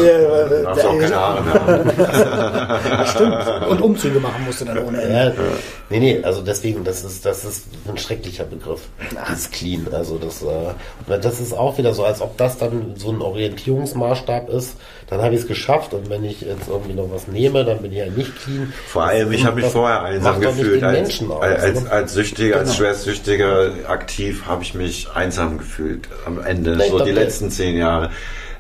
Ja, 0.02 0.10
äh, 0.10 0.64
Darfst 0.64 0.86
auch 0.86 1.00
keine 1.00 1.16
Haare 1.16 1.84
mehr. 1.86 3.06
Stimmt. 3.08 3.68
Und 3.70 3.82
Umzüge 3.82 4.20
machen 4.20 4.46
musste 4.46 4.66
dann 4.66 4.78
ohne 4.80 5.02
Ende. 5.02 5.34
Ja, 5.38 5.44
nee, 5.90 6.00
nee, 6.00 6.20
also 6.24 6.42
deswegen, 6.42 6.84
das 6.84 7.04
ist, 7.04 7.26
das 7.26 7.46
ist 7.46 7.66
ein 7.88 7.98
schrecklicher 7.98 8.44
Begriff. 8.46 8.82
Das 9.16 9.40
ist 9.40 9.52
clean. 9.52 9.88
Also 9.92 10.18
das, 10.18 10.42
äh, 10.42 11.18
das 11.20 11.40
ist 11.40 11.54
auch 11.54 11.78
wieder 11.78 11.94
so, 11.94 12.04
als 12.04 12.22
ob 12.22 12.38
das 12.38 12.58
dann 12.58 12.94
so 12.96 13.10
ein 13.12 13.22
Orientierungsmaßstab 13.22 14.50
ist. 14.50 14.76
Dann 15.10 15.22
habe 15.22 15.34
ich 15.34 15.42
es 15.42 15.48
geschafft 15.48 15.94
und 15.94 16.10
wenn 16.10 16.24
ich 16.24 16.42
jetzt 16.42 16.68
irgendwie 16.70 16.94
noch 16.94 17.10
was 17.12 17.28
nehme, 17.28 17.66
dann 17.66 17.80
bin 17.82 17.92
ich 17.92 17.98
ja 17.98 18.06
nicht 18.06 18.36
clean. 18.44 18.72
Vor 18.88 19.04
allem, 19.04 19.32
ich 19.32 19.44
habe 19.46 19.56
mich 19.62 19.66
vorher 19.72 20.04
einsam 20.04 20.40
gefühlt. 20.40 20.84
Als, 20.84 21.20
als, 21.42 21.84
ne? 21.84 21.92
als 21.92 22.14
Süchtiger, 22.14 22.58
als 22.58 22.70
Genau. 22.70 22.78
Schwerstsüchtiger 22.78 23.72
aktiv 23.88 24.44
habe 24.46 24.59
ich 24.64 24.74
mich 24.74 25.10
einsam 25.14 25.58
gefühlt 25.58 26.08
am 26.26 26.40
Ende, 26.40 26.78
ich 26.84 26.92
so 26.92 27.04
die 27.04 27.12
letzten 27.12 27.52
zehn 27.52 27.78
Jahre. 27.78 28.12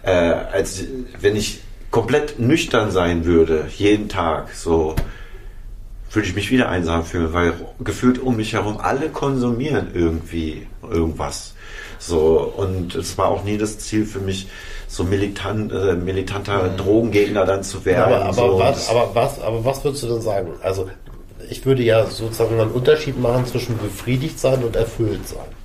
Äh, 0.03 0.11
als 0.11 0.83
wenn 1.19 1.35
ich 1.35 1.61
komplett 1.91 2.39
nüchtern 2.39 2.91
sein 2.91 3.25
würde, 3.25 3.65
jeden 3.77 4.09
Tag, 4.09 4.53
so 4.53 4.95
würde 6.11 6.27
ich 6.27 6.35
mich 6.35 6.51
wieder 6.51 6.69
einsam 6.69 7.03
fühlen, 7.05 7.33
weil 7.33 7.53
gefühlt 7.79 8.19
um 8.19 8.35
mich 8.35 8.53
herum 8.53 8.77
alle 8.77 9.09
konsumieren 9.09 9.91
irgendwie 9.93 10.67
irgendwas. 10.89 11.53
So, 11.99 12.53
und 12.55 12.95
es 12.95 13.17
war 13.17 13.27
auch 13.27 13.43
nie 13.43 13.57
das 13.57 13.77
Ziel 13.79 14.05
für 14.05 14.19
mich, 14.19 14.47
so 14.87 15.03
militant, 15.03 15.71
äh, 15.71 15.93
militanter 15.93 16.69
Drogenegner 16.69 17.45
dann 17.45 17.63
zu 17.63 17.85
werden. 17.85 18.13
aber, 18.13 18.25
aber, 18.25 18.33
so. 18.33 18.59
was, 18.59 18.89
aber, 18.89 19.11
was, 19.13 19.39
aber 19.41 19.65
was 19.65 19.83
würdest 19.83 20.03
du 20.03 20.07
denn 20.07 20.21
sagen? 20.21 20.49
Also 20.63 20.89
ich 21.49 21.65
würde 21.65 21.83
ja 21.83 22.05
sozusagen 22.05 22.59
einen 22.59 22.71
Unterschied 22.71 23.19
machen 23.19 23.45
zwischen 23.45 23.77
befriedigt 23.77 24.39
sein 24.39 24.63
und 24.63 24.75
erfüllt 24.75 25.27
sein. 25.27 25.58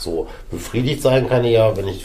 So, 0.00 0.26
befriedigt 0.50 1.02
sein 1.02 1.28
kann 1.28 1.44
ich 1.44 1.52
ja, 1.52 1.76
wenn 1.76 1.86
ich 1.86 2.04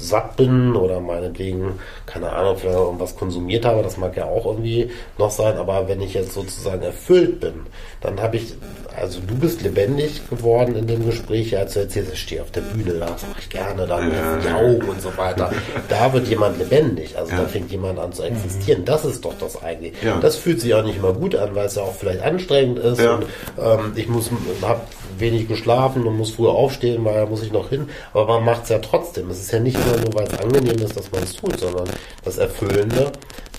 satt 0.00 0.36
bin 0.36 0.74
oder 0.74 0.98
meinetwegen, 1.00 1.78
keine 2.06 2.32
Ahnung, 2.32 2.56
vielleicht 2.56 2.78
irgendwas 2.78 3.16
konsumiert 3.16 3.66
habe, 3.66 3.82
das 3.82 3.98
mag 3.98 4.16
ja 4.16 4.24
auch 4.24 4.46
irgendwie 4.46 4.90
noch 5.18 5.30
sein, 5.30 5.58
aber 5.58 5.86
wenn 5.86 6.00
ich 6.00 6.14
jetzt 6.14 6.32
sozusagen 6.32 6.80
erfüllt 6.82 7.40
bin, 7.40 7.52
dann 8.00 8.20
habe 8.22 8.36
ich, 8.36 8.54
also 8.98 9.20
du 9.26 9.34
bist 9.34 9.60
lebendig 9.62 10.22
geworden 10.30 10.74
in 10.76 10.86
dem 10.86 11.04
Gespräch, 11.04 11.56
als 11.58 11.74
du 11.74 11.80
erzählst, 11.80 12.12
ich 12.14 12.20
stehe 12.20 12.40
auf 12.40 12.50
der 12.50 12.62
Bühne, 12.62 12.94
das 12.98 13.22
mache 13.22 13.40
ich 13.40 13.48
gerne, 13.50 13.86
dann 13.86 14.10
Ja. 14.10 14.36
die 14.38 14.48
Augen 14.48 14.88
und 14.88 15.02
so 15.02 15.14
weiter. 15.16 15.52
Da 15.88 16.12
wird 16.14 16.28
jemand 16.28 16.58
lebendig, 16.58 17.16
also 17.18 17.30
Ja. 17.32 17.42
da 17.42 17.46
fängt 17.48 17.70
jemand 17.70 17.98
an 17.98 18.12
zu 18.14 18.22
existieren. 18.22 18.84
Das 18.86 19.04
ist 19.04 19.24
doch 19.24 19.34
das 19.38 19.62
eigentlich. 19.62 19.92
Ja. 20.02 20.18
Das 20.18 20.36
fühlt 20.36 20.60
sich 20.62 20.74
auch 20.74 20.84
nicht 20.84 20.96
immer 20.96 21.12
gut 21.12 21.34
an, 21.34 21.54
weil 21.54 21.66
es 21.66 21.74
ja 21.74 21.82
auch 21.82 21.94
vielleicht 21.94 22.22
anstrengend 22.22 22.78
ist 22.78 23.00
und 23.00 23.26
ähm, 23.62 23.92
ich 23.96 24.08
muss, 24.08 24.30
habe 24.62 24.80
wenig 25.18 25.46
geschlafen 25.48 26.06
und 26.06 26.16
muss 26.16 26.30
früh 26.30 26.48
aufstehen, 26.48 27.04
weil 27.04 27.26
muss 27.34 27.42
ich 27.42 27.50
noch 27.52 27.68
hin. 27.68 27.88
Aber 28.12 28.26
man 28.34 28.44
macht 28.44 28.62
es 28.64 28.68
ja 28.68 28.78
trotzdem. 28.78 29.28
Es 29.28 29.40
ist 29.40 29.50
ja 29.50 29.58
nicht 29.58 29.76
nur, 29.86 29.96
nur 29.96 30.14
weil 30.14 30.28
es 30.28 30.38
angenehm 30.38 30.78
ist, 30.78 30.96
dass 30.96 31.10
man 31.10 31.24
es 31.24 31.34
tut, 31.34 31.58
sondern 31.58 31.88
das 32.24 32.38
Erfüllende, 32.38 33.10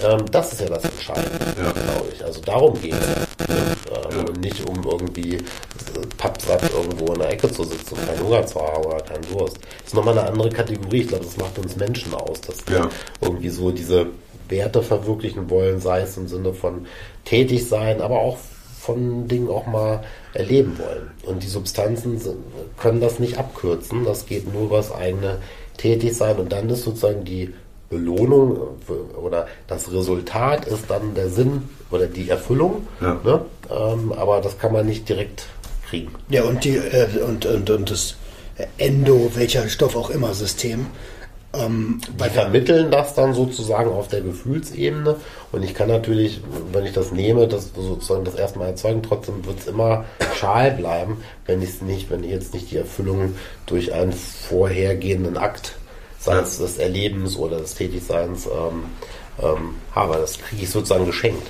ähm, 0.01 0.23
das 0.31 0.53
ist 0.53 0.61
ja 0.61 0.69
das 0.69 0.85
Entscheidende, 0.85 1.45
Ja. 1.61 1.71
glaube 1.73 2.07
ich. 2.15 2.23
Also 2.23 2.39
darum 2.41 2.79
geht 2.81 2.93
es. 2.93 3.47
Ähm, 3.49 4.25
Und 4.27 4.39
nicht 4.39 4.65
um 4.67 4.83
irgendwie 4.85 5.35
äh, 5.35 5.41
pappsatt 6.17 6.61
irgendwo 6.73 7.11
in 7.13 7.19
der 7.19 7.29
Ecke 7.31 7.51
zu 7.51 7.63
sitzen 7.65 7.95
und 7.95 8.07
keinen 8.07 8.23
Hunger 8.23 8.45
zu 8.45 8.61
haben 8.61 8.83
oder 8.85 9.01
keinen 9.01 9.23
Durst. 9.31 9.57
Das 9.57 9.87
ist 9.87 9.93
nochmal 9.93 10.17
eine 10.17 10.27
andere 10.29 10.49
Kategorie. 10.49 11.01
Ich 11.01 11.07
glaube, 11.09 11.25
das 11.25 11.35
macht 11.37 11.57
uns 11.59 11.75
Menschen 11.75 12.13
aus, 12.13 12.39
dass 12.41 12.65
wir 12.67 12.77
Ja. 12.77 12.89
irgendwie 13.21 13.49
so 13.49 13.71
diese 13.71 14.07
Werte 14.47 14.81
verwirklichen 14.81 15.49
wollen, 15.49 15.81
sei 15.81 16.01
es 16.01 16.15
im 16.17 16.27
Sinne 16.29 16.53
von 16.53 16.85
tätig 17.25 17.67
sein, 17.67 18.01
aber 18.01 18.19
auch 18.19 18.37
von 18.85 19.27
Dingen 19.27 19.49
auch 19.49 19.65
mal 19.65 20.03
erleben 20.33 20.77
wollen. 20.77 21.11
Und 21.23 21.43
die 21.43 21.47
Substanzen 21.47 22.21
können 22.77 23.01
das 23.01 23.19
nicht 23.19 23.37
abkürzen. 23.37 24.05
Das 24.05 24.25
geht 24.25 24.51
nur 24.53 24.63
über 24.63 24.77
das 24.77 24.93
eigene 24.93 25.39
Tätigsein. 25.77 26.37
Und 26.37 26.51
dann 26.51 26.69
ist 26.69 26.83
sozusagen 26.83 27.25
die 27.25 27.53
Belohnung 27.89 28.57
oder 29.21 29.47
das 29.67 29.91
Resultat 29.91 30.65
ist 30.65 30.85
dann 30.89 31.13
der 31.15 31.29
Sinn 31.29 31.69
oder 31.91 32.07
die 32.07 32.29
Erfüllung. 32.29 32.87
Ja. 33.01 33.19
Ne? 33.23 33.45
Ähm, 33.69 34.11
aber 34.13 34.41
das 34.41 34.57
kann 34.57 34.73
man 34.73 34.85
nicht 34.85 35.07
direkt 35.07 35.47
kriegen. 35.87 36.11
Ja, 36.29 36.43
und, 36.43 36.63
die, 36.63 36.77
äh, 36.77 37.07
und, 37.25 37.45
und, 37.45 37.69
und 37.69 37.91
das 37.91 38.15
Endo, 38.77 39.31
welcher 39.35 39.67
Stoff 39.69 39.95
auch 39.95 40.09
immer, 40.09 40.33
System. 40.33 40.87
Ähm, 41.57 42.01
Die 42.19 42.29
vermitteln 42.29 42.91
das 42.91 43.13
dann 43.13 43.33
sozusagen 43.33 43.91
auf 43.91 44.07
der 44.07 44.21
Gefühlsebene 44.21 45.15
und 45.51 45.63
ich 45.63 45.73
kann 45.73 45.87
natürlich, 45.87 46.41
wenn 46.71 46.85
ich 46.85 46.93
das 46.93 47.11
nehme, 47.11 47.47
das 47.47 47.71
sozusagen 47.75 48.25
das 48.25 48.35
erstmal 48.35 48.69
erzeugen, 48.69 49.03
trotzdem 49.03 49.45
wird 49.45 49.59
es 49.59 49.67
immer 49.67 50.05
schal 50.35 50.71
bleiben, 50.71 51.17
wenn 51.45 51.61
ich 51.61 51.69
es 51.69 51.81
nicht, 51.81 52.09
wenn 52.09 52.23
ich 52.23 52.31
jetzt 52.31 52.53
nicht 52.53 52.71
die 52.71 52.77
Erfüllung 52.77 53.35
durch 53.65 53.93
einen 53.93 54.13
vorhergehenden 54.13 55.37
Akt, 55.37 55.75
sei 56.19 56.37
es 56.37 56.57
des 56.57 56.77
Erlebens 56.77 57.37
oder 57.37 57.57
des 57.57 57.75
Tätigseins, 57.75 58.45
ähm, 58.47 58.85
ähm, 59.41 59.75
habe. 59.93 60.17
Das 60.17 60.39
kriege 60.39 60.63
ich 60.63 60.69
sozusagen 60.69 61.05
geschenkt. 61.05 61.47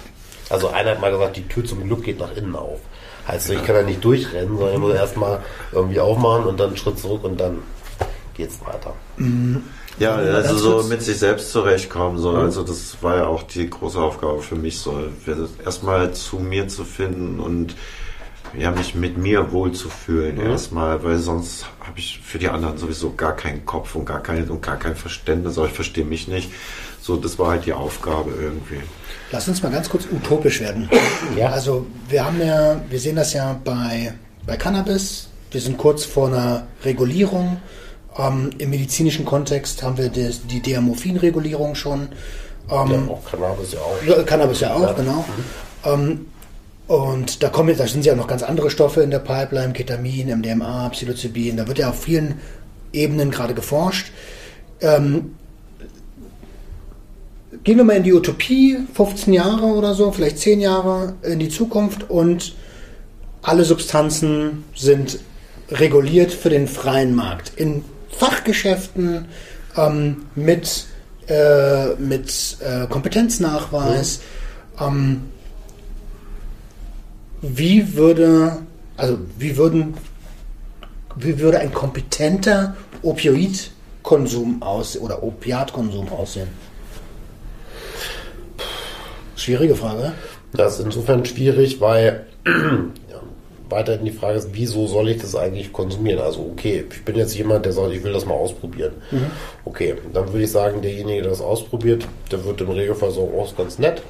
Also 0.50 0.70
einer 0.70 0.92
hat 0.92 1.02
mal 1.02 1.12
gesagt, 1.12 1.38
die 1.38 1.48
Tür 1.48 1.66
zum 1.66 1.84
Glück 1.84 2.04
geht 2.04 2.20
nach 2.20 2.36
innen 2.36 2.56
auf. 2.56 2.80
Heißt, 3.28 3.50
ich 3.50 3.64
kann 3.64 3.76
da 3.76 3.82
nicht 3.82 4.04
durchrennen, 4.04 4.56
sondern 4.58 4.76
ich 4.76 4.80
muss 4.80 4.94
erstmal 4.94 5.40
irgendwie 5.72 6.00
aufmachen 6.00 6.46
und 6.46 6.60
dann 6.60 6.68
einen 6.68 6.78
Schritt 6.78 7.00
zurück 7.00 7.24
und 7.24 7.40
dann 7.40 7.60
geht's 8.36 8.60
weiter. 8.62 8.94
Ja, 9.18 9.26
Ja, 9.98 10.16
also 10.16 10.58
so 10.58 10.88
mit 10.88 11.02
sich 11.02 11.18
selbst 11.18 11.52
zurechtkommen, 11.52 12.18
so, 12.18 12.32
also 12.32 12.64
das 12.64 12.98
war 13.02 13.18
ja 13.18 13.28
auch 13.28 13.44
die 13.44 13.70
große 13.70 13.98
Aufgabe 13.98 14.42
für 14.42 14.56
mich, 14.56 14.80
so 14.80 15.08
erstmal 15.64 16.14
zu 16.14 16.38
mir 16.38 16.68
zu 16.68 16.84
finden 16.84 17.40
und 17.40 17.76
ja, 18.58 18.72
mich 18.72 18.96
mit 18.96 19.18
mir 19.18 19.52
wohl 19.52 19.72
zu 19.72 19.90
fühlen 19.90 20.40
erstmal, 20.40 21.04
weil 21.04 21.18
sonst 21.18 21.66
habe 21.80 22.00
ich 22.00 22.20
für 22.24 22.40
die 22.40 22.50
anderen 22.50 22.78
sowieso 22.78 23.14
gar 23.14 23.36
keinen 23.36 23.66
Kopf 23.66 23.96
und 23.96 24.06
gar 24.06 24.22
kein, 24.22 24.50
und 24.50 24.62
gar 24.62 24.78
kein 24.78 24.96
Verständnis, 24.96 25.58
aber 25.58 25.68
ich 25.68 25.74
verstehe 25.74 26.06
mich 26.06 26.28
nicht. 26.28 26.52
So, 27.02 27.18
das 27.18 27.38
war 27.38 27.52
halt 27.52 27.66
die 27.66 27.74
Aufgabe 27.74 28.32
irgendwie. 28.42 28.82
Lass 29.32 29.48
uns 29.48 29.62
mal 29.62 29.72
ganz 29.72 29.90
kurz 29.90 30.06
utopisch 30.12 30.62
werden. 30.62 30.90
Ja. 31.38 31.50
Also 31.50 31.86
wir 32.10 32.26
haben 32.26 32.40
ja, 32.40 32.82
wir 32.90 33.00
sehen 33.00 33.16
das 33.16 33.34
ja 33.34 33.60
bei, 33.64 34.14
bei 34.46 34.58
Cannabis. 34.58 35.28
Wir 35.52 35.62
sind 35.62 35.78
kurz 35.78 36.06
vor 36.06 36.28
einer 36.28 36.68
Regulierung. 36.84 37.58
Ähm, 38.18 38.52
Im 38.58 38.70
medizinischen 38.70 39.26
Kontext 39.26 39.84
haben 39.84 39.98
wir 39.98 40.10
die, 40.10 40.30
die 40.50 40.62
Diamorphin-Regulierung 40.62 41.76
schon. 41.76 42.10
Ähm, 42.72 42.92
Ja, 43.08 43.12
auch 43.12 43.26
Cannabis 43.30 43.74
ja 43.74 43.80
auch. 43.80 44.04
Ja, 44.08 44.24
Cannabis 44.24 44.60
ja 44.62 44.74
auch, 44.74 44.82
Ja. 44.82 44.94
genau. 44.94 45.26
Ähm, 45.86 46.26
und 46.88 47.42
da 47.44 47.50
kommen 47.50 47.70
jetzt, 47.70 47.80
da 47.80 47.88
sind 47.88 48.06
ja 48.06 48.16
noch 48.16 48.28
ganz 48.28 48.44
andere 48.44 48.70
Stoffe 48.70 49.02
in 49.02 49.10
der 49.12 49.20
Pipeline, 49.20 49.74
Ketamin, 49.74 50.30
MDMA, 50.30 50.90
Psilocybin, 50.90 51.58
da 51.58 51.68
wird 51.68 51.80
ja 51.80 51.90
auf 51.90 52.02
vielen 52.04 52.40
Ebenen 52.94 53.32
gerade 53.32 53.54
geforscht. 53.54 54.12
Ähm, 54.82 55.36
gehen 57.64 57.78
wir 57.78 57.84
mal 57.84 57.98
in 57.98 58.04
die 58.04 58.14
Utopie, 58.14 58.78
15 58.94 59.34
Jahre 59.34 59.66
oder 59.66 59.94
so, 59.94 60.12
vielleicht 60.12 60.38
10 60.40 60.60
Jahre 60.62 61.16
in 61.24 61.40
die 61.40 61.50
Zukunft 61.50 62.10
und 62.10 62.56
alle 63.42 63.64
Substanzen 63.64 64.64
sind 64.76 65.20
reguliert 65.70 66.32
für 66.32 66.50
den 66.50 66.68
freien 66.68 67.16
Markt. 67.16 67.52
In 67.56 67.84
Fachgeschäften 68.18 69.26
ähm, 69.76 70.26
mit, 70.36 70.86
äh, 71.28 71.96
mit 71.96 72.58
äh, 72.62 72.88
Kompetenznachweis. 72.88 74.22
Ähm, 74.80 75.30
wie 77.42 77.96
würde, 77.96 78.58
also 78.98 79.18
wie 79.38 79.58
würden, 79.58 79.96
wie 81.16 81.40
würde 81.40 81.60
ein 81.60 81.74
kompetenter 81.74 82.76
Opioidkonsum 83.02 84.62
aussehen 84.62 85.02
oder 85.02 85.22
Opiatkonsum 85.22 86.10
aussehen? 86.10 86.48
Schwierige 89.36 89.76
Frage. 89.76 90.14
Das 90.54 90.80
ist 90.80 90.86
insofern 90.86 91.26
schwierig, 91.26 91.82
weil 91.82 92.26
weiterhin 93.70 94.06
die 94.06 94.12
Frage 94.12 94.38
ist, 94.38 94.50
wieso 94.54 94.88
soll 94.88 95.10
ich 95.10 95.22
das 95.22 95.36
eigentlich 95.36 95.74
konsumieren? 95.74 96.20
Also 96.20 96.42
okay, 96.52 96.86
ich 96.92 97.04
bin 97.04 97.16
jetzt 97.16 97.36
jemand, 97.36 97.66
der 97.66 97.74
sagt, 97.74 97.92
ich 97.94 98.04
will 98.04 98.14
das 98.14 98.26
mal 98.26 98.34
ausprobieren. 98.36 98.94
Okay, 99.66 99.96
dann 100.14 100.32
würde 100.32 100.44
ich 100.46 100.52
sagen, 100.52 100.82
derjenige, 100.82 101.22
der 101.22 101.32
das 101.32 101.42
ausprobiert, 101.42 102.08
der 102.32 102.44
wird 102.46 102.62
im 102.62 102.70
Regelfall 102.70 103.12
sagen, 103.12 103.30
oh, 103.34 103.44
ist 103.44 103.58
ganz 103.58 103.80
nett, 103.80 104.02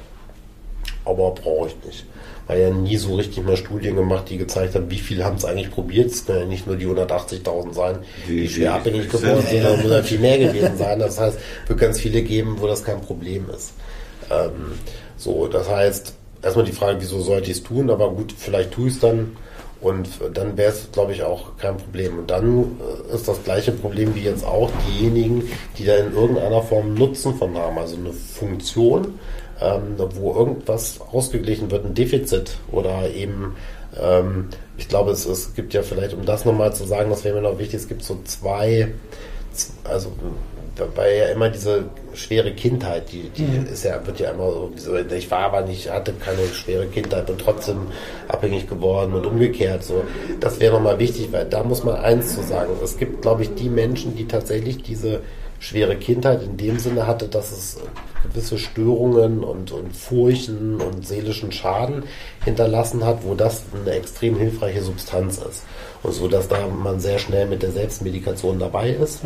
aber 1.04 1.30
brauche 1.32 1.68
ich 1.68 1.76
nicht. 1.86 2.04
Weil 2.48 2.60
ja 2.60 2.70
nie 2.70 2.96
so 2.96 3.16
richtig 3.16 3.44
mal 3.44 3.56
Studien 3.56 3.96
gemacht, 3.96 4.26
die 4.30 4.38
gezeigt 4.38 4.76
haben, 4.76 4.88
wie 4.90 4.98
viel 4.98 5.24
haben 5.24 5.36
es 5.36 5.44
eigentlich 5.44 5.70
probiert. 5.70 6.12
Es 6.12 6.24
können 6.26 6.40
ja 6.40 6.46
nicht 6.46 6.66
nur 6.66 6.76
die 6.76 6.86
180.000 6.86 7.72
sein, 7.74 7.98
die, 8.28 8.42
Die- 8.42 8.48
schwer 8.48 8.74
abhängig 8.74 9.08
geworden 9.10 9.42
sind, 9.48 9.62
sondern 9.62 9.80
muss 9.82 9.90
ja 9.90 10.02
viel 10.04 10.18
mehr 10.20 10.38
gewesen 10.38 10.76
sein. 10.78 10.98
Das 11.00 11.18
heißt, 11.18 11.38
es 11.64 11.68
wird 11.68 11.80
ganz 11.80 11.98
viele 11.98 12.22
geben, 12.22 12.56
wo 12.60 12.68
das 12.68 12.84
kein 12.84 13.00
Problem 13.00 13.46
ist. 13.54 13.72
Ähm, 14.30 14.72
so, 15.16 15.48
das 15.48 15.68
heißt, 15.68 16.14
erstmal 16.42 16.64
die 16.66 16.72
Frage, 16.72 16.98
wieso 17.00 17.20
sollte 17.20 17.50
ich 17.50 17.56
es 17.56 17.62
tun, 17.64 17.90
aber 17.90 18.10
gut, 18.10 18.32
vielleicht 18.36 18.70
tue 18.70 18.88
ich 18.88 18.94
es 18.94 19.00
dann 19.00 19.36
und 19.86 20.08
dann 20.34 20.56
wäre 20.56 20.72
es, 20.72 20.90
glaube 20.90 21.12
ich, 21.12 21.22
auch 21.22 21.56
kein 21.58 21.76
Problem. 21.76 22.18
Und 22.18 22.30
dann 22.30 22.76
äh, 23.10 23.14
ist 23.14 23.28
das 23.28 23.44
gleiche 23.44 23.70
Problem 23.70 24.16
wie 24.16 24.22
jetzt 24.22 24.44
auch 24.44 24.68
diejenigen, 24.88 25.48
die 25.78 25.84
da 25.84 25.94
in 25.94 26.12
irgendeiner 26.12 26.60
Form 26.62 26.94
Nutzen 26.94 27.36
von 27.36 27.56
haben, 27.56 27.78
also 27.78 27.94
eine 27.94 28.12
Funktion, 28.12 29.20
ähm, 29.60 29.94
wo 30.16 30.34
irgendwas 30.34 31.00
ausgeglichen 31.00 31.70
wird, 31.70 31.84
ein 31.84 31.94
Defizit 31.94 32.58
oder 32.72 33.08
eben, 33.10 33.54
ähm, 33.96 34.48
ich 34.76 34.88
glaube, 34.88 35.12
es, 35.12 35.24
es 35.24 35.54
gibt 35.54 35.72
ja 35.72 35.82
vielleicht, 35.82 36.14
um 36.14 36.26
das 36.26 36.44
nochmal 36.44 36.74
zu 36.74 36.84
sagen, 36.84 37.10
das 37.10 37.22
wäre 37.22 37.36
mir 37.36 37.48
noch 37.48 37.60
wichtig, 37.60 37.76
es 37.76 37.88
gibt 37.88 38.02
so 38.02 38.18
zwei, 38.24 38.92
also 39.84 40.10
da 40.76 40.86
war 40.94 41.08
ja 41.08 41.26
immer 41.26 41.48
diese 41.48 41.86
schwere 42.14 42.52
Kindheit, 42.52 43.10
die, 43.10 43.30
die 43.30 43.70
ist 43.72 43.84
ja, 43.84 44.06
wird 44.06 44.20
ja 44.20 44.30
immer 44.30 44.50
so, 44.76 44.96
ich 44.96 45.30
war 45.30 45.40
aber 45.40 45.62
nicht, 45.62 45.90
hatte 45.90 46.12
keine 46.12 46.46
schwere 46.48 46.86
Kindheit 46.86 47.28
und 47.30 47.40
trotzdem 47.40 47.86
abhängig 48.28 48.68
geworden 48.68 49.14
und 49.14 49.26
umgekehrt. 49.26 49.82
So, 49.84 50.04
das 50.38 50.60
wäre 50.60 50.74
nochmal 50.74 50.98
wichtig, 50.98 51.28
weil 51.32 51.46
da 51.46 51.64
muss 51.64 51.82
man 51.82 51.96
eins 51.96 52.34
zu 52.34 52.42
sagen. 52.42 52.72
Es 52.84 52.98
gibt, 52.98 53.22
glaube 53.22 53.42
ich, 53.42 53.54
die 53.54 53.70
Menschen, 53.70 54.16
die 54.16 54.28
tatsächlich 54.28 54.82
diese 54.82 55.20
schwere 55.58 55.96
Kindheit 55.96 56.42
in 56.42 56.58
dem 56.58 56.78
Sinne 56.78 57.06
hatte, 57.06 57.28
dass 57.28 57.50
es 57.50 57.78
gewisse 58.22 58.58
Störungen 58.58 59.42
und, 59.42 59.72
und 59.72 59.96
Furchen 59.96 60.80
und 60.80 61.06
seelischen 61.06 61.52
Schaden 61.52 62.04
hinterlassen 62.44 63.04
hat, 63.04 63.20
wo 63.22 63.34
das 63.34 63.62
eine 63.74 63.92
extrem 63.92 64.36
hilfreiche 64.36 64.82
Substanz 64.82 65.38
ist. 65.38 65.64
Und 66.02 66.12
so, 66.12 66.28
dass 66.28 66.48
da 66.48 66.66
man 66.66 67.00
sehr 67.00 67.18
schnell 67.18 67.46
mit 67.46 67.62
der 67.62 67.70
Selbstmedikation 67.70 68.58
dabei 68.58 68.90
ist. 68.90 69.20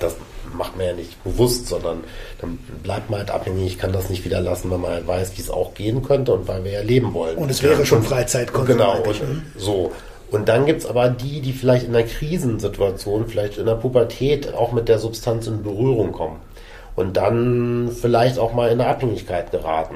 Das 0.00 0.16
macht 0.56 0.76
man 0.76 0.86
ja 0.86 0.92
nicht 0.92 1.22
bewusst, 1.24 1.66
sondern 1.66 2.04
dann 2.40 2.58
bleibt 2.82 3.10
man 3.10 3.20
halt 3.20 3.30
abhängig, 3.30 3.78
kann 3.78 3.92
das 3.92 4.10
nicht 4.10 4.24
wieder 4.24 4.40
lassen, 4.40 4.70
weil 4.70 4.78
man 4.78 4.92
halt 4.92 5.06
weiß, 5.06 5.36
wie 5.36 5.42
es 5.42 5.50
auch 5.50 5.74
gehen 5.74 6.02
könnte 6.02 6.32
und 6.32 6.48
weil 6.48 6.64
wir 6.64 6.72
ja 6.72 6.82
leben 6.82 7.14
wollen. 7.14 7.36
Und 7.36 7.50
es 7.50 7.62
wäre 7.62 7.84
schon 7.84 8.02
Freizeitkonsum. 8.02 8.76
Genau, 8.76 8.98
und 8.98 9.20
ne? 9.20 9.42
so. 9.56 9.92
Und 10.30 10.48
dann 10.48 10.66
gibt's 10.66 10.86
aber 10.86 11.10
die, 11.10 11.40
die 11.40 11.52
vielleicht 11.52 11.86
in 11.86 11.94
einer 11.94 12.06
Krisensituation, 12.06 13.28
vielleicht 13.28 13.58
in 13.58 13.66
der 13.66 13.76
Pubertät 13.76 14.52
auch 14.54 14.72
mit 14.72 14.88
der 14.88 14.98
Substanz 14.98 15.46
in 15.46 15.62
Berührung 15.62 16.12
kommen. 16.12 16.40
Und 16.96 17.16
dann 17.16 17.90
vielleicht 17.92 18.38
auch 18.38 18.52
mal 18.52 18.70
in 18.70 18.80
eine 18.80 18.90
Abhängigkeit 18.90 19.50
geraten. 19.50 19.94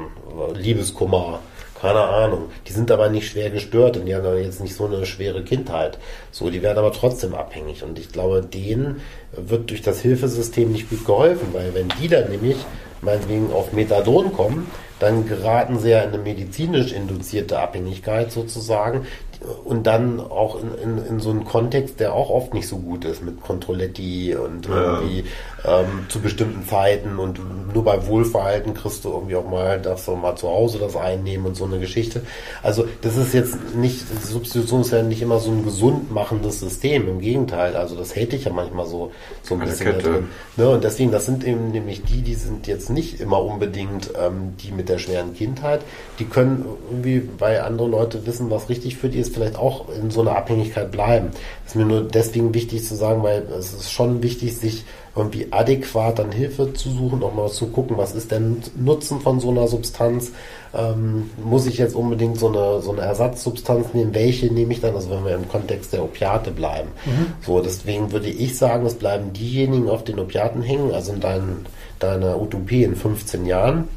Liebeskummer, 0.54 1.40
keine 1.80 2.00
Ahnung. 2.00 2.50
Die 2.66 2.72
sind 2.72 2.90
aber 2.90 3.08
nicht 3.08 3.28
schwer 3.28 3.50
gestört 3.50 3.96
und 3.96 4.06
die 4.06 4.14
haben 4.14 4.24
dann 4.24 4.42
jetzt 4.42 4.60
nicht 4.60 4.74
so 4.74 4.86
eine 4.86 5.06
schwere 5.06 5.42
Kindheit. 5.42 5.98
So, 6.30 6.50
die 6.50 6.62
werden 6.62 6.78
aber 6.78 6.92
trotzdem 6.92 7.34
abhängig. 7.34 7.82
Und 7.82 7.98
ich 7.98 8.10
glaube, 8.10 8.42
denen 8.42 9.00
wird 9.32 9.70
durch 9.70 9.82
das 9.82 10.00
Hilfesystem 10.00 10.72
nicht 10.72 10.90
gut 10.90 11.04
geholfen, 11.04 11.48
weil 11.52 11.74
wenn 11.74 11.88
die 12.00 12.08
dann 12.08 12.30
nämlich 12.30 12.56
meinetwegen 13.00 13.52
auf 13.52 13.72
Methadon 13.72 14.32
kommen, 14.32 14.70
dann 14.98 15.28
geraten 15.28 15.78
sie 15.78 15.90
ja 15.90 16.02
in 16.02 16.08
eine 16.08 16.18
medizinisch 16.18 16.92
induzierte 16.92 17.60
Abhängigkeit 17.60 18.32
sozusagen 18.32 19.06
und 19.64 19.86
dann 19.86 20.18
auch 20.18 20.60
in, 20.60 20.98
in, 20.98 21.06
in 21.06 21.20
so 21.20 21.30
einen 21.30 21.44
Kontext, 21.44 22.00
der 22.00 22.12
auch 22.12 22.30
oft 22.30 22.54
nicht 22.54 22.66
so 22.66 22.78
gut 22.78 23.04
ist 23.04 23.22
mit 23.22 23.40
Controletti 23.40 24.34
und 24.34 24.68
irgendwie 24.68 25.24
ähm, 25.64 26.06
zu 26.08 26.20
bestimmten 26.20 26.66
Zeiten 26.66 27.18
und 27.18 27.40
nur 27.74 27.84
bei 27.84 28.06
Wohlverhalten 28.06 28.74
kriegst 28.74 29.04
du 29.04 29.10
irgendwie 29.10 29.36
auch 29.36 29.48
mal, 29.48 29.80
darfst 29.80 30.06
du 30.06 30.14
mal 30.14 30.36
zu 30.36 30.48
Hause 30.48 30.78
das 30.78 30.96
einnehmen 30.96 31.46
und 31.46 31.56
so 31.56 31.64
eine 31.64 31.80
Geschichte. 31.80 32.22
Also 32.62 32.86
das 33.02 33.16
ist 33.16 33.34
jetzt 33.34 33.74
nicht, 33.74 34.04
Substitution 34.22 34.82
ist 34.82 34.92
ja 34.92 35.02
nicht 35.02 35.22
immer 35.22 35.38
so 35.40 35.50
ein 35.50 35.64
gesund 35.64 36.12
machendes 36.12 36.60
System, 36.60 37.08
im 37.08 37.20
Gegenteil, 37.20 37.76
also 37.76 37.96
das 37.96 38.14
hätte 38.14 38.36
ich 38.36 38.44
ja 38.44 38.52
manchmal 38.52 38.86
so, 38.86 39.10
so 39.42 39.54
ein 39.54 39.62
Eine 39.62 39.70
bisschen 39.70 39.86
da 39.86 39.92
Kette. 39.92 40.10
drin. 40.10 40.28
Ne, 40.56 40.68
und 40.68 40.84
deswegen, 40.84 41.10
das 41.10 41.26
sind 41.26 41.44
eben 41.44 41.70
nämlich 41.70 42.02
die, 42.04 42.22
die 42.22 42.34
sind 42.34 42.66
jetzt 42.66 42.90
nicht 42.90 43.20
immer 43.20 43.42
unbedingt 43.42 44.12
ähm, 44.18 44.54
die 44.62 44.72
mit 44.72 44.88
der 44.88 44.98
schweren 44.98 45.34
Kindheit. 45.34 45.82
Die 46.18 46.24
können 46.24 46.64
irgendwie, 46.90 47.28
weil 47.38 47.60
andere 47.60 47.88
Leute 47.88 48.26
wissen, 48.26 48.50
was 48.50 48.68
richtig 48.68 48.96
für 48.96 49.08
die 49.08 49.18
ist, 49.18 49.34
vielleicht 49.34 49.56
auch 49.56 49.86
in 49.88 50.10
so 50.10 50.20
einer 50.20 50.36
Abhängigkeit 50.36 50.90
bleiben. 50.90 51.30
Das 51.64 51.74
ist 51.74 51.76
mir 51.76 51.84
nur 51.84 52.02
deswegen 52.02 52.54
wichtig 52.54 52.84
zu 52.84 52.94
sagen, 52.94 53.22
weil 53.22 53.42
es 53.58 53.72
ist 53.72 53.92
schon 53.92 54.22
wichtig, 54.22 54.56
sich 54.56 54.84
irgendwie 55.18 55.48
adäquat 55.50 56.18
dann 56.18 56.32
Hilfe 56.32 56.72
zu 56.72 56.90
suchen, 56.90 57.22
auch 57.22 57.34
mal 57.34 57.50
zu 57.50 57.66
gucken, 57.66 57.98
was 57.98 58.14
ist 58.14 58.30
denn 58.30 58.62
Nutzen 58.76 59.20
von 59.20 59.40
so 59.40 59.50
einer 59.50 59.68
Substanz? 59.68 60.32
Ähm, 60.74 61.30
muss 61.42 61.66
ich 61.66 61.78
jetzt 61.78 61.94
unbedingt 61.94 62.38
so 62.38 62.48
eine, 62.48 62.80
so 62.80 62.92
eine 62.92 63.02
Ersatzsubstanz 63.02 63.94
nehmen? 63.94 64.14
Welche 64.14 64.52
nehme 64.52 64.72
ich 64.72 64.80
dann? 64.80 64.94
Also 64.94 65.10
wenn 65.10 65.24
wir 65.24 65.34
im 65.34 65.48
Kontext 65.48 65.92
der 65.92 66.02
Opiate 66.02 66.50
bleiben. 66.50 66.90
Mhm. 67.04 67.26
So, 67.44 67.60
deswegen 67.60 68.12
würde 68.12 68.28
ich 68.28 68.56
sagen, 68.56 68.86
es 68.86 68.94
bleiben 68.94 69.32
diejenigen 69.32 69.88
auf 69.88 70.04
den 70.04 70.18
Opiaten 70.18 70.62
hängen, 70.62 70.94
also 70.94 71.12
in 71.12 71.20
dein, 71.20 71.66
deiner 71.98 72.40
Utopie 72.40 72.84
in 72.84 72.96
15 72.96 73.44
Jahren, 73.46 73.88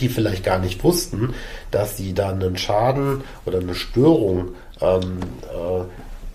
die 0.00 0.08
vielleicht 0.08 0.44
gar 0.44 0.58
nicht 0.58 0.84
wussten, 0.84 1.34
dass 1.70 1.96
sie 1.96 2.12
da 2.12 2.30
einen 2.30 2.56
Schaden 2.56 3.22
oder 3.46 3.60
eine 3.60 3.74
Störung 3.74 4.50
ähm, 4.80 5.18
äh, 5.52 5.84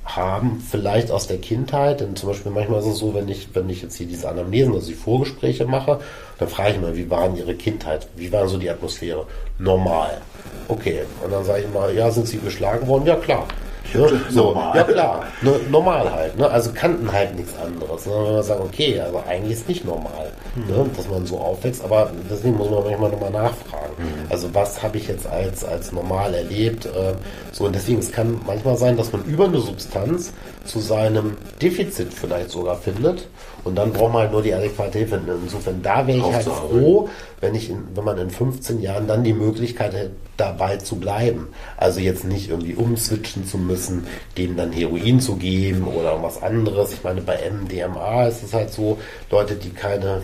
haben, 0.06 0.60
vielleicht 0.60 1.12
aus 1.12 1.28
der 1.28 1.38
Kindheit. 1.38 2.00
Denn 2.00 2.16
zum 2.16 2.30
Beispiel 2.30 2.52
manchmal 2.52 2.80
ist 2.80 2.88
es 2.88 2.98
so, 3.00 3.14
wenn 3.14 3.28
ich, 3.28 3.50
wenn 3.54 3.70
ich 3.70 3.82
jetzt 3.82 3.96
hier 3.96 4.08
diese 4.08 4.30
Anamnesen, 4.30 4.74
also 4.74 4.88
die 4.88 4.94
Vorgespräche 4.94 5.66
mache, 5.66 6.00
dann 6.38 6.48
frage 6.48 6.74
ich 6.74 6.82
mal, 6.82 6.96
wie 6.96 7.10
waren 7.10 7.36
ihre 7.36 7.56
Kindheit? 7.56 8.08
Wie 8.16 8.32
war 8.32 8.48
so 8.48 8.58
die 8.58 8.70
Atmosphäre? 8.70 9.26
Normal. 9.58 10.22
Okay. 10.68 11.02
Und 11.24 11.32
dann 11.32 11.44
sage 11.44 11.64
ich 11.64 11.74
mal, 11.74 11.94
ja, 11.94 12.12
sind 12.12 12.28
sie 12.28 12.38
geschlagen 12.38 12.88
worden? 12.88 13.06
Ja, 13.06 13.16
klar. 13.16 13.48
Ne? 13.94 14.22
So, 14.30 14.46
normal. 14.46 14.76
Ja 14.76 14.84
klar, 14.84 15.24
ne, 15.42 15.60
normal 15.70 16.12
halt. 16.12 16.38
Ne? 16.38 16.50
Also 16.50 16.72
kannten 16.74 17.12
halt 17.12 17.36
nichts 17.36 17.54
anderes. 17.58 18.06
Ne? 18.06 18.14
Wenn 18.14 18.34
man 18.34 18.44
sagt, 18.44 18.62
okay, 18.62 19.00
also 19.00 19.24
eigentlich 19.28 19.54
ist 19.54 19.70
nicht 19.70 19.86
normal, 19.86 20.32
mhm. 20.56 20.68
ne? 20.68 20.90
dass 20.96 21.10
man 21.10 21.26
so 21.26 21.38
aufwächst, 21.38 21.84
aber 21.84 22.12
deswegen 22.30 22.58
muss 22.58 22.70
man 22.70 22.84
manchmal 22.84 23.12
nochmal 23.12 23.32
nachfragen. 23.32 23.94
Mhm. 23.98 24.30
Also 24.30 24.54
was 24.54 24.82
habe 24.82 24.98
ich 24.98 25.08
jetzt 25.08 25.28
als, 25.28 25.64
als 25.64 25.92
normal 25.92 26.34
erlebt? 26.34 26.86
Äh, 26.86 27.14
so 27.52 27.66
und 27.66 27.76
deswegen, 27.76 28.00
es 28.00 28.12
kann 28.12 28.40
manchmal 28.46 28.78
sein, 28.78 28.98
dass 28.98 29.12
man 29.12 29.24
über 29.26 29.46
eine 29.46 29.60
Substanz 29.60 30.34
zu 30.66 30.80
seinem 30.80 31.38
Defizit 31.62 32.14
vielleicht 32.14 32.50
sogar 32.50 32.78
findet 32.78 33.28
und 33.66 33.76
dann 33.76 33.92
braucht 33.92 34.14
man 34.14 34.22
halt 34.22 34.32
nur 34.32 34.44
die 34.44 34.54
adäquate 34.54 35.00
Hilfe. 35.00 35.20
Insofern, 35.44 35.82
da 35.82 36.06
wäre 36.06 36.20
ich 36.20 36.34
halt 36.34 36.46
froh, 36.46 37.10
wenn 37.42 37.56
ich, 37.56 37.72
in, 37.72 37.80
wenn 37.96 38.04
man 38.04 38.18
in 38.20 38.30
15 38.30 38.80
Jahren 38.80 39.08
dann 39.08 39.24
die 39.24 39.34
Möglichkeit 39.34 39.94
hätte, 39.94 40.12
dabei 40.38 40.78
zu 40.78 40.98
bleiben. 40.98 41.48
Also 41.76 42.00
jetzt 42.00 42.26
nicht 42.26 42.50
irgendwie 42.50 42.76
umswitchen 42.76 43.48
zu 43.48 43.58
müssen, 43.58 44.06
denen 44.38 44.56
dann 44.56 44.72
Heroin 44.72 45.20
zu 45.20 45.38
geben 45.38 45.88
oder 45.88 46.22
was 46.22 46.44
anderes. 46.44 46.94
Ich 46.94 47.04
meine, 47.04 47.22
bei 47.22 47.40
MDMA 47.50 48.28
ist 48.28 48.44
es 48.44 48.54
halt 48.54 48.72
so, 48.72 49.00
Leute, 49.32 49.56
die 49.56 49.72
keine 49.72 50.22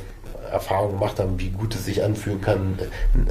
Erfahrung 0.52 0.92
gemacht 0.92 1.20
haben, 1.20 1.40
wie 1.40 1.50
gut 1.50 1.76
es 1.76 1.86
sich 1.86 2.04
anfühlen 2.04 2.42
kann, 2.42 2.78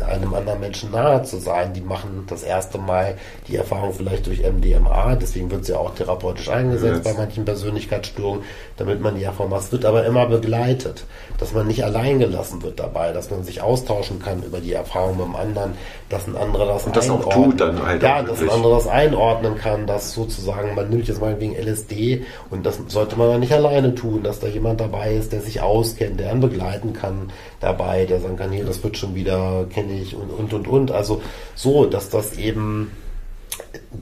einem 0.06 0.34
anderen 0.34 0.60
Menschen 0.60 0.90
nahe 0.90 1.22
zu 1.22 1.38
sein. 1.38 1.72
Die 1.74 1.80
machen 1.80 2.24
das 2.28 2.42
erste 2.42 2.78
Mal 2.78 3.16
die 3.48 3.56
Erfahrung 3.56 3.92
vielleicht 3.92 4.26
durch 4.26 4.40
MDMA, 4.40 5.16
deswegen 5.16 5.50
wird 5.50 5.64
sie 5.64 5.72
ja 5.72 5.78
auch 5.78 5.94
therapeutisch 5.94 6.48
eingesetzt 6.48 7.04
yes. 7.04 7.14
bei 7.14 7.20
manchen 7.20 7.44
Persönlichkeitsstörungen, 7.44 8.42
damit 8.76 9.00
man 9.00 9.16
die 9.16 9.24
Erfahrung 9.24 9.50
macht. 9.50 9.64
Es 9.64 9.72
wird 9.72 9.84
aber 9.84 10.04
immer 10.04 10.26
begleitet, 10.26 11.04
dass 11.38 11.52
man 11.52 11.66
nicht 11.66 11.84
allein 11.84 12.18
gelassen 12.18 12.62
wird 12.62 12.80
dabei, 12.80 13.12
dass 13.12 13.30
man 13.30 13.44
sich 13.44 13.62
austauschen 13.62 14.20
kann 14.20 14.42
über 14.42 14.60
die 14.60 14.72
Erfahrung 14.72 15.16
mit 15.16 15.26
dem 15.26 15.36
anderen, 15.36 15.72
dass 16.08 16.26
ein 16.26 16.36
anderer 16.36 16.66
das 16.66 16.84
Und 16.84 16.96
das 16.96 17.04
einordnen. 17.04 17.32
auch 17.32 17.34
tut 17.34 17.60
dann 17.60 17.86
halt. 17.86 18.02
Ja, 18.02 18.22
dass 18.22 18.40
ein 18.40 18.50
anderer 18.50 18.76
das 18.76 18.86
einordnen 18.86 19.56
kann, 19.56 19.86
dass 19.86 20.12
sozusagen, 20.12 20.74
man 20.74 20.88
nimmt 20.88 21.08
jetzt 21.08 21.20
mal 21.20 21.38
wegen 21.40 21.54
LSD 21.54 22.24
und 22.50 22.64
das 22.66 22.78
sollte 22.88 23.16
man 23.16 23.30
dann 23.30 23.40
nicht 23.40 23.52
alleine 23.52 23.94
tun, 23.94 24.22
dass 24.22 24.40
da 24.40 24.46
jemand 24.46 24.80
dabei 24.80 25.14
ist, 25.14 25.32
der 25.32 25.40
sich 25.40 25.60
auskennt, 25.60 26.20
der 26.20 26.30
einen 26.30 26.40
begleiten 26.40 26.92
kann 26.92 27.09
kann 27.10 27.32
dabei, 27.60 28.06
der 28.06 28.20
sagen 28.20 28.36
kann, 28.36 28.52
hier, 28.52 28.64
das 28.64 28.82
wird 28.82 28.96
schon 28.96 29.14
wieder, 29.14 29.66
kenne 29.72 29.98
ich 29.98 30.14
und, 30.14 30.30
und, 30.30 30.52
und, 30.52 30.68
und. 30.68 30.90
Also 30.90 31.20
so, 31.54 31.86
dass 31.86 32.10
das 32.10 32.38
eben 32.38 32.92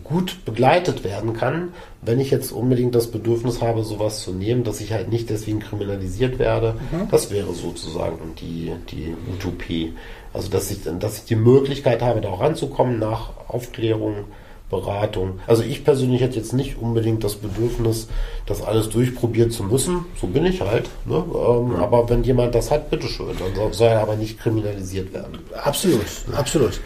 gut 0.05 0.45
begleitet 0.45 1.03
werden 1.03 1.33
kann, 1.33 1.73
wenn 2.03 2.21
ich 2.21 2.31
jetzt 2.31 2.53
unbedingt 2.53 2.95
das 2.95 3.09
Bedürfnis 3.09 3.61
habe, 3.61 3.83
sowas 3.83 4.23
zu 4.23 4.33
nehmen, 4.33 4.63
dass 4.63 4.81
ich 4.81 4.93
halt 4.93 5.11
nicht 5.11 5.31
deswegen 5.31 5.61
kriminalisiert 5.61 6.39
werde. 6.39 6.75
Mhm. 6.93 7.09
Das 7.11 7.31
wäre 7.31 7.53
sozusagen 7.53 8.35
die, 8.41 8.73
die 8.91 9.15
Utopie. 9.33 9.95
Also, 10.33 10.51
dass 10.51 10.71
ich, 10.71 10.81
dass 11.01 11.19
ich 11.19 11.25
die 11.25 11.37
Möglichkeit 11.37 12.03
habe, 12.03 12.21
da 12.21 12.29
auch 12.29 12.41
ranzukommen 12.41 12.99
nach 12.99 13.31
Aufklärung, 13.49 14.27
Beratung. 14.71 15.41
Also 15.47 15.63
ich 15.63 15.85
persönlich 15.85 16.21
hätte 16.21 16.37
jetzt 16.37 16.53
nicht 16.53 16.79
unbedingt 16.79 17.25
das 17.25 17.37
Bedürfnis, 17.37 18.09
das 18.47 18.63
alles 18.63 18.91
durchprobieren 18.91 19.51
zu 19.51 19.63
müssen. 19.63 20.05
So 20.21 20.27
bin 20.27 20.45
ich 20.45 20.61
halt. 20.61 20.91
Ne? 21.07 21.17
Ähm, 21.17 21.73
ja. 21.73 21.79
Aber 21.79 22.09
wenn 22.11 22.23
jemand 22.23 22.55
das 22.55 22.71
hat, 22.71 22.91
bitteschön. 22.91 23.29
Dann 23.39 23.73
soll 23.73 23.89
er 23.89 24.01
aber 24.01 24.17
nicht 24.17 24.39
kriminalisiert 24.39 25.13
werden. 25.13 25.39
Absolut, 25.55 26.05
absolut. 26.37 26.81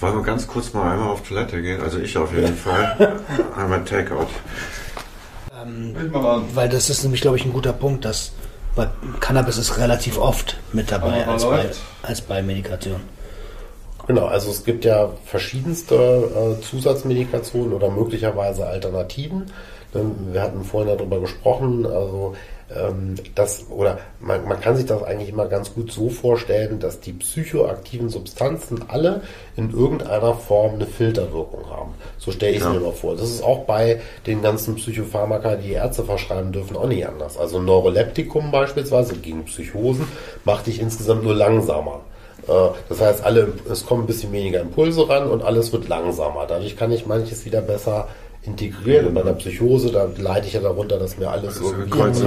Wollen 0.00 0.16
wir 0.16 0.22
ganz 0.22 0.46
kurz 0.46 0.72
mal 0.74 0.92
einmal 0.92 1.08
auf 1.08 1.26
Toilette 1.26 1.60
gehen? 1.60 1.80
Also 1.80 1.98
ich 1.98 2.16
auf 2.16 2.32
jeden 2.34 2.56
Fall. 2.56 3.20
einmal 3.56 3.84
Takeout. 3.84 4.28
Ähm, 5.60 5.94
weil 6.54 6.68
das 6.68 6.90
ist 6.90 7.02
nämlich, 7.02 7.20
glaube 7.20 7.36
ich, 7.36 7.44
ein 7.44 7.52
guter 7.52 7.72
Punkt, 7.72 8.04
dass 8.04 8.32
bei 8.76 8.88
Cannabis 9.18 9.56
ist 9.56 9.78
relativ 9.78 10.18
oft 10.18 10.56
mit 10.72 10.92
dabei 10.92 11.26
als 11.26 11.44
bei, 11.44 11.70
als 12.02 12.20
bei 12.20 12.42
Medikation. 12.42 13.00
Genau, 14.08 14.24
also 14.24 14.50
es 14.50 14.64
gibt 14.64 14.86
ja 14.86 15.10
verschiedenste 15.26 15.94
äh, 15.94 16.62
Zusatzmedikationen 16.62 17.74
oder 17.74 17.90
möglicherweise 17.90 18.66
Alternativen. 18.66 19.52
Ähm, 19.94 20.14
wir 20.32 20.40
hatten 20.40 20.64
vorhin 20.64 20.96
darüber 20.96 21.20
gesprochen, 21.20 21.84
also 21.84 22.34
ähm, 22.74 23.16
das 23.34 23.66
oder 23.68 23.98
man, 24.18 24.48
man 24.48 24.60
kann 24.60 24.76
sich 24.76 24.86
das 24.86 25.02
eigentlich 25.02 25.28
immer 25.28 25.44
ganz 25.44 25.74
gut 25.74 25.92
so 25.92 26.08
vorstellen, 26.08 26.80
dass 26.80 27.00
die 27.00 27.12
psychoaktiven 27.12 28.08
Substanzen 28.08 28.82
alle 28.88 29.20
in 29.56 29.72
irgendeiner 29.72 30.32
Form 30.32 30.76
eine 30.76 30.86
Filterwirkung 30.86 31.68
haben. 31.68 31.92
So 32.16 32.32
stelle 32.32 32.52
ich 32.52 32.60
es 32.60 32.64
ja. 32.64 32.70
mir 32.70 32.78
immer 32.78 32.92
vor. 32.92 33.14
Das 33.14 33.28
ist 33.28 33.44
auch 33.44 33.64
bei 33.64 34.00
den 34.26 34.40
ganzen 34.40 34.76
Psychopharmaka, 34.76 35.56
die 35.56 35.72
Ärzte 35.72 36.04
verschreiben 36.04 36.50
dürfen, 36.50 36.78
auch 36.78 36.88
nicht 36.88 37.06
anders. 37.06 37.36
Also 37.36 37.60
Neuroleptikum 37.60 38.50
beispielsweise 38.50 39.16
gegen 39.16 39.44
Psychosen 39.44 40.08
macht 40.46 40.66
dich 40.66 40.80
insgesamt 40.80 41.24
nur 41.24 41.34
langsamer. 41.34 42.00
Äh, 42.48 42.52
das 42.88 43.00
heißt, 43.00 43.24
alle, 43.24 43.52
es 43.70 43.86
kommen 43.86 44.04
ein 44.04 44.06
bisschen 44.06 44.32
weniger 44.32 44.60
Impulse 44.60 45.08
ran 45.08 45.28
und 45.28 45.42
alles 45.42 45.72
wird 45.72 45.88
langsamer. 45.88 46.46
Dadurch 46.46 46.76
kann 46.76 46.90
ich 46.92 47.06
manches 47.06 47.44
wieder 47.44 47.60
besser 47.60 48.08
integrieren. 48.42 49.06
Und 49.06 49.14
bei 49.14 49.20
einer 49.20 49.34
Psychose, 49.34 49.90
da 49.90 50.08
leide 50.16 50.46
ich 50.46 50.54
ja 50.54 50.60
darunter, 50.60 50.98
dass 50.98 51.18
mir 51.18 51.30
alles 51.30 51.60
irgendwie 51.60 51.98
reizen, 51.98 52.26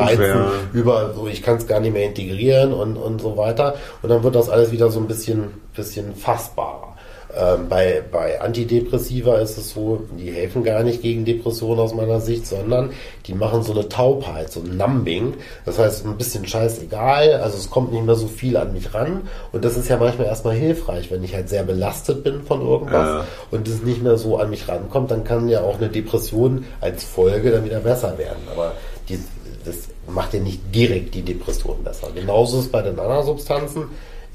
über, 0.74 1.14
so, 1.14 1.28
ich 1.28 1.42
kann 1.42 1.58
es 1.58 1.68
gar 1.68 1.80
nicht 1.80 1.94
mehr 1.94 2.06
integrieren 2.06 2.74
und, 2.74 2.98
und 2.98 3.22
so 3.22 3.38
weiter. 3.38 3.76
Und 4.02 4.10
dann 4.10 4.24
wird 4.24 4.36
das 4.36 4.50
alles 4.50 4.72
wieder 4.72 4.92
so 4.92 5.00
ein 5.00 5.08
bisschen, 5.08 5.46
bisschen 5.76 6.16
fassbarer. 6.16 6.91
Ähm, 7.38 7.70
bei, 7.70 8.04
bei 8.12 8.42
Antidepressiva 8.42 9.38
ist 9.38 9.58
es 9.58 9.72
so, 9.72 10.02
die 10.18 10.32
helfen 10.32 10.64
gar 10.64 10.84
nicht 10.84 11.02
gegen 11.02 11.24
Depressionen 11.24 11.80
aus 11.80 11.94
meiner 11.94 12.20
Sicht, 12.20 12.46
sondern 12.46 12.92
die 13.28 13.34
machen 13.34 13.64
so 13.64 13.72
eine 13.72 13.88
Taubheit, 13.88 14.52
so 14.52 14.62
ein 14.62 14.76
Numbing. 14.76 15.36
Das 15.66 15.80
heißt, 15.80 16.06
ein 16.06 16.18
bisschen 16.18 16.46
scheißegal, 16.46 17.36
also 17.36 17.58
es 17.58 17.70
kommt 17.70 17.94
nicht 17.94 18.06
mehr 18.06 18.16
so 18.16 18.28
viel 18.28 18.58
an 18.58 18.74
mich 18.74 18.94
ran. 18.94 19.22
Und 19.52 19.64
das 19.64 19.78
ist 19.78 19.88
ja 19.88 19.98
manchmal 19.98 20.28
erstmal 20.28 20.56
hilfreich, 20.56 21.10
wenn 21.12 21.24
ich 21.24 21.34
halt 21.34 21.48
sehr 21.48 21.64
belastet 21.64 22.24
bin 22.24 22.42
von 22.42 22.62
irgendwas 22.62 23.08
ja. 23.08 23.26
und 23.52 23.68
es 23.68 23.82
nicht 23.82 24.04
mehr 24.04 24.18
so 24.18 24.38
an 24.38 24.50
mich 24.50 24.68
rankommt, 24.68 25.12
dann 25.12 25.24
kann 25.24 25.48
ja 25.48 25.62
auch 25.62 25.78
eine 25.78 25.90
Depression 25.90 26.66
als 26.82 27.04
Folge 27.04 27.52
dann 27.52 27.64
wieder 27.64 27.80
besser 27.80 28.18
werden. 28.18 28.42
Aber 28.52 28.74
die, 29.08 29.20
das 29.66 29.90
macht 30.08 30.34
ja 30.34 30.40
nicht 30.40 30.60
direkt 30.74 31.16
die 31.16 31.22
Depression 31.22 31.84
besser. 31.84 32.08
Genauso 32.14 32.60
ist 32.60 32.66
es 32.66 32.72
bei 32.72 32.82
den 32.82 33.00
anderen 33.00 33.26
Substanzen 33.26 33.86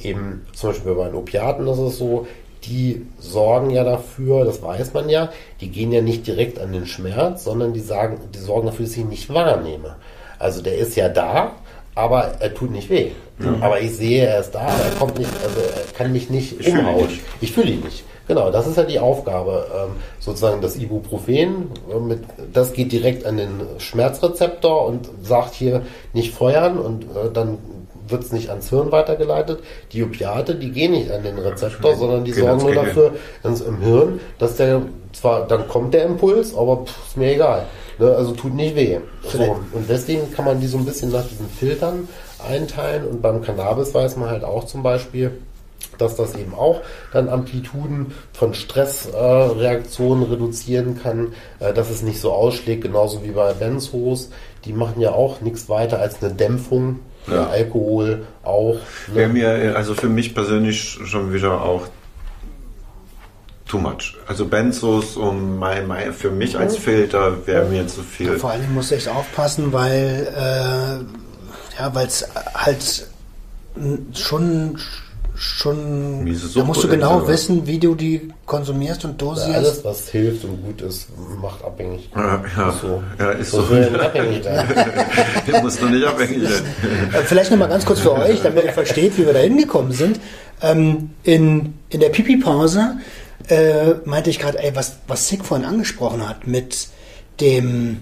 eben 0.00 0.46
zum 0.54 0.70
Beispiel 0.70 0.94
bei 0.94 1.06
den 1.06 1.14
Opiaten 1.14 1.66
ist 1.66 1.78
es 1.78 1.98
so, 1.98 2.26
die 2.64 3.06
sorgen 3.18 3.70
ja 3.70 3.84
dafür, 3.84 4.44
das 4.44 4.62
weiß 4.62 4.94
man 4.94 5.08
ja, 5.08 5.30
die 5.60 5.68
gehen 5.68 5.92
ja 5.92 6.00
nicht 6.00 6.26
direkt 6.26 6.58
an 6.58 6.72
den 6.72 6.86
Schmerz, 6.86 7.44
sondern 7.44 7.72
die 7.72 7.80
sagen, 7.80 8.18
die 8.34 8.38
sorgen 8.38 8.66
dafür, 8.66 8.86
dass 8.86 8.94
ich 8.94 9.00
ihn 9.00 9.08
nicht 9.08 9.32
wahrnehme. 9.32 9.96
Also 10.38 10.62
der 10.62 10.76
ist 10.78 10.96
ja 10.96 11.08
da, 11.08 11.52
aber 11.94 12.34
er 12.40 12.54
tut 12.54 12.70
nicht 12.70 12.90
weh. 12.90 13.12
Mhm. 13.38 13.62
Aber 13.62 13.80
ich 13.80 13.96
sehe, 13.96 14.26
er 14.26 14.40
ist 14.40 14.54
da, 14.54 14.66
er 14.66 14.90
kommt 14.98 15.18
nicht, 15.18 15.30
also 15.42 15.60
er 15.60 15.92
kann 15.96 16.12
mich 16.12 16.30
nicht 16.30 16.60
ich 16.60 16.68
umhauen. 16.68 17.08
Fühl 17.08 17.18
ich 17.40 17.52
fühle 17.52 17.70
ihn 17.70 17.80
nicht. 17.80 18.04
Genau, 18.28 18.50
das 18.50 18.66
ist 18.66 18.76
ja 18.76 18.82
die 18.82 18.98
Aufgabe. 18.98 19.66
Ähm, 19.74 19.90
sozusagen 20.18 20.60
das 20.60 20.76
Ibuprofen, 20.76 21.70
äh, 21.90 22.00
mit, 22.00 22.20
das 22.52 22.72
geht 22.72 22.92
direkt 22.92 23.24
an 23.24 23.36
den 23.36 23.60
Schmerzrezeptor 23.78 24.86
und 24.86 25.08
sagt 25.22 25.54
hier 25.54 25.82
nicht 26.12 26.34
feuern 26.34 26.78
und 26.78 27.04
äh, 27.04 27.30
dann 27.32 27.58
wird 28.08 28.24
es 28.24 28.32
nicht 28.32 28.50
ans 28.50 28.70
Hirn 28.70 28.92
weitergeleitet. 28.92 29.60
Die 29.92 30.02
Opiate, 30.02 30.54
die 30.54 30.70
gehen 30.70 30.92
nicht 30.92 31.10
an 31.10 31.22
den 31.22 31.38
Rezeptor, 31.38 31.96
sondern 31.96 32.24
die 32.24 32.32
sorgen 32.32 32.62
nur 32.62 32.74
dafür 32.74 33.14
dass 33.42 33.60
im 33.60 33.80
Hirn, 33.80 34.20
dass 34.38 34.56
der 34.56 34.82
zwar, 35.12 35.46
dann 35.46 35.68
kommt 35.68 35.94
der 35.94 36.04
Impuls, 36.04 36.54
aber 36.54 36.84
pff, 36.84 37.08
ist 37.08 37.16
mir 37.16 37.34
egal. 37.34 37.66
Ne? 37.98 38.14
Also 38.14 38.32
tut 38.32 38.54
nicht 38.54 38.76
weh. 38.76 38.98
So. 39.22 39.56
Und 39.72 39.88
deswegen 39.88 40.30
kann 40.32 40.44
man 40.44 40.60
die 40.60 40.66
so 40.66 40.78
ein 40.78 40.84
bisschen 40.84 41.10
nach 41.10 41.26
diesen 41.26 41.48
Filtern 41.48 42.08
einteilen. 42.46 43.06
Und 43.06 43.22
beim 43.22 43.42
Cannabis 43.42 43.94
weiß 43.94 44.16
man 44.16 44.30
halt 44.30 44.44
auch 44.44 44.64
zum 44.64 44.82
Beispiel, 44.82 45.32
dass 45.98 46.16
das 46.16 46.34
eben 46.34 46.54
auch 46.54 46.82
dann 47.12 47.28
Amplituden 47.28 48.12
von 48.32 48.54
Stressreaktionen 48.54 50.24
äh, 50.24 50.32
reduzieren 50.32 51.00
kann, 51.02 51.32
äh, 51.58 51.72
dass 51.72 51.90
es 51.90 52.02
nicht 52.02 52.20
so 52.20 52.32
ausschlägt, 52.32 52.82
genauso 52.82 53.24
wie 53.24 53.30
bei 53.30 53.52
Benzos. 53.54 54.30
Die 54.64 54.72
machen 54.72 55.00
ja 55.00 55.12
auch 55.12 55.40
nichts 55.40 55.68
weiter 55.68 55.98
als 55.98 56.22
eine 56.22 56.34
Dämpfung 56.34 57.00
ja. 57.28 57.46
Alkohol 57.46 58.26
auch. 58.42 58.74
Ne? 59.08 59.14
Wäre 59.14 59.28
mir, 59.28 59.76
also 59.76 59.94
für 59.94 60.08
mich 60.08 60.34
persönlich 60.34 60.98
schon 61.04 61.32
wieder 61.32 61.60
auch 61.62 61.88
too 63.66 63.78
much. 63.78 64.16
Also 64.26 64.46
Benzos 64.46 65.16
und 65.16 65.58
mein, 65.58 65.86
mein, 65.86 66.12
für 66.12 66.30
mich 66.30 66.56
als 66.56 66.76
Filter 66.76 67.46
wäre 67.46 67.66
mir 67.66 67.86
zu 67.86 68.02
viel. 68.02 68.38
Vor 68.38 68.50
allem 68.50 68.72
muss 68.74 68.92
ich 68.92 69.08
aufpassen, 69.08 69.72
weil 69.72 70.28
äh, 70.36 71.78
ja, 71.78 71.94
weil 71.94 72.06
es 72.06 72.28
halt 72.54 73.08
schon 74.14 74.78
schon 75.36 76.24
da 76.54 76.64
musst 76.64 76.82
du 76.82 76.88
genau 76.88 77.20
Suchtpotenzial. 77.20 77.28
wissen, 77.28 77.66
wie 77.66 77.78
du 77.78 77.94
die 77.94 78.28
konsumierst 78.46 79.04
und 79.04 79.20
dosierst. 79.20 79.54
Alles, 79.54 79.84
was 79.84 80.08
hilft 80.08 80.44
und 80.44 80.62
gut 80.62 80.80
ist, 80.80 81.08
macht 81.40 81.62
abhängig. 81.62 82.08
Ja, 82.14 82.42
ja. 82.56 82.68
Ist 82.70 82.80
so. 82.80 83.02
Ja, 83.18 83.30
ist 83.32 83.50
so. 83.50 83.62
so. 83.62 83.70
will 83.70 83.90
nicht 83.90 84.00
abhängig 84.00 84.44
sein. 84.44 84.68
Der 85.46 85.62
muss 85.62 85.78
doch 85.78 85.90
nicht 85.90 86.06
abhängig 86.06 86.48
sein. 86.48 86.64
Äh, 87.12 87.22
Vielleicht 87.24 87.50
noch 87.50 87.58
mal 87.58 87.68
ganz 87.68 87.84
kurz 87.84 88.00
für 88.00 88.12
euch, 88.14 88.42
damit 88.42 88.64
ihr 88.64 88.72
versteht, 88.72 89.18
wie 89.18 89.26
wir 89.26 89.32
da 89.32 89.40
hingekommen 89.40 89.92
sind. 89.92 90.20
Ähm, 90.62 91.10
in, 91.22 91.74
in 91.90 92.00
der 92.00 92.08
Pipi-Pause 92.08 92.96
äh, 93.48 93.94
meinte 94.04 94.30
ich 94.30 94.38
gerade, 94.38 94.58
ey, 94.62 94.74
was, 94.74 94.96
was 95.06 95.28
Sick 95.28 95.44
vorhin 95.44 95.66
angesprochen 95.66 96.26
hat 96.28 96.46
mit 96.46 96.88
dem, 97.40 97.98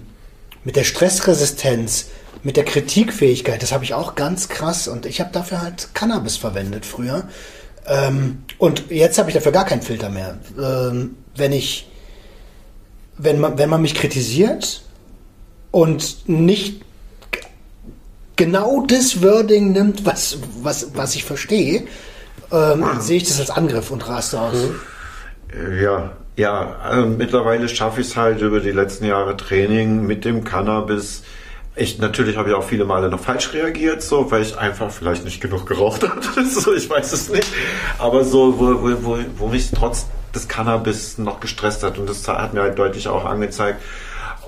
mit 0.63 0.75
der 0.75 0.83
Stressresistenz, 0.83 2.07
mit 2.45 2.57
der 2.57 2.63
Kritikfähigkeit, 2.63 3.63
das 3.63 3.71
habe 3.71 3.83
ich 3.83 3.95
auch 3.95 4.13
ganz 4.13 4.49
krass 4.49 4.87
und 4.87 5.07
ich 5.07 5.19
habe 5.19 5.31
dafür 5.33 5.63
halt 5.63 5.89
Cannabis 5.95 6.37
verwendet 6.37 6.85
früher. 6.85 7.23
Ähm, 7.87 8.43
und 8.59 8.91
jetzt 8.91 9.17
habe 9.17 9.31
ich 9.31 9.33
dafür 9.33 9.51
gar 9.51 9.65
keinen 9.65 9.81
Filter 9.81 10.09
mehr. 10.09 10.37
Ähm, 10.61 11.17
wenn 11.35 11.51
ich, 11.51 11.89
wenn 13.17 13.39
man, 13.39 13.57
wenn 13.57 13.67
man 13.67 13.81
mich 13.81 13.95
kritisiert 13.95 14.83
und 15.71 16.29
nicht 16.29 16.83
genau 18.35 18.85
das 18.85 19.23
Wording 19.23 19.71
nimmt, 19.71 20.05
was, 20.05 20.37
was, 20.61 20.95
was 20.95 21.15
ich 21.15 21.23
verstehe, 21.23 21.87
ähm, 22.51 22.85
sehe 22.99 23.17
ich 23.17 23.23
das 23.23 23.39
als 23.39 23.49
Angriff 23.49 23.89
und 23.89 24.07
raste 24.07 24.39
aus. 24.39 24.57
Ja, 25.81 26.11
ja, 26.35 26.75
also 26.83 27.07
mittlerweile 27.07 27.67
schaffe 27.69 28.01
ich 28.01 28.07
es 28.07 28.15
halt 28.15 28.41
über 28.41 28.59
die 28.59 28.71
letzten 28.71 29.05
Jahre 29.05 29.35
Training 29.35 30.05
mit 30.05 30.25
dem 30.25 30.43
Cannabis. 30.43 31.23
Ich, 31.77 31.99
natürlich 31.99 32.37
habe 32.37 32.49
ich 32.49 32.55
auch 32.55 32.63
viele 32.63 32.85
Male 32.85 33.09
noch 33.09 33.19
falsch 33.19 33.51
reagiert, 33.53 34.01
so, 34.01 34.31
weil 34.31 34.41
ich 34.41 34.57
einfach 34.57 34.91
vielleicht 34.91 35.25
nicht 35.25 35.41
genug 35.41 35.65
geraucht 35.65 36.03
habe. 36.09 36.45
so, 36.45 36.73
ich 36.73 36.89
weiß 36.89 37.11
es 37.11 37.29
nicht. 37.29 37.47
Aber 37.97 38.23
so, 38.23 38.57
wo, 38.57 38.81
wo, 38.81 39.03
wo, 39.03 39.17
wo 39.37 39.47
mich 39.47 39.71
trotz 39.71 40.05
des 40.33 40.47
Cannabis 40.47 41.17
noch 41.17 41.39
gestresst 41.39 41.83
hat 41.83 41.97
und 41.97 42.09
das 42.09 42.27
hat 42.27 42.53
mir 42.53 42.61
halt 42.61 42.77
deutlich 42.77 43.07
auch 43.07 43.25
angezeigt, 43.25 43.81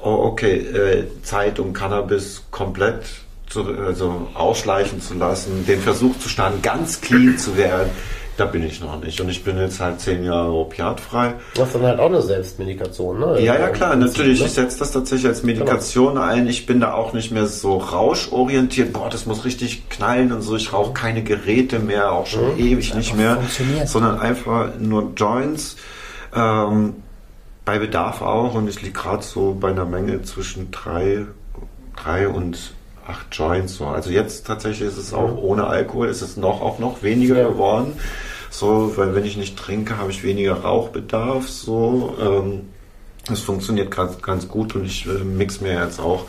oh, 0.04 0.26
okay, 0.26 0.56
äh, 0.56 1.06
Zeit, 1.24 1.60
um 1.60 1.74
Cannabis 1.74 2.44
komplett 2.52 3.06
zu, 3.50 3.66
also 3.66 4.28
ausschleichen 4.34 5.02
zu 5.02 5.14
lassen, 5.14 5.66
den 5.66 5.82
Versuch 5.82 6.18
zu 6.20 6.30
starten, 6.30 6.62
ganz 6.62 7.02
clean 7.02 7.38
zu 7.38 7.58
werden, 7.58 7.90
da 8.38 8.46
bin 8.46 8.64
ich 8.64 8.80
noch 8.80 9.02
nicht. 9.02 9.20
Und 9.20 9.30
ich 9.30 9.44
bin 9.44 9.58
jetzt 9.58 9.80
halt 9.80 10.00
zehn 10.00 10.24
Jahre 10.24 10.52
opiatfrei. 10.52 11.34
Das 11.56 11.68
ist 11.68 11.76
dann 11.76 11.84
halt 11.84 12.00
auch 12.00 12.08
eine 12.08 12.22
Selbstmedikation, 12.22 13.20
ne? 13.20 13.42
Ja, 13.42 13.56
ja, 13.60 13.70
klar, 13.70 13.96
natürlich. 13.96 14.40
ne? 14.40 14.46
Ich 14.46 14.54
setze 14.54 14.80
das 14.80 14.92
tatsächlich 14.92 15.28
als 15.28 15.44
Medikation 15.44 16.18
ein. 16.18 16.48
Ich 16.48 16.66
bin 16.66 16.80
da 16.80 16.94
auch 16.94 17.14
nicht 17.14 17.32
mehr 17.32 17.48
so 17.48 17.78
rauschorientiert. 17.78 18.94
Boah, 18.94 19.10
das 19.10 19.26
muss 19.26 19.44
richtig 19.44 19.90
knallen 19.90 20.32
und 20.32 20.42
so. 20.42 20.56
Ich 20.56 20.72
rauche 20.72 20.94
keine 20.94 21.24
Geräte 21.24 21.80
mehr, 21.80 22.12
auch 22.12 22.28
schon 22.28 22.58
ewig 22.58 22.94
nicht 22.94 23.16
mehr, 23.16 23.40
sondern 23.86 24.20
einfach 24.20 24.70
nur 24.80 25.12
Joints. 25.16 25.78
Ähm, 26.36 26.96
bei 27.68 27.80
Bedarf 27.80 28.22
auch. 28.22 28.56
Und 28.56 28.70
ich 28.70 28.82
liege 28.82 28.94
gerade 28.94 29.24
so 29.24 29.56
bei 29.60 29.70
einer 29.70 29.86
Menge 29.86 30.24
zwischen 30.24 30.72
drei, 30.72 31.26
drei 32.02 32.28
und 32.30 32.74
acht 33.06 33.28
Joints. 33.32 33.76
So. 33.76 33.86
Also 33.86 34.10
jetzt 34.10 34.48
tatsächlich 34.48 34.88
ist 34.88 34.98
es 34.98 35.14
auch 35.14 35.38
ohne 35.38 35.68
Alkohol, 35.68 36.08
ist 36.08 36.22
es 36.22 36.38
noch 36.38 36.62
auch 36.62 36.80
noch 36.80 37.04
weniger 37.04 37.38
Ja. 37.42 37.94
So, 38.50 38.94
weil 38.96 39.16
wenn 39.16 39.26
ich 39.26 39.38
nicht 39.38 39.58
trinke, 39.58 39.98
habe 39.98 40.12
ich 40.12 40.24
weniger 40.24 40.54
Rauchbedarf. 40.54 41.48
So, 41.50 42.16
ähm, 42.20 42.62
das 43.28 43.42
funktioniert 43.42 43.92
ganz, 43.92 44.22
ganz 44.22 44.48
gut 44.48 44.76
und 44.76 44.86
ich 44.86 45.06
äh, 45.06 45.24
mix 45.24 45.62
mir 45.62 45.74
jetzt 45.84 46.00
auch 46.00 46.26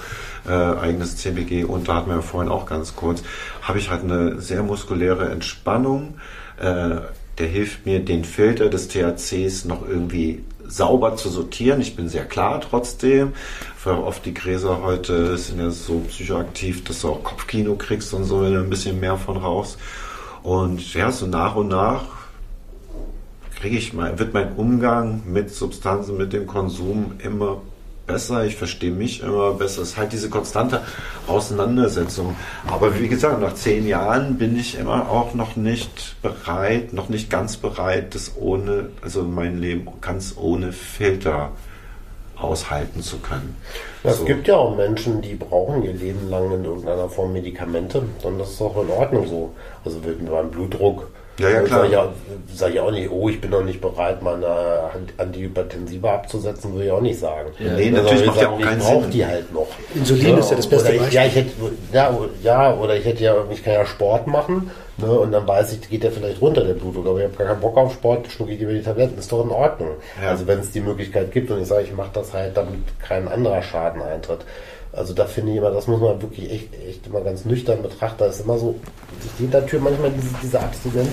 äh, 0.47 0.53
eigenes 0.53 1.17
CBG 1.17 1.65
und 1.65 1.89
da 1.89 1.97
hatten 1.97 2.11
wir 2.11 2.17
ja 2.17 2.23
vorhin 2.23 2.51
auch 2.51 2.67
ganz 2.67 2.97
kurz, 2.97 3.23
habe 3.63 3.79
ich 3.79 3.91
halt 3.91 4.03
eine 4.03 4.41
sehr 4.41 4.63
muskuläre 4.63 5.29
Entspannung. 5.31 6.15
Äh, 6.61 6.97
der 7.39 7.47
hilft 7.47 7.87
mir, 7.87 8.01
den 8.01 8.25
Filter 8.25 8.69
des 8.69 8.89
THCs 8.89 9.65
noch 9.65 9.87
irgendwie 9.87 10.43
sauber 10.67 11.17
zu 11.17 11.29
sortieren. 11.29 11.81
Ich 11.81 11.95
bin 11.95 12.09
sehr 12.09 12.25
klar 12.25 12.61
trotzdem, 12.61 13.33
weil 13.85 13.95
oft 13.95 14.27
die 14.27 14.35
Gräser 14.35 14.83
heute 14.83 15.39
sind 15.39 15.61
ja 15.61 15.71
so 15.71 16.01
psychoaktiv, 16.09 16.85
dass 16.85 17.01
du 17.01 17.11
auch 17.11 17.23
Kopfkino 17.23 17.77
kriegst 17.77 18.13
und 18.13 18.25
so, 18.25 18.43
wenn 18.43 18.55
du 18.55 18.61
ein 18.61 18.71
bisschen 18.71 18.99
mehr 18.99 19.17
von 19.17 19.37
rauchst. 19.37 19.79
Und 20.43 20.95
ja, 20.95 21.11
so 21.11 21.27
nach 21.27 21.57
und 21.57 21.69
nach 21.69 22.05
kriege 23.61 23.77
ich 23.77 23.93
mal, 23.93 24.19
wird 24.19 24.35
mein 24.35 24.53
Umgang 24.55 25.23
mit 25.27 25.51
Substanzen, 25.51 26.17
mit 26.17 26.33
dem 26.33 26.47
Konsum 26.47 27.15
immer 27.19 27.61
besser. 28.07 28.45
Ich 28.45 28.57
verstehe 28.57 28.91
mich 28.91 29.23
immer 29.23 29.53
besser. 29.53 29.83
Es 29.83 29.91
ist 29.91 29.97
halt 29.97 30.13
diese 30.13 30.31
konstante 30.31 30.83
Auseinandersetzung. 31.27 32.37
Aber 32.67 32.99
wie 32.99 33.09
gesagt, 33.09 33.41
nach 33.41 33.55
zehn 33.55 33.87
Jahren 33.87 34.39
bin 34.39 34.59
ich 34.59 34.79
immer 34.79 35.09
auch 35.09 35.35
noch 35.35 35.57
nicht 35.57 36.17
bereit, 36.23 36.93
noch 36.93 37.09
nicht 37.09 37.31
ganz 37.31 37.57
bereit, 37.57 38.15
das 38.15 38.33
ohne, 38.37 38.89
also 39.03 39.23
mein 39.23 39.59
Leben 39.59 39.87
ganz 40.01 40.35
ohne 40.37 40.73
Filter 40.73 41.53
aushalten 42.41 43.03
zu 43.03 43.19
können. 43.19 43.57
Es 44.05 44.19
So. 44.19 44.25
gibt 44.25 44.49
ja 44.49 44.57
auch 44.57 44.77
Menschen, 44.77 45.21
die 45.23 45.35
brauchen 45.35 45.83
ihr 45.83 45.93
Leben 45.93 46.29
lang 46.31 46.53
in 46.53 46.65
irgendeiner 46.65 47.09
Form 47.09 47.33
Medikamente. 47.33 48.03
Und 48.23 48.39
das 48.39 48.51
ist 48.51 48.63
auch 48.63 48.81
in 48.83 48.91
Ordnung 48.91 49.27
so. 49.27 49.51
Also 49.85 50.03
wird 50.05 50.25
beim 50.31 50.51
Blutdruck. 50.51 51.11
Ja, 51.39 51.49
ja, 51.51 51.61
klar. 51.63 51.81
Sag 51.81 51.87
ich, 51.87 51.93
ja, 51.93 52.09
sag 52.55 52.71
ich 52.75 52.81
auch 52.81 52.91
nicht, 52.91 53.11
oh, 53.11 53.29
ich 53.29 53.41
bin 53.41 53.51
noch 53.51 53.63
nicht 53.63 53.81
bereit, 53.81 54.23
meine 54.23 54.47
Ant- 54.47 55.13
Antihypertensiva 55.19 56.15
abzusetzen, 56.15 56.73
würde 56.73 56.87
ich 56.87 56.91
auch 56.91 57.01
nicht 57.01 57.19
sagen. 57.19 57.51
Nee, 57.59 57.91
Dann 57.91 58.05
natürlich 58.05 58.27
macht 58.27 58.41
ja 58.43 58.49
auch 58.51 58.61
keinen 58.61 58.79
Ich 58.81 58.85
brauche 58.87 59.03
Sinn. 59.03 59.11
die 59.13 59.27
halt 59.27 59.53
noch. 59.53 59.67
Insulin 59.95 60.39
ist 60.39 60.51
ja 60.51 60.57
das 60.57 60.67
beste 60.67 60.93
ich, 60.93 60.99
Beispiel. 60.99 61.17
Ja, 61.17 61.27
ich 61.27 61.35
hätte, 61.37 61.51
ja, 61.93 62.19
ja, 62.43 62.75
oder 62.75 62.97
ich 62.97 63.05
hätte 63.05 63.23
ja, 63.23 63.35
ich 63.51 63.63
kann 63.63 63.75
ja 63.75 63.87
Sport 63.87 64.27
machen, 64.27 64.71
ne, 64.97 65.07
und 65.11 65.31
dann 65.33 65.47
weiß 65.47 65.73
ich, 65.75 65.89
geht 65.89 66.03
der 66.03 66.11
vielleicht 66.13 66.41
runter, 66.41 66.65
der 66.65 66.75
Blutdruck, 66.75 67.07
aber 67.07 67.19
ich 67.19 67.25
habe 67.27 67.37
gar 67.37 67.47
keinen 67.47 67.61
Bock 67.61 67.77
auf 67.77 67.93
Sport, 67.93 68.27
schlucke 68.29 68.53
ich 68.53 68.59
lieber 68.59 68.73
die 68.73 68.83
Tabletten, 68.83 69.17
ist 69.19 69.31
doch 69.31 69.45
in 69.45 69.51
Ordnung. 69.51 69.91
Ja. 70.23 70.31
Also 70.31 70.47
wenn 70.47 70.59
es 70.59 70.73
die 70.73 70.81
Möglichkeit 70.81 71.31
gibt 71.33 71.51
und 71.51 71.61
ich 71.63 71.69
sage, 71.69 71.85
ich 71.85 71.93
mache 71.95 72.11
das 72.15 72.33
halt, 72.35 72.57
damit 72.57 72.81
kein 73.01 73.29
anderer 73.29 73.63
Schaden 73.63 74.03
eintritt. 74.03 74.41
Also 74.99 75.15
da 75.15 75.27
finde 75.27 75.53
ich 75.53 75.59
immer, 75.59 75.71
das 75.71 75.87
muss 75.87 76.01
man 76.01 76.21
wirklich 76.21 76.51
echt, 76.51 76.69
echt 76.89 77.07
immer 77.07 77.21
ganz 77.21 77.45
nüchtern 77.45 77.83
betrachten. 77.83 78.17
Da 78.19 78.27
ist 78.27 78.41
immer 78.41 78.59
so, 78.59 78.75
hinter 79.39 79.61
der 79.61 79.69
Tür 79.69 79.81
manchmal 79.81 80.11
diese, 80.11 80.35
diese 80.43 80.61
Abstinenz, 80.61 81.11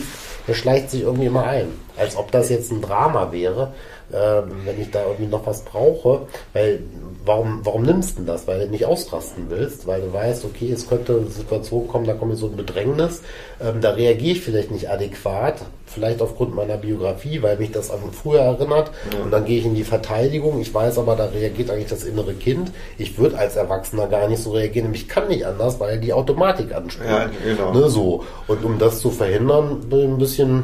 der 0.47 0.53
schleicht 0.55 0.89
sich 0.89 1.01
irgendwie 1.01 1.27
immer 1.27 1.43
ein. 1.43 1.67
Als 1.95 2.15
ob 2.15 2.31
das 2.31 2.49
jetzt 2.49 2.71
ein 2.71 2.81
Drama 2.81 3.31
wäre, 3.31 3.73
äh, 4.11 4.41
wenn 4.65 4.81
ich 4.81 4.91
da 4.91 5.03
irgendwie 5.03 5.27
noch 5.27 5.45
was 5.45 5.63
brauche. 5.63 6.21
Weil, 6.53 6.79
warum, 7.25 7.61
warum 7.63 7.83
nimmst 7.83 8.19
du 8.19 8.23
das? 8.23 8.47
Weil 8.47 8.59
du 8.59 8.67
nicht 8.67 8.85
ausrasten 8.85 9.45
willst, 9.49 9.87
weil 9.87 10.01
du 10.01 10.13
weißt, 10.13 10.45
okay, 10.45 10.71
es 10.71 10.87
könnte 10.87 11.17
eine 11.17 11.27
Situation 11.27 11.87
kommen, 11.87 12.05
da 12.05 12.13
komme 12.13 12.33
ich 12.33 12.39
so 12.39 12.47
in 12.47 12.55
Bedrängnis, 12.55 13.21
ähm, 13.61 13.81
da 13.81 13.91
reagiere 13.91 14.33
ich 14.33 14.41
vielleicht 14.41 14.71
nicht 14.71 14.89
adäquat, 14.89 15.55
vielleicht 15.85 16.21
aufgrund 16.21 16.55
meiner 16.55 16.77
Biografie, 16.77 17.41
weil 17.41 17.57
mich 17.57 17.71
das 17.71 17.91
an 17.91 17.99
früher 18.11 18.41
erinnert 18.41 18.91
und 19.23 19.31
dann 19.31 19.45
gehe 19.45 19.59
ich 19.59 19.65
in 19.65 19.75
die 19.75 19.83
Verteidigung. 19.83 20.59
Ich 20.59 20.73
weiß 20.73 20.97
aber, 20.97 21.15
da 21.15 21.25
reagiert 21.25 21.69
eigentlich 21.69 21.89
das 21.89 22.03
innere 22.03 22.33
Kind. 22.33 22.71
Ich 22.97 23.17
würde 23.17 23.37
als 23.37 23.55
Erwachsener 23.55 24.07
gar 24.07 24.27
nicht 24.27 24.41
so 24.41 24.51
reagieren, 24.51 24.87
nämlich 24.87 25.03
ich 25.03 25.07
kann 25.07 25.27
nicht 25.27 25.45
anders, 25.45 25.79
weil 25.79 25.99
die 25.99 26.13
Automatik 26.13 26.73
anspringt. 26.73 27.11
Ja, 27.11 27.29
genau. 27.43 27.73
Ne, 27.73 27.89
so. 27.89 28.23
Und 28.47 28.63
um 28.65 28.79
das 28.79 28.99
zu 28.99 29.11
verhindern, 29.11 29.81
bin 29.89 29.99
ich 29.99 30.05
ein 30.05 30.17
bisschen, 30.17 30.63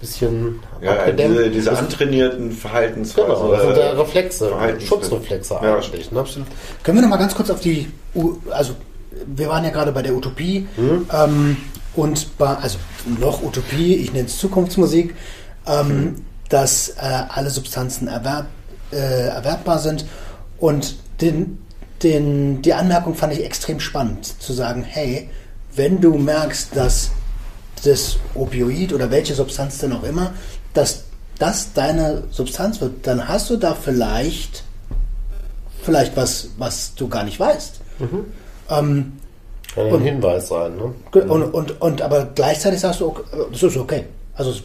bisschen 0.00 0.60
Ja, 0.80 0.92
abgedämmt. 0.92 1.38
diese, 1.38 1.50
diese 1.50 1.78
antrainierten 1.78 2.52
Verhaltensweisen. 2.52 3.32
Genau, 3.32 3.50
das 3.52 3.62
sind 3.62 3.76
äh, 3.76 3.80
ja 3.80 3.90
Reflexe, 3.92 4.52
Schutzreflexe 4.86 5.58
Ja, 5.62 5.76
eigentlich. 5.76 6.10
Ne? 6.12 6.24
Können 6.82 6.98
wir 6.98 7.02
noch 7.02 7.08
mal 7.10 7.16
ganz 7.16 7.34
kurz 7.34 7.50
auf 7.50 7.60
die, 7.60 7.88
U 8.14 8.36
also 8.50 8.74
wir 9.26 9.48
waren 9.48 9.64
ja 9.64 9.70
gerade 9.70 9.92
bei 9.92 10.02
der 10.02 10.14
Utopie 10.14 10.66
ähm, 10.78 11.56
und 11.96 12.38
bei, 12.38 12.54
also 12.54 12.78
noch 13.20 13.42
Utopie, 13.42 13.96
ich 13.96 14.12
nenne 14.12 14.26
es 14.26 14.38
Zukunftsmusik, 14.38 15.14
ähm, 15.66 16.16
dass 16.48 16.90
äh, 16.90 17.22
alle 17.28 17.50
Substanzen 17.50 18.06
erwerb, 18.08 18.46
äh, 18.92 18.96
erwerbbar 19.28 19.78
sind 19.80 20.06
und 20.58 20.96
den, 21.20 21.58
den, 22.02 22.62
die 22.62 22.72
Anmerkung 22.74 23.14
fand 23.16 23.32
ich 23.32 23.44
extrem 23.44 23.80
spannend, 23.80 24.40
zu 24.40 24.52
sagen, 24.52 24.84
hey, 24.86 25.28
wenn 25.74 26.00
du 26.00 26.14
merkst, 26.16 26.76
dass 26.76 27.10
das 27.80 28.18
Opioid 28.34 28.92
oder 28.92 29.10
welche 29.10 29.34
Substanz 29.34 29.78
denn 29.78 29.92
auch 29.92 30.02
immer, 30.02 30.32
dass 30.74 31.04
das 31.38 31.72
deine 31.72 32.24
Substanz 32.30 32.80
wird, 32.80 33.06
dann 33.06 33.28
hast 33.28 33.50
du 33.50 33.56
da 33.56 33.74
vielleicht 33.74 34.64
vielleicht 35.82 36.16
was, 36.16 36.50
was 36.58 36.94
du 36.94 37.08
gar 37.08 37.24
nicht 37.24 37.38
weißt. 37.40 37.80
Ähm, 38.70 39.12
Kann 39.74 39.86
ja 39.86 39.94
ein 39.94 40.02
Hinweis 40.02 40.48
sein. 40.48 40.76
Ne? 40.76 40.94
und, 41.22 41.42
und, 41.54 41.80
und 41.80 42.02
aber 42.02 42.28
gleichzeitig 42.34 42.80
sagst 42.80 43.00
du, 43.00 43.06
okay, 43.06 43.22
das 43.50 43.62
ist 43.62 43.76
okay. 43.76 44.04
Also 44.34 44.50
es 44.50 44.62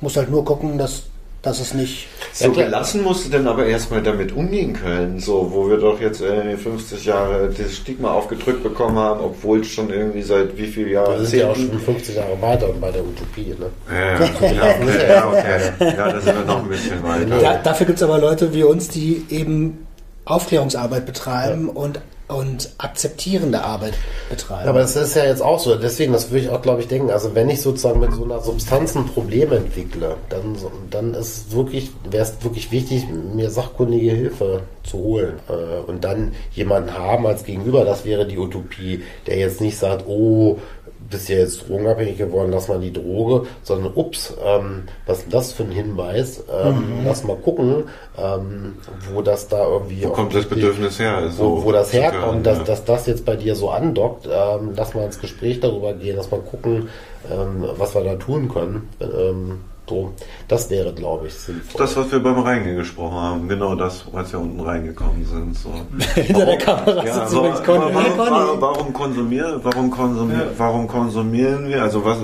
muss 0.00 0.16
halt 0.16 0.30
nur 0.30 0.44
gucken, 0.44 0.78
dass 0.78 1.04
dass 1.44 1.60
es 1.60 1.74
nicht. 1.74 2.08
So 2.32 2.50
gelassen 2.50 3.02
musst 3.02 3.26
du 3.26 3.30
dann 3.30 3.46
aber 3.46 3.66
erstmal 3.66 4.02
damit 4.02 4.32
umgehen 4.32 4.72
können, 4.72 5.20
so, 5.20 5.50
wo 5.52 5.68
wir 5.68 5.76
doch 5.76 6.00
jetzt 6.00 6.20
äh, 6.20 6.56
50 6.56 7.04
Jahre 7.04 7.50
das 7.56 7.76
Stigma 7.76 8.12
aufgedrückt 8.12 8.62
bekommen 8.62 8.96
haben, 8.96 9.20
obwohl 9.20 9.60
es 9.60 9.68
schon 9.68 9.90
irgendwie 9.90 10.22
seit 10.22 10.56
wie 10.56 10.66
viel 10.66 10.88
Jahren. 10.88 11.20
Wir 11.20 11.26
sind 11.26 11.40
ja 11.40 11.50
auch 11.50 11.56
schon 11.56 11.78
50 11.78 12.16
Jahre 12.16 12.40
weiter 12.40 12.68
bei 12.80 12.90
der 12.90 13.02
Utopie, 13.02 13.54
ne? 13.58 13.70
Ja, 13.88 14.24
ja, 14.48 15.14
ja, 15.14 15.28
okay. 15.28 15.94
Ja, 15.96 16.12
da 16.12 16.20
sind 16.20 16.38
wir 16.38 16.44
noch 16.44 16.62
ein 16.62 16.68
bisschen 16.68 17.02
weiter. 17.02 17.38
Da, 17.40 17.58
dafür 17.58 17.86
gibt 17.86 17.98
es 17.98 18.02
aber 18.02 18.18
Leute 18.18 18.52
wie 18.54 18.64
uns, 18.64 18.88
die 18.88 19.24
eben 19.28 19.86
Aufklärungsarbeit 20.24 21.06
betreiben 21.06 21.66
ja. 21.66 21.80
und 21.80 22.00
und 22.28 22.70
akzeptierende 22.78 23.62
Arbeit 23.62 23.94
betreiben. 24.30 24.68
Aber 24.68 24.80
das 24.80 24.96
ist 24.96 25.14
ja 25.14 25.24
jetzt 25.24 25.42
auch 25.42 25.58
so. 25.58 25.76
Deswegen, 25.76 26.12
das 26.12 26.30
würde 26.30 26.46
ich 26.46 26.50
auch, 26.50 26.62
glaube 26.62 26.80
ich, 26.80 26.88
denken. 26.88 27.10
Also 27.10 27.34
wenn 27.34 27.50
ich 27.50 27.60
sozusagen 27.60 28.00
mit 28.00 28.12
so 28.12 28.24
einer 28.24 28.40
Substanz 28.40 28.96
ein 28.96 29.06
Problem 29.06 29.52
entwickle, 29.52 30.16
dann, 30.30 30.56
dann 30.90 31.14
ist 31.14 31.52
wirklich, 31.52 31.90
wäre 32.08 32.24
es 32.24 32.42
wirklich 32.42 32.70
wichtig, 32.70 33.06
mir 33.08 33.50
sachkundige 33.50 34.12
Hilfe 34.12 34.62
zu 34.84 34.98
holen 34.98 35.34
äh, 35.48 35.90
und 35.90 36.04
dann 36.04 36.32
jemanden 36.52 36.94
haben 36.94 37.26
als 37.26 37.44
Gegenüber. 37.44 37.84
Das 37.84 38.04
wäre 38.06 38.26
die 38.26 38.38
Utopie, 38.38 39.02
der 39.26 39.36
jetzt 39.36 39.60
nicht 39.60 39.76
sagt, 39.76 40.06
oh, 40.06 40.58
bist 41.10 41.28
ja 41.28 41.36
jetzt 41.36 41.68
drogenabhängig 41.68 42.18
geworden, 42.18 42.50
lass 42.52 42.68
mal 42.68 42.80
die 42.80 42.92
Droge, 42.92 43.46
sondern 43.62 43.92
ups, 43.94 44.34
ähm, 44.44 44.84
was 45.06 45.18
ist 45.20 45.32
das 45.32 45.52
für 45.52 45.64
ein 45.64 45.70
Hinweis? 45.70 46.42
Ähm, 46.52 47.00
mhm. 47.00 47.04
Lass 47.04 47.24
mal 47.24 47.36
gucken, 47.36 47.84
ähm, 48.18 48.74
wo 49.12 49.22
das 49.22 49.48
da 49.48 49.66
irgendwie. 49.66 50.04
Wo 50.04 50.10
kommt 50.10 50.34
das 50.34 50.46
Bedürfnis 50.46 50.98
her? 50.98 51.30
So 51.30 51.58
wo, 51.58 51.64
wo 51.64 51.72
das 51.72 51.92
herkommt, 51.92 52.46
dass, 52.46 52.64
dass 52.64 52.84
das 52.84 53.06
jetzt 53.06 53.24
bei 53.24 53.36
dir 53.36 53.54
so 53.54 53.70
andockt. 53.70 54.26
Ähm, 54.26 54.72
lass 54.76 54.94
mal 54.94 55.04
ins 55.04 55.20
Gespräch 55.20 55.60
darüber 55.60 55.92
gehen, 55.94 56.16
lass 56.16 56.30
mal 56.30 56.40
gucken, 56.40 56.88
ähm, 57.30 57.64
was 57.76 57.94
wir 57.94 58.04
da 58.04 58.14
tun 58.16 58.48
können. 58.48 58.88
So, 59.86 60.12
das 60.48 60.70
wäre, 60.70 60.94
glaube 60.94 61.26
ich, 61.26 61.34
sinnvoll. 61.34 61.78
Das, 61.78 61.94
was 61.96 62.10
wir 62.10 62.18
beim 62.22 62.38
Reingehen 62.38 62.76
gesprochen 62.76 63.16
haben, 63.16 63.48
genau 63.48 63.74
das, 63.74 64.06
als 64.14 64.32
wir 64.32 64.40
unten 64.40 64.60
reingekommen 64.60 65.24
sind. 65.26 65.54
So. 65.56 65.70
Hinter 66.14 66.46
der 66.46 66.58
Kamera 66.58 67.04
ja, 67.04 67.14
sitzt 67.14 67.34
übrigens 67.34 67.62
Conny. 67.62 67.94
Warum, 67.94 68.18
warum, 68.18 68.60
warum, 68.60 68.92
konsumieren, 68.94 69.60
warum, 69.62 69.90
konsumieren, 69.90 70.40
ja. 70.40 70.58
warum 70.58 70.88
konsumieren 70.88 71.68
wir? 71.68 71.82
Also 71.82 72.02
was, 72.04 72.18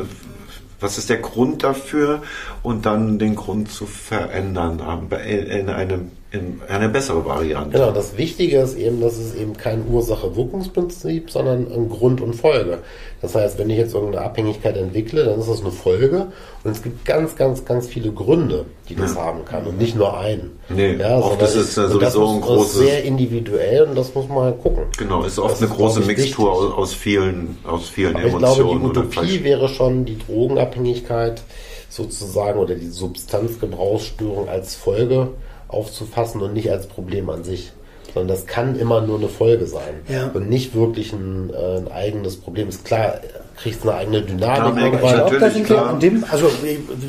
was 0.80 0.96
ist 0.96 1.10
der 1.10 1.18
Grund 1.18 1.62
dafür? 1.62 2.22
Und 2.62 2.86
dann 2.86 3.18
den 3.18 3.36
Grund 3.36 3.70
zu 3.70 3.84
verändern 3.84 4.80
in 5.26 5.68
einem 5.68 6.12
in 6.32 6.60
eine 6.68 6.88
bessere 6.88 7.24
Variante. 7.24 7.76
Genau, 7.76 7.90
das 7.90 8.16
Wichtige 8.16 8.60
ist 8.60 8.76
eben, 8.76 9.00
dass 9.00 9.18
es 9.18 9.34
eben 9.34 9.56
kein 9.56 9.88
Ursache-Wirkungsprinzip, 9.88 11.28
sondern 11.28 11.66
ein 11.72 11.88
Grund 11.88 12.20
und 12.20 12.34
Folge. 12.34 12.78
Das 13.20 13.34
heißt, 13.34 13.58
wenn 13.58 13.68
ich 13.68 13.78
jetzt 13.78 13.94
irgendeine 13.94 14.24
Abhängigkeit 14.24 14.76
entwickle, 14.76 15.24
dann 15.24 15.40
ist 15.40 15.48
das 15.48 15.60
eine 15.60 15.72
Folge 15.72 16.28
und 16.62 16.70
es 16.70 16.82
gibt 16.82 17.04
ganz, 17.04 17.34
ganz, 17.34 17.64
ganz 17.64 17.88
viele 17.88 18.12
Gründe, 18.12 18.64
die 18.88 18.94
das 18.94 19.16
ja. 19.16 19.22
haben 19.22 19.44
kann 19.44 19.66
und 19.66 19.78
nicht 19.78 19.96
nur 19.96 20.18
einen. 20.18 20.52
Nee, 20.68 20.94
ja, 20.94 21.16
auch 21.16 21.36
das 21.36 21.56
ist 21.56 21.74
sowieso 21.74 21.98
das 21.98 22.16
ein 22.16 22.40
großes... 22.40 22.78
sehr 22.78 23.04
individuell 23.04 23.82
und 23.82 23.96
das 23.96 24.14
muss 24.14 24.28
man 24.28 24.38
halt 24.38 24.62
gucken. 24.62 24.84
Genau, 24.98 25.24
ist 25.24 25.38
oft 25.40 25.54
das 25.54 25.62
eine 25.62 25.70
ist, 25.70 25.76
große 25.76 26.00
Mixtur 26.02 26.52
aus, 26.52 26.72
aus, 26.72 26.94
vielen, 26.94 27.58
aus 27.64 27.88
vielen 27.88 28.14
Aber 28.14 28.24
Emotionen. 28.24 28.86
Ich 28.86 28.92
glaube, 28.92 29.08
die 29.08 29.18
Utopie 29.18 29.44
wäre 29.44 29.68
schon 29.68 30.04
die 30.04 30.16
Drogenabhängigkeit 30.16 31.42
sozusagen 31.88 32.60
oder 32.60 32.76
die 32.76 32.86
Substanzgebrauchsstörung 32.86 34.48
als 34.48 34.76
Folge 34.76 35.30
aufzufassen 35.72 36.40
und 36.42 36.52
nicht 36.52 36.70
als 36.70 36.86
Problem 36.86 37.30
an 37.30 37.44
sich. 37.44 37.72
Sondern 38.12 38.28
das 38.36 38.46
kann 38.46 38.76
immer 38.76 39.02
nur 39.02 39.18
eine 39.18 39.28
Folge 39.28 39.66
sein 39.66 40.00
ja. 40.08 40.30
und 40.34 40.48
nicht 40.48 40.74
wirklich 40.74 41.12
ein, 41.12 41.50
äh, 41.50 41.76
ein 41.78 41.92
eigenes 41.92 42.36
Problem. 42.36 42.68
Ist 42.68 42.84
klar, 42.84 43.20
kriegst 43.56 43.82
eine 43.82 43.94
eigene 43.94 44.22
Dynamik. 44.22 44.76
Ja, 45.02 45.28
irgendwann. 45.28 45.64
Klar. 45.64 45.98
Dem, 45.98 46.24
also 46.28 46.50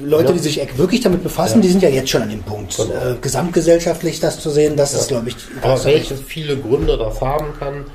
Leute, 0.03 0.27
ja. 0.27 0.33
die 0.33 0.39
sich 0.39 0.77
wirklich 0.77 1.01
damit 1.01 1.23
befassen, 1.23 1.57
ja. 1.57 1.61
die 1.61 1.67
sind 1.69 1.81
ja 1.81 1.89
jetzt 1.89 2.09
schon 2.09 2.21
an 2.21 2.29
dem 2.29 2.43
Punkt. 2.43 2.75
Genau. 2.75 2.89
Äh, 2.89 3.15
gesamtgesellschaftlich 3.21 4.19
das 4.19 4.39
zu 4.39 4.49
sehen, 4.49 4.75
das 4.75 4.93
ist, 4.93 5.07
glaube 5.07 5.29
ich. 5.29 5.35
Aber 5.61 5.83
welche 5.85 6.15
viele 6.15 6.57
Gründe 6.57 6.97
das 6.97 7.21
haben 7.21 7.47
kann, 7.57 7.85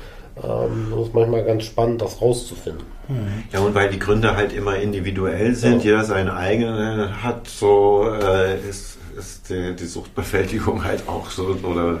ähm, 0.43 0.93
ist 1.01 1.13
manchmal 1.13 1.43
ganz 1.43 1.63
spannend, 1.63 2.01
das 2.01 2.21
rauszufinden. 2.21 2.83
Mhm. 3.07 3.43
Ja, 3.51 3.59
und 3.59 3.75
weil 3.75 3.89
die 3.89 3.99
Gründe 3.99 4.35
halt 4.35 4.53
immer 4.53 4.77
individuell 4.77 5.55
sind, 5.55 5.83
jeder 5.83 6.03
seine 6.03 6.35
eigene 6.35 7.23
hat, 7.23 7.47
so 7.47 8.05
äh, 8.05 8.59
ist 8.67 8.96
ist 9.17 9.49
die, 9.49 9.75
die 9.75 9.85
Suchtbewältigung 9.85 10.83
halt 10.83 11.07
auch 11.07 11.29
so, 11.29 11.55
oder 11.63 11.99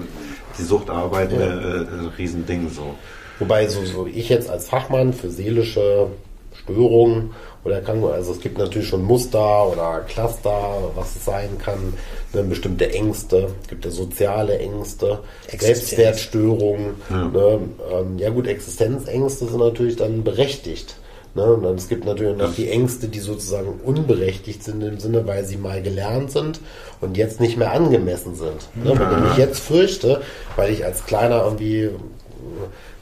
die 0.57 0.63
Suchtarbeit 0.63 1.31
ja. 1.31 1.39
äh, 1.39 1.79
ein 1.79 2.11
Riesending 2.17 2.69
so. 2.69 2.95
Wobei 3.39 3.67
so, 3.67 3.83
so 3.85 4.07
ich 4.07 4.29
jetzt 4.29 4.49
als 4.49 4.67
Fachmann 4.69 5.13
für 5.13 5.29
seelische 5.29 6.07
Störungen 6.53 7.31
oder 7.63 7.75
Erkrankungen, 7.75 8.13
also 8.13 8.31
es 8.31 8.39
gibt 8.39 8.57
natürlich 8.57 8.87
schon 8.87 9.03
Muster 9.03 9.67
oder 9.67 10.01
Cluster, 10.07 10.91
was 10.95 11.15
es 11.15 11.25
sein 11.25 11.57
kann, 11.59 11.93
ne, 12.33 12.43
bestimmte 12.43 12.91
Ängste, 12.91 13.49
es 13.61 13.67
gibt 13.67 13.85
ja 13.85 13.91
soziale 13.91 14.57
Ängste, 14.57 15.19
Existenz. 15.47 15.61
Selbstwertstörungen. 15.61 16.95
Ja. 17.09 17.27
Ne, 17.27 17.59
ähm, 17.91 18.17
ja 18.17 18.29
gut, 18.29 18.47
Existenzängste 18.47 19.45
sind 19.45 19.59
natürlich 19.59 19.97
dann 19.97 20.23
berechtigt. 20.23 20.95
Ne? 21.37 21.43
Und 21.43 21.63
dann, 21.63 21.75
es 21.75 21.87
gibt 21.87 22.03
natürlich 22.03 22.35
noch 22.35 22.53
die 22.53 22.67
Ängste, 22.67 23.07
die 23.07 23.19
sozusagen 23.19 23.79
unberechtigt 23.85 24.63
sind 24.63 24.81
im 24.81 24.99
Sinne, 24.99 25.27
weil 25.27 25.45
sie 25.45 25.55
mal 25.55 25.83
gelernt 25.83 26.31
sind 26.31 26.59
und 26.99 27.15
jetzt 27.15 27.39
nicht 27.39 27.57
mehr 27.57 27.71
angemessen 27.71 28.35
sind. 28.35 28.67
Ne? 28.75 28.99
Wenn 28.99 29.31
ich 29.31 29.37
jetzt 29.37 29.59
fürchte, 29.59 30.21
weil 30.55 30.73
ich 30.73 30.83
als 30.83 31.05
Kleiner 31.05 31.43
irgendwie 31.43 31.91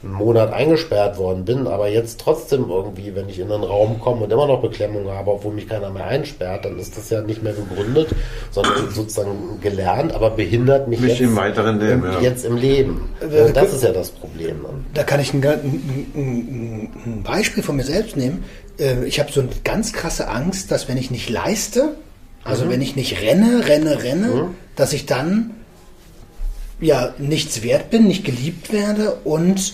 einen 0.04 0.14
Monat 0.14 0.54
eingesperrt 0.54 1.18
worden 1.18 1.46
bin, 1.46 1.68
aber 1.68 1.88
jetzt 1.88 2.20
trotzdem 2.20 2.70
irgendwie, 2.70 3.16
wenn 3.16 3.28
ich 3.28 3.40
in 3.40 3.52
einen 3.52 3.64
Raum 3.64 4.00
komme 4.00 4.24
und 4.24 4.32
immer 4.32 4.46
noch 4.48 4.62
Beklemmung 4.62 5.10
habe, 5.10 5.32
obwohl 5.32 5.54
mich 5.54 5.68
keiner 5.68 5.90
mehr 5.90 6.06
einsperrt, 6.06 6.66
dann 6.66 6.78
ist 6.78 6.98
das 6.98 7.10
ja 7.10 7.22
nicht 7.22 7.42
mehr 7.44 7.54
begründet, 7.54 8.10
sondern 8.52 8.92
sozusagen 8.92 9.60
gelernt, 9.62 10.14
aber 10.14 10.30
behindert 10.30 10.88
mich, 10.88 11.00
mich 11.00 11.12
jetzt, 11.12 11.22
im 11.22 11.36
weiteren 11.36 11.80
Leben, 11.80 12.04
ja. 12.04 12.20
jetzt 12.22 12.46
im 12.46 12.58
Leben. 12.58 13.10
Äh, 13.20 13.52
das 13.52 13.74
ist 13.74 13.84
ja 13.84 13.92
das 13.92 14.12
Problem. 14.12 14.66
Da 14.94 15.04
kann 15.04 15.20
ich 15.20 15.34
ein, 15.34 15.44
ein, 15.44 16.90
ein 17.06 17.24
Beispiel 17.24 17.64
von 17.64 17.76
mir 17.76 17.84
selbst 17.84 18.16
nehmen. 18.16 18.44
Äh, 18.80 19.06
ich 19.06 19.20
habe 19.20 19.32
so 19.32 19.42
eine 19.42 19.50
ganz 19.64 19.94
krasse 19.94 20.28
Angst, 20.28 20.72
dass 20.72 20.88
wenn 20.88 20.98
ich 20.98 21.10
nicht 21.10 21.30
leiste, 21.30 21.96
also 22.44 22.66
mhm. 22.66 22.70
wenn 22.70 22.82
ich 22.82 22.96
nicht 22.96 23.22
renne, 23.22 23.68
renne, 23.68 24.04
renne, 24.04 24.28
mhm. 24.28 24.56
dass 24.76 24.94
ich 24.94 25.06
dann 25.06 25.52
ja 26.80 27.14
nichts 27.18 27.64
wert 27.64 27.90
bin, 27.90 28.08
nicht 28.08 28.24
geliebt 28.24 28.72
werde 28.72 29.18
und 29.24 29.74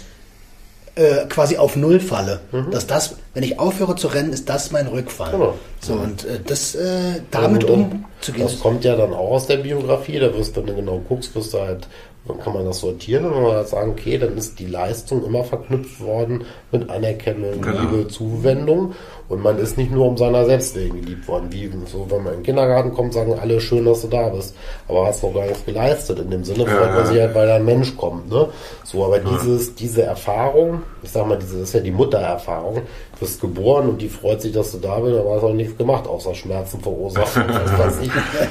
äh, 0.96 1.26
quasi 1.28 1.58
auf 1.58 1.76
Null 1.76 2.00
falle. 2.00 2.42
Mhm. 2.52 2.72
Dass 2.72 2.88
das, 2.88 3.16
wenn 3.34 3.44
ich 3.44 3.60
aufhöre 3.60 3.96
zu 3.96 4.08
rennen, 4.08 4.34
ist 4.34 4.50
das 4.50 4.72
mein 4.72 4.88
Rückfall. 4.88 5.32
Genau. 5.32 5.54
So, 5.80 5.94
und 5.94 6.26
äh, 6.26 6.40
das 6.46 6.76
äh, 6.76 7.22
damit 7.32 7.64
ja, 7.64 7.70
umzugehen. 7.70 8.46
Das 8.46 8.60
kommt 8.60 8.84
ja 8.84 8.96
dann 8.96 9.14
auch 9.14 9.32
aus 9.32 9.48
der 9.48 9.58
Biografie, 9.58 10.20
da 10.20 10.34
wirst 10.36 10.56
du, 10.56 10.62
wenn 10.62 10.68
du 10.68 10.76
genau 10.76 11.02
guckst, 11.08 11.34
wirst 11.34 11.54
du 11.54 11.60
halt, 11.60 11.88
dann 12.26 12.40
kann 12.40 12.54
man 12.54 12.66
das 12.66 12.80
sortieren 12.80 13.26
und 13.26 13.42
man 13.42 13.66
sagen, 13.66 13.92
okay, 13.92 14.18
dann 14.20 14.38
ist 14.38 14.60
die 14.60 14.68
Leistung 14.68 15.26
immer 15.26 15.44
verknüpft 15.44 16.00
worden 16.02 16.44
mit 16.72 16.88
Anerkennung, 16.88 17.62
genau. 17.62 17.82
Liebe, 17.82 18.08
Zuwendung. 18.10 18.94
Und 19.28 19.42
man 19.42 19.58
ist 19.58 19.78
nicht 19.78 19.92
nur 19.92 20.06
um 20.06 20.18
seiner 20.18 20.46
selbst 20.46 20.76
wegen 20.76 21.02
geliebt 21.02 21.28
worden. 21.28 21.48
Wie 21.52 21.72
so, 21.86 22.06
wenn 22.10 22.24
man 22.24 22.34
in 22.34 22.40
den 22.40 22.46
Kindergarten 22.46 22.94
kommt, 22.94 23.14
sagen 23.14 23.34
alle 23.40 23.60
schön, 23.60 23.86
dass 23.86 24.02
du 24.02 24.08
da 24.08 24.30
bist. 24.30 24.56
Aber 24.88 25.08
hast 25.08 25.24
noch 25.24 25.34
gar 25.34 25.46
nichts 25.46 25.66
geleistet. 25.66 26.20
In 26.20 26.30
dem 26.30 26.44
Sinne 26.44 26.66
freut 26.68 26.94
man 26.94 27.06
sich 27.08 27.20
halt, 27.20 27.34
weil 27.34 27.50
ein 27.50 27.66
Mensch 27.66 27.96
kommt. 27.98 28.30
Ne? 28.30 28.50
So, 28.84 29.06
aber 29.06 29.20
dieses, 29.20 29.74
diese 29.74 30.04
Erfahrung, 30.04 30.84
ich 31.02 31.10
sag 31.10 31.26
mal, 31.28 31.40
diese, 31.40 31.60
das 31.60 31.70
ist 31.70 31.74
ja 31.74 31.80
die 31.80 31.92
Muttererfahrung. 31.92 32.82
Du 33.22 33.28
bist 33.28 33.40
geboren 33.40 33.88
und 33.88 34.02
die 34.02 34.10
freut 34.10 34.42
sich, 34.42 34.52
dass 34.52 34.72
du 34.72 34.80
da 34.80 34.98
bist, 35.00 35.16
aber 35.16 35.36
hast 35.36 35.44
auch 35.44 35.54
nichts 35.54 35.78
gemacht, 35.78 36.08
außer 36.08 36.34
Schmerzen 36.34 36.82
verursachen. 36.82 37.44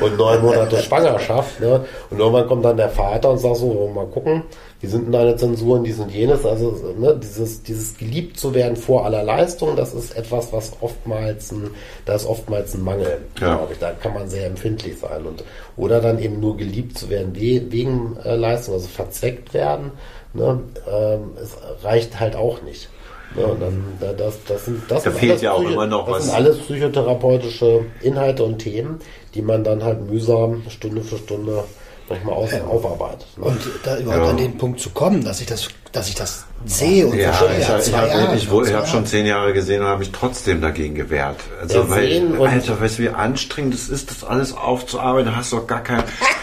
und 0.00 0.16
neun 0.16 0.42
Monate 0.42 0.78
Schwangerschaft. 0.78 1.58
Ne? 1.58 1.84
Und 2.08 2.20
irgendwann 2.20 2.46
kommt 2.46 2.64
dann 2.64 2.76
der 2.76 2.88
Vater 2.88 3.30
und 3.30 3.38
sagt 3.38 3.56
so, 3.56 3.90
mal 3.92 4.06
gucken, 4.06 4.44
wie 4.80 4.86
sind 4.86 5.06
denn 5.06 5.12
deine 5.12 5.34
Zensuren, 5.34 5.82
dies 5.82 5.98
und 5.98 6.12
jenes. 6.12 6.46
Also 6.46 6.94
ne, 6.96 7.18
dieses, 7.20 7.64
dieses 7.64 7.98
geliebt 7.98 8.38
zu 8.38 8.54
werden 8.54 8.76
vor 8.76 9.04
aller 9.06 9.24
Leistung, 9.24 9.74
das 9.74 9.92
ist 9.92 10.16
etwas, 10.16 10.52
was 10.52 10.74
oftmals 10.80 11.50
ein, 11.50 11.70
da 12.04 12.14
ist 12.14 12.26
oftmals 12.26 12.74
ein 12.74 12.84
Mangel, 12.84 13.22
ja. 13.40 13.56
glaube 13.56 13.72
ich. 13.72 13.80
Da 13.80 13.90
kann 13.90 14.14
man 14.14 14.28
sehr 14.28 14.46
empfindlich 14.46 15.00
sein. 15.00 15.26
Und, 15.26 15.42
oder 15.76 16.00
dann 16.00 16.20
eben 16.20 16.38
nur 16.38 16.56
geliebt 16.56 16.96
zu 16.96 17.10
werden 17.10 17.34
wegen 17.34 18.16
äh, 18.24 18.36
Leistung, 18.36 18.74
also 18.74 18.86
verzweckt 18.86 19.52
werden, 19.52 19.90
ne, 20.32 20.60
ähm, 20.88 21.32
es 21.42 21.56
reicht 21.82 22.20
halt 22.20 22.36
auch 22.36 22.62
nicht. 22.62 22.88
Ja, 23.36 23.54
dann, 23.54 23.84
das, 24.16 24.38
das 24.44 24.64
sind, 24.64 24.82
das 24.88 25.04
da 25.04 25.10
fehlt 25.12 25.40
ja 25.40 25.52
auch 25.52 25.62
immer 25.62 25.86
noch 25.86 26.06
das 26.06 26.16
was. 26.16 26.24
sind 26.24 26.34
alles 26.34 26.58
psychotherapeutische 26.58 27.84
Inhalte 28.00 28.42
und 28.42 28.58
Themen, 28.58 28.98
die 29.34 29.42
man 29.42 29.62
dann 29.62 29.84
halt 29.84 30.10
mühsam 30.10 30.62
Stunde 30.68 31.02
für 31.02 31.16
Stunde 31.16 31.64
manchmal 32.08 32.34
aus, 32.34 32.52
ja. 32.52 32.64
aufarbeitet. 32.64 33.26
Ne? 33.36 33.44
Und 33.44 33.60
da 33.84 33.98
überhaupt 33.98 34.24
ja. 34.24 34.30
an 34.30 34.36
den 34.36 34.58
Punkt 34.58 34.80
zu 34.80 34.90
kommen, 34.90 35.24
dass 35.24 35.40
ich 35.40 35.46
das, 35.46 35.68
dass 35.92 36.08
ich 36.08 36.16
das 36.16 36.44
sehe 36.64 37.06
und 37.06 37.16
ja, 37.16 37.32
verstehe. 37.32 37.58
Ich, 37.58 37.62
ich 37.88 37.94
habe 37.96 38.36
ich, 38.36 38.68
ich 38.70 38.74
hab 38.74 38.88
schon 38.88 39.06
zehn 39.06 39.26
Jahre 39.26 39.52
gesehen 39.52 39.80
und 39.80 39.86
habe 39.86 40.00
mich 40.00 40.10
trotzdem 40.10 40.60
dagegen 40.60 40.96
gewehrt. 40.96 41.36
Also, 41.60 41.88
weil, 41.88 42.36
Alter, 42.40 42.80
weißt 42.80 42.98
du, 42.98 43.02
wie 43.04 43.08
anstrengend 43.10 43.74
es 43.74 43.88
ist, 43.88 44.10
das 44.10 44.24
alles 44.24 44.56
aufzuarbeiten, 44.56 45.30
da 45.30 45.36
hast 45.36 45.52
du 45.52 45.56
doch 45.56 45.66
gar 45.68 45.82
kein, 45.82 46.02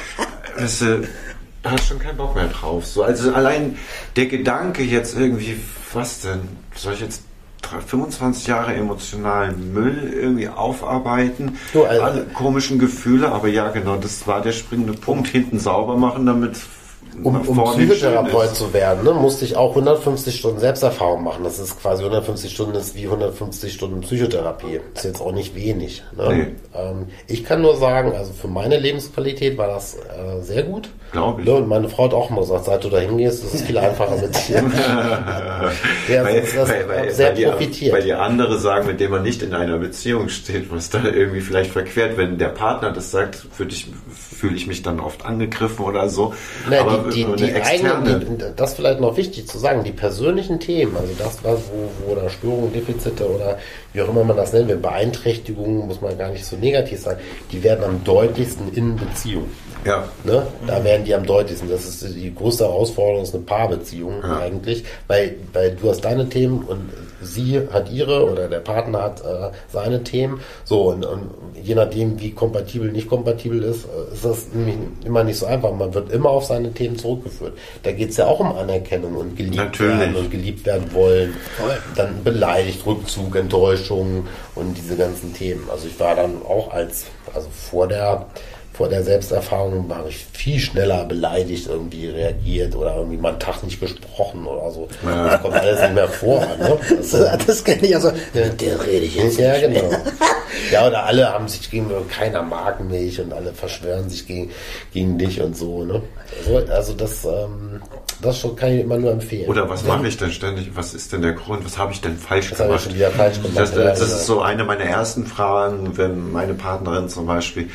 weißt 0.58 0.82
du, 0.82 1.08
hast 1.64 1.88
schon 1.88 2.00
keinen 2.00 2.18
Bock 2.18 2.36
mehr 2.36 2.48
drauf. 2.48 2.86
So, 2.86 3.04
also 3.04 3.34
allein 3.34 3.78
der 4.16 4.28
Gedanke 4.28 4.84
jetzt 4.84 5.18
irgendwie, 5.18 5.60
was 5.94 6.22
denn, 6.22 6.42
soll 6.78 6.94
ich 6.94 7.02
jetzt 7.02 7.24
25 7.88 8.48
Jahre 8.48 8.74
emotionalen 8.76 9.74
Müll 9.74 10.14
irgendwie 10.16 10.48
aufarbeiten, 10.48 11.58
Du, 11.74 11.84
also- 11.84 12.02
alle 12.02 12.24
komischen 12.26 12.80
Gefühle, 12.80 13.32
aber 13.32 13.48
ja 13.48 13.70
genau, 13.70 13.98
das 13.98 14.26
war 14.28 14.42
der 14.42 14.52
springende 14.54 14.94
Punkt, 14.94 15.28
hinten 15.28 15.60
sauber 15.60 15.98
machen, 15.98 16.26
damit 16.26 16.58
Um, 17.24 17.48
um 17.48 17.64
Psychotherapeut 17.74 18.56
zu 18.56 18.74
werden, 18.74 19.04
ne, 19.04 19.14
musste 19.14 19.46
ich 19.46 19.56
auch 19.56 19.70
150 19.70 20.36
Stunden 20.36 20.60
Selbsterfahrung 20.60 21.24
machen. 21.24 21.44
Das 21.44 21.60
ist 21.60 21.80
quasi 21.82 22.04
150 22.04 22.52
Stunden 22.52 22.76
ist 22.76 22.96
wie 22.96 23.06
150 23.06 23.74
Stunden 23.74 24.02
Psychotherapie. 24.02 24.80
Ist 24.94 25.06
jetzt 25.06 25.22
auch 25.22 25.32
nicht 25.32 25.56
wenig. 25.56 26.04
Ne? 26.16 26.28
Nee. 26.30 26.46
Ähm, 26.76 27.08
ich 27.28 27.44
kann 27.44 27.62
nur 27.62 27.76
sagen, 27.76 28.14
also 28.14 28.34
für 28.34 28.48
meine 28.48 28.78
Lebensqualität 28.78 29.58
war 29.58 29.68
das 29.68 29.96
äh, 29.96 30.42
sehr 30.42 30.64
gut. 30.64 30.90
Glaub 31.12 31.40
ich. 31.40 31.46
Ne, 31.46 31.54
und 31.54 31.68
meine 31.68 31.90
Frau 31.90 32.06
hat 32.06 32.14
auch 32.14 32.30
immer 32.30 32.42
gesagt, 32.42 32.66
seit 32.66 32.84
du 32.84 32.90
da 32.90 33.00
hingehst, 33.00 33.44
ist 33.44 33.54
es 33.54 33.62
viel 33.62 33.78
einfacher 33.78 34.18
mit 34.18 34.36
dir. 34.48 34.56
ja, 36.10 36.24
weil, 36.24 36.42
das, 36.42 36.54
das 36.54 36.70
weil, 36.70 36.88
weil, 36.88 37.12
sehr 37.12 37.30
weil, 37.30 37.36
die, 37.36 37.46
profitiert. 37.46 37.94
weil 37.94 38.04
die 38.04 38.14
andere 38.14 38.60
sagen, 38.60 38.88
mit 38.88 39.00
dem 39.00 39.12
man 39.12 39.24
nicht 39.24 39.42
in 39.42 39.54
einer 39.54 39.78
Beziehung 39.78 40.30
steht, 40.30 40.72
was 40.72 40.90
da 40.90 41.04
irgendwie 41.04 41.42
vielleicht 41.42 41.72
verquert, 41.72 42.18
wenn 42.18 42.38
der 42.38 42.50
Partner 42.50 42.92
das 42.92 43.12
sagt, 43.12 43.48
fühle 43.52 43.70
ich, 43.70 43.88
fühle 44.12 44.56
ich 44.56 44.68
mich 44.68 44.84
dann 44.84 45.00
oft 45.00 45.26
angegriffen 45.26 45.86
oder 45.86 46.10
so. 46.10 46.34
Na, 46.70 46.82
Aber 46.82 46.98
die, 46.98 47.07
die, 47.16 47.26
eine 47.26 47.36
die 47.36 47.52
externe, 47.52 47.94
eigenen, 47.96 48.38
die, 48.38 48.46
das 48.56 48.74
vielleicht 48.74 49.00
noch 49.00 49.18
wichtig 49.18 49.48
zu 49.48 49.58
sagen, 49.58 49.84
die 49.84 49.92
persönlichen 49.92 50.60
Themen, 50.60 50.96
also 50.98 51.14
das, 51.18 51.40
was, 51.44 51.60
wo, 51.72 52.10
wo 52.12 52.16
da 52.16 52.30
Störungen, 52.30 52.72
Defizite 52.74 53.30
oder 53.30 53.58
wie 53.94 54.02
auch 54.02 54.10
immer 54.10 54.24
man 54.24 54.38
das 54.38 54.54
nennt, 54.54 54.82
Beeinträchtigungen, 54.82 55.88
muss 55.88 56.02
man 56.02 56.18
gar 56.18 56.30
nicht 56.30 56.46
so 56.46 56.56
negativ 56.56 57.02
sagen, 57.02 57.20
die 57.52 57.64
werden 57.64 57.84
am 57.84 58.04
deutlichsten 58.04 58.72
in 58.74 58.96
Beziehung. 58.96 59.46
ja, 59.86 60.08
Ne? 60.24 60.46
Da 60.66 60.84
werden 60.84 61.06
die 61.06 61.14
am 61.16 61.26
deutlichsten. 61.26 61.70
Das 61.70 61.86
ist 61.86 62.16
die 62.16 62.34
größte 62.34 62.66
Herausforderung, 62.66 63.24
ist 63.24 63.34
eine 63.34 63.44
Paarbeziehung 63.44 64.22
Ja. 64.22 64.40
eigentlich, 64.40 64.84
weil, 65.08 65.36
weil 65.54 65.72
du 65.76 65.90
hast 65.90 66.02
deine 66.02 66.28
Themen 66.30 66.64
und 66.64 66.90
sie 67.22 67.62
hat 67.72 67.92
ihre 67.92 68.30
oder 68.30 68.48
der 68.48 68.60
Partner 68.60 69.04
hat 69.04 69.22
äh, 69.22 69.52
seine 69.72 70.04
Themen. 70.04 70.40
So 70.64 70.90
und, 70.90 71.06
und 71.06 71.30
je 71.62 71.76
nachdem, 71.76 72.20
wie 72.20 72.32
kompatibel, 72.32 72.92
nicht 72.92 73.10
kompatibel 73.10 73.64
ist, 73.64 73.86
äh, 73.86 74.14
ist 74.14 74.26
das 74.26 74.48
nämlich 74.54 74.78
immer 75.06 75.24
nicht 75.24 75.38
so 75.38 75.46
einfach. 75.46 75.74
Man 75.74 75.94
wird 75.94 76.12
immer 76.12 76.30
auf 76.30 76.46
seine 76.46 76.74
Themen 76.74 76.98
zurückgeführt. 76.98 77.54
Da 77.84 77.92
geht 77.92 78.10
es 78.10 78.18
ja 78.18 78.28
auch 78.28 78.40
um 78.40 78.56
Anerkennung 78.56 79.16
und 79.16 79.36
geliebt 79.36 79.58
Natürlich. 79.58 80.00
werden 80.00 80.16
und 80.16 80.32
geliebt 80.32 80.66
werden 80.66 80.94
wollen. 80.94 81.36
Dann 81.96 82.24
beleidigt, 82.24 82.86
Rückzug, 82.86 83.36
Enttäuschung 83.36 84.28
und 84.56 84.78
diese 84.78 84.96
ganzen 84.96 85.34
Themen. 85.34 85.68
Also 85.72 85.88
ich 85.88 86.00
war 86.00 86.16
dann 86.16 86.42
auch 86.44 86.72
als, 86.72 87.06
also 87.34 87.48
vor 87.50 87.88
der 87.88 88.28
vor 88.78 88.90
der 88.90 89.02
Selbsterfahrung 89.04 89.90
habe 89.90 90.10
ich 90.10 90.26
viel 90.34 90.60
schneller 90.60 91.04
beleidigt 91.06 91.68
irgendwie 91.68 92.10
reagiert 92.10 92.76
oder 92.76 92.96
irgendwie 92.98 93.18
mal 93.18 93.30
einen 93.30 93.40
Tag 93.40 93.64
nicht 93.64 93.80
gesprochen 93.80 94.46
oder 94.46 94.70
so. 94.70 94.88
Das 95.04 95.42
kommt 95.42 95.56
alles 95.56 95.82
nicht 95.82 95.96
mehr 95.96 96.08
vor. 96.08 96.42
Ne? 96.60 96.78
Das, 96.98 97.10
Das, 97.12 97.46
das 97.46 97.64
kenne 97.64 97.88
ich 97.88 97.96
also. 97.96 98.12
Der 98.34 98.86
rede 98.86 99.06
ich 99.06 99.16
jetzt. 99.16 99.40
ja, 99.40 99.60
genau. 99.60 99.90
Ja, 100.72 100.88
oder 100.88 101.06
alle 101.06 101.32
haben 101.32 101.48
sich 101.48 101.70
gegen 101.70 101.90
keiner 102.10 102.42
mag 102.44 102.84
mich 102.84 103.20
und 103.20 103.34
alle 103.34 103.54
verschwören 103.54 104.10
sich 104.10 104.28
gegen, 104.28 104.52
gegen 104.94 105.18
dich 105.18 105.42
und 105.42 105.56
so. 105.58 105.84
Ne? 105.84 106.02
Also, 106.46 106.72
also 106.72 106.94
das, 106.94 107.26
ähm, 107.26 107.82
das 108.22 108.40
schon 108.40 108.56
kann 108.56 108.72
ich 108.74 108.82
immer 108.82 108.98
nur 108.98 109.12
empfehlen. 109.12 109.50
Oder 109.50 109.70
was 109.70 109.84
mache 109.84 110.08
ich 110.08 110.18
denn 110.18 110.32
ständig? 110.32 110.72
Was 110.76 110.94
ist 110.94 111.14
denn 111.14 111.22
der 111.22 111.34
Grund? 111.34 111.66
Was 111.66 111.78
habe 111.78 111.94
ich 111.94 112.02
denn 112.02 112.18
falsch 112.18 112.50
Das 112.50 112.60
habe 112.60 112.70
ich 112.76 112.84
gemacht? 112.84 112.84
schon 112.84 112.96
wieder 112.96 113.12
falsch 113.12 113.42
gemacht. 113.42 113.58
Das, 113.58 113.76
Ja, 113.76 113.84
das 113.84 114.02
ist 114.02 114.26
so 114.26 114.42
eine 114.42 114.64
meiner 114.64 114.84
ersten 114.86 115.26
Fragen, 115.26 115.98
wenn 115.98 116.32
meine 116.32 116.54
Partnerin 116.54 117.10
zum 117.10 117.26
Beispiel 117.28 117.70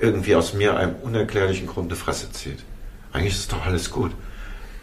irgendwie 0.00 0.34
aus 0.34 0.54
mir 0.54 0.76
einem 0.76 0.94
unerklärlichen 1.02 1.66
Grund 1.66 1.90
eine 1.90 1.96
Fresse 1.96 2.30
zieht. 2.32 2.58
Eigentlich 3.12 3.34
ist 3.34 3.52
doch 3.52 3.64
alles 3.66 3.90
gut. 3.90 4.12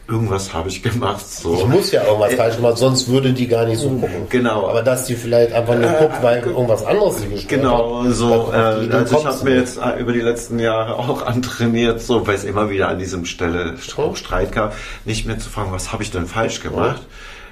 Irgendwas 0.09 0.53
habe 0.53 0.69
ich 0.69 0.81
gemacht. 0.83 1.27
So. 1.27 1.55
Ich 1.55 1.65
muss 1.65 1.91
ja 1.91 2.05
irgendwas 2.05 2.33
falsch 2.35 2.55
gemacht, 2.55 2.77
sonst 2.77 3.09
würde 3.09 3.33
die 3.33 3.45
gar 3.45 3.65
nicht 3.65 3.79
so 3.79 3.89
gucken. 3.89 4.27
Genau. 4.29 4.69
Aber 4.69 4.81
dass 4.81 5.05
die 5.05 5.15
vielleicht 5.15 5.51
einfach 5.51 5.75
nur 5.75 5.89
guckt, 5.89 6.23
weil 6.23 6.41
irgendwas 6.43 6.85
anderes 6.85 7.17
sie 7.17 7.27
gestört 7.27 7.61
Genau, 7.61 8.05
hat. 8.05 8.13
so. 8.13 8.51
Äh, 8.53 8.55
also 8.55 9.17
ich 9.17 9.25
habe 9.25 9.43
mir 9.43 9.55
jetzt 9.57 9.77
äh, 9.77 9.99
über 9.99 10.13
die 10.13 10.21
letzten 10.21 10.59
Jahre 10.59 10.95
auch 10.95 11.25
antrainiert, 11.25 12.01
so 12.01 12.25
weil 12.25 12.35
es 12.35 12.45
immer 12.45 12.69
wieder 12.69 12.87
an 12.87 12.99
diesem 12.99 13.25
Stelle 13.25 13.75
auch 13.97 14.15
Streit 14.15 14.53
gab, 14.53 14.75
nicht 15.03 15.25
mehr 15.25 15.39
zu 15.39 15.49
fragen, 15.49 15.73
was 15.73 15.91
habe 15.91 16.03
ich 16.03 16.11
denn 16.11 16.25
falsch 16.25 16.61
gemacht. 16.61 17.01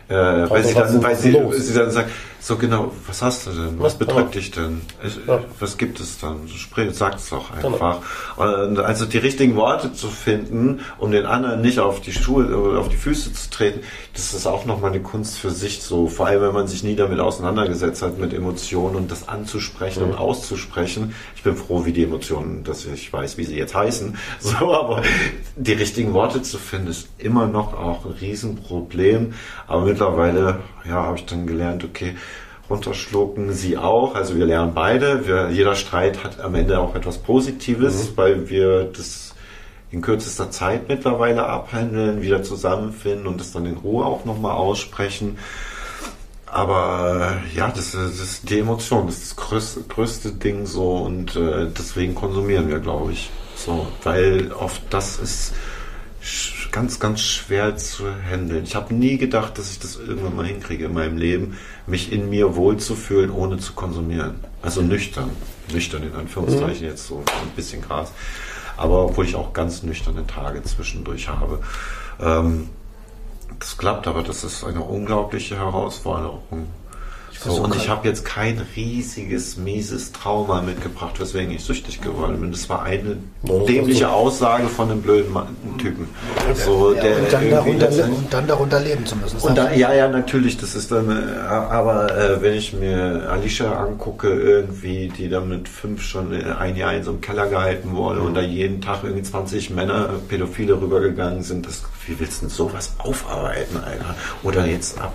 Äh, 0.08 0.14
weil 0.14 0.64
sie 0.64 0.76
dann, 0.76 1.04
weil 1.04 1.16
sie, 1.16 1.38
sie 1.58 1.74
dann 1.74 1.92
sagt, 1.92 2.10
so 2.46 2.58
genau, 2.58 2.92
was 3.08 3.24
hast 3.24 3.48
du 3.48 3.52
denn? 3.52 3.80
Was 3.80 3.98
bedrückt 3.98 4.36
dich 4.36 4.52
denn? 4.52 4.82
Ich, 5.04 5.18
Ja. 5.26 5.44
Was 5.60 5.78
gibt 5.78 6.00
es 6.00 6.20
dann? 6.20 6.48
Sprich, 6.48 6.94
sag's 6.94 7.32
doch 7.32 7.52
Genau. 7.56 7.74
einfach. 7.74 8.02
Und 8.38 8.78
also 8.78 9.06
die 9.06 9.18
richtigen 9.18 9.56
Worte 9.56 9.94
zu 9.94 10.10
finden, 10.10 10.82
um 11.00 11.10
den 11.10 11.26
anderen 11.26 11.62
nicht 11.62 11.80
auf 11.80 12.02
die 12.02 12.12
Schuhe 12.14 12.46
oder 12.56 12.80
auf 12.82 12.90
die 12.90 12.98
Füße 12.98 13.34
zu 13.34 13.50
treten, 13.50 13.80
das 14.14 14.36
ist 14.36 14.46
auch 14.46 14.66
nochmal 14.66 14.92
eine 14.92 15.02
Kunst 15.02 15.40
für 15.40 15.50
sich 15.50 15.82
so. 15.82 16.08
Vor 16.08 16.28
allem, 16.28 16.44
wenn 16.44 16.54
man 16.54 16.68
sich 16.68 16.84
nie 16.84 16.96
damit 16.96 17.20
auseinandergesetzt 17.20 18.04
hat, 18.04 18.20
mit 18.20 18.32
Emotionen 18.32 18.96
und 18.96 19.10
das 19.10 19.28
anzusprechen 19.28 20.04
und 20.04 20.14
auszusprechen. 20.16 21.16
Ich 21.36 21.42
bin 21.42 21.56
froh, 21.56 21.84
wie 21.86 21.94
die 21.94 22.04
Emotionen, 22.04 22.64
dass 22.64 22.86
ich 22.86 23.12
weiß, 23.12 23.40
wie 23.40 23.46
sie 23.46 23.58
jetzt 23.58 23.74
heißen. 23.74 24.16
So, 24.40 24.72
aber 24.76 25.02
die 25.56 25.74
richtigen 25.74 26.14
Worte 26.14 26.44
zu 26.44 26.60
finden, 26.60 26.90
ist 26.90 27.08
immer 27.18 27.48
noch 27.48 27.74
auch 27.74 28.06
ein 28.06 28.12
Riesenproblem. 28.12 29.34
Aber 29.66 29.86
mittlerweile, 29.86 30.60
ja, 30.88 30.96
habe 31.04 31.18
ich 31.18 31.26
dann 31.26 31.48
gelernt, 31.48 31.84
okay, 31.84 32.16
runterschlucken 32.70 33.54
sie 33.54 33.78
auch. 33.78 34.16
Also 34.16 34.36
wir 34.38 34.46
lernen 34.46 34.74
beide. 34.74 35.28
Wir, 35.28 35.50
jeder 35.50 35.76
Streit 35.76 36.24
hat 36.24 36.40
am 36.40 36.56
Ende 36.56 36.80
auch 36.80 36.96
etwas 36.96 37.18
Positives, 37.20 38.14
weil 38.18 38.50
wir 38.50 38.86
das 38.86 39.34
in 39.92 40.02
kürzester 40.02 40.50
Zeit 40.52 40.88
mittlerweile 40.90 41.46
abhandeln, 41.46 42.22
wieder 42.22 42.44
zusammenfinden 42.44 43.28
und 43.28 43.40
das 43.40 43.52
dann 43.52 43.66
in 43.66 43.78
Ruhe 43.78 44.06
auch 44.06 44.26
nochmal 44.26 44.54
aussprechen. 44.54 45.38
Aber 46.48 47.40
äh, 47.54 47.58
ja, 47.58 47.70
das, 47.70 47.94
ist- 47.94 47.96
das 47.96 48.20
ist 48.20 48.50
die 48.50 48.60
Emotion, 48.60 49.08
das 49.08 49.18
ist 49.18 49.32
das 49.32 49.36
größte, 49.48 49.82
größte 49.84 50.32
Ding 50.32 50.66
so 50.66 50.98
und 50.98 51.36
äh, 51.36 51.68
deswegen 51.78 52.16
konsumieren 52.16 52.70
wir, 52.70 52.80
glaube 52.80 53.12
ich. 53.12 53.30
So, 53.56 53.88
weil 54.04 54.52
oft 54.54 54.82
das 54.90 55.18
ist 55.20 55.54
ganz, 56.76 57.00
ganz 57.00 57.22
schwer 57.22 57.78
zu 57.78 58.04
handeln. 58.30 58.66
Ich 58.66 58.76
habe 58.76 58.94
nie 58.94 59.18
gedacht, 59.18 59.58
dass 59.58 59.72
ich 59.72 59.80
das 59.80 59.96
irgendwann 59.96 60.36
mal 60.36 60.46
hinkriege 60.46 60.86
in 60.86 60.94
meinem 60.94 61.18
Leben, 61.18 61.58
mich 61.88 62.12
in 62.12 62.30
mir 62.30 62.58
wohlzufühlen, 62.58 63.32
ohne 63.32 63.60
zu 63.60 63.72
konsumieren. 63.72 64.42
Also 64.62 64.82
nüchtern. 64.82 65.30
Nüchtern 65.72 66.04
in 66.04 66.14
Anführungszeichen 66.14 66.86
jetzt 66.86 67.08
so 67.08 67.20
ein 67.20 67.50
bisschen 67.56 67.82
Gras. 67.82 68.12
Aber 68.76 69.06
obwohl 69.06 69.24
ich 69.24 69.36
auch 69.36 69.54
ganz 69.54 69.84
nüchterne 69.84 70.28
Tage 70.28 70.64
zwischendurch 70.64 71.30
habe. 71.30 71.62
Ähm, 72.20 72.70
das 73.58 73.78
klappt, 73.78 74.06
aber 74.06 74.22
das 74.22 74.44
ist 74.44 74.66
eine 74.66 74.82
unglaubliche 74.82 75.56
Herausforderung. 75.56 76.68
So, 77.44 77.64
und 77.64 77.76
ich 77.76 77.90
habe 77.90 78.08
jetzt 78.08 78.26
kein 78.26 78.62
riesiges, 78.76 79.58
mieses 79.58 80.12
Trauma 80.12 80.62
mitgebracht, 80.62 81.20
weswegen 81.20 81.54
ich 81.54 81.64
süchtig 81.64 82.02
geworden 82.02 82.40
bin. 82.40 82.52
Das 82.52 82.70
war 82.70 82.84
eine 82.84 83.18
das 83.44 83.66
dämliche 83.66 84.10
Aussage 84.10 84.68
von 84.68 84.90
einem 84.90 85.02
blöden 85.02 85.32
Mann, 85.32 85.56
Typen. 85.78 86.08
So, 86.54 86.94
der 86.94 87.18
und, 87.18 87.34
dann 87.34 87.50
darunter, 87.50 87.90
und 88.06 88.34
dann 88.34 88.48
darunter 88.48 88.80
leben 88.80 89.06
zu 89.06 89.16
müssen. 89.16 89.38
Und 89.38 89.58
da, 89.58 89.72
ja, 89.74 89.94
ja, 89.94 90.08
natürlich, 90.08 90.58
das 90.58 90.76
ist 90.76 90.92
dann, 90.92 91.10
äh, 91.10 91.38
aber 91.48 92.16
äh, 92.16 92.42
wenn 92.42 92.54
ich 92.56 92.74
mir 92.74 93.30
Alicia 93.30 93.74
angucke, 93.74 94.30
irgendwie, 94.30 95.10
die 95.10 95.30
da 95.30 95.42
mit 95.42 95.68
fünf 95.68 96.02
schon 96.02 96.34
äh, 96.34 96.44
ein 96.58 96.76
Jahr 96.76 96.94
in 96.94 97.04
so 97.04 97.12
einem 97.12 97.22
Keller 97.22 97.48
gehalten 97.48 97.96
wurde 97.96 98.22
und 98.22 98.34
da 98.34 98.42
jeden 98.42 98.82
Tag 98.82 99.04
irgendwie 99.04 99.24
20 99.24 99.70
Männer, 99.72 100.10
Pädophile 100.28 100.80
rübergegangen 100.80 101.44
sind, 101.44 101.68
das, 101.68 101.84
wie 102.08 102.20
willst 102.20 102.42
du 102.42 102.46
denn 102.46 102.50
sowas 102.50 102.94
aufarbeiten, 102.98 103.78
Alter? 103.78 104.16
Oder 104.44 104.66
jetzt 104.66 105.00
ab, 105.00 105.14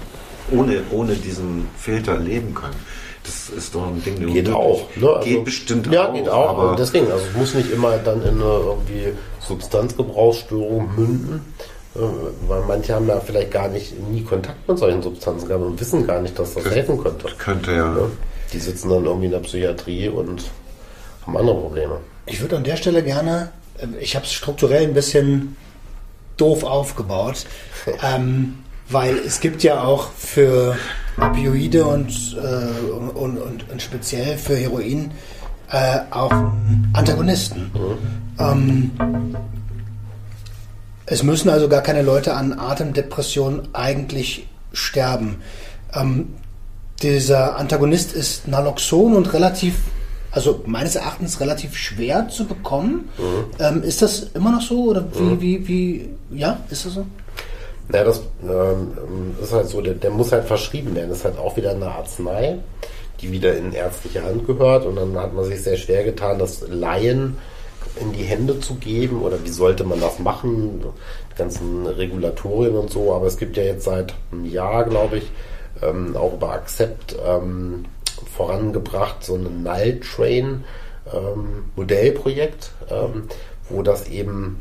ohne, 0.52 0.82
ohne 0.90 1.14
diesen 1.14 1.68
Filter 1.76 2.18
leben 2.18 2.54
können. 2.54 2.76
Das 3.22 3.50
ist 3.50 3.74
doch 3.74 3.86
ein 3.86 4.02
Ding, 4.02 4.18
der 4.18 4.28
Geht 4.28 4.48
auch. 4.50 4.88
Ne? 4.96 5.08
Also, 5.08 5.28
geht 5.28 5.44
bestimmt 5.44 5.92
ja, 5.92 6.08
auch. 6.08 6.14
geht 6.14 6.28
auch. 6.28 6.48
Aber 6.50 6.76
deswegen, 6.76 7.10
also 7.10 7.24
es 7.30 7.36
muss 7.36 7.54
nicht 7.54 7.70
immer 7.70 7.98
dann 7.98 8.22
in 8.22 8.40
eine 8.40 8.44
irgendwie 8.44 9.12
Substanzgebrauchsstörung 9.40 10.88
münden. 10.96 11.54
äh, 11.94 11.98
Weil 12.48 12.62
manche 12.66 12.94
haben 12.94 13.08
ja 13.08 13.20
vielleicht 13.20 13.50
gar 13.50 13.68
nicht 13.68 13.98
nie 14.10 14.22
Kontakt 14.22 14.66
mit 14.66 14.78
solchen 14.78 15.02
Substanzen 15.02 15.48
gehabt 15.48 15.64
und 15.64 15.78
wissen 15.80 16.06
gar 16.06 16.20
nicht, 16.22 16.38
dass 16.38 16.54
das 16.54 16.64
helfen 16.64 17.02
könnte. 17.02 17.28
könnte 17.38 17.72
ja. 17.72 17.88
Ne? 17.92 18.10
Die 18.52 18.58
sitzen 18.58 18.88
dann 18.88 19.04
irgendwie 19.04 19.26
in 19.26 19.32
der 19.32 19.40
Psychiatrie 19.40 20.08
und 20.08 20.44
haben 21.26 21.36
andere 21.36 21.56
Probleme. 21.56 21.98
Ich 22.26 22.40
würde 22.40 22.56
an 22.56 22.64
der 22.64 22.76
Stelle 22.76 23.02
gerne, 23.02 23.52
äh, 23.78 23.86
ich 24.00 24.16
habe 24.16 24.24
es 24.24 24.32
strukturell 24.32 24.84
ein 24.84 24.94
bisschen 24.94 25.56
doof 26.36 26.64
aufgebaut, 26.64 27.44
ähm, 28.02 28.58
weil 28.90 29.16
es 29.18 29.40
gibt 29.40 29.62
ja 29.62 29.82
auch 29.82 30.10
für 30.12 30.76
Opioide 31.16 31.84
und, 31.84 32.36
äh, 32.36 32.90
und, 32.90 33.38
und, 33.38 33.70
und 33.70 33.82
speziell 33.82 34.36
für 34.36 34.56
Heroin 34.56 35.12
äh, 35.70 36.00
auch 36.10 36.32
Antagonisten. 36.92 37.70
Ähm, 38.38 38.90
es 41.06 41.22
müssen 41.22 41.48
also 41.48 41.68
gar 41.68 41.82
keine 41.82 42.02
Leute 42.02 42.34
an 42.34 42.58
Atemdepression 42.58 43.68
eigentlich 43.72 44.48
sterben. 44.72 45.36
Ähm, 45.92 46.34
dieser 47.02 47.56
Antagonist 47.56 48.12
ist 48.12 48.46
Naloxon 48.46 49.14
und 49.14 49.32
relativ, 49.32 49.74
also 50.30 50.62
meines 50.66 50.96
Erachtens 50.96 51.40
relativ 51.40 51.76
schwer 51.76 52.28
zu 52.28 52.44
bekommen. 52.46 53.08
Ähm, 53.58 53.82
ist 53.82 54.02
das 54.02 54.30
immer 54.34 54.52
noch 54.52 54.62
so 54.62 54.84
oder 54.84 55.04
wie, 55.14 55.40
wie, 55.40 55.68
wie, 56.30 56.38
ja, 56.38 56.60
ist 56.70 56.86
das 56.86 56.94
so? 56.94 57.06
Ja, 57.92 58.04
das 58.04 58.22
ähm, 58.42 59.36
ist 59.42 59.52
halt 59.52 59.68
so, 59.68 59.80
der, 59.80 59.94
der 59.94 60.10
muss 60.10 60.32
halt 60.32 60.44
verschrieben 60.44 60.94
werden. 60.94 61.10
Das 61.10 61.18
ist 61.18 61.24
halt 61.24 61.38
auch 61.38 61.56
wieder 61.56 61.70
eine 61.70 61.86
Arznei, 61.86 62.58
die 63.20 63.32
wieder 63.32 63.56
in 63.56 63.72
ärztliche 63.72 64.22
Hand 64.22 64.46
gehört. 64.46 64.86
Und 64.86 64.96
dann 64.96 65.16
hat 65.16 65.34
man 65.34 65.44
sich 65.44 65.62
sehr 65.62 65.76
schwer 65.76 66.04
getan, 66.04 66.38
das 66.38 66.66
Laien 66.68 67.38
in 68.00 68.12
die 68.12 68.22
Hände 68.22 68.60
zu 68.60 68.76
geben 68.76 69.22
oder 69.22 69.42
wie 69.44 69.50
sollte 69.50 69.84
man 69.84 70.00
das 70.00 70.18
machen, 70.18 70.80
die 71.32 71.36
ganzen 71.36 71.86
Regulatorien 71.86 72.76
und 72.76 72.90
so. 72.90 73.12
Aber 73.12 73.26
es 73.26 73.36
gibt 73.36 73.56
ja 73.56 73.64
jetzt 73.64 73.84
seit 73.84 74.14
einem 74.30 74.44
Jahr, 74.44 74.84
glaube 74.84 75.18
ich, 75.18 75.30
ähm, 75.82 76.16
auch 76.16 76.34
über 76.34 76.52
Accept 76.52 77.16
ähm, 77.26 77.86
vorangebracht, 78.36 79.24
so 79.24 79.34
ein 79.34 79.62
Null 79.62 80.00
Train 80.00 80.64
ähm, 81.12 81.64
Modellprojekt, 81.76 82.70
ähm, 82.90 83.24
wo 83.68 83.82
das 83.82 84.08
eben 84.08 84.58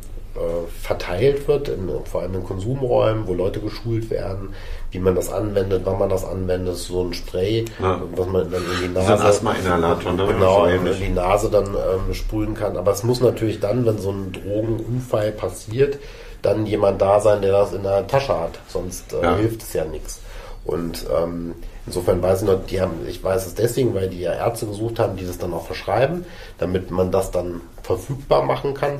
verteilt 0.81 1.47
wird, 1.47 1.67
in, 1.69 1.89
vor 2.05 2.21
allem 2.21 2.35
in 2.35 2.43
Konsumräumen, 2.43 3.27
wo 3.27 3.33
Leute 3.33 3.59
geschult 3.59 4.09
werden, 4.09 4.53
wie 4.91 4.99
man 4.99 5.15
das 5.15 5.31
anwendet, 5.31 5.81
wann 5.85 5.99
man 5.99 6.09
das 6.09 6.23
anwendet, 6.25 6.77
so 6.77 7.03
ein 7.03 7.13
Spray, 7.13 7.65
Ja. 7.81 8.01
was 8.15 8.27
man 8.27 8.49
dann 8.51 8.61
in 8.63 8.93
die 8.93 8.99
ein 8.99 9.07
Nase, 9.07 9.23
Asthma-Inhalator, 9.25 10.13
ne? 10.13 10.25
genau, 10.27 10.59
So 10.61 10.65
in 10.65 10.75
ähnlich. 10.77 10.99
die 10.99 11.09
Nase 11.09 11.49
dann 11.49 11.67
ähm, 11.75 12.13
sprühen 12.13 12.53
kann. 12.53 12.77
Aber 12.77 12.91
es 12.91 13.03
muss 13.03 13.21
natürlich 13.21 13.59
dann, 13.59 13.85
wenn 13.85 13.97
so 13.99 14.11
ein 14.11 14.31
Drogenunfall 14.31 15.31
passiert, 15.31 15.97
dann 16.41 16.65
jemand 16.65 17.01
da 17.01 17.19
sein, 17.19 17.41
der 17.41 17.51
das 17.51 17.73
in 17.73 17.83
der 17.83 18.07
Tasche 18.07 18.39
hat. 18.39 18.59
Sonst 18.67 19.13
äh, 19.13 19.21
Ja. 19.21 19.35
hilft 19.35 19.61
es 19.63 19.73
ja 19.73 19.83
nichts. 19.85 20.21
Und 20.65 21.05
ähm, 21.15 21.55
insofern 21.85 22.21
weiß 22.21 22.41
ich 22.43 22.47
noch, 22.47 22.65
die 22.65 22.79
haben, 22.81 22.91
ich 23.07 23.23
weiß 23.23 23.47
es 23.47 23.55
deswegen, 23.55 23.93
weil 23.95 24.09
die 24.09 24.19
ja 24.21 24.33
Ärzte 24.33 24.67
gesucht 24.67 24.99
haben, 24.99 25.15
die 25.17 25.25
das 25.25 25.37
dann 25.37 25.53
auch 25.53 25.65
verschreiben, 25.65 26.25
damit 26.59 26.91
man 26.91 27.11
das 27.11 27.31
dann 27.31 27.61
verfügbar 27.83 28.43
machen 28.43 28.73
kann. 28.73 28.99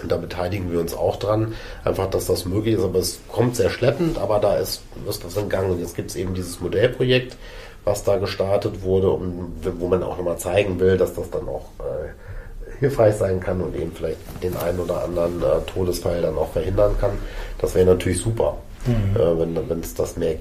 Und 0.00 0.10
da 0.10 0.16
beteiligen 0.16 0.72
wir 0.72 0.80
uns 0.80 0.94
auch 0.94 1.16
dran, 1.16 1.54
einfach, 1.84 2.08
dass 2.08 2.26
das 2.26 2.44
möglich 2.44 2.76
ist. 2.76 2.84
Aber 2.84 2.98
es 2.98 3.20
kommt 3.28 3.56
sehr 3.56 3.70
schleppend, 3.70 4.18
aber 4.18 4.38
da 4.38 4.56
ist, 4.56 4.82
ist 5.08 5.24
das 5.24 5.36
in 5.36 5.48
Gang. 5.48 5.70
Und 5.70 5.80
jetzt 5.80 5.94
gibt 5.94 6.10
es 6.10 6.16
eben 6.16 6.34
dieses 6.34 6.60
Modellprojekt, 6.60 7.36
was 7.84 8.04
da 8.04 8.16
gestartet 8.16 8.82
wurde, 8.82 9.10
um, 9.10 9.52
wo 9.78 9.88
man 9.88 10.02
auch 10.02 10.16
nochmal 10.16 10.38
zeigen 10.38 10.80
will, 10.80 10.96
dass 10.96 11.14
das 11.14 11.30
dann 11.30 11.48
auch 11.48 11.66
äh, 11.80 12.78
hilfreich 12.80 13.16
sein 13.16 13.40
kann 13.40 13.60
und 13.60 13.76
eben 13.76 13.92
vielleicht 13.92 14.18
den 14.42 14.56
einen 14.56 14.80
oder 14.80 15.04
anderen 15.04 15.42
äh, 15.42 15.60
Todesfall 15.72 16.22
dann 16.22 16.36
auch 16.36 16.52
verhindern 16.52 16.96
kann. 17.00 17.12
Das 17.58 17.74
wäre 17.74 17.86
natürlich 17.86 18.18
super, 18.18 18.58
äh, 18.86 19.38
wenn 19.38 19.68
wenn 19.68 19.80
es 19.80 19.94
das 19.94 20.16
mehr 20.16 20.32
äh, 20.32 20.38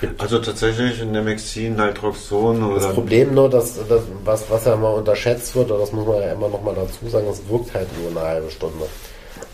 gibt. 0.00 0.20
Also 0.20 0.38
tatsächlich 0.38 1.00
in 1.00 1.12
Nemexin, 1.12 1.76
Naltroxon 1.76 2.60
Das 2.74 2.84
oder 2.84 2.94
Problem 2.94 3.34
nur, 3.34 3.48
dass, 3.48 3.76
dass 3.88 4.02
was, 4.24 4.50
was 4.50 4.64
ja 4.64 4.74
immer 4.74 4.94
unterschätzt 4.94 5.54
wird, 5.54 5.70
oder 5.70 5.80
das 5.80 5.92
muss 5.92 6.06
man 6.06 6.16
ja 6.20 6.32
immer 6.32 6.48
noch 6.48 6.62
mal 6.62 6.74
dazu 6.74 7.08
sagen, 7.08 7.26
es 7.30 7.40
wirkt 7.48 7.74
halt 7.74 7.88
nur 8.00 8.10
eine 8.10 8.28
halbe 8.28 8.50
Stunde. 8.50 8.86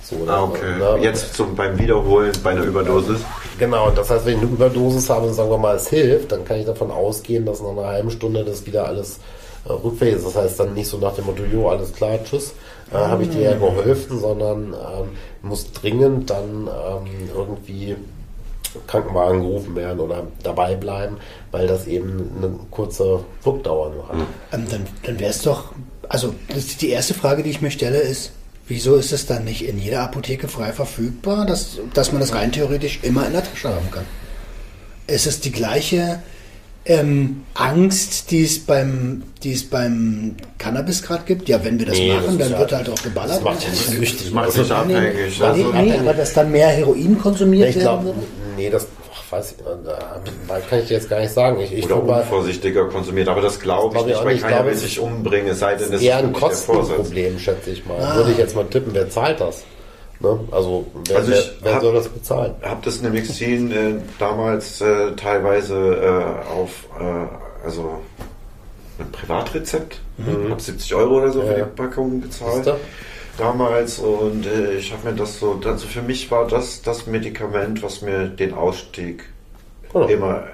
So, 0.03 0.17
Ah, 0.29 0.37
ne? 0.37 0.43
okay. 0.43 0.79
Ne? 0.79 0.99
Jetzt 1.03 1.35
zum, 1.35 1.55
beim 1.57 1.79
Wiederholen 1.79 2.33
bei 2.43 2.51
einer 2.51 2.63
Überdosis. 2.63 3.21
Genau, 3.59 3.89
und 3.89 3.99
das 3.99 4.09
heißt, 4.09 4.25
wenn 4.25 4.37
ich 4.37 4.43
eine 4.43 4.51
Überdosis 4.53 5.11
habe 5.11 5.27
und 5.27 5.35
sagen 5.35 5.51
wir 5.51 5.59
mal, 5.59 5.77
es 5.77 5.89
hilft, 5.89 6.31
dann 6.31 6.45
kann 6.45 6.59
ich 6.61 6.67
davon 6.67 6.91
ausgehen, 6.93 7.45
dass 7.45 7.61
nach 7.61 7.71
einer 7.71 7.87
halben 7.87 8.11
Stunde 8.11 8.45
das 8.45 8.65
wieder 8.67 8.87
alles 8.87 9.19
äh, 9.69 9.73
rückfällig 9.73 10.17
ist. 10.17 10.27
Das 10.27 10.37
heißt 10.37 10.61
dann 10.61 10.75
nicht 10.75 10.89
so 10.89 10.99
nach 10.99 11.15
dem 11.15 11.27
Motto, 11.27 11.43
jo, 11.53 11.69
alles 11.69 11.93
klar, 11.93 12.19
tschüss, 12.23 12.55
äh, 12.93 12.97
habe 12.97 13.25
ich 13.25 13.31
dir 13.31 13.43
ja 13.43 13.55
geholfen, 13.55 14.21
sondern 14.21 14.75
ähm, 14.75 15.09
muss 15.43 15.73
dringend 15.73 16.31
dann 16.31 16.69
ähm, 16.69 17.31
irgendwie 17.35 17.97
Krankenwagen 18.87 19.41
gerufen 19.43 19.75
werden 19.77 20.01
oder 20.01 20.25
dabei 20.43 20.75
bleiben, 20.75 21.17
weil 21.51 21.67
das 21.67 21.87
eben 21.87 22.31
eine 22.39 22.51
kurze 22.71 23.21
Wirkdauer 23.43 23.91
nur 23.91 24.09
hat. 24.09 24.17
Ähm, 24.53 24.67
dann 24.71 24.87
dann 25.05 25.19
wäre 25.21 25.31
es 25.31 25.43
doch, 25.43 25.73
also 26.09 26.35
das 26.49 26.59
ist 26.59 26.83
die 26.83 26.91
erste 26.91 27.15
Frage, 27.15 27.43
die 27.43 27.51
ich 27.51 27.61
mir 27.63 27.71
stelle, 27.71 27.99
ist, 27.99 28.33
wieso 28.69 28.97
ist 28.97 29.13
es 29.13 29.27
dann 29.27 29.45
nicht 29.45 29.67
in 29.67 29.79
jeder 29.79 30.01
Apotheke 30.03 30.49
frei 30.49 30.73
verfügbar, 30.73 31.47
dass, 31.47 31.79
dass 31.95 32.13
man 32.13 32.21
das 32.21 32.35
rein 32.35 32.53
theoretisch 32.53 33.01
immer 33.03 33.27
in 33.27 33.33
der 33.33 33.45
Tasche 33.45 33.69
haben 33.69 33.91
kann? 33.91 34.05
Ist 35.07 35.27
es 35.27 35.41
die 35.41 35.53
gleiche 35.53 36.21
ähm, 36.89 37.43
Angst, 37.55 38.31
die 38.31 38.45
es 38.45 38.59
beim, 38.61 39.23
die 39.43 39.53
es 39.53 39.69
beim 39.69 40.35
Cannabis 40.59 41.03
gerade 41.03 41.23
gibt? 41.27 41.49
Ja, 41.49 41.65
wenn 41.65 41.79
wir 41.79 41.87
das 41.87 41.97
Nee, 41.97 42.09
das 42.15 42.23
machen, 42.23 42.31
ist 42.33 42.41
dann 42.41 42.53
ja- 42.53 42.59
wird 42.59 42.73
halt 42.73 42.89
auch 42.91 43.03
geballert. 43.03 43.37
das 43.37 43.43
macht 43.45 43.63
ja 43.65 43.71
nicht 43.71 43.87
süchtig. 43.87 44.23
Das 44.25 44.31
macht 44.33 44.57
nicht 44.57 44.71
abhängig. 44.71 45.15
Nee, 45.39 45.45
Also, 45.45 45.73
nee, 45.73 45.93
aber 45.99 46.15
dass 46.15 46.33
dann 46.33 46.51
mehr 46.53 46.69
Heroin 46.69 47.19
konsumiert 47.19 47.71
Ich 47.71 47.79
glaube, 47.79 48.05
werden 48.07 48.17
würde? 48.17 48.27
Nee, 48.57 48.71
das 48.71 48.87
ach, 49.13 49.33
weiß 49.33 49.53
ich, 49.53 49.61
äh, 49.61 49.65
da 50.49 50.59
kann 50.61 50.79
ich 50.81 50.87
dir 50.89 50.95
jetzt 50.95 51.09
gar 51.11 51.21
nicht 51.21 51.33
sagen. 51.33 51.61
Ich, 51.61 51.73
ich 51.73 51.85
oder 51.87 51.97
guck 51.97 52.07
mal, 52.07 52.21
unvorsichtiger 52.23 52.87
konsumiert. 52.89 53.29
Aber 53.29 53.41
das 53.41 53.61
glaube 53.61 53.97
ich 53.99 54.05
Glaub 54.05 54.07
ich 54.09 54.15
nicht, 54.15 54.25
weil. 54.25 54.37
Ich 54.37 54.43
keiner 54.43 54.65
will 54.67 54.73
es 54.73 54.81
sich 54.81 54.99
umbringen, 55.01 55.49
es 55.53 55.59
sei 55.61 55.75
denn, 55.77 55.93
es 55.93 56.03
eher 56.03 56.17
ein. 56.19 56.33
Kostenproblem, 56.33 57.39
schätze 57.39 57.71
ich 57.71 57.85
mal. 57.87 58.17
Würde 58.17 58.33
ich 58.33 58.39
jetzt 58.39 58.55
mal 58.57 58.65
tippen, 58.67 58.93
wer 58.95 59.09
zahlt 59.11 59.41
das? 59.41 59.63
Ne? 60.21 60.39
Also, 60.51 60.87
wer, 61.07 61.17
Also 61.19 61.33
ich 61.33 61.53
wer, 61.63 61.75
hab- 61.75 61.83
soll 61.83 61.95
das 61.95 62.09
bezahlen? 62.09 62.55
habe 62.63 62.81
das 62.85 63.03
Nemexin 63.03 63.71
äh, 63.71 63.95
damals 64.19 64.81
äh, 64.81 65.13
teilweise 65.15 65.75
äh, 65.77 66.51
auf 66.53 66.71
äh, 66.99 67.65
also 67.67 68.01
ein 68.99 69.13
Privatrezept, 69.13 70.01
habe 70.49 70.61
70 70.61 70.95
Euro 70.95 71.19
oder 71.19 71.31
so 71.33 71.43
für 71.43 71.49
Mhm. 71.49 71.55
Die 71.57 71.83
Packung 71.83 72.23
gezahlt. 72.23 72.75
Damals 73.39 73.99
und 73.99 74.47
äh, 74.47 74.75
ich 74.79 74.93
habe 74.93 75.11
mir 75.11 75.15
das 75.17 75.39
so, 75.39 75.61
also 75.65 75.87
für 75.87 76.03
mich 76.03 76.31
war 76.31 76.47
das 76.47 76.81
das 76.83 77.07
Medikament, 77.07 77.83
was 77.83 78.03
mir 78.03 78.29
den 78.29 78.55
Ausstieg 78.55 79.25
Oh. 79.93 80.03
immer, 80.03 80.45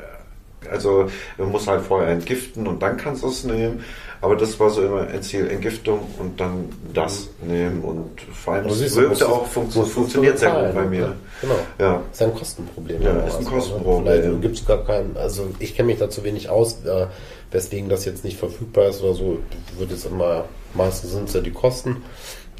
also 0.71 1.07
man 1.39 1.51
muss 1.51 1.67
halt 1.67 1.83
vorher 1.83 2.11
entgiften 2.11 2.67
und 2.67 2.83
dann 2.83 2.97
kannst 2.97 3.23
du 3.25 3.29
es 3.29 3.43
nehmen, 3.45 3.83
aber 4.21 4.37
das 4.37 4.61
war 4.61 4.71
so 4.71 4.85
immer 4.85 5.01
ein 5.09 5.23
Ziel, 5.23 5.49
Entgiftung 5.49 6.01
und 6.19 6.39
dann 6.39 6.67
das 6.93 7.29
nehmen 7.41 7.81
und 7.83 8.21
vor 8.33 8.55
allem 8.55 8.67
es 8.67 8.95
du, 8.95 9.01
wirkte 9.01 9.29
auch, 9.29 9.49
funktio- 9.49 9.85
funktioniert 9.85 10.39
sehr 10.39 10.51
gut 10.51 10.75
bei 10.75 10.83
ne? 10.83 10.91
mir. 10.91 11.15
Genau. 11.41 11.55
Ja. 11.79 12.03
Ist 12.13 12.21
ja 12.21 12.27
ein 12.29 12.35
Kostenproblem. 12.35 13.03
Ja, 13.03 13.11
ist 13.27 13.37
ein 13.39 13.45
was, 13.47 13.53
Kostenproblem. 13.53 14.05
Ne? 14.05 14.23
Vielleicht 14.23 14.43
gibt 14.43 14.57
es 14.59 14.67
gar 14.67 14.85
keinen, 14.85 15.17
also 15.17 15.49
ich 15.59 15.75
kenne 15.75 15.87
mich 15.89 15.99
dazu 15.99 16.23
wenig 16.23 16.49
aus, 16.49 16.85
äh, 16.85 17.07
weswegen 17.51 17.89
das 17.89 18.05
jetzt 18.05 18.23
nicht 18.25 18.39
verfügbar 18.39 18.89
ist 18.89 19.03
oder 19.03 19.15
so, 19.15 19.39
wird 19.79 19.91
jetzt 19.91 20.07
immer, 20.07 20.45
meistens 20.75 21.13
sind 21.13 21.29
es 21.29 21.35
ja 21.35 21.41
die 21.41 21.51
Kosten. 21.53 22.05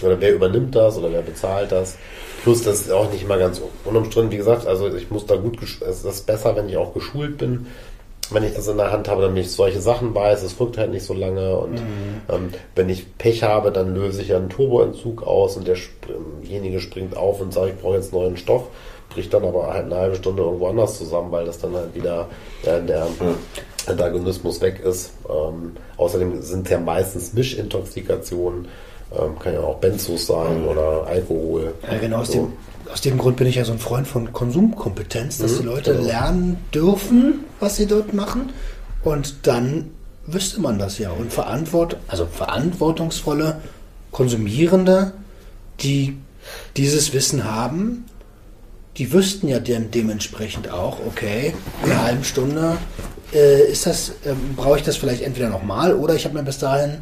Oder 0.03 0.21
wer 0.21 0.35
übernimmt 0.35 0.75
das 0.75 0.97
oder 0.99 1.13
wer 1.13 1.23
bezahlt 1.23 1.73
das? 1.73 1.97
Plus, 2.43 2.63
das 2.63 2.81
ist 2.83 2.91
auch 2.91 3.11
nicht 3.13 3.23
immer 3.23 3.39
ganz 3.39 3.61
unumstritten. 3.85 4.31
Wie 4.31 4.37
gesagt, 4.37 4.67
also 4.67 4.93
ich 4.95 5.11
muss 5.11 5.27
da 5.27 5.37
gut, 5.37 5.59
gesch- 5.59 5.85
es 5.85 6.05
ist 6.05 6.27
besser, 6.27 6.57
wenn 6.57 6.69
ich 6.69 6.77
auch 6.77 6.93
geschult 6.95 7.39
bin. 7.39 7.67
Wenn 8.31 8.45
ich 8.45 8.55
das 8.55 8.67
in 8.67 8.79
der 8.79 8.91
Hand 8.91 9.09
habe, 9.09 9.23
damit 9.23 9.45
ich 9.45 9.53
solche 9.53 9.81
Sachen 9.81 10.15
weiß, 10.15 10.43
es 10.43 10.59
wirkt 10.59 10.79
halt 10.79 10.91
nicht 10.91 11.05
so 11.05 11.13
lange. 11.13 11.57
Und 11.57 11.79
ähm, 12.31 12.49
wenn 12.75 12.89
ich 12.89 13.19
Pech 13.19 13.43
habe, 13.43 13.71
dann 13.71 13.95
löse 13.95 14.23
ich 14.23 14.29
ja 14.29 14.39
einen 14.39 14.49
Turboentzug 14.49 15.23
aus 15.23 15.57
und 15.57 15.69
derjenige 15.69 16.81
springt 16.81 17.17
auf 17.17 17.41
und 17.41 17.53
sagt, 17.53 17.69
ich 17.69 17.77
brauche 17.77 17.97
jetzt 17.97 18.13
neuen 18.13 18.37
Stoff, 18.39 18.65
bricht 19.11 19.35
dann 19.35 19.45
aber 19.45 19.73
halt 19.75 19.85
eine 19.85 19.97
halbe 19.97 20.17
Stunde 20.17 20.43
irgendwo 20.43 20.67
anders 20.69 20.97
zusammen, 20.99 21.31
weil 21.31 21.45
das 21.45 21.59
dann 21.59 21.75
halt 21.77 21.95
wieder 21.95 22.29
äh, 22.65 22.81
der 22.81 23.07
Antagonismus 23.87 24.61
weg 24.63 24.81
ist. 24.83 25.13
Ähm, 25.29 25.77
außerdem 25.97 26.41
sind 26.43 26.65
es 26.67 26.71
ja 26.73 26.79
meistens 26.81 27.35
Mischintoxikationen, 27.35 28.69
ähm, 29.19 29.39
kann 29.39 29.55
ja 29.55 29.61
auch 29.61 29.79
Benzos 29.79 30.27
sein 30.27 30.65
oder 30.65 31.07
Alkohol. 31.07 31.75
Ja, 31.91 31.99
genau, 31.99 32.19
aus, 32.19 32.29
So. 32.29 32.33
dem, 32.35 32.53
aus 32.93 33.01
dem 33.01 33.19
Grund 33.19 33.37
bin 33.37 33.47
ich 33.47 33.57
ja 33.57 33.65
so 33.65 33.73
ein 33.73 33.79
Freund 33.79 34.07
von 34.07 34.33
Konsumkompetenz, 34.33 35.39
dass 35.39 35.53
Mhm, 35.53 35.57
die 35.59 35.67
Leute 35.67 35.93
genau. 35.93 36.05
lernen 36.07 36.59
dürfen, 36.75 37.45
was 37.61 37.77
sie 37.77 37.87
dort 37.87 38.13
machen. 38.15 38.53
Und 39.05 39.47
dann 39.47 39.91
wüsste 40.27 40.61
man 40.61 40.79
das 40.79 40.99
ja. 40.99 41.11
Und 41.11 41.33
verantwort, 41.33 41.97
also 42.09 42.27
verantwortungsvolle 42.27 43.61
Konsumierende, 44.13 45.13
die 45.81 46.17
dieses 46.77 47.13
Wissen 47.13 47.45
haben, 47.45 48.05
die 48.99 49.13
wüssten 49.13 49.49
ja 49.49 49.59
de 49.59 49.79
dementsprechend 49.81 50.71
auch, 50.71 50.99
okay, 51.07 51.55
in 51.85 51.91
einer 51.91 52.03
halben 52.03 52.25
Stunde 52.25 52.77
äh, 53.33 53.71
ist 53.71 53.87
das, 53.87 54.13
ähm, 54.27 54.55
brauche 54.55 54.77
ich 54.79 54.83
das 54.85 54.97
vielleicht 54.97 55.23
entweder 55.23 55.49
nochmal 55.49 55.95
oder 55.95 56.15
ich 56.15 56.25
habe 56.27 56.35
mir 56.37 56.43
bis 56.43 56.59
dahin 56.59 56.99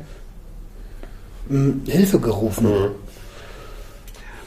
Hilfe 1.87 2.21
gerufen. 2.21 2.69
Mhm. 2.69 2.91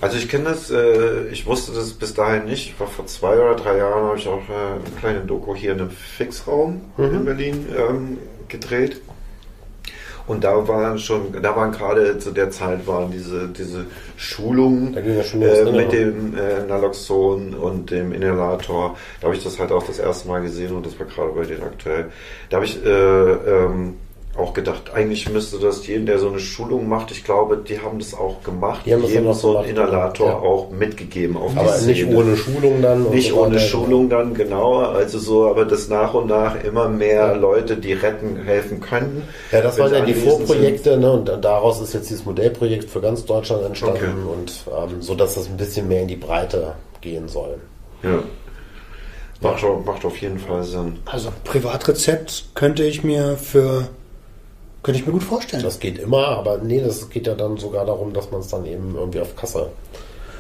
Also 0.01 0.17
ich 0.17 0.27
kenne 0.27 0.45
das, 0.45 0.69
äh, 0.69 1.27
ich 1.31 1.45
wusste 1.45 1.71
das 1.71 1.93
bis 1.93 2.13
dahin 2.13 2.45
nicht. 2.45 2.71
Ich 2.71 2.79
war 2.79 2.87
vor 2.87 3.05
zwei 3.05 3.35
oder 3.35 3.55
drei 3.55 3.77
Jahren, 3.77 4.03
habe 4.03 4.17
ich 4.17 4.27
auch 4.27 4.49
äh, 4.49 4.85
eine 4.85 4.99
kleine 4.99 5.19
Doku 5.21 5.55
hier 5.55 5.71
in 5.71 5.79
einem 5.79 5.91
Fixraum 5.91 6.81
in 6.97 7.23
Berlin 7.23 7.67
ähm, 7.77 8.17
gedreht. 8.49 9.01
Und 10.25 10.43
da 10.43 10.67
waren 10.67 10.99
schon, 10.99 11.41
da 11.41 11.55
waren 11.55 11.71
gerade 11.71 12.17
zu 12.17 12.31
der 12.31 12.49
Zeit 12.49 12.87
waren 12.87 13.11
diese, 13.11 13.49
diese 13.49 13.85
Schulungen 14.15 14.93
ja 14.93 15.23
schon 15.23 15.41
äh, 15.41 15.63
genau. 15.63 15.71
mit 15.71 15.91
dem 15.91 16.37
äh, 16.37 16.65
Naloxon 16.65 17.53
und 17.53 17.91
dem 17.91 18.13
Inhalator. 18.13 18.95
Da 19.19 19.27
habe 19.27 19.35
ich 19.35 19.43
das 19.43 19.59
halt 19.59 19.71
auch 19.71 19.83
das 19.83 19.99
erste 19.99 20.29
Mal 20.29 20.41
gesehen 20.41 20.73
und 20.75 20.85
das 20.85 20.97
war 20.97 21.07
gerade 21.07 21.31
bei 21.31 21.43
denen 21.43 21.63
aktuell. 21.63 22.05
Da 22.49 22.57
habe 22.57 22.65
ich 22.65 22.85
äh, 22.85 22.89
ähm, 22.89 23.95
auch 24.35 24.53
gedacht, 24.53 24.91
eigentlich 24.93 25.29
müsste 25.29 25.59
das 25.59 25.85
jeden, 25.85 26.07
der 26.07 26.17
so 26.17 26.27
eine 26.27 26.39
Schulung 26.39 26.89
macht, 26.89 27.11
ich 27.11 27.23
glaube, 27.23 27.57
die 27.57 27.79
haben 27.79 27.99
das 27.99 28.15
auch 28.15 28.41
gemacht, 28.43 28.81
Die 28.85 28.93
haben 28.93 29.03
jedem 29.03 29.31
so 29.33 29.57
einen 29.57 29.67
gemacht, 29.67 29.87
Inhalator 29.87 30.27
ja. 30.27 30.33
auch 30.37 30.71
mitgegeben. 30.71 31.37
Auf 31.37 31.53
die 31.53 31.59
Aber 31.59 31.77
nicht 31.81 32.01
Szene. 32.01 32.17
ohne 32.17 32.35
Schulung 32.35 32.81
dann. 32.81 33.09
Nicht 33.11 33.29
so 33.29 33.43
ohne. 33.43 33.59
Schulung 33.59 34.09
dann, 34.09 34.33
genau. 34.33 34.79
Also 34.79 35.19
so, 35.19 35.47
aber 35.47 35.65
das 35.65 35.87
nach 35.87 36.15
und 36.15 36.27
nach 36.27 36.63
immer 36.63 36.89
mehr 36.89 37.35
Leute, 37.35 37.77
die 37.77 37.93
retten, 37.93 38.37
helfen 38.43 38.81
könnten. 38.81 39.23
Ja, 39.51 39.61
das 39.61 39.77
waren 39.77 39.93
ja 39.93 40.01
die 40.01 40.15
Vorprojekte, 40.15 40.97
ne? 40.97 41.11
Und 41.11 41.31
daraus 41.41 41.79
ist 41.79 41.93
jetzt 41.93 42.09
dieses 42.09 42.25
Modellprojekt 42.25 42.89
für 42.89 43.01
ganz 43.01 43.25
Deutschland 43.25 43.63
entstanden 43.63 43.97
Okay. 43.97 44.33
und 44.35 44.63
ähm, 44.91 45.01
so, 45.01 45.13
dass 45.13 45.35
das 45.35 45.47
ein 45.47 45.57
bisschen 45.57 45.87
mehr 45.87 46.01
in 46.01 46.07
die 46.07 46.15
Breite 46.15 46.73
gehen 47.01 47.27
soll. 47.27 47.59
Ja. 48.01 48.23
Macht, 49.41 49.63
macht 49.85 50.05
auf 50.05 50.17
jeden 50.17 50.39
Fall 50.39 50.63
Sinn. 50.63 50.97
Also 51.05 51.29
Privatrezept 51.43 52.45
könnte 52.55 52.83
ich 52.83 53.03
mir 53.03 53.35
für 53.37 53.89
könnte 54.83 54.99
ich 54.99 55.05
mir 55.05 55.13
gut 55.13 55.23
vorstellen. 55.23 55.63
Das 55.63 55.79
geht 55.79 55.97
immer, 55.97 56.27
aber 56.27 56.57
nee, 56.59 56.81
das 56.81 57.09
geht 57.09 57.25
ja 57.25 57.33
dann 57.35 57.57
sogar 57.57 57.85
darum, 57.85 58.13
dass 58.13 58.29
man 58.31 58.41
es 58.41 58.49
dann 58.49 58.65
eben 58.65 58.95
irgendwie 58.95 59.21
auf 59.21 59.35
Kasse 59.35 59.69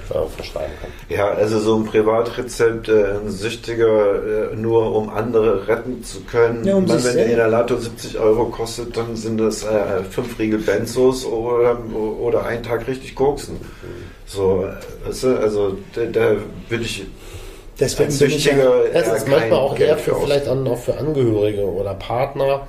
äh, 0.09 0.27
verschreiben 0.35 0.73
kann. 0.81 0.91
Ja, 1.09 1.29
also 1.29 1.59
so 1.59 1.75
ein 1.75 1.85
Privatrezept, 1.85 2.89
äh, 2.89 3.13
ein 3.23 3.29
Süchtiger, 3.29 4.51
äh, 4.51 4.55
nur 4.55 4.93
um 4.93 5.09
andere 5.09 5.67
retten 5.67 6.03
zu 6.03 6.21
können. 6.21 6.65
Ja, 6.65 6.75
um 6.75 6.85
Man, 6.85 7.03
wenn 7.03 7.15
der. 7.15 7.25
Inhalator 7.27 7.79
70 7.79 8.19
Euro 8.19 8.45
kostet, 8.45 8.97
dann 8.97 9.15
sind 9.15 9.37
das 9.37 9.63
äh, 9.63 10.03
fünf 10.09 10.37
Riegel 10.37 10.59
Benzos 10.59 11.25
oder, 11.25 11.77
oder 11.95 12.45
einen 12.45 12.63
Tag 12.63 12.87
richtig 12.87 13.15
koksen. 13.15 13.57
So, 14.25 14.67
weißt 15.05 15.23
du, 15.23 15.39
also 15.39 15.77
da, 15.95 16.05
da 16.05 16.35
würde 16.69 16.83
ich 16.83 17.05
Deswegen 17.79 18.09
als 18.09 18.19
bin 18.19 18.29
ich 18.29 18.45
ja, 18.45 18.53
eher 18.53 19.15
ist 19.15 19.27
manchmal 19.27 19.53
auch 19.53 19.75
Geld 19.75 19.89
eher 19.89 19.97
für 19.97 20.15
für 20.15 20.21
vielleicht 20.21 20.47
an, 20.47 20.67
auch 20.67 20.77
für 20.77 20.95
Angehörige 20.95 21.65
oder 21.65 21.95
Partner, 21.95 22.67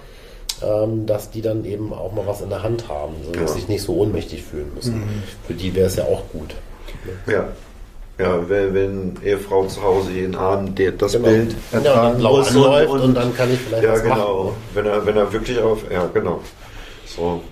ähm, 0.64 1.06
dass 1.06 1.30
die 1.30 1.42
dann 1.42 1.64
eben 1.64 1.92
auch 1.92 2.12
mal 2.12 2.26
was 2.26 2.40
in 2.40 2.48
der 2.50 2.62
Hand 2.62 2.88
haben, 2.88 3.14
so, 3.24 3.32
dass 3.32 3.50
Ja. 3.50 3.56
sich 3.56 3.68
nicht 3.68 3.82
so 3.82 3.94
ohnmächtig 3.96 4.42
fühlen 4.42 4.70
müssen. 4.74 4.96
Mhm. 5.00 5.22
Für 5.46 5.54
die 5.54 5.74
wäre 5.74 5.86
es 5.86 5.96
ja 5.96 6.04
auch 6.04 6.22
gut. 6.32 6.54
Ja. 7.26 7.48
Ja, 8.16 8.48
wenn, 8.48 8.74
wenn 8.74 9.12
Ehefrau 9.24 9.66
zu 9.66 9.82
Hause 9.82 10.12
jeden 10.12 10.36
Abend 10.36 10.78
der, 10.78 10.92
das 10.92 11.12
Genau. 11.12 11.26
Bild 11.26 11.50
Ja, 11.72 11.78
und 11.80 11.84
ertragen 11.86 12.18
blau 12.18 12.36
muss 12.36 12.48
anläuft 12.48 12.90
und 13.02 13.14
dann 13.14 13.34
kann 13.36 13.52
ich 13.52 13.58
vielleicht 13.58 13.82
ja, 13.82 13.92
was 13.92 14.02
genau. 14.04 14.44
machen. 14.44 14.56
Wenn 14.74 14.86
er, 14.86 15.04
wenn 15.06 15.16
er 15.16 15.32
wirklich 15.32 15.58
auf, 15.58 15.80
ja, 15.90 16.06
genau. 16.14 16.38
So. 17.06 17.42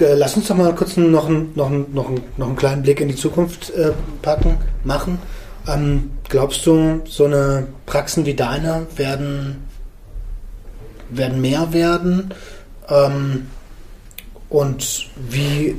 Äh, 0.00 0.14
Lass 0.14 0.36
uns 0.36 0.46
doch 0.46 0.54
mal 0.54 0.72
kurz 0.74 0.96
noch, 0.96 1.26
einen- 1.28 1.52
noch, 1.56 1.66
einen- 1.66 1.92
noch, 1.94 2.08
einen- 2.08 2.22
noch 2.36 2.46
einen 2.46 2.54
kleinen 2.56 2.82
Blick 2.82 3.00
in 3.00 3.08
die 3.08 3.16
Zukunft 3.16 3.70
äh, 3.70 3.90
packen, 4.22 4.56
machen. 4.84 5.18
Ähm, 5.66 6.12
glaubst 6.28 6.64
du, 6.64 7.00
so 7.04 7.24
eine 7.24 7.66
Praxen 7.86 8.24
wie 8.24 8.34
deine 8.34 8.86
werden, 8.94 9.65
werden 11.10 11.40
mehr 11.40 11.72
werden? 11.72 12.32
Ähm, 12.88 13.48
und 14.48 15.08
wie, 15.28 15.76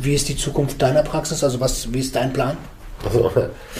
wie 0.00 0.14
ist 0.14 0.28
die 0.28 0.36
Zukunft 0.36 0.80
deiner 0.82 1.02
Praxis? 1.02 1.42
Also 1.42 1.60
was, 1.60 1.92
wie 1.92 2.00
ist 2.00 2.14
dein 2.14 2.32
Plan? 2.32 2.56
Also, 3.04 3.30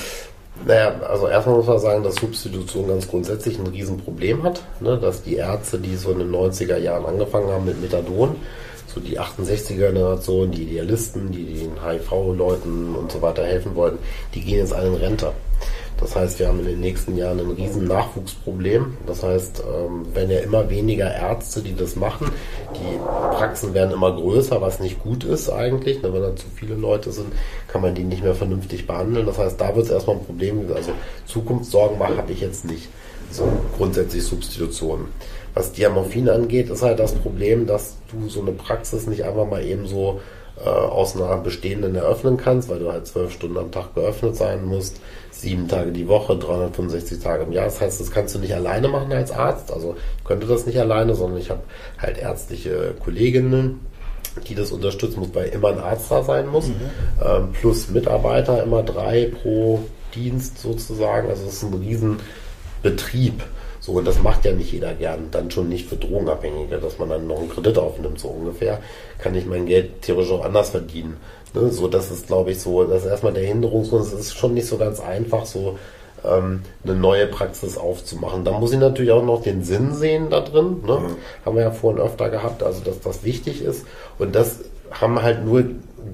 naja, 0.66 0.94
also 1.08 1.28
erstmal 1.28 1.56
muss 1.56 1.66
man 1.66 1.78
sagen, 1.78 2.02
dass 2.02 2.16
Substitution 2.16 2.88
ganz 2.88 3.08
grundsätzlich 3.08 3.58
ein 3.58 3.66
Riesenproblem 3.66 4.42
hat. 4.42 4.62
Ne? 4.80 4.98
Dass 4.98 5.22
die 5.22 5.36
Ärzte, 5.36 5.78
die 5.78 5.96
so 5.96 6.12
in 6.12 6.20
den 6.20 6.32
90er 6.32 6.78
Jahren 6.78 7.04
angefangen 7.04 7.50
haben 7.50 7.66
mit 7.66 7.80
Methadon, 7.80 8.36
so 8.94 9.00
die 9.00 9.20
68er-Generation, 9.20 10.50
die 10.50 10.62
Idealisten, 10.62 11.30
die 11.30 11.44
den 11.44 11.84
HIV-Leuten 11.84 12.94
und 12.94 13.12
so 13.12 13.20
weiter 13.20 13.44
helfen 13.44 13.74
wollten, 13.74 13.98
die 14.34 14.40
gehen 14.40 14.58
jetzt 14.58 14.72
alle 14.72 14.88
in 14.88 14.94
Rente. 14.94 15.32
Das 15.98 16.14
heißt, 16.14 16.38
wir 16.38 16.48
haben 16.48 16.60
in 16.60 16.66
den 16.66 16.80
nächsten 16.80 17.16
Jahren 17.16 17.40
ein 17.40 17.50
riesen 17.52 17.86
Nachwuchsproblem. 17.86 18.98
Das 19.06 19.22
heißt, 19.22 19.62
ähm, 19.66 20.06
wenn 20.12 20.30
ja 20.30 20.40
immer 20.40 20.68
weniger 20.68 21.12
Ärzte, 21.12 21.62
die 21.62 21.74
das 21.74 21.96
machen, 21.96 22.30
die 22.74 22.98
Praxen 22.98 23.72
werden 23.72 23.92
immer 23.92 24.14
größer, 24.14 24.60
was 24.60 24.78
nicht 24.78 25.02
gut 25.02 25.24
ist 25.24 25.48
eigentlich. 25.48 26.02
Ne, 26.02 26.12
Wenn 26.12 26.22
da 26.22 26.36
zu 26.36 26.46
viele 26.54 26.74
Leute 26.74 27.12
sind, 27.12 27.32
kann 27.68 27.80
man 27.80 27.94
die 27.94 28.04
nicht 28.04 28.22
mehr 28.22 28.34
vernünftig 28.34 28.86
behandeln. 28.86 29.26
Das 29.26 29.38
heißt, 29.38 29.60
da 29.60 29.74
wird 29.74 29.86
es 29.86 29.92
erstmal 29.92 30.16
ein 30.16 30.24
Problem. 30.24 30.70
Also 30.74 30.92
Zukunftssorgen 31.24 31.98
habe 31.98 32.32
ich 32.32 32.40
jetzt 32.40 32.64
nicht. 32.64 32.88
So 33.30 33.48
grundsätzlich 33.76 34.22
Substitutionen. 34.22 35.06
Was 35.54 35.72
Diamorphin 35.72 36.28
angeht, 36.28 36.68
ist 36.68 36.82
halt 36.82 36.98
das 36.98 37.14
Problem, 37.14 37.66
dass 37.66 37.96
du 38.12 38.28
so 38.28 38.40
eine 38.42 38.52
Praxis 38.52 39.06
nicht 39.06 39.24
einfach 39.24 39.46
mal 39.46 39.64
eben 39.64 39.86
so 39.86 40.20
äh, 40.64 40.68
aus 40.68 41.14
einer 41.14 41.36
bestehenden 41.38 41.94
eröffnen 41.94 42.36
kannst, 42.36 42.68
weil 42.68 42.78
du 42.78 42.90
halt 42.90 43.06
zwölf 43.06 43.32
Stunden 43.32 43.58
am 43.58 43.70
Tag 43.70 43.94
geöffnet 43.94 44.36
sein 44.36 44.64
musst, 44.64 45.00
sieben 45.30 45.68
Tage 45.68 45.92
die 45.92 46.08
Woche, 46.08 46.36
365 46.36 47.22
Tage 47.22 47.44
im 47.44 47.52
Jahr. 47.52 47.66
Das 47.66 47.80
heißt, 47.80 48.00
das 48.00 48.10
kannst 48.10 48.34
du 48.34 48.38
nicht 48.38 48.54
alleine 48.54 48.88
machen 48.88 49.12
als 49.12 49.32
Arzt. 49.32 49.70
Also 49.70 49.96
ich 50.18 50.24
könnte 50.24 50.46
das 50.46 50.66
nicht 50.66 50.78
alleine, 50.78 51.14
sondern 51.14 51.38
ich 51.40 51.50
habe 51.50 51.60
halt 51.98 52.18
ärztliche 52.18 52.94
Kolleginnen, 53.02 53.80
die 54.48 54.54
das 54.54 54.72
unterstützen 54.72 55.20
muss, 55.20 55.34
weil 55.34 55.48
immer 55.48 55.68
ein 55.68 55.78
Arzt 55.78 56.10
da 56.10 56.22
sein 56.22 56.48
muss, 56.48 56.70
ähm, 57.24 57.52
plus 57.52 57.90
Mitarbeiter, 57.90 58.62
immer 58.62 58.82
drei 58.82 59.30
pro 59.42 59.82
Dienst 60.14 60.58
sozusagen. 60.58 61.28
Also 61.28 61.46
es 61.46 61.54
ist 61.54 61.62
ein 61.64 61.74
Riesenbetrieb. 61.74 63.42
So, 63.86 63.92
und 63.92 64.04
das 64.04 64.20
macht 64.20 64.44
ja 64.44 64.50
nicht 64.50 64.72
jeder 64.72 64.94
gern. 64.94 65.28
Dann 65.30 65.52
schon 65.52 65.68
nicht 65.68 65.88
für 65.88 65.94
Drogenabhängige, 65.94 66.78
dass 66.78 66.98
man 66.98 67.08
dann 67.08 67.28
noch 67.28 67.38
einen 67.38 67.48
Kredit 67.48 67.78
aufnimmt, 67.78 68.18
so 68.18 68.26
ungefähr. 68.26 68.80
Kann 69.18 69.36
ich 69.36 69.46
mein 69.46 69.66
Geld 69.66 70.02
theoretisch 70.02 70.32
auch 70.32 70.44
anders 70.44 70.70
verdienen. 70.70 71.18
Ne? 71.54 71.70
So, 71.70 71.86
das 71.86 72.10
ist, 72.10 72.26
glaube 72.26 72.50
ich, 72.50 72.60
so, 72.60 72.82
das 72.82 73.04
ist 73.04 73.10
erstmal 73.10 73.32
der 73.32 73.44
Hinderungsgrund. 73.44 74.04
Es 74.04 74.12
ist 74.12 74.36
schon 74.36 74.54
nicht 74.54 74.66
so 74.66 74.76
ganz 74.76 74.98
einfach, 74.98 75.46
so 75.46 75.78
ähm, 76.24 76.62
eine 76.82 76.96
neue 76.96 77.28
Praxis 77.28 77.78
aufzumachen. 77.78 78.44
Da 78.44 78.58
muss 78.58 78.72
ich 78.72 78.80
natürlich 78.80 79.12
auch 79.12 79.24
noch 79.24 79.42
den 79.42 79.62
Sinn 79.62 79.94
sehen 79.94 80.30
da 80.30 80.40
drin. 80.40 80.82
Ne? 80.84 80.98
Haben 81.44 81.54
wir 81.56 81.62
ja 81.62 81.70
vorhin 81.70 82.02
öfter 82.02 82.28
gehabt, 82.28 82.64
also 82.64 82.82
dass 82.82 83.00
das 83.00 83.22
wichtig 83.22 83.62
ist. 83.62 83.86
Und 84.18 84.34
das 84.34 84.64
haben 84.90 85.22
halt 85.22 85.44
nur 85.44 85.62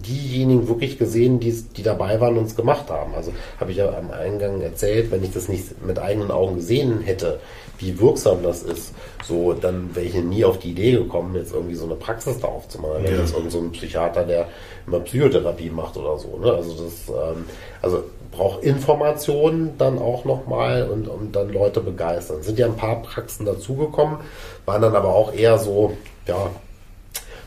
diejenigen 0.07 0.69
wirklich 0.69 0.99
gesehen, 0.99 1.41
die, 1.41 1.53
die 1.53 1.83
dabei 1.83 2.21
waren 2.21 2.37
und 2.37 2.47
es 2.47 2.57
gemacht 2.57 2.91
haben. 2.91 3.15
Also 3.15 3.33
habe 3.61 3.71
ich 3.71 3.79
ja 3.79 3.89
am 3.97 4.11
Eingang 4.11 4.61
erzählt, 4.61 5.11
wenn 5.11 5.23
ich 5.23 5.33
das 5.33 5.49
nicht 5.49 5.85
mit 5.85 5.99
eigenen 5.99 6.31
Augen 6.31 6.57
gesehen 6.57 7.01
hätte, 7.01 7.41
wie 7.83 7.99
wirksam 7.99 8.43
das 8.43 8.63
ist, 8.63 8.95
so, 9.25 9.53
dann 9.53 9.95
wäre 9.95 10.07
ich 10.07 10.15
nie 10.15 10.45
auf 10.45 10.59
die 10.59 10.71
Idee 10.71 10.93
gekommen, 10.93 11.35
jetzt 11.35 11.53
irgendwie 11.53 11.75
so 11.75 11.85
eine 11.85 11.97
Praxis 11.97 12.39
da 12.41 12.49
aufzumachen. 12.49 13.05
Ja. 13.05 13.11
jetzt 13.11 13.35
irgend 13.35 13.53
so 13.53 13.59
ein 13.59 13.73
Psychiater, 13.73 14.25
der 14.25 14.47
immer 14.87 15.01
Psychotherapie 15.01 15.71
macht 15.71 15.97
oder 15.97 16.19
so. 16.19 16.39
Ne? 16.39 16.53
Also 16.53 16.85
das, 16.85 17.09
ähm, 17.09 17.45
also 17.83 18.05
braucht 18.31 18.63
Informationen 18.63 19.77
dann 19.79 19.99
auch 19.99 20.25
nochmal 20.25 20.89
und, 20.89 21.07
und 21.07 21.37
dann 21.37 21.53
Leute 21.53 21.81
begeistern. 21.81 22.39
Es 22.41 22.47
sind 22.47 22.59
ja 22.59 22.67
ein 22.67 22.77
paar 22.77 23.03
Praxen 23.03 23.45
dazugekommen, 23.45 24.19
waren 24.65 24.83
dann 24.83 24.97
aber 24.97 25.15
auch 25.15 25.35
eher 25.35 25.59
so, 25.59 25.93
ja, 26.27 26.51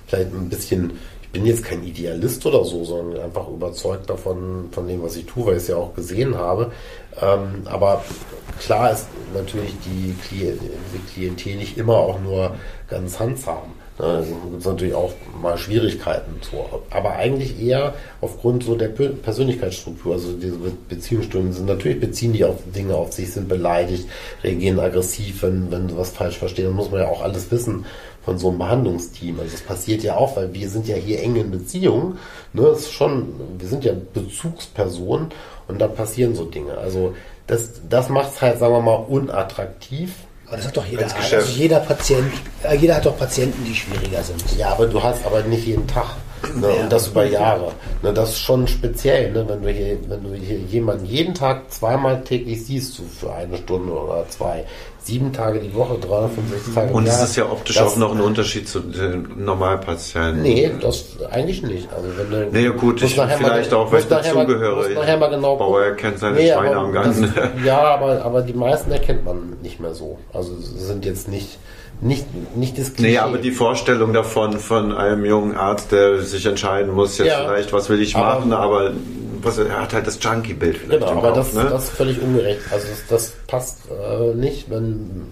vielleicht 0.07 0.33
ein 0.33 0.49
bisschen, 0.49 0.99
bin 1.35 1.45
jetzt 1.45 1.65
kein 1.65 1.83
Idealist 1.83 2.45
oder 2.45 2.63
so, 2.63 2.85
sondern 2.85 3.21
einfach 3.21 3.49
überzeugt 3.49 4.09
davon, 4.09 4.69
von 4.71 4.87
dem, 4.87 5.03
was 5.03 5.17
ich 5.17 5.25
tue, 5.25 5.45
weil 5.45 5.57
ich 5.57 5.63
es 5.63 5.67
ja 5.67 5.75
auch 5.75 5.93
gesehen 5.93 6.37
habe. 6.37 6.71
Ähm, 7.21 7.63
aber 7.65 8.03
klar 8.59 8.91
ist 8.91 9.07
natürlich 9.33 9.73
die, 9.85 10.15
Klient, 10.25 10.61
die 10.61 11.13
Klientel 11.13 11.57
nicht 11.57 11.77
immer 11.77 11.97
auch 11.97 12.21
nur 12.21 12.55
ganz 12.89 13.19
handsam. 13.19 13.73
Da 13.97 14.21
gibt 14.21 14.65
natürlich 14.65 14.93
auch 14.93 15.13
mal 15.41 15.57
Schwierigkeiten. 15.57 16.41
So. 16.51 16.81
Aber 16.89 17.15
eigentlich 17.15 17.61
eher 17.61 17.93
aufgrund 18.19 18.63
so 18.63 18.75
der 18.75 18.89
Pe- 18.89 19.09
Persönlichkeitsstruktur. 19.09 20.13
Also 20.13 20.33
diese 20.33 20.57
Be 20.57 20.71
Beziehungsstunden 20.89 21.53
sind 21.53 21.65
natürlich 21.65 21.99
beziehen 22.01 22.33
die 22.33 22.43
auf 22.43 22.57
Dinge 22.75 22.95
auf 22.95 23.13
sich, 23.13 23.31
sind 23.31 23.47
beleidigt, 23.47 24.07
reagieren 24.43 24.79
aggressiv, 24.79 25.43
wenn, 25.43 25.71
wenn 25.71 25.89
sie 25.89 25.97
was 25.97 26.09
falsch 26.11 26.37
verstehen. 26.37 26.65
Dann 26.65 26.75
muss 26.75 26.91
man 26.91 27.01
ja 27.01 27.07
auch 27.07 27.21
alles 27.21 27.51
wissen 27.51 27.85
von 28.25 28.39
so 28.39 28.49
einem 28.49 28.57
Behandlungsteam. 28.57 29.39
Also 29.39 29.51
das 29.51 29.61
passiert 29.61 30.03
ja 30.03 30.17
auch, 30.17 30.35
weil 30.35 30.53
wir 30.53 30.67
sind 30.67 30.87
ja 30.87 30.95
hier 30.95 31.21
eng 31.21 31.35
in 31.35 31.51
Beziehung. 31.51 32.17
Ne, 32.53 32.63
das 32.63 32.79
ist 32.79 32.93
schon, 32.93 33.35
wir 33.59 33.69
sind 33.69 33.85
ja 33.85 33.93
Bezugspersonen 34.13 35.27
und 35.67 35.79
da 35.79 35.87
passieren 35.87 36.35
so 36.35 36.45
Dinge. 36.45 36.77
Also 36.77 37.13
das, 37.47 37.69
das 37.87 38.09
macht 38.09 38.33
es 38.33 38.41
halt, 38.41 38.57
sagen 38.59 38.73
wir 38.73 38.81
mal, 38.81 38.95
unattraktiv. 38.95 40.13
Aber 40.47 40.57
das 40.57 40.67
hat 40.67 40.77
doch 40.77 40.85
jeder. 40.85 41.03
Also 41.03 41.15
Geschäft. 41.15 41.49
jeder 41.55 41.79
Patient, 41.79 42.31
äh, 42.63 42.75
jeder 42.75 42.95
hat 42.95 43.05
doch 43.05 43.17
Patienten, 43.17 43.63
die 43.63 43.75
schwieriger 43.75 44.23
sind. 44.23 44.43
Ja, 44.57 44.69
aber 44.69 44.87
du 44.87 45.01
hast 45.01 45.25
aber 45.25 45.41
nicht 45.43 45.65
jeden 45.65 45.87
Tag. 45.87 46.15
Ne, 46.55 46.67
und 46.67 46.91
das 46.91 47.07
über 47.07 47.25
Jahre. 47.25 47.71
Ne, 48.03 48.13
das 48.13 48.31
ist 48.31 48.39
schon 48.39 48.67
speziell, 48.67 49.31
ne, 49.31 49.47
wenn 49.47 49.63
du 49.63 49.69
hier, 49.69 49.97
wenn 50.07 50.23
du 50.23 50.33
hier 50.33 50.57
jemanden 50.57 51.05
jeden 51.05 51.33
Tag 51.33 51.71
zweimal 51.71 52.23
täglich 52.23 52.65
siehst, 52.65 52.95
so 52.95 53.03
für 53.03 53.33
eine 53.33 53.57
Stunde 53.57 53.91
oder 53.93 54.27
zwei, 54.29 54.65
sieben 55.05 55.31
Tage 55.31 55.59
die 55.59 55.73
Woche, 55.75 55.99
365 55.99 56.73
Tage 56.73 56.89
im 56.89 56.95
Und 56.95 57.05
Jahr. 57.05 57.15
es 57.15 57.29
ist 57.29 57.35
ja 57.35 57.45
optisch 57.45 57.75
das, 57.75 57.93
auch 57.93 57.97
noch 57.97 58.15
ein 58.15 58.21
Unterschied 58.21 58.67
zu 58.67 58.79
den 58.79 59.27
Normalpatienten. 59.37 60.41
Nee, 60.41 60.71
das 60.81 61.05
eigentlich 61.29 61.61
nicht. 61.61 61.87
Also 61.93 62.07
wenn 62.17 62.31
du, 62.31 62.51
Nee, 62.51 62.69
gut, 62.75 63.01
ich- 63.03 63.13
vielleicht 63.13 63.39
mal, 63.39 63.77
auch, 63.77 63.91
weil 63.91 63.99
ich 63.99 64.07
dazugehöre. 64.07 64.89
nachher 64.95 65.17
mal 65.17 65.29
genau 65.29 65.57
Bauer 65.57 65.83
erkennt 65.83 66.17
seine 66.19 66.37
Schweine 66.37 66.75
aber 66.75 66.87
am 66.87 66.91
Gang. 66.91 67.05
Das, 67.21 67.29
ja, 67.65 67.77
aber, 67.79 68.25
aber 68.25 68.41
die 68.41 68.53
meisten 68.53 68.91
erkennt 68.91 69.23
man 69.23 69.57
nicht 69.61 69.79
mehr 69.79 69.93
so. 69.93 70.17
Also 70.33 70.53
sind 70.59 71.05
jetzt 71.05 71.27
nicht, 71.29 71.59
nicht, 72.01 72.25
nicht 72.55 72.77
das 72.79 72.93
Klischee. 72.93 73.11
Nee, 73.11 73.17
aber 73.19 73.37
die 73.37 73.51
Vorstellung 73.51 74.11
davon 74.11 74.57
von 74.57 74.91
einem 74.91 75.23
jungen 75.23 75.55
Arzt, 75.55 75.91
der 75.91 76.19
sich 76.21 76.47
entscheiden 76.47 76.91
muss, 76.93 77.19
jetzt 77.19 77.27
Ja. 77.27 77.43
vielleicht, 77.45 77.71
was 77.73 77.89
will 77.89 78.01
ich 78.01 78.15
Aber- 78.15 78.39
machen, 78.39 78.53
aber 78.53 78.91
was, 79.45 79.57
er 79.57 79.81
hat 79.81 79.93
halt 79.93 80.07
das 80.07 80.17
Junkie-Bild 80.21 80.77
vielleicht 80.77 80.99
Genau, 80.99 81.11
aber 81.11 81.33
Kopf, 81.33 81.35
das, 81.35 81.53
ne? 81.53 81.69
das 81.69 81.83
ist 81.85 81.89
völlig 81.91 82.21
ungerecht. 82.21 82.61
Also 82.71 82.87
das, 82.87 83.07
das 83.07 83.33
passt 83.47 83.79
äh, 83.89 84.33
nicht, 84.35 84.69
wenn 84.69 85.27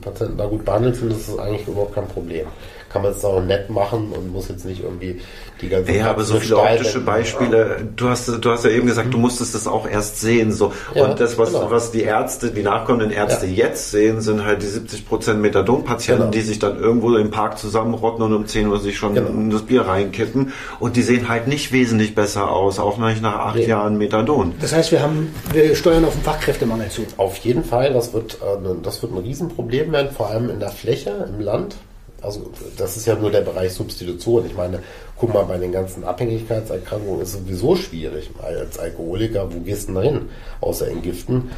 Patienten 0.00 0.38
da 0.38 0.46
gut 0.46 0.64
behandelt 0.64 0.96
sind, 0.96 1.12
ist 1.12 1.28
das 1.28 1.38
eigentlich 1.38 1.68
überhaupt 1.68 1.94
kein 1.94 2.08
Problem 2.08 2.46
kann 2.90 3.02
man 3.02 3.12
es 3.12 3.24
auch 3.24 3.40
nett 3.40 3.70
machen 3.70 4.12
und 4.12 4.32
muss 4.32 4.48
jetzt 4.48 4.64
nicht 4.64 4.82
irgendwie 4.82 5.20
die 5.60 5.68
ganze 5.68 5.92
Ja, 5.92 6.10
aber 6.10 6.24
so 6.24 6.40
viele 6.40 6.58
optische 6.58 7.00
Beispiele. 7.00 7.88
Du 7.94 8.08
hast, 8.08 8.28
du 8.28 8.50
hast 8.50 8.64
ja 8.64 8.70
eben 8.70 8.86
gesagt, 8.86 9.12
du 9.12 9.16
mhm. 9.16 9.22
musstest 9.22 9.54
das 9.54 9.68
auch 9.68 9.88
erst 9.88 10.20
sehen. 10.20 10.50
So. 10.52 10.72
Ja, 10.94 11.04
und 11.04 11.20
das, 11.20 11.38
was, 11.38 11.52
genau. 11.52 11.70
was 11.70 11.92
die 11.92 12.02
Ärzte, 12.02 12.50
die 12.50 12.62
nachkommenden 12.62 13.12
Ärzte 13.12 13.46
ja. 13.46 13.66
jetzt 13.66 13.92
sehen, 13.92 14.20
sind 14.20 14.44
halt 14.44 14.62
die 14.62 14.66
70 14.66 15.06
Prozent 15.06 15.40
Methadon-Patienten, 15.40 16.22
genau. 16.22 16.32
die 16.32 16.40
sich 16.40 16.58
dann 16.58 16.80
irgendwo 16.80 17.14
im 17.16 17.30
Park 17.30 17.58
zusammenrotten 17.58 18.24
und 18.24 18.34
um 18.34 18.46
10 18.46 18.66
Uhr 18.66 18.80
sich 18.80 18.98
schon 18.98 19.14
genau. 19.14 19.30
das 19.52 19.62
Bier 19.62 19.82
reinkippen. 19.82 20.52
Und 20.80 20.96
die 20.96 21.02
sehen 21.02 21.28
halt 21.28 21.46
nicht 21.46 21.70
wesentlich 21.70 22.16
besser 22.16 22.50
aus, 22.50 22.80
auch 22.80 22.98
nicht 22.98 23.22
nach 23.22 23.36
acht 23.36 23.56
nee. 23.56 23.66
Jahren 23.66 23.98
Methadon. 23.98 24.54
Das 24.60 24.72
heißt, 24.72 24.90
wir 24.90 25.00
haben, 25.00 25.32
wir 25.52 25.76
steuern 25.76 26.04
auf 26.04 26.14
den 26.14 26.22
Fachkräftemangel 26.22 26.88
zu. 26.88 27.02
Auf 27.18 27.36
jeden 27.36 27.62
Fall, 27.62 27.92
das 27.92 28.12
wird, 28.12 28.34
äh, 28.34 28.68
das 28.82 29.00
wird 29.00 29.12
ein 29.12 29.18
Riesenproblem 29.18 29.92
werden, 29.92 30.10
vor 30.10 30.28
allem 30.28 30.50
in 30.50 30.58
der 30.58 30.70
Fläche, 30.70 31.28
im 31.32 31.40
Land. 31.40 31.76
Also 32.22 32.50
das 32.76 32.96
ist 32.96 33.06
ja 33.06 33.14
nur 33.14 33.30
der 33.30 33.40
Bereich 33.40 33.72
Substitution. 33.72 34.46
Ich 34.46 34.54
meine, 34.54 34.82
guck 35.20 35.34
mal, 35.34 35.44
bei 35.44 35.58
den 35.58 35.70
ganzen 35.70 36.02
Abhängigkeitserkrankungen 36.02 37.20
ist 37.20 37.34
es 37.34 37.40
sowieso 37.40 37.76
schwierig. 37.76 38.30
Als 38.42 38.78
Alkoholiker, 38.78 39.52
wo 39.52 39.60
gehst 39.60 39.88
du 39.88 39.92
denn 39.92 40.02
dahin? 40.02 40.20
Außer 40.62 40.88
in 40.88 41.02
Giften. 41.02 41.50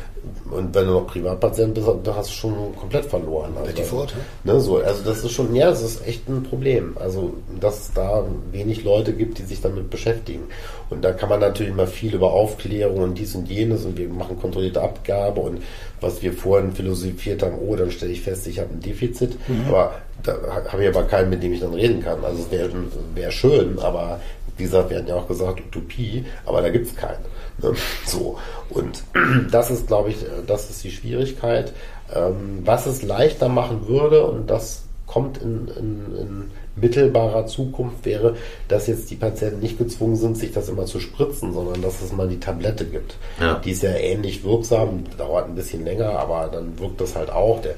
Und 0.50 0.74
wenn 0.74 0.86
du 0.86 0.92
noch 0.92 1.06
Privatpatient 1.06 1.74
bist, 1.74 1.86
dann 1.86 2.16
hast 2.16 2.30
du 2.30 2.34
schon 2.34 2.76
komplett 2.76 3.04
verloren. 3.04 3.52
Also, 3.56 3.72
die 3.72 3.82
Fort, 3.82 4.14
ne, 4.44 4.60
so, 4.60 4.78
also 4.78 5.02
das 5.04 5.24
ist 5.24 5.32
schon, 5.32 5.54
ja, 5.54 5.70
das 5.70 5.82
ist 5.82 6.06
echt 6.06 6.28
ein 6.28 6.42
Problem. 6.42 6.96
Also, 6.98 7.34
dass 7.60 7.80
es 7.80 7.92
da 7.92 8.24
wenig 8.50 8.82
Leute 8.84 9.12
gibt, 9.12 9.38
die 9.38 9.44
sich 9.44 9.60
damit 9.60 9.90
beschäftigen. 9.90 10.42
Und 10.90 11.02
da 11.02 11.12
kann 11.12 11.28
man 11.28 11.40
natürlich 11.40 11.74
mal 11.74 11.86
viel 11.86 12.14
über 12.14 12.32
Aufklärung 12.32 12.98
und 12.98 13.18
dies 13.18 13.34
und 13.34 13.48
jenes 13.48 13.84
und 13.84 13.96
wir 13.96 14.08
machen 14.08 14.38
kontrollierte 14.38 14.82
Abgabe 14.82 15.40
und 15.40 15.62
was 16.00 16.20
wir 16.20 16.32
vorhin 16.32 16.72
philosophiert 16.72 17.42
haben, 17.42 17.56
oh, 17.58 17.76
dann 17.76 17.90
stelle 17.90 18.12
ich 18.12 18.22
fest, 18.22 18.46
ich 18.46 18.58
habe 18.58 18.70
ein 18.74 18.80
Defizit. 18.80 19.36
Mhm. 19.48 19.68
Aber 19.68 19.94
da 20.22 20.36
habe 20.68 20.82
ich 20.82 20.88
aber 20.88 21.04
keinen, 21.04 21.30
mit 21.30 21.42
dem 21.42 21.52
ich 21.52 21.60
dann 21.60 21.74
reden 21.74 22.02
kann. 22.02 22.24
Also 22.24 22.42
es 22.42 22.50
wäre 22.50 22.70
wär 23.14 23.30
schön, 23.30 23.51
aber 23.80 24.20
wie 24.56 24.64
gesagt, 24.64 24.90
wir 24.90 24.98
hatten 24.98 25.08
ja 25.08 25.16
auch 25.16 25.28
gesagt, 25.28 25.60
Utopie, 25.60 26.24
aber 26.44 26.62
da 26.62 26.68
gibt 26.68 26.86
es 26.86 26.96
keine. 26.96 27.18
Ne? 27.62 27.74
So. 28.06 28.38
Und 28.70 29.02
das 29.50 29.70
ist, 29.70 29.86
glaube 29.86 30.10
ich, 30.10 30.16
das 30.46 30.70
ist 30.70 30.84
die 30.84 30.90
Schwierigkeit. 30.90 31.72
Ähm, 32.14 32.60
was 32.64 32.86
es 32.86 33.02
leichter 33.02 33.48
machen 33.48 33.88
würde, 33.88 34.26
und 34.26 34.50
das 34.50 34.82
kommt 35.06 35.38
in, 35.38 35.68
in, 35.68 36.16
in 36.16 36.50
mittelbarer 36.76 37.46
Zukunft 37.46 38.04
wäre, 38.04 38.36
dass 38.68 38.86
jetzt 38.86 39.10
die 39.10 39.16
Patienten 39.16 39.60
nicht 39.60 39.78
gezwungen 39.78 40.16
sind, 40.16 40.38
sich 40.38 40.52
das 40.52 40.70
immer 40.70 40.86
zu 40.86 41.00
spritzen, 41.00 41.52
sondern 41.52 41.82
dass 41.82 42.00
es 42.00 42.12
mal 42.12 42.28
die 42.28 42.40
Tablette 42.40 42.86
gibt. 42.86 43.16
Ja. 43.38 43.60
Die 43.62 43.72
ist 43.72 43.82
ja 43.82 43.90
ähnlich 43.90 44.42
wirksam, 44.42 45.04
dauert 45.18 45.48
ein 45.48 45.54
bisschen 45.54 45.84
länger, 45.84 46.18
aber 46.18 46.48
dann 46.50 46.78
wirkt 46.78 47.00
das 47.00 47.14
halt 47.14 47.30
auch. 47.30 47.60
Der 47.60 47.74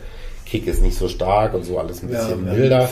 Kick 0.47 0.67
ist 0.67 0.83
nicht 0.83 0.97
so 0.97 1.09
stark 1.09 1.55
und 1.55 1.65
so 1.65 1.79
alles 1.79 2.03
ein 2.03 2.09
bisschen 2.09 2.47
ja, 2.47 2.53
milder. 2.53 2.89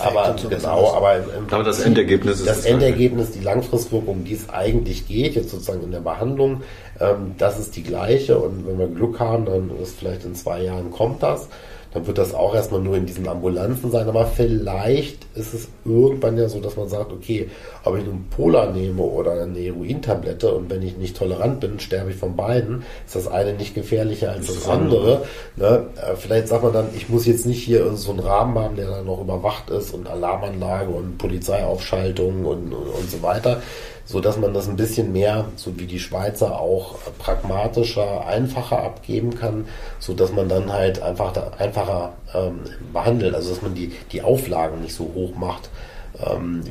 aber 0.00 0.34
genau, 0.48 0.92
aber, 0.94 1.16
im, 1.16 1.24
im 1.24 1.46
aber 1.50 1.64
das 1.64 1.80
Endergebnis 1.80 2.40
ist 2.40 2.48
das, 2.48 2.58
das 2.58 2.66
Endergebnis, 2.66 3.32
die 3.32 3.40
Langfristwirkung, 3.40 4.24
die 4.24 4.34
es 4.34 4.48
eigentlich 4.48 5.06
geht, 5.08 5.34
jetzt 5.34 5.50
sozusagen 5.50 5.82
in 5.82 5.90
der 5.90 6.00
Behandlung, 6.00 6.62
ähm, 7.00 7.34
das 7.38 7.58
ist 7.58 7.76
die 7.76 7.82
gleiche. 7.82 8.38
Und 8.38 8.66
wenn 8.66 8.78
wir 8.78 8.86
Glück 8.86 9.18
haben, 9.20 9.46
dann 9.46 9.70
ist 9.82 9.98
vielleicht 9.98 10.24
in 10.24 10.34
zwei 10.34 10.62
Jahren 10.62 10.90
kommt 10.90 11.22
das 11.22 11.48
dann 11.94 12.06
wird 12.06 12.18
das 12.18 12.34
auch 12.34 12.54
erstmal 12.54 12.80
nur 12.80 12.96
in 12.96 13.06
diesen 13.06 13.28
Ambulanzen 13.28 13.90
sein. 13.90 14.08
Aber 14.08 14.26
vielleicht 14.26 15.26
ist 15.34 15.54
es 15.54 15.68
irgendwann 15.84 16.38
ja 16.38 16.48
so, 16.48 16.60
dass 16.60 16.76
man 16.76 16.88
sagt, 16.88 17.12
okay, 17.12 17.50
ob 17.84 17.98
ich 17.98 18.04
nun 18.04 18.26
Polar 18.30 18.72
nehme 18.72 19.02
oder 19.02 19.42
eine 19.42 19.58
Herointablette 19.58 20.52
und 20.52 20.70
wenn 20.70 20.82
ich 20.82 20.96
nicht 20.96 21.16
tolerant 21.16 21.60
bin, 21.60 21.80
sterbe 21.80 22.10
ich 22.10 22.16
von 22.16 22.36
beiden, 22.36 22.84
ist 23.06 23.16
das 23.16 23.28
eine 23.28 23.52
nicht 23.54 23.74
gefährlicher 23.74 24.32
als 24.32 24.46
das, 24.46 24.56
das 24.56 24.68
andere. 24.68 25.24
Ne? 25.56 25.86
Äh, 25.96 26.16
vielleicht 26.16 26.48
sagt 26.48 26.62
man 26.62 26.72
dann, 26.72 26.88
ich 26.94 27.08
muss 27.08 27.26
jetzt 27.26 27.46
nicht 27.46 27.62
hier 27.62 27.94
so 27.96 28.10
einen 28.10 28.20
Rahmen 28.20 28.58
haben, 28.58 28.76
der 28.76 28.88
dann 28.88 29.06
noch 29.06 29.20
überwacht 29.20 29.70
ist 29.70 29.92
und 29.92 30.08
Alarmanlage 30.08 30.90
und 30.90 31.18
Polizeiaufschaltung 31.18 32.44
und, 32.44 32.72
und, 32.72 32.86
und 32.86 33.10
so 33.10 33.22
weiter 33.22 33.60
so 34.04 34.20
dass 34.20 34.36
man 34.36 34.54
das 34.54 34.68
ein 34.68 34.76
bisschen 34.76 35.12
mehr, 35.12 35.46
so 35.56 35.78
wie 35.78 35.86
die 35.86 35.98
Schweizer 35.98 36.58
auch 36.60 36.96
pragmatischer, 37.18 38.26
einfacher 38.26 38.82
abgeben 38.82 39.34
kann, 39.34 39.66
so 39.98 40.14
dass 40.14 40.32
man 40.32 40.48
dann 40.48 40.72
halt 40.72 41.02
einfach 41.02 41.32
einfacher 41.58 42.12
ähm, 42.34 42.60
behandelt, 42.92 43.34
also 43.34 43.50
dass 43.50 43.62
man 43.62 43.74
die, 43.74 43.92
die 44.10 44.22
Auflagen 44.22 44.82
nicht 44.82 44.94
so 44.94 45.10
hoch 45.14 45.34
macht, 45.36 45.70
ähm, 46.20 46.62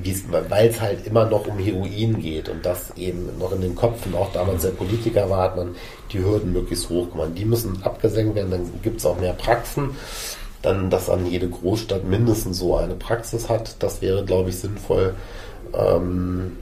weil 0.49 0.67
es 0.67 0.79
halt 0.79 1.05
immer 1.07 1.25
noch 1.25 1.47
um 1.47 1.57
Heroin 1.57 2.19
geht 2.19 2.49
und 2.49 2.65
das 2.65 2.91
eben 2.95 3.37
noch 3.39 3.51
in 3.51 3.61
den 3.61 3.75
Köpfen, 3.75 4.13
auch 4.15 4.31
damals 4.31 4.63
der 4.63 4.69
Politiker 4.69 5.29
war, 5.29 5.43
hat 5.43 5.55
man 5.55 5.75
die 6.11 6.19
Hürden 6.19 6.53
möglichst 6.53 6.89
hoch 6.89 7.11
gemacht. 7.11 7.31
Die 7.35 7.45
müssen 7.45 7.81
abgesenkt 7.83 8.35
werden, 8.35 8.51
dann 8.51 8.81
gibt 8.83 8.99
es 8.99 9.05
auch 9.05 9.19
mehr 9.19 9.33
Praxen. 9.33 9.91
Dann, 10.61 10.91
dass 10.91 11.09
an 11.09 11.25
jede 11.25 11.49
Großstadt 11.49 12.03
mindestens 12.03 12.59
so 12.59 12.77
eine 12.77 12.93
Praxis 12.93 13.49
hat, 13.49 13.77
das 13.79 14.03
wäre, 14.03 14.23
glaube 14.23 14.49
ich, 14.49 14.57
sinnvoll. 14.57 15.15
Ähm, 15.73 16.57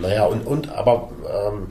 naja, 0.00 0.26
und, 0.26 0.46
und 0.46 0.70
aber 0.70 1.10
ähm, 1.26 1.68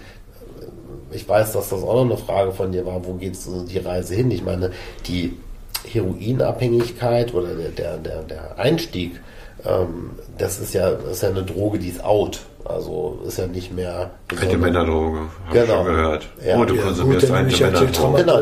ich 1.12 1.28
weiß, 1.28 1.54
dass 1.54 1.70
das 1.70 1.84
auch 1.84 1.94
noch 1.94 2.06
eine 2.06 2.18
Frage 2.18 2.52
von 2.52 2.72
dir 2.72 2.86
war, 2.86 3.06
wo 3.06 3.14
geht 3.14 3.38
die 3.70 3.80
Reise 3.80 4.16
hin? 4.16 4.32
Ich 4.32 4.44
meine, 4.44 4.72
die 5.08 5.38
Heroinabhängigkeit 5.86 7.34
oder 7.34 7.56
der, 7.56 7.70
der, 7.70 7.98
der, 7.98 8.22
der 8.24 8.60
Einstieg, 8.60 9.20
ähm, 9.66 10.12
das 10.38 10.60
ist 10.60 10.74
ja, 10.74 10.90
ist 10.90 11.24
ja 11.24 11.30
eine 11.30 11.44
Droge, 11.44 11.80
die 11.80 11.90
ist 11.90 12.04
out. 12.04 12.42
Also 12.66 13.20
ist 13.26 13.38
ja 13.40 13.48
nicht 13.48 13.74
mehr. 13.74 14.12
Alte 14.30 14.58
Männerdroge, 14.58 15.20
habe 15.20 15.30
genau. 15.52 15.62
ich 15.62 15.70
schon 15.70 15.86
gehört. 15.86 16.28
Ja. 16.46 16.60
Oh, 16.60 16.66
du 16.66 16.76
ja, 16.76 16.84
konsumierst 16.84 17.32
eine 17.32 17.48
Männerdroge. 17.48 18.24
Genau, 18.24 18.36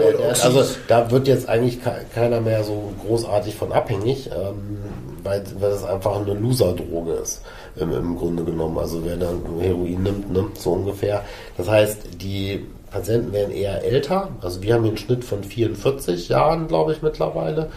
also 0.43 0.65
da 0.87 1.09
wird 1.11 1.27
jetzt 1.27 1.47
eigentlich 1.47 1.79
keiner 2.13 2.41
mehr 2.41 2.63
so 2.63 2.91
großartig 3.05 3.55
von 3.55 3.71
abhängig, 3.71 4.29
ähm, 4.35 4.79
weil, 5.23 5.43
weil 5.59 5.69
das 5.69 5.85
einfach 5.85 6.19
eine 6.19 6.33
Loser-Droge 6.33 7.13
ist 7.13 7.41
im, 7.79 7.91
im 7.91 8.17
Grunde 8.17 8.43
genommen. 8.43 8.77
Also 8.77 9.03
wer 9.03 9.17
dann 9.17 9.41
Heroin 9.59 10.03
nimmt, 10.03 10.31
nimmt 10.31 10.57
so 10.57 10.71
ungefähr. 10.71 11.23
Das 11.57 11.69
heißt, 11.69 12.21
die 12.21 12.65
Patienten 12.91 13.33
werden 13.33 13.53
eher 13.53 13.83
älter. 13.83 14.29
Also 14.41 14.61
wir 14.61 14.73
haben 14.73 14.83
hier 14.83 14.91
einen 14.91 14.97
Schnitt 14.97 15.23
von 15.23 15.43
44 15.43 16.29
Jahren, 16.29 16.67
glaube 16.67 16.93
ich, 16.93 17.01
mittlerweile. 17.01 17.69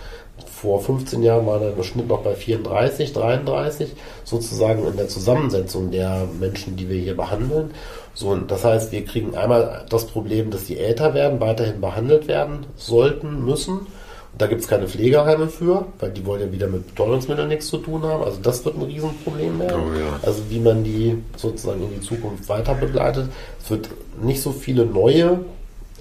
Vor 0.47 0.81
15 0.81 1.23
Jahren 1.23 1.47
war 1.47 1.59
der 1.59 1.83
Schnitt 1.83 2.09
noch 2.09 2.23
bei 2.23 2.35
34, 2.35 3.13
33, 3.13 3.95
sozusagen 4.25 4.87
in 4.87 4.97
der 4.97 5.09
Zusammensetzung 5.09 5.91
der 5.91 6.27
Menschen, 6.39 6.77
die 6.77 6.89
wir 6.89 6.99
hier 6.99 7.17
behandeln. 7.17 7.73
So, 8.15 8.35
das 8.37 8.65
heißt, 8.65 8.93
wir 8.93 9.05
kriegen 9.05 9.37
einmal 9.37 9.85
das 9.89 10.07
Problem, 10.07 10.51
dass 10.51 10.65
die 10.65 10.79
älter 10.79 11.15
werden, 11.15 11.41
weiterhin 11.41 11.81
behandelt 11.81 12.27
werden 12.29 12.67
sollten, 12.77 13.45
müssen 13.45 13.87
da 14.39 14.47
gibt 14.47 14.62
es 14.62 14.69
keine 14.69 14.89
Pflegeheime 14.89 15.48
für, 15.48 15.86
weil 15.98 16.11
die 16.11 16.24
wollen 16.24 16.40
ja 16.40 16.52
wieder 16.52 16.66
mit 16.66 16.86
Betäubungsmitteln 16.86 17.48
nichts 17.48 17.66
zu 17.66 17.78
tun 17.78 18.02
haben. 18.02 18.24
Also 18.24 18.39
das 18.43 18.65
wird 18.65 18.77
ein 18.77 18.82
Riesenproblem 18.82 19.59
werden. 19.59 19.82
Oh, 19.90 19.98
ja. 19.98 20.20
Also 20.23 20.43
wie 20.48 20.61
man 20.61 20.85
die 20.85 21.19
sozusagen 21.36 21.82
in 21.82 21.90
die 21.90 22.01
Zukunft 22.01 22.48
weiter 22.48 22.74
begleitet. 22.74 23.28
Es 23.62 23.70
wird 23.70 23.90
nicht 24.23 24.40
so 24.40 24.52
viele 24.52 24.86
neue 24.86 25.40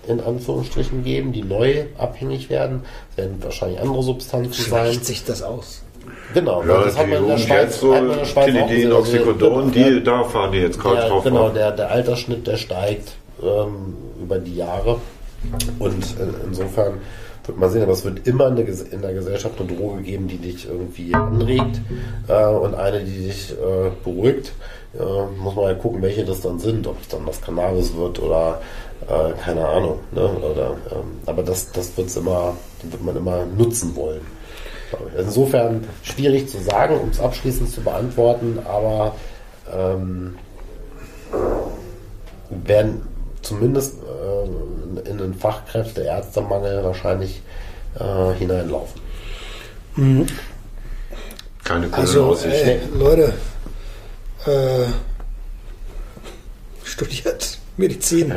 in 0.07 0.21
Anführungsstrichen 0.21 1.03
geben, 1.03 1.33
die 1.33 1.43
neu 1.43 1.85
abhängig 1.97 2.49
werden. 2.49 2.83
Es 3.11 3.17
werden 3.17 3.37
wahrscheinlich 3.41 3.79
andere 3.79 4.01
Substanzen 4.03 4.53
Schleicht 4.53 4.95
sein. 4.95 5.03
sich 5.03 5.25
das 5.25 5.43
aus? 5.43 5.83
Genau, 6.33 6.63
ja, 6.63 6.83
das 6.83 6.97
hat 6.97 7.07
man 7.07 7.23
in 7.23 7.27
der 7.27 7.37
Schweiz, 7.37 7.79
so 7.79 7.93
hat 7.93 8.27
Schweiz 8.27 8.45
Tilidin, 8.45 8.91
Oxycodon, 8.91 9.71
die, 9.71 10.03
da 10.03 10.23
fahren 10.23 10.51
die 10.51 10.59
jetzt 10.59 10.79
gerade 10.79 11.07
drauf. 11.07 11.23
Genau, 11.23 11.49
der, 11.49 11.71
der 11.71 11.91
Altersschnitt, 11.91 12.45
der 12.47 12.57
steigt 12.57 13.13
ähm, 13.41 13.95
über 14.21 14.37
die 14.37 14.55
Jahre. 14.55 14.99
Und 15.79 16.03
äh, 16.03 16.45
insofern 16.45 16.99
wird 17.49 17.57
mal 17.57 17.69
sehen, 17.69 17.83
aber 17.83 17.93
es 17.93 18.05
wird 18.05 18.27
immer 18.27 18.47
eine, 18.47 18.61
in 18.61 19.01
der 19.01 19.13
Gesellschaft 19.13 19.59
eine 19.59 19.67
Droge 19.67 20.03
geben, 20.03 20.27
die 20.27 20.37
dich 20.37 20.67
irgendwie 20.67 21.13
anregt 21.13 21.81
äh, 22.27 22.45
und 22.45 22.75
eine, 22.75 23.03
die 23.03 23.25
dich 23.25 23.51
äh, 23.51 23.89
beruhigt. 24.03 24.53
Äh, 24.93 25.41
muss 25.41 25.55
man 25.55 25.65
ja 25.65 25.73
gucken, 25.73 26.01
welche 26.01 26.23
das 26.23 26.41
dann 26.41 26.59
sind, 26.59 26.87
ob 26.87 27.01
es 27.01 27.07
dann 27.07 27.25
das 27.25 27.41
Cannabis 27.41 27.95
wird 27.95 28.19
oder 28.19 28.61
äh, 29.07 29.33
keine 29.43 29.67
Ahnung. 29.67 29.99
Ne? 30.11 30.21
Oder, 30.21 30.75
ähm, 30.91 31.19
aber 31.25 31.43
das, 31.43 31.71
das 31.71 31.95
wird's 31.97 32.15
immer, 32.15 32.55
wird 32.83 33.03
man 33.03 33.17
immer 33.17 33.45
nutzen 33.45 33.95
wollen. 33.95 34.21
Insofern 35.17 35.83
schwierig 36.01 36.49
zu 36.49 36.59
sagen, 36.59 36.99
um 36.99 37.09
es 37.09 37.19
abschließend 37.19 37.69
zu 37.69 37.81
beantworten, 37.81 38.59
aber 38.65 39.15
ähm, 39.71 40.35
werden 42.49 43.01
zumindest 43.49 43.95
äh, 43.95 45.09
in 45.09 45.17
den 45.17 45.33
Fachkräfte, 45.33 46.03
Ärztemangel 46.03 46.83
wahrscheinlich 46.83 47.41
äh, 47.99 48.33
hineinlaufen. 48.37 49.01
Mhm. 49.95 50.27
Keine 51.63 51.87
gute 51.87 51.97
also, 51.97 52.25
Aussicht. 52.25 52.53
Äh, 52.53 52.79
Leute, 52.95 53.33
äh, 54.45 54.85
studiert 56.83 57.57
Medizin. 57.77 58.31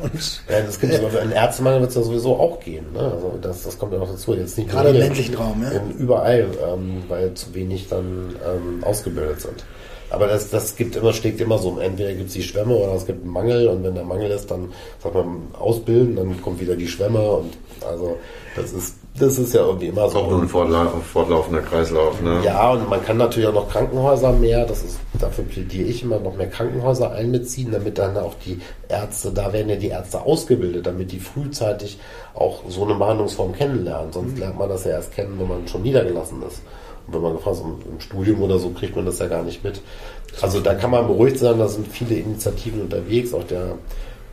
Und, 0.00 0.42
ja, 0.48 0.60
das 0.60 0.80
gibt 0.80 0.92
äh, 0.92 1.22
in 1.22 1.32
Ärztemangel 1.32 1.80
wird 1.80 1.90
es 1.90 1.96
ja 1.96 2.02
sowieso 2.02 2.36
auch 2.36 2.58
gehen. 2.60 2.92
Ne? 2.92 3.00
Also 3.00 3.38
das, 3.40 3.62
das 3.62 3.78
kommt 3.78 3.92
ja 3.92 3.98
noch 3.98 4.10
dazu. 4.10 4.34
Jetzt 4.34 4.58
nicht 4.58 4.70
Gerade 4.70 4.90
im 4.90 4.96
ländlichen 4.96 5.34
Raum, 5.34 5.62
ja. 5.62 5.80
Überall, 5.98 6.48
ähm, 6.66 7.04
weil 7.08 7.34
zu 7.34 7.54
wenig 7.54 7.88
dann 7.88 8.34
ähm, 8.44 8.82
ausgebildet 8.82 9.40
sind. 9.40 9.64
Aber 10.10 10.26
das, 10.26 10.50
das 10.50 10.76
gibt 10.76 10.96
immer, 10.96 11.12
schlägt 11.12 11.40
immer 11.40 11.58
so. 11.58 11.78
Entweder 11.78 12.14
gibt 12.14 12.28
es 12.28 12.34
die 12.34 12.42
Schwämme 12.42 12.74
oder 12.74 12.94
es 12.94 13.06
gibt 13.06 13.22
einen 13.22 13.32
Mangel 13.32 13.68
und 13.68 13.84
wenn 13.84 13.94
der 13.94 14.04
Mangel 14.04 14.30
ist, 14.30 14.50
dann 14.50 14.72
sagt 15.02 15.14
man 15.14 15.42
ausbilden, 15.58 16.16
dann 16.16 16.40
kommt 16.42 16.60
wieder 16.60 16.76
die 16.76 16.88
Schwämme 16.88 17.20
und 17.20 17.56
also 17.86 18.16
das 18.56 18.72
ist, 18.72 18.96
das 19.18 19.38
ist 19.38 19.54
ja 19.54 19.64
irgendwie 19.64 19.88
immer 19.88 20.08
so. 20.08 20.18
Auch 20.18 20.30
nur 20.30 20.42
ein 20.42 20.48
fortla 20.48 20.86
fortlaufender 21.12 21.62
Kreislauf, 21.62 22.20
ne? 22.20 22.40
Ja, 22.44 22.72
und 22.72 22.88
man 22.88 23.04
kann 23.04 23.16
natürlich 23.16 23.48
auch 23.48 23.54
noch 23.54 23.68
Krankenhäuser 23.68 24.32
mehr, 24.32 24.64
das 24.64 24.82
ist, 24.82 24.98
dafür 25.18 25.44
plädiere 25.44 25.88
ich 25.88 26.02
immer, 26.02 26.18
noch 26.18 26.36
mehr 26.36 26.48
Krankenhäuser 26.48 27.12
einbeziehen, 27.12 27.70
damit 27.70 27.98
dann 27.98 28.16
auch 28.16 28.34
die 28.44 28.60
Ärzte, 28.88 29.30
da 29.30 29.52
werden 29.52 29.68
ja 29.68 29.76
die 29.76 29.88
Ärzte 29.88 30.22
ausgebildet, 30.22 30.86
damit 30.86 31.12
die 31.12 31.20
frühzeitig 31.20 31.98
auch 32.34 32.62
so 32.68 32.84
eine 32.84 32.94
Behandlungsform 32.94 33.52
kennenlernen. 33.52 34.12
Sonst 34.12 34.38
lernt 34.38 34.58
man 34.58 34.68
das 34.68 34.84
ja 34.84 34.92
erst 34.92 35.12
kennen, 35.12 35.36
wenn 35.38 35.48
man 35.48 35.68
schon 35.68 35.82
niedergelassen 35.82 36.42
ist. 36.46 36.62
Wenn 37.10 37.22
man 37.22 37.34
gefragt 37.34 37.56
ist, 37.56 37.64
im 37.64 38.00
Studium 38.00 38.42
oder 38.42 38.58
so, 38.58 38.70
kriegt 38.70 38.94
man 38.94 39.06
das 39.06 39.18
ja 39.18 39.26
gar 39.26 39.42
nicht 39.42 39.64
mit. 39.64 39.80
Also 40.40 40.60
da 40.60 40.74
kann 40.74 40.90
man 40.90 41.06
beruhigt 41.06 41.38
sein, 41.38 41.58
da 41.58 41.68
sind 41.68 41.88
viele 41.88 42.16
Initiativen 42.16 42.82
unterwegs, 42.82 43.32
auch 43.32 43.44
der 43.44 43.78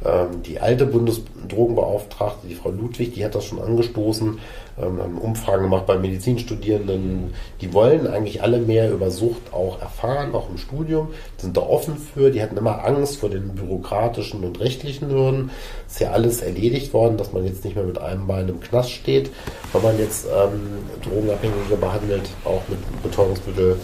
ähm, 0.06 0.44
die 0.44 0.60
alte 0.60 0.86
Bundesdrogenbeauftragte, 0.86 2.48
die 2.48 2.56
Frau 2.56 2.70
Ludwig, 2.70 3.14
die 3.14 3.26
hat 3.26 3.36
das 3.36 3.46
schon 3.46 3.62
angestoßen, 3.62 4.40
ähm, 4.82 5.18
Umfragen 5.18 5.64
gemacht 5.64 5.86
bei 5.86 5.98
Medizinstudierenden. 5.98 7.34
Die 7.62 7.74
wollen 7.74 8.08
eigentlich 8.08 8.42
alle 8.44 8.60
mehr 8.60 8.92
über 8.92 9.10
Sucht 9.10 9.54
auch 9.54 9.82
erfahren, 9.82 10.36
auch 10.36 10.50
im 10.50 10.58
Studium, 10.58 11.10
sind 11.38 11.58
da 11.58 11.62
offen 11.62 11.98
für. 11.98 12.30
Die 12.30 12.42
hatten 12.42 12.58
immer 12.58 12.86
Angst 12.86 13.18
vor 13.18 13.30
den 13.30 13.56
bürokratischen 13.56 14.44
und 14.44 14.60
rechtlichen 14.60 15.10
Hürden. 15.10 15.52
Ist 15.88 16.00
ja 16.00 16.12
alles 16.12 16.42
erledigt 16.42 16.94
worden, 16.94 17.18
dass 17.18 17.34
man 17.34 17.46
jetzt 17.46 17.64
nicht 17.64 17.76
mehr 17.76 17.86
mit 17.86 17.98
einem 17.98 18.28
Bein 18.28 18.50
im 18.50 18.60
Knast 18.60 18.92
steht, 18.92 19.32
wenn 19.74 19.82
man 19.82 19.98
jetzt 19.98 20.26
ähm, 20.26 20.84
Drogenabhängige 21.04 21.78
behandelt, 21.78 22.30
auch 22.44 22.62
mit 22.68 22.80
Betäubungsmittel 23.04 23.78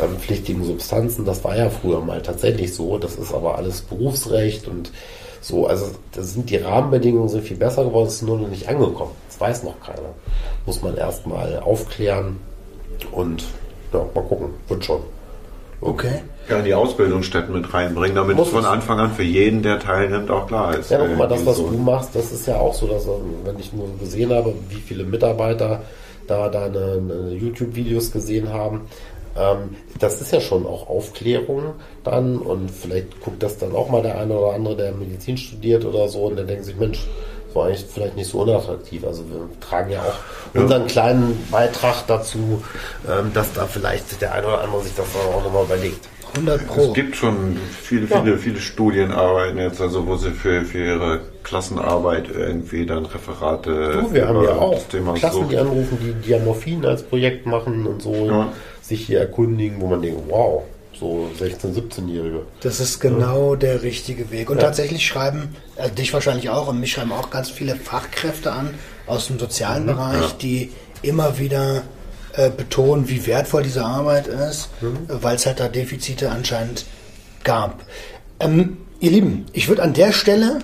ähm, 0.00 0.16
pflichtigen 0.18 0.64
Substanzen. 0.64 1.24
Das 1.24 1.42
war 1.44 1.56
ja 1.56 1.68
früher 1.70 2.00
mal 2.00 2.22
tatsächlich 2.22 2.74
so. 2.74 2.98
Das 2.98 3.16
ist 3.16 3.32
aber 3.34 3.56
alles 3.56 3.82
Berufsrecht 3.82 4.68
und 4.68 4.90
so, 5.40 5.66
also 5.66 5.86
da 6.12 6.22
sind 6.22 6.50
die 6.50 6.56
Rahmenbedingungen 6.58 7.28
sind 7.28 7.42
viel 7.42 7.56
besser 7.56 7.84
geworden, 7.84 8.06
es 8.06 8.14
ist 8.14 8.22
nur 8.22 8.38
noch 8.38 8.46
nicht 8.48 8.68
angekommen. 8.68 9.10
Das 9.28 9.40
weiß 9.40 9.64
noch 9.64 9.80
keiner. 9.80 10.10
Muss 10.66 10.82
man 10.82 10.96
erstmal 10.96 11.58
aufklären 11.58 12.36
und 13.10 13.42
ja, 13.92 14.06
mal 14.14 14.22
gucken, 14.22 14.50
wird 14.68 14.84
schon. 14.84 15.00
Okay. 15.80 16.22
Ja, 16.48 16.60
die 16.62 16.74
Ausbildungsstätten 16.74 17.52
mit 17.54 17.74
reinbringen, 17.74 18.14
damit 18.14 18.36
Muss 18.36 18.48
es 18.48 18.52
von. 18.54 18.64
Anfang 18.64 19.00
an 19.00 19.12
für 19.12 19.24
jeden, 19.24 19.62
der 19.62 19.80
teilnimmt, 19.80 20.30
auch 20.30 20.46
klar 20.46 20.78
ist. 20.78 20.90
Ja, 20.92 20.98
guck 21.04 21.16
mal, 21.18 21.24
Äh, 21.26 21.30
das, 21.30 21.44
was 21.46 21.56
so- 21.56 21.68
du 21.68 21.76
machst, 21.76 22.14
das 22.14 22.30
ist 22.30 22.46
ja 22.46 22.56
auch 22.60 22.74
so, 22.74 22.86
dass 22.86 23.04
ähm, 23.06 23.10
wenn 23.44 23.58
ich 23.58 23.72
nur 23.72 23.88
gesehen 23.98 24.32
habe, 24.32 24.54
wie 24.68 24.76
viele 24.80 25.02
Mitarbeiter 25.02 25.82
da 26.28 26.48
deine, 26.48 27.00
deine 27.00 27.32
YouTube-Videos 27.32 28.12
gesehen 28.12 28.52
haben, 28.52 28.82
ähm, 29.36 29.76
das 29.98 30.20
ist 30.20 30.32
ja 30.32 30.40
schon 30.40 30.66
auch 30.66 30.88
Aufklärung 30.88 31.74
dann 32.04 32.38
und 32.38 32.70
vielleicht 32.70 33.20
guckt 33.20 33.42
das 33.42 33.58
dann 33.58 33.74
auch 33.74 33.88
mal 33.88 34.02
der 34.02 34.18
eine 34.18 34.36
oder 34.36 34.54
andere, 34.54 34.76
der 34.76 34.92
Medizin 34.92 35.36
studiert 35.36 35.84
oder 35.84 36.08
so 36.08 36.24
und 36.24 36.36
der 36.36 36.44
denkt 36.44 36.64
sich, 36.64 36.76
Mensch, 36.76 37.06
das 37.46 37.56
war 37.56 37.66
eigentlich 37.66 37.84
vielleicht 37.92 38.16
nicht 38.16 38.30
so 38.30 38.40
unattraktiv. 38.40 39.04
Also 39.04 39.24
wir 39.28 39.48
tragen 39.60 39.92
ja 39.92 40.00
auch 40.00 40.58
unseren 40.58 40.86
kleinen 40.86 41.46
Beitrag 41.50 42.06
dazu, 42.06 42.62
ähm, 43.08 43.32
dass 43.34 43.52
da 43.52 43.66
vielleicht 43.66 44.20
der 44.20 44.32
eine 44.34 44.46
oder 44.46 44.62
andere 44.62 44.82
sich 44.82 44.94
das 44.94 45.06
auch 45.16 45.42
nochmal 45.42 45.64
überlegt. 45.64 46.08
100 46.34 46.66
Pro. 46.66 46.80
Es 46.80 46.92
gibt 46.94 47.16
schon 47.16 47.58
viele, 47.82 48.06
viele, 48.06 48.38
viele 48.38 48.58
Studienarbeiten 48.58 49.58
jetzt, 49.58 49.80
also 49.80 50.06
wo 50.06 50.16
sie 50.16 50.30
für, 50.30 50.62
für 50.62 50.78
ihre 50.78 51.20
Klassenarbeit 51.42 52.28
irgendwie 52.34 52.86
dann 52.86 53.04
Referate 53.04 54.00
Du, 54.00 54.14
wir 54.14 54.28
haben 54.28 54.42
ja 54.42 54.52
auch 54.52 54.80
Klassen, 54.88 55.42
Sucht. 55.42 55.52
die 55.52 55.58
anrufen, 55.58 55.98
die 56.00 56.14
Diamorphin 56.26 56.86
als 56.86 57.02
Projekt 57.02 57.44
machen 57.46 57.86
und 57.86 58.00
so 58.02 58.14
Ja. 58.14 58.48
Sich 58.82 59.06
hier 59.06 59.20
erkundigen, 59.20 59.80
wo 59.80 59.86
man 59.86 60.02
denkt, 60.02 60.20
wow, 60.28 60.64
so 60.98 61.30
16-, 61.40 61.74
17-Jährige. 61.74 62.42
Das 62.60 62.80
ist 62.80 63.00
genau 63.00 63.56
der 63.56 63.82
richtige 63.82 64.30
Weg. 64.30 64.50
Und 64.50 64.60
tatsächlich 64.60 65.06
schreiben, 65.06 65.56
äh, 65.76 65.90
dich 65.90 66.12
wahrscheinlich 66.12 66.50
auch 66.50 66.68
und 66.68 66.80
mich 66.80 66.92
schreiben 66.92 67.12
auch 67.12 67.30
ganz 67.30 67.50
viele 67.50 67.76
Fachkräfte 67.76 68.52
an 68.52 68.74
aus 69.06 69.28
dem 69.28 69.38
sozialen 69.38 69.86
Bereich, 69.86 70.36
die 70.36 70.70
immer 71.02 71.38
wieder 71.38 71.82
äh, 72.34 72.50
betonen, 72.50 73.08
wie 73.08 73.26
wertvoll 73.26 73.62
diese 73.62 73.84
Arbeit 73.84 74.26
ist, 74.26 74.68
äh, 74.80 74.86
weil 75.08 75.36
es 75.36 75.46
halt 75.46 75.60
da 75.60 75.68
Defizite 75.68 76.30
anscheinend 76.30 76.86
gab. 77.44 77.82
Ähm, 78.40 78.78
ihr 79.00 79.10
Lieben, 79.10 79.46
ich 79.52 79.68
würde 79.68 79.82
an 79.82 79.92
der 79.94 80.12
Stelle 80.12 80.60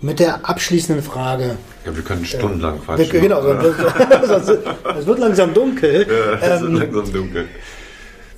mit 0.00 0.18
der 0.18 0.48
abschließenden 0.48 1.02
Frage 1.02 1.56
Ja, 1.84 1.94
wir 1.96 2.02
können 2.04 2.24
stundenlang 2.24 2.76
wir, 2.86 2.96
quatschen. 2.96 3.20
genau, 3.20 3.40
es 4.98 5.06
wird 5.06 5.18
langsam 5.18 5.52
dunkel. 5.52 6.06
Ja, 6.08 6.54
es 6.56 6.62
Ähm, 6.62 6.74
langsam 6.76 7.12
dunkel. 7.12 7.48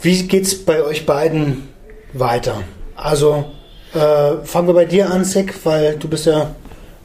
wie 0.01 0.27
geht's 0.27 0.55
bei 0.55 0.83
euch 0.83 1.05
beiden 1.07 1.69
weiter? 2.12 2.62
Also 2.97 3.53
äh, 3.95 4.45
fangen 4.45 4.69
wir 4.69 4.75
bei 4.75 4.85
dir 4.87 5.11
an, 5.11 5.25
Sick, 5.25 5.55
weil 5.65 5.97
du 5.97 6.09
bist 6.09 6.27
ja 6.27 6.55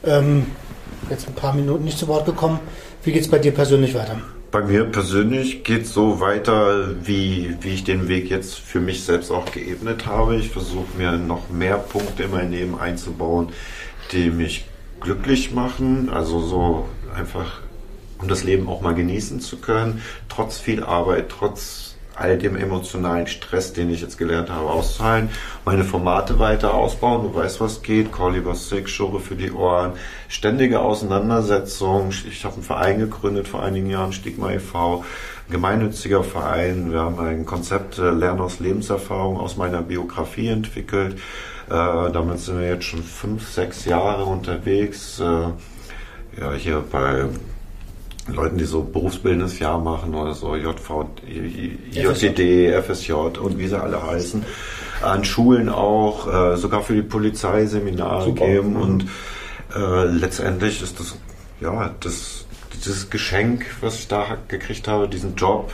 ähm, 0.05 0.45
jetzt 1.09 1.27
ein 1.27 1.33
paar 1.35 1.53
Minuten 1.53 1.83
nicht 1.83 1.97
zu 1.97 2.07
Wort 2.07 2.25
gekommen. 2.25 2.59
Wie 3.03 3.11
geht's 3.11 3.27
bei 3.27 3.39
dir 3.39 3.51
persönlich 3.53 3.93
weiter? 3.95 4.19
Bei 4.51 4.61
mir 4.63 4.85
persönlich 4.85 5.63
geht 5.63 5.83
es 5.83 5.93
so 5.93 6.19
weiter, 6.21 6.87
wie, 7.03 7.55
wie 7.61 7.69
ich 7.69 7.83
den 7.83 8.07
Weg 8.07 8.29
jetzt 8.31 8.55
für 8.59 8.79
mich 8.79 9.03
selbst 9.03 9.29
auch 9.31 9.51
geebnet 9.51 10.07
habe. 10.07 10.37
Ich 10.37 10.49
versuche 10.49 10.87
mir 10.97 11.11
noch 11.11 11.49
mehr 11.49 11.77
Punkte 11.77 12.23
in 12.23 12.31
mein 12.31 12.51
Leben 12.51 12.79
einzubauen, 12.79 13.49
die 14.11 14.31
mich 14.31 14.65
glücklich 15.01 15.53
machen. 15.53 16.09
Also 16.09 16.39
so 16.39 16.89
einfach, 17.15 17.61
um 18.19 18.27
das 18.27 18.43
Leben 18.43 18.67
auch 18.67 18.81
mal 18.81 18.95
genießen 18.95 19.39
zu 19.39 19.57
können, 19.57 20.01
trotz 20.27 20.57
viel 20.57 20.83
Arbeit, 20.83 21.29
trotz 21.29 21.89
all 22.19 22.37
dem 22.37 22.57
emotionalen 22.57 23.27
Stress, 23.27 23.71
den 23.73 23.89
ich 23.89 24.01
jetzt 24.01 24.17
gelernt 24.17 24.49
habe, 24.49 24.69
auszuhalten, 24.69 25.29
meine 25.63 25.85
Formate 25.85 26.37
weiter 26.37 26.73
ausbauen, 26.73 27.23
du 27.23 27.33
weißt, 27.33 27.61
was 27.61 27.81
geht, 27.81 28.11
Call 28.11 28.33
Lieber 28.33 28.55
Sick, 28.55 28.89
Schure 28.89 29.21
für 29.21 29.35
die 29.35 29.51
Ohren, 29.51 29.93
ständige 30.27 30.81
Auseinandersetzung, 30.81 32.09
ich 32.09 32.43
habe 32.43 32.55
einen 32.55 32.63
Verein 32.63 32.99
gegründet 32.99 33.47
vor 33.47 33.63
einigen 33.63 33.89
Jahren, 33.89 34.11
Stigma 34.11 34.51
e.V., 34.51 35.05
ein 35.47 35.51
gemeinnütziger 35.51 36.23
Verein, 36.23 36.91
wir 36.91 36.99
haben 36.99 37.19
ein 37.19 37.45
Konzept 37.45 37.97
äh, 37.97 38.11
Lernen 38.11 38.41
aus 38.41 38.59
Lebenserfahrung 38.59 39.39
aus 39.39 39.55
meiner 39.55 39.81
Biografie 39.81 40.49
entwickelt, 40.49 41.19
damit 41.73 42.39
sind 42.39 42.59
wir 42.59 42.67
jetzt 42.67 42.85
schon 42.85 43.03
fünf, 43.03 43.47
sechs 43.49 43.85
Jahre 43.85 44.25
unterwegs, 44.25 45.19
äh, 45.19 45.23
ja, 46.39 46.53
hier 46.57 46.83
bei 46.91 47.25
Leuten, 48.27 48.57
die 48.57 48.65
so 48.65 48.83
berufsbildendes 48.83 49.59
Jahr 49.59 49.79
machen 49.79 50.13
oder 50.13 50.33
so, 50.33 50.55
JV, 50.55 51.09
JDD, 51.91 52.73
FSJ 52.81 53.13
und 53.13 53.57
wie 53.57 53.67
sie 53.67 53.79
alle 53.79 54.01
heißen. 54.05 54.45
An 55.01 55.23
Schulen 55.23 55.69
auch, 55.69 56.27
äh, 56.27 56.57
sogar 56.57 56.81
für 56.81 56.93
die 56.93 57.01
Polizei 57.01 57.65
Seminare 57.65 58.25
Super. 58.25 58.45
geben 58.45 58.73
Mhm. 58.73 58.81
und 58.81 59.05
äh, 59.75 60.05
letztendlich 60.05 60.81
ist 60.81 60.99
das, 60.99 61.15
ja, 61.61 61.93
das, 61.99 62.45
dieses 62.73 63.09
Geschenk, 63.09 63.65
was 63.81 63.99
ich 63.99 64.07
da 64.07 64.37
gekriegt 64.47 64.87
habe, 64.87 65.07
diesen 65.07 65.35
Job, 65.35 65.71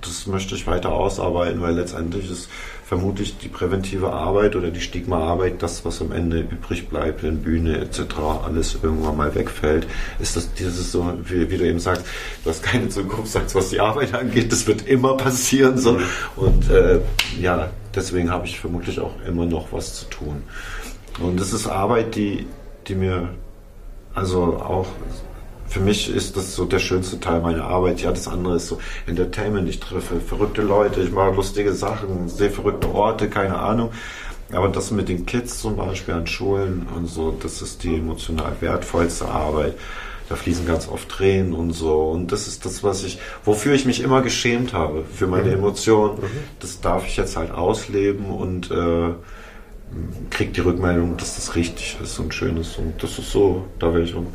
das 0.00 0.26
möchte 0.26 0.54
ich 0.54 0.66
weiter 0.66 0.92
ausarbeiten, 0.92 1.60
weil 1.60 1.74
letztendlich 1.74 2.30
ist 2.30 2.48
vermutlich 2.86 3.36
die 3.38 3.48
präventive 3.48 4.12
Arbeit 4.12 4.54
oder 4.54 4.70
die 4.70 4.80
Stigmaarbeit 4.80 5.60
das, 5.60 5.84
was 5.84 6.00
am 6.00 6.12
Ende 6.12 6.38
übrig 6.38 6.88
bleibt, 6.88 7.24
wenn 7.24 7.42
Bühne 7.42 7.78
etc. 7.78 8.00
alles 8.44 8.78
irgendwann 8.80 9.16
mal 9.16 9.34
wegfällt, 9.34 9.88
ist 10.20 10.36
das 10.36 10.54
dieses 10.54 10.92
so, 10.92 11.12
wie, 11.24 11.50
wie 11.50 11.56
du 11.56 11.66
eben 11.66 11.80
sagst, 11.80 12.06
du 12.44 12.50
hast 12.50 12.62
keine 12.62 12.88
Zukunft, 12.88 13.32
sagst, 13.32 13.56
was 13.56 13.70
die 13.70 13.80
Arbeit 13.80 14.14
angeht, 14.14 14.52
das 14.52 14.68
wird 14.68 14.86
immer 14.86 15.16
passieren 15.16 15.78
so 15.78 15.98
und 16.36 16.70
äh, 16.70 17.00
ja, 17.40 17.70
deswegen 17.92 18.30
habe 18.30 18.46
ich 18.46 18.60
vermutlich 18.60 19.00
auch 19.00 19.14
immer 19.26 19.46
noch 19.46 19.72
was 19.72 19.94
zu 19.94 20.04
tun. 20.04 20.44
Und 21.18 21.40
das 21.40 21.52
ist 21.52 21.66
Arbeit, 21.66 22.14
die, 22.14 22.46
die 22.86 22.94
mir 22.94 23.30
also 24.14 24.58
auch 24.58 24.86
für 25.76 25.82
mich 25.82 26.08
ist 26.08 26.38
das 26.38 26.54
so 26.54 26.64
der 26.64 26.78
schönste 26.78 27.20
Teil 27.20 27.42
meiner 27.42 27.64
Arbeit. 27.64 28.00
Ja, 28.00 28.10
das 28.10 28.28
andere 28.28 28.56
ist 28.56 28.68
so 28.68 28.78
Entertainment. 29.06 29.68
Ich 29.68 29.78
treffe 29.78 30.20
verrückte 30.20 30.62
Leute, 30.62 31.02
ich 31.02 31.12
mache 31.12 31.34
lustige 31.34 31.74
Sachen, 31.74 32.30
sehe 32.30 32.50
verrückte 32.50 32.94
Orte, 32.94 33.28
keine 33.28 33.58
Ahnung. 33.58 33.90
Aber 34.52 34.68
das 34.68 34.90
mit 34.90 35.10
den 35.10 35.26
Kids 35.26 35.60
zum 35.60 35.76
Beispiel 35.76 36.14
an 36.14 36.26
Schulen 36.26 36.86
und 36.96 37.08
so, 37.08 37.30
das 37.30 37.60
ist 37.60 37.82
die 37.82 37.96
emotional 37.96 38.52
wertvollste 38.60 39.28
Arbeit. 39.28 39.74
Da 40.30 40.36
fließen 40.36 40.66
ganz 40.66 40.88
oft 40.88 41.10
Tränen 41.10 41.52
und 41.52 41.72
so. 41.72 42.04
Und 42.04 42.32
das 42.32 42.48
ist 42.48 42.64
das, 42.64 42.82
was 42.82 43.04
ich, 43.04 43.18
wofür 43.44 43.74
ich 43.74 43.84
mich 43.84 44.00
immer 44.00 44.22
geschämt 44.22 44.72
habe, 44.72 45.04
für 45.12 45.26
meine 45.26 45.50
Emotionen. 45.50 46.20
Das 46.58 46.80
darf 46.80 47.06
ich 47.06 47.18
jetzt 47.18 47.36
halt 47.36 47.50
ausleben 47.50 48.24
und 48.24 48.70
äh, 48.70 49.12
krieg 50.30 50.54
die 50.54 50.60
Rückmeldung, 50.60 51.18
dass 51.18 51.36
das 51.36 51.54
richtig 51.54 51.98
ist 52.02 52.18
und 52.18 52.32
schön 52.32 52.56
ist. 52.56 52.78
Und 52.78 53.02
das 53.02 53.18
ist 53.18 53.30
so, 53.30 53.66
da 53.78 53.92
will 53.92 54.04
ich 54.04 54.14
um 54.14 54.28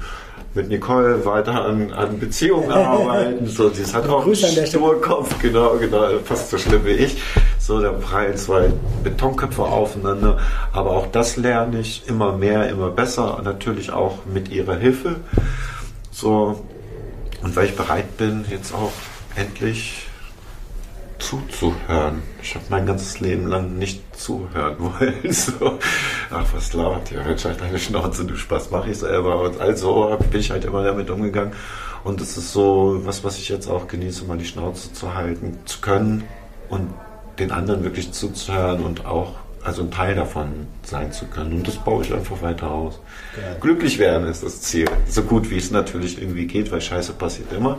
mit 0.53 0.67
Nicole 0.69 1.25
weiter 1.25 1.65
an, 1.65 1.93
an 1.93 2.19
Beziehungen 2.19 2.71
arbeiten. 2.71 3.47
So, 3.47 3.69
sie 3.69 3.85
hat 3.93 4.07
auch 4.09 4.25
einen. 4.25 4.67
Sturkopf, 4.67 5.39
genau, 5.41 5.77
genau, 5.77 6.19
fast 6.23 6.49
so 6.49 6.57
schlimm 6.57 6.85
wie 6.85 6.91
ich. 6.91 7.21
So, 7.59 7.79
da 7.79 7.91
prallen 7.91 8.35
zwei 8.35 8.71
Betonköpfe 9.03 9.63
aufeinander. 9.63 10.37
Aber 10.73 10.91
auch 10.91 11.07
das 11.07 11.37
lerne 11.37 11.79
ich 11.79 12.07
immer 12.07 12.33
mehr, 12.37 12.69
immer 12.69 12.89
besser. 12.89 13.37
Und 13.37 13.45
natürlich 13.45 13.91
auch 13.91 14.25
mit 14.25 14.49
ihrer 14.49 14.75
Hilfe. 14.75 15.17
So, 16.11 16.65
und 17.43 17.55
weil 17.55 17.65
ich 17.65 17.75
bereit 17.75 18.17
bin, 18.17 18.45
jetzt 18.49 18.73
auch 18.73 18.91
endlich 19.35 20.07
zuzuhören. 21.21 22.23
Ich 22.41 22.55
habe 22.55 22.65
mein 22.69 22.85
ganzes 22.85 23.19
Leben 23.19 23.47
lang 23.47 23.77
nicht 23.77 24.01
zuhören 24.17 24.75
wollen. 24.79 25.15
So, 25.31 25.79
ach, 26.31 26.45
was 26.53 26.73
labert 26.73 27.11
ihr? 27.11 27.23
Mensch, 27.23 27.45
halt 27.45 27.61
deine 27.61 27.79
Schnauze, 27.79 28.25
du 28.25 28.35
Spaß, 28.35 28.71
mache 28.71 28.91
ich 28.91 28.97
selber. 28.97 29.41
Und 29.41 29.59
also 29.59 30.17
bin 30.31 30.39
ich 30.39 30.51
halt 30.51 30.65
immer 30.65 30.83
damit 30.83 31.09
umgegangen. 31.09 31.53
Und 32.03 32.21
es 32.21 32.37
ist 32.37 32.51
so 32.51 33.01
was, 33.03 33.23
was 33.23 33.37
ich 33.37 33.49
jetzt 33.49 33.67
auch 33.67 33.87
genieße, 33.87 34.25
mal 34.25 34.37
die 34.37 34.45
Schnauze 34.45 34.91
zu 34.93 35.13
halten, 35.13 35.59
zu 35.65 35.81
können 35.81 36.23
und 36.69 36.93
den 37.37 37.51
anderen 37.51 37.83
wirklich 37.83 38.11
zuzuhören 38.11 38.83
und 38.83 39.05
auch 39.05 39.35
also 39.63 39.83
ein 39.83 39.91
Teil 39.91 40.15
davon 40.15 40.67
sein 40.83 41.11
zu 41.11 41.25
können. 41.25 41.53
Und 41.53 41.67
das 41.67 41.75
baue 41.75 42.03
ich 42.03 42.13
einfach 42.13 42.41
weiter 42.41 42.71
aus. 42.71 42.99
Geil. 43.35 43.57
Glücklich 43.59 43.99
werden 43.99 44.27
ist 44.27 44.43
das 44.43 44.61
Ziel. 44.61 44.87
So 45.07 45.21
gut 45.21 45.49
wie 45.51 45.57
es 45.57 45.69
natürlich 45.69 46.19
irgendwie 46.19 46.47
geht, 46.47 46.71
weil 46.71 46.81
Scheiße 46.81 47.13
passiert 47.13 47.53
immer. 47.53 47.77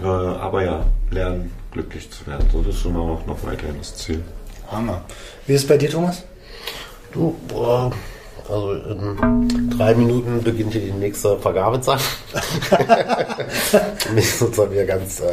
Äh, 0.00 0.06
aber 0.06 0.62
ja, 0.62 0.86
lernen, 1.10 1.50
glücklich 1.72 2.10
zu 2.10 2.26
werden. 2.26 2.48
So, 2.52 2.62
das 2.62 2.76
ist 2.76 2.84
immer 2.84 3.00
auch 3.00 3.26
noch 3.26 3.44
weiterhin 3.44 3.76
das 3.78 3.96
Ziel. 3.96 4.22
Hammer. 4.70 5.02
Wie 5.46 5.54
ist 5.54 5.62
es 5.62 5.68
bei 5.68 5.76
dir, 5.76 5.90
Thomas? 5.90 6.24
Du, 7.12 7.34
boah, 7.48 7.90
also 8.48 8.72
in 8.72 9.70
drei 9.76 9.94
Minuten 9.94 10.42
beginnt 10.42 10.72
hier 10.72 10.82
die 10.82 10.92
nächste 10.92 11.36
Vergabezeit. 11.38 12.00
Bin 14.06 14.18
ich 14.18 14.34
sozusagen 14.34 14.72
wieder 14.72 14.84
ganz 14.84 15.20
äh, 15.20 15.32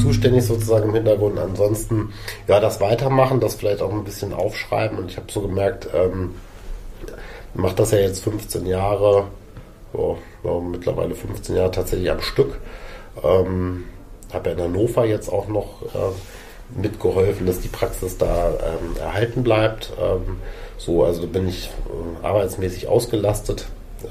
zuständig 0.00 0.44
sozusagen 0.44 0.88
im 0.88 0.94
Hintergrund. 0.94 1.38
Ansonsten, 1.38 2.12
ja, 2.48 2.58
das 2.58 2.80
Weitermachen, 2.80 3.40
das 3.40 3.54
vielleicht 3.54 3.82
auch 3.82 3.92
ein 3.92 4.04
bisschen 4.04 4.32
aufschreiben. 4.32 4.98
Und 4.98 5.10
ich 5.10 5.16
habe 5.16 5.30
so 5.30 5.42
gemerkt, 5.42 5.88
ähm, 5.94 6.34
mache 7.54 7.76
das 7.76 7.92
ja 7.92 7.98
jetzt 7.98 8.24
15 8.24 8.66
Jahre, 8.66 9.24
oh, 9.92 10.16
oh, 10.42 10.60
mittlerweile 10.60 11.14
15 11.14 11.56
Jahre 11.56 11.70
tatsächlich 11.70 12.10
am 12.10 12.20
Stück. 12.20 12.58
Ähm, 13.22 13.84
habe 14.32 14.50
ja 14.50 14.56
in 14.56 14.62
Hannover 14.62 15.04
jetzt 15.04 15.32
auch 15.32 15.46
noch 15.46 15.82
äh, 15.94 16.80
mitgeholfen, 16.80 17.46
dass 17.46 17.60
die 17.60 17.68
Praxis 17.68 18.18
da 18.18 18.50
ähm, 18.50 18.96
erhalten 19.00 19.42
bleibt. 19.42 19.92
Ähm, 20.00 20.38
so, 20.78 21.04
also 21.04 21.26
bin 21.26 21.48
ich 21.48 21.70
äh, 22.22 22.26
arbeitsmäßig 22.26 22.88
ausgelastet 22.88 23.66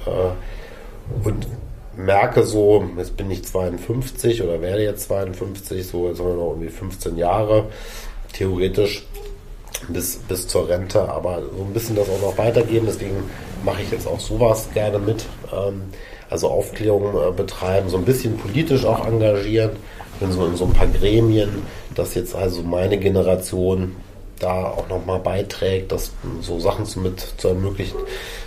äh, 0.06 1.28
und 1.28 1.48
merke 1.96 2.44
so, 2.44 2.84
jetzt 2.98 3.16
bin 3.16 3.32
ich 3.32 3.44
52 3.44 4.44
oder 4.44 4.62
werde 4.62 4.84
jetzt 4.84 5.08
52, 5.08 5.88
so 5.88 6.08
jetzt 6.08 6.20
haben 6.20 6.28
wir 6.28 6.36
noch 6.36 6.50
irgendwie 6.52 6.70
15 6.70 7.18
Jahre 7.18 7.66
theoretisch 8.34 9.06
bis, 9.90 10.18
bis 10.18 10.48
zur 10.48 10.68
Rente, 10.68 11.08
aber 11.10 11.42
so 11.58 11.64
ein 11.64 11.74
bisschen 11.74 11.96
das 11.96 12.10
auch 12.10 12.22
noch 12.22 12.38
weitergeben, 12.38 12.86
deswegen 12.88 13.24
mache 13.64 13.82
ich 13.82 13.92
jetzt 13.92 14.08
auch 14.08 14.20
sowas 14.20 14.70
gerne 14.74 15.00
mit. 15.00 15.26
Ähm, 15.54 15.84
also 16.30 16.50
Aufklärung 16.50 17.16
äh, 17.16 17.32
betreiben, 17.32 17.90
so 17.90 17.98
ein 17.98 18.06
bisschen 18.06 18.38
politisch 18.38 18.84
auch 18.86 19.06
engagieren, 19.06 19.72
in 20.22 20.32
so, 20.32 20.46
in 20.46 20.56
so 20.56 20.66
ein 20.66 20.74
paar 20.74 20.88
Gremien, 20.88 21.50
dass 21.94 22.16
jetzt 22.16 22.36
also 22.36 22.64
meine 22.64 22.98
Generation 22.98 23.96
da 24.46 24.66
auch 24.66 24.88
nochmal 24.88 25.20
beiträgt, 25.20 25.92
das 25.92 26.12
so 26.42 26.60
Sachen 26.60 26.86
zu 26.86 27.00
mit 27.00 27.20
zu 27.20 27.50
ermöglichen. 27.50 27.98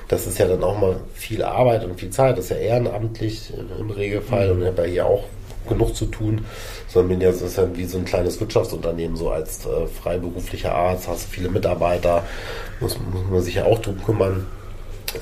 Das 0.06 0.26
ist 0.26 0.38
ja 0.38 0.46
dann 0.46 0.62
auch 0.62 0.78
mal 0.78 1.00
viel 1.14 1.42
Arbeit 1.42 1.84
und 1.84 1.98
viel 1.98 2.10
Zeit. 2.10 2.38
Das 2.38 2.46
ist 2.46 2.50
ja 2.50 2.56
ehrenamtlich 2.56 3.52
im 3.78 3.90
Regelfall 3.90 4.52
und 4.52 4.62
ich 4.62 4.68
habe 4.68 4.82
ja 4.82 4.88
hier 4.88 5.06
auch 5.06 5.24
genug 5.68 5.94
zu 5.94 6.06
tun, 6.06 6.46
sondern 6.86 7.10
bin 7.10 7.20
ja, 7.20 7.30
das 7.30 7.42
ist 7.42 7.58
ja 7.58 7.76
wie 7.76 7.84
so 7.84 7.98
ein 7.98 8.04
kleines 8.04 8.40
Wirtschaftsunternehmen, 8.40 9.16
so 9.16 9.30
als 9.30 9.66
äh, 9.66 9.86
freiberuflicher 9.86 10.74
Arzt, 10.74 11.08
hast 11.08 11.26
du 11.26 11.30
viele 11.30 11.50
Mitarbeiter, 11.50 12.22
muss, 12.80 12.96
muss 13.12 13.24
man 13.30 13.42
sich 13.42 13.56
ja 13.56 13.64
auch 13.64 13.78
drum 13.80 14.02
kümmern. 14.02 14.46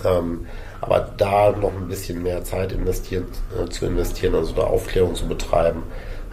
Ähm, 0.05 0.47
aber 0.81 1.01
da 1.17 1.51
noch 1.51 1.75
ein 1.75 1.89
bisschen 1.89 2.23
mehr 2.23 2.45
Zeit 2.45 2.71
investieren, 2.71 3.27
äh, 3.59 3.69
zu 3.69 3.87
investieren, 3.87 4.35
also 4.35 4.53
da 4.53 4.63
Aufklärung 4.63 5.15
zu 5.15 5.27
betreiben, 5.27 5.83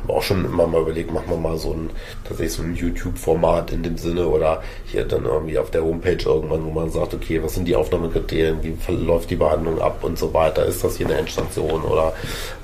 auch 0.07 0.21
schon 0.21 0.45
immer 0.45 0.67
mal 0.67 0.81
überlegt, 0.81 1.11
machen 1.11 1.29
wir 1.29 1.37
mal 1.37 1.57
so 1.57 1.71
ein, 1.73 1.89
tatsächlich 2.23 2.53
so 2.53 2.63
ein 2.63 2.75
YouTube-Format 2.75 3.71
in 3.71 3.83
dem 3.83 3.97
Sinne 3.97 4.27
oder 4.27 4.61
hier 4.85 5.05
dann 5.05 5.25
irgendwie 5.25 5.57
auf 5.57 5.71
der 5.71 5.83
Homepage 5.83 6.23
irgendwann, 6.23 6.65
wo 6.65 6.71
man 6.71 6.89
sagt, 6.89 7.13
okay, 7.13 7.41
was 7.43 7.55
sind 7.55 7.67
die 7.67 7.75
Aufnahmekriterien, 7.75 8.63
wie 8.63 8.73
verläuft 8.73 9.29
die 9.29 9.35
Behandlung 9.35 9.81
ab 9.81 10.03
und 10.03 10.17
so 10.17 10.33
weiter, 10.33 10.65
ist 10.65 10.83
das 10.83 10.97
hier 10.97 11.07
eine 11.07 11.17
Endstation 11.17 11.83
oder 11.83 12.13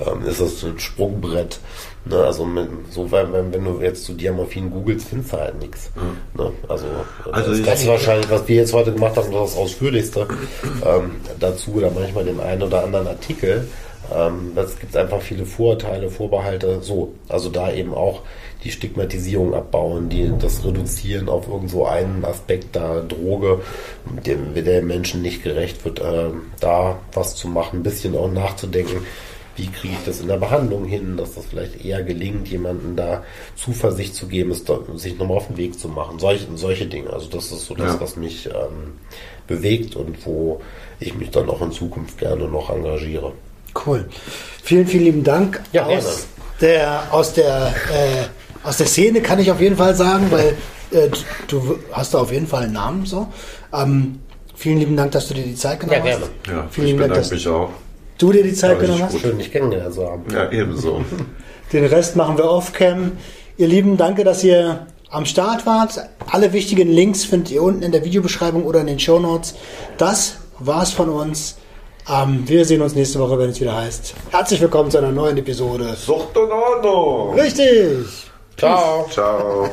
ähm, 0.06 0.26
ist 0.26 0.42
das 0.42 0.64
ein 0.64 0.80
Sprungbrett? 0.80 1.60
Ne, 2.06 2.16
also 2.16 2.46
mit, 2.46 2.70
so 2.92 3.12
wenn, 3.12 3.34
wenn 3.52 3.66
du 3.66 3.82
jetzt 3.82 4.06
zu 4.06 4.14
Diamorphin 4.14 4.72
googelst, 4.72 5.10
findest 5.10 5.34
du 5.34 5.38
halt 5.38 5.60
nichts. 5.60 5.92
Mhm. 5.96 6.42
Ne? 6.42 6.52
Also, 6.70 6.86
also 7.30 7.52
das, 7.52 7.62
das 7.62 7.82
ist 7.82 7.88
wahrscheinlich, 7.88 8.30
was 8.32 8.48
wir 8.48 8.56
jetzt 8.56 8.74
heute 8.74 8.94
gemacht 8.94 9.18
haben, 9.18 9.32
das 9.32 9.58
Ausführlichste 9.58 10.26
ähm, 10.86 11.12
dazu 11.40 11.74
oder 11.76 11.92
manchmal 11.92 12.24
den 12.24 12.40
einen 12.40 12.64
oder 12.64 12.84
anderen 12.84 13.08
Artikel. 13.08 13.68
Ähm, 14.14 14.52
es 14.56 14.80
gibt 14.80 14.96
einfach 14.96 15.22
viele 15.22 15.46
Vorurteile, 15.46 16.10
Vorbehalte, 16.10 16.82
so. 16.82 17.14
Also 17.28 17.50
da 17.50 17.72
eben 17.72 17.94
auch 17.94 18.22
die 18.64 18.72
Stigmatisierung 18.72 19.54
abbauen, 19.54 20.10
die, 20.10 20.32
das 20.38 20.66
Reduzieren 20.66 21.30
auf 21.30 21.48
irgend 21.48 21.70
so 21.70 21.86
einen 21.86 22.26
Aspekt 22.26 22.76
da, 22.76 23.00
Droge, 23.02 23.62
dem 24.26 24.54
der 24.54 24.82
Menschen 24.82 25.22
nicht 25.22 25.44
gerecht 25.44 25.84
wird, 25.86 26.00
äh, 26.00 26.30
da 26.60 27.00
was 27.14 27.36
zu 27.36 27.48
machen, 27.48 27.80
ein 27.80 27.84
bisschen 27.84 28.16
auch 28.16 28.32
nachzudenken, 28.32 29.06
wie 29.56 29.68
kriege 29.68 29.94
ich 29.94 30.06
das 30.06 30.22
in 30.22 30.28
der 30.28 30.38
Behandlung 30.38 30.86
hin, 30.86 31.18
dass 31.18 31.36
das 31.36 31.46
vielleicht 31.48 31.84
eher 31.84 32.02
gelingt, 32.04 32.48
jemanden 32.48 32.96
da 32.96 33.24
Zuversicht 33.56 34.16
zu 34.16 34.28
geben, 34.28 34.52
es 34.52 34.64
sich 34.96 35.18
nochmal 35.18 35.38
auf 35.38 35.48
den 35.48 35.58
Weg 35.58 35.78
zu 35.78 35.90
machen. 35.90 36.18
Solche, 36.18 36.46
solche 36.56 36.86
Dinge. 36.86 37.12
Also 37.12 37.28
das 37.30 37.52
ist 37.52 37.66
so 37.66 37.76
das, 37.76 37.96
ja. 37.96 38.02
was 38.02 38.16
mich 38.16 38.48
ähm, 38.48 38.94
bewegt 39.48 39.96
und 39.98 40.26
wo 40.26 40.62
ich 41.00 41.14
mich 41.16 41.32
dann 41.32 41.50
auch 41.50 41.62
in 41.62 41.72
Zukunft 41.72 42.18
gerne 42.18 42.48
noch 42.48 42.70
engagiere. 42.70 43.34
Cool. 43.86 44.06
Vielen, 44.64 44.88
vielen 44.88 45.04
lieben 45.04 45.24
Dank. 45.24 45.62
Ja, 45.72 45.86
aus, 45.86 46.28
der, 46.62 47.04
aus, 47.12 47.34
der, 47.34 47.74
äh, 47.92 48.68
aus 48.68 48.78
der 48.78 48.88
Szene 48.88 49.22
kann 49.22 49.40
ich 49.40 49.52
auf 49.52 49.62
jeden 49.62 49.78
Fall 49.78 49.96
sagen, 49.96 50.28
weil 50.30 50.56
äh, 50.92 51.10
du 51.48 51.80
hast 51.92 52.14
da 52.14 52.20
auf 52.20 52.32
jeden 52.32 52.48
Fall 52.48 52.64
einen 52.64 52.74
Namen 52.74 53.06
so. 53.06 53.28
Ähm, 53.74 54.20
vielen 54.56 54.80
lieben 54.80 54.98
Dank, 54.98 55.12
dass 55.12 55.28
du 55.28 55.34
dir 55.34 55.44
die 55.44 55.56
Zeit 55.56 55.80
genommen 55.80 56.00
ja, 56.00 56.18
gerne. 56.18 56.26
hast. 56.26 56.52
Ja, 56.52 56.68
vielen 56.70 56.88
ich 56.88 56.94
lieben 56.94 57.14
Dank, 57.14 57.32
mich 57.32 57.48
auch. 57.48 57.70
Du 58.18 58.32
dir 58.34 58.44
die 58.44 58.54
Zeit 58.54 58.80
genommen 58.80 59.04
hast. 59.04 59.20
Schön, 59.20 59.38
dich 59.38 59.52
kennengelernt 59.52 59.94
zu 59.94 60.06
haben. 60.06 60.24
Ja, 60.32 60.52
ebenso. 60.52 61.04
Den 61.74 61.86
Rest 61.86 62.16
machen 62.16 62.38
wir 62.38 62.46
off-cam. 62.46 63.14
Ihr 63.58 63.68
Lieben, 63.68 63.96
danke, 63.96 64.24
dass 64.24 64.44
ihr 64.44 64.88
am 65.10 65.26
Start 65.26 65.66
wart. 65.66 66.10
Alle 66.30 66.52
wichtigen 66.54 66.90
Links 66.90 67.26
findet 67.26 67.52
ihr 67.52 67.64
unten 67.64 67.84
in 67.84 67.92
der 67.92 68.04
Videobeschreibung 68.04 68.66
oder 68.66 68.82
in 68.82 68.88
den 68.88 69.00
Show 69.00 69.20
Notes. 69.20 69.56
Das 69.98 70.38
war's 70.60 70.92
von 70.92 71.10
uns. 71.10 71.58
Ähm, 72.12 72.48
wir 72.48 72.66
sehen 72.66 72.82
uns 72.82 72.96
nächste 72.96 73.20
Woche, 73.20 73.38
wenn 73.38 73.52
es 73.52 73.62
wieder 73.62 73.76
heißt. 73.76 74.16
Herzlich 74.32 74.60
willkommen 74.62 74.90
zu 74.90 74.98
einer 74.98 75.12
neuen 75.12 75.38
Episode. 75.38 75.96
Sucht 75.96 76.36
und 76.38 76.52
Ordnung. 76.52 77.36
Richtig. 77.36 78.08
Ciao. 78.58 79.08
Ciao. 79.10 79.70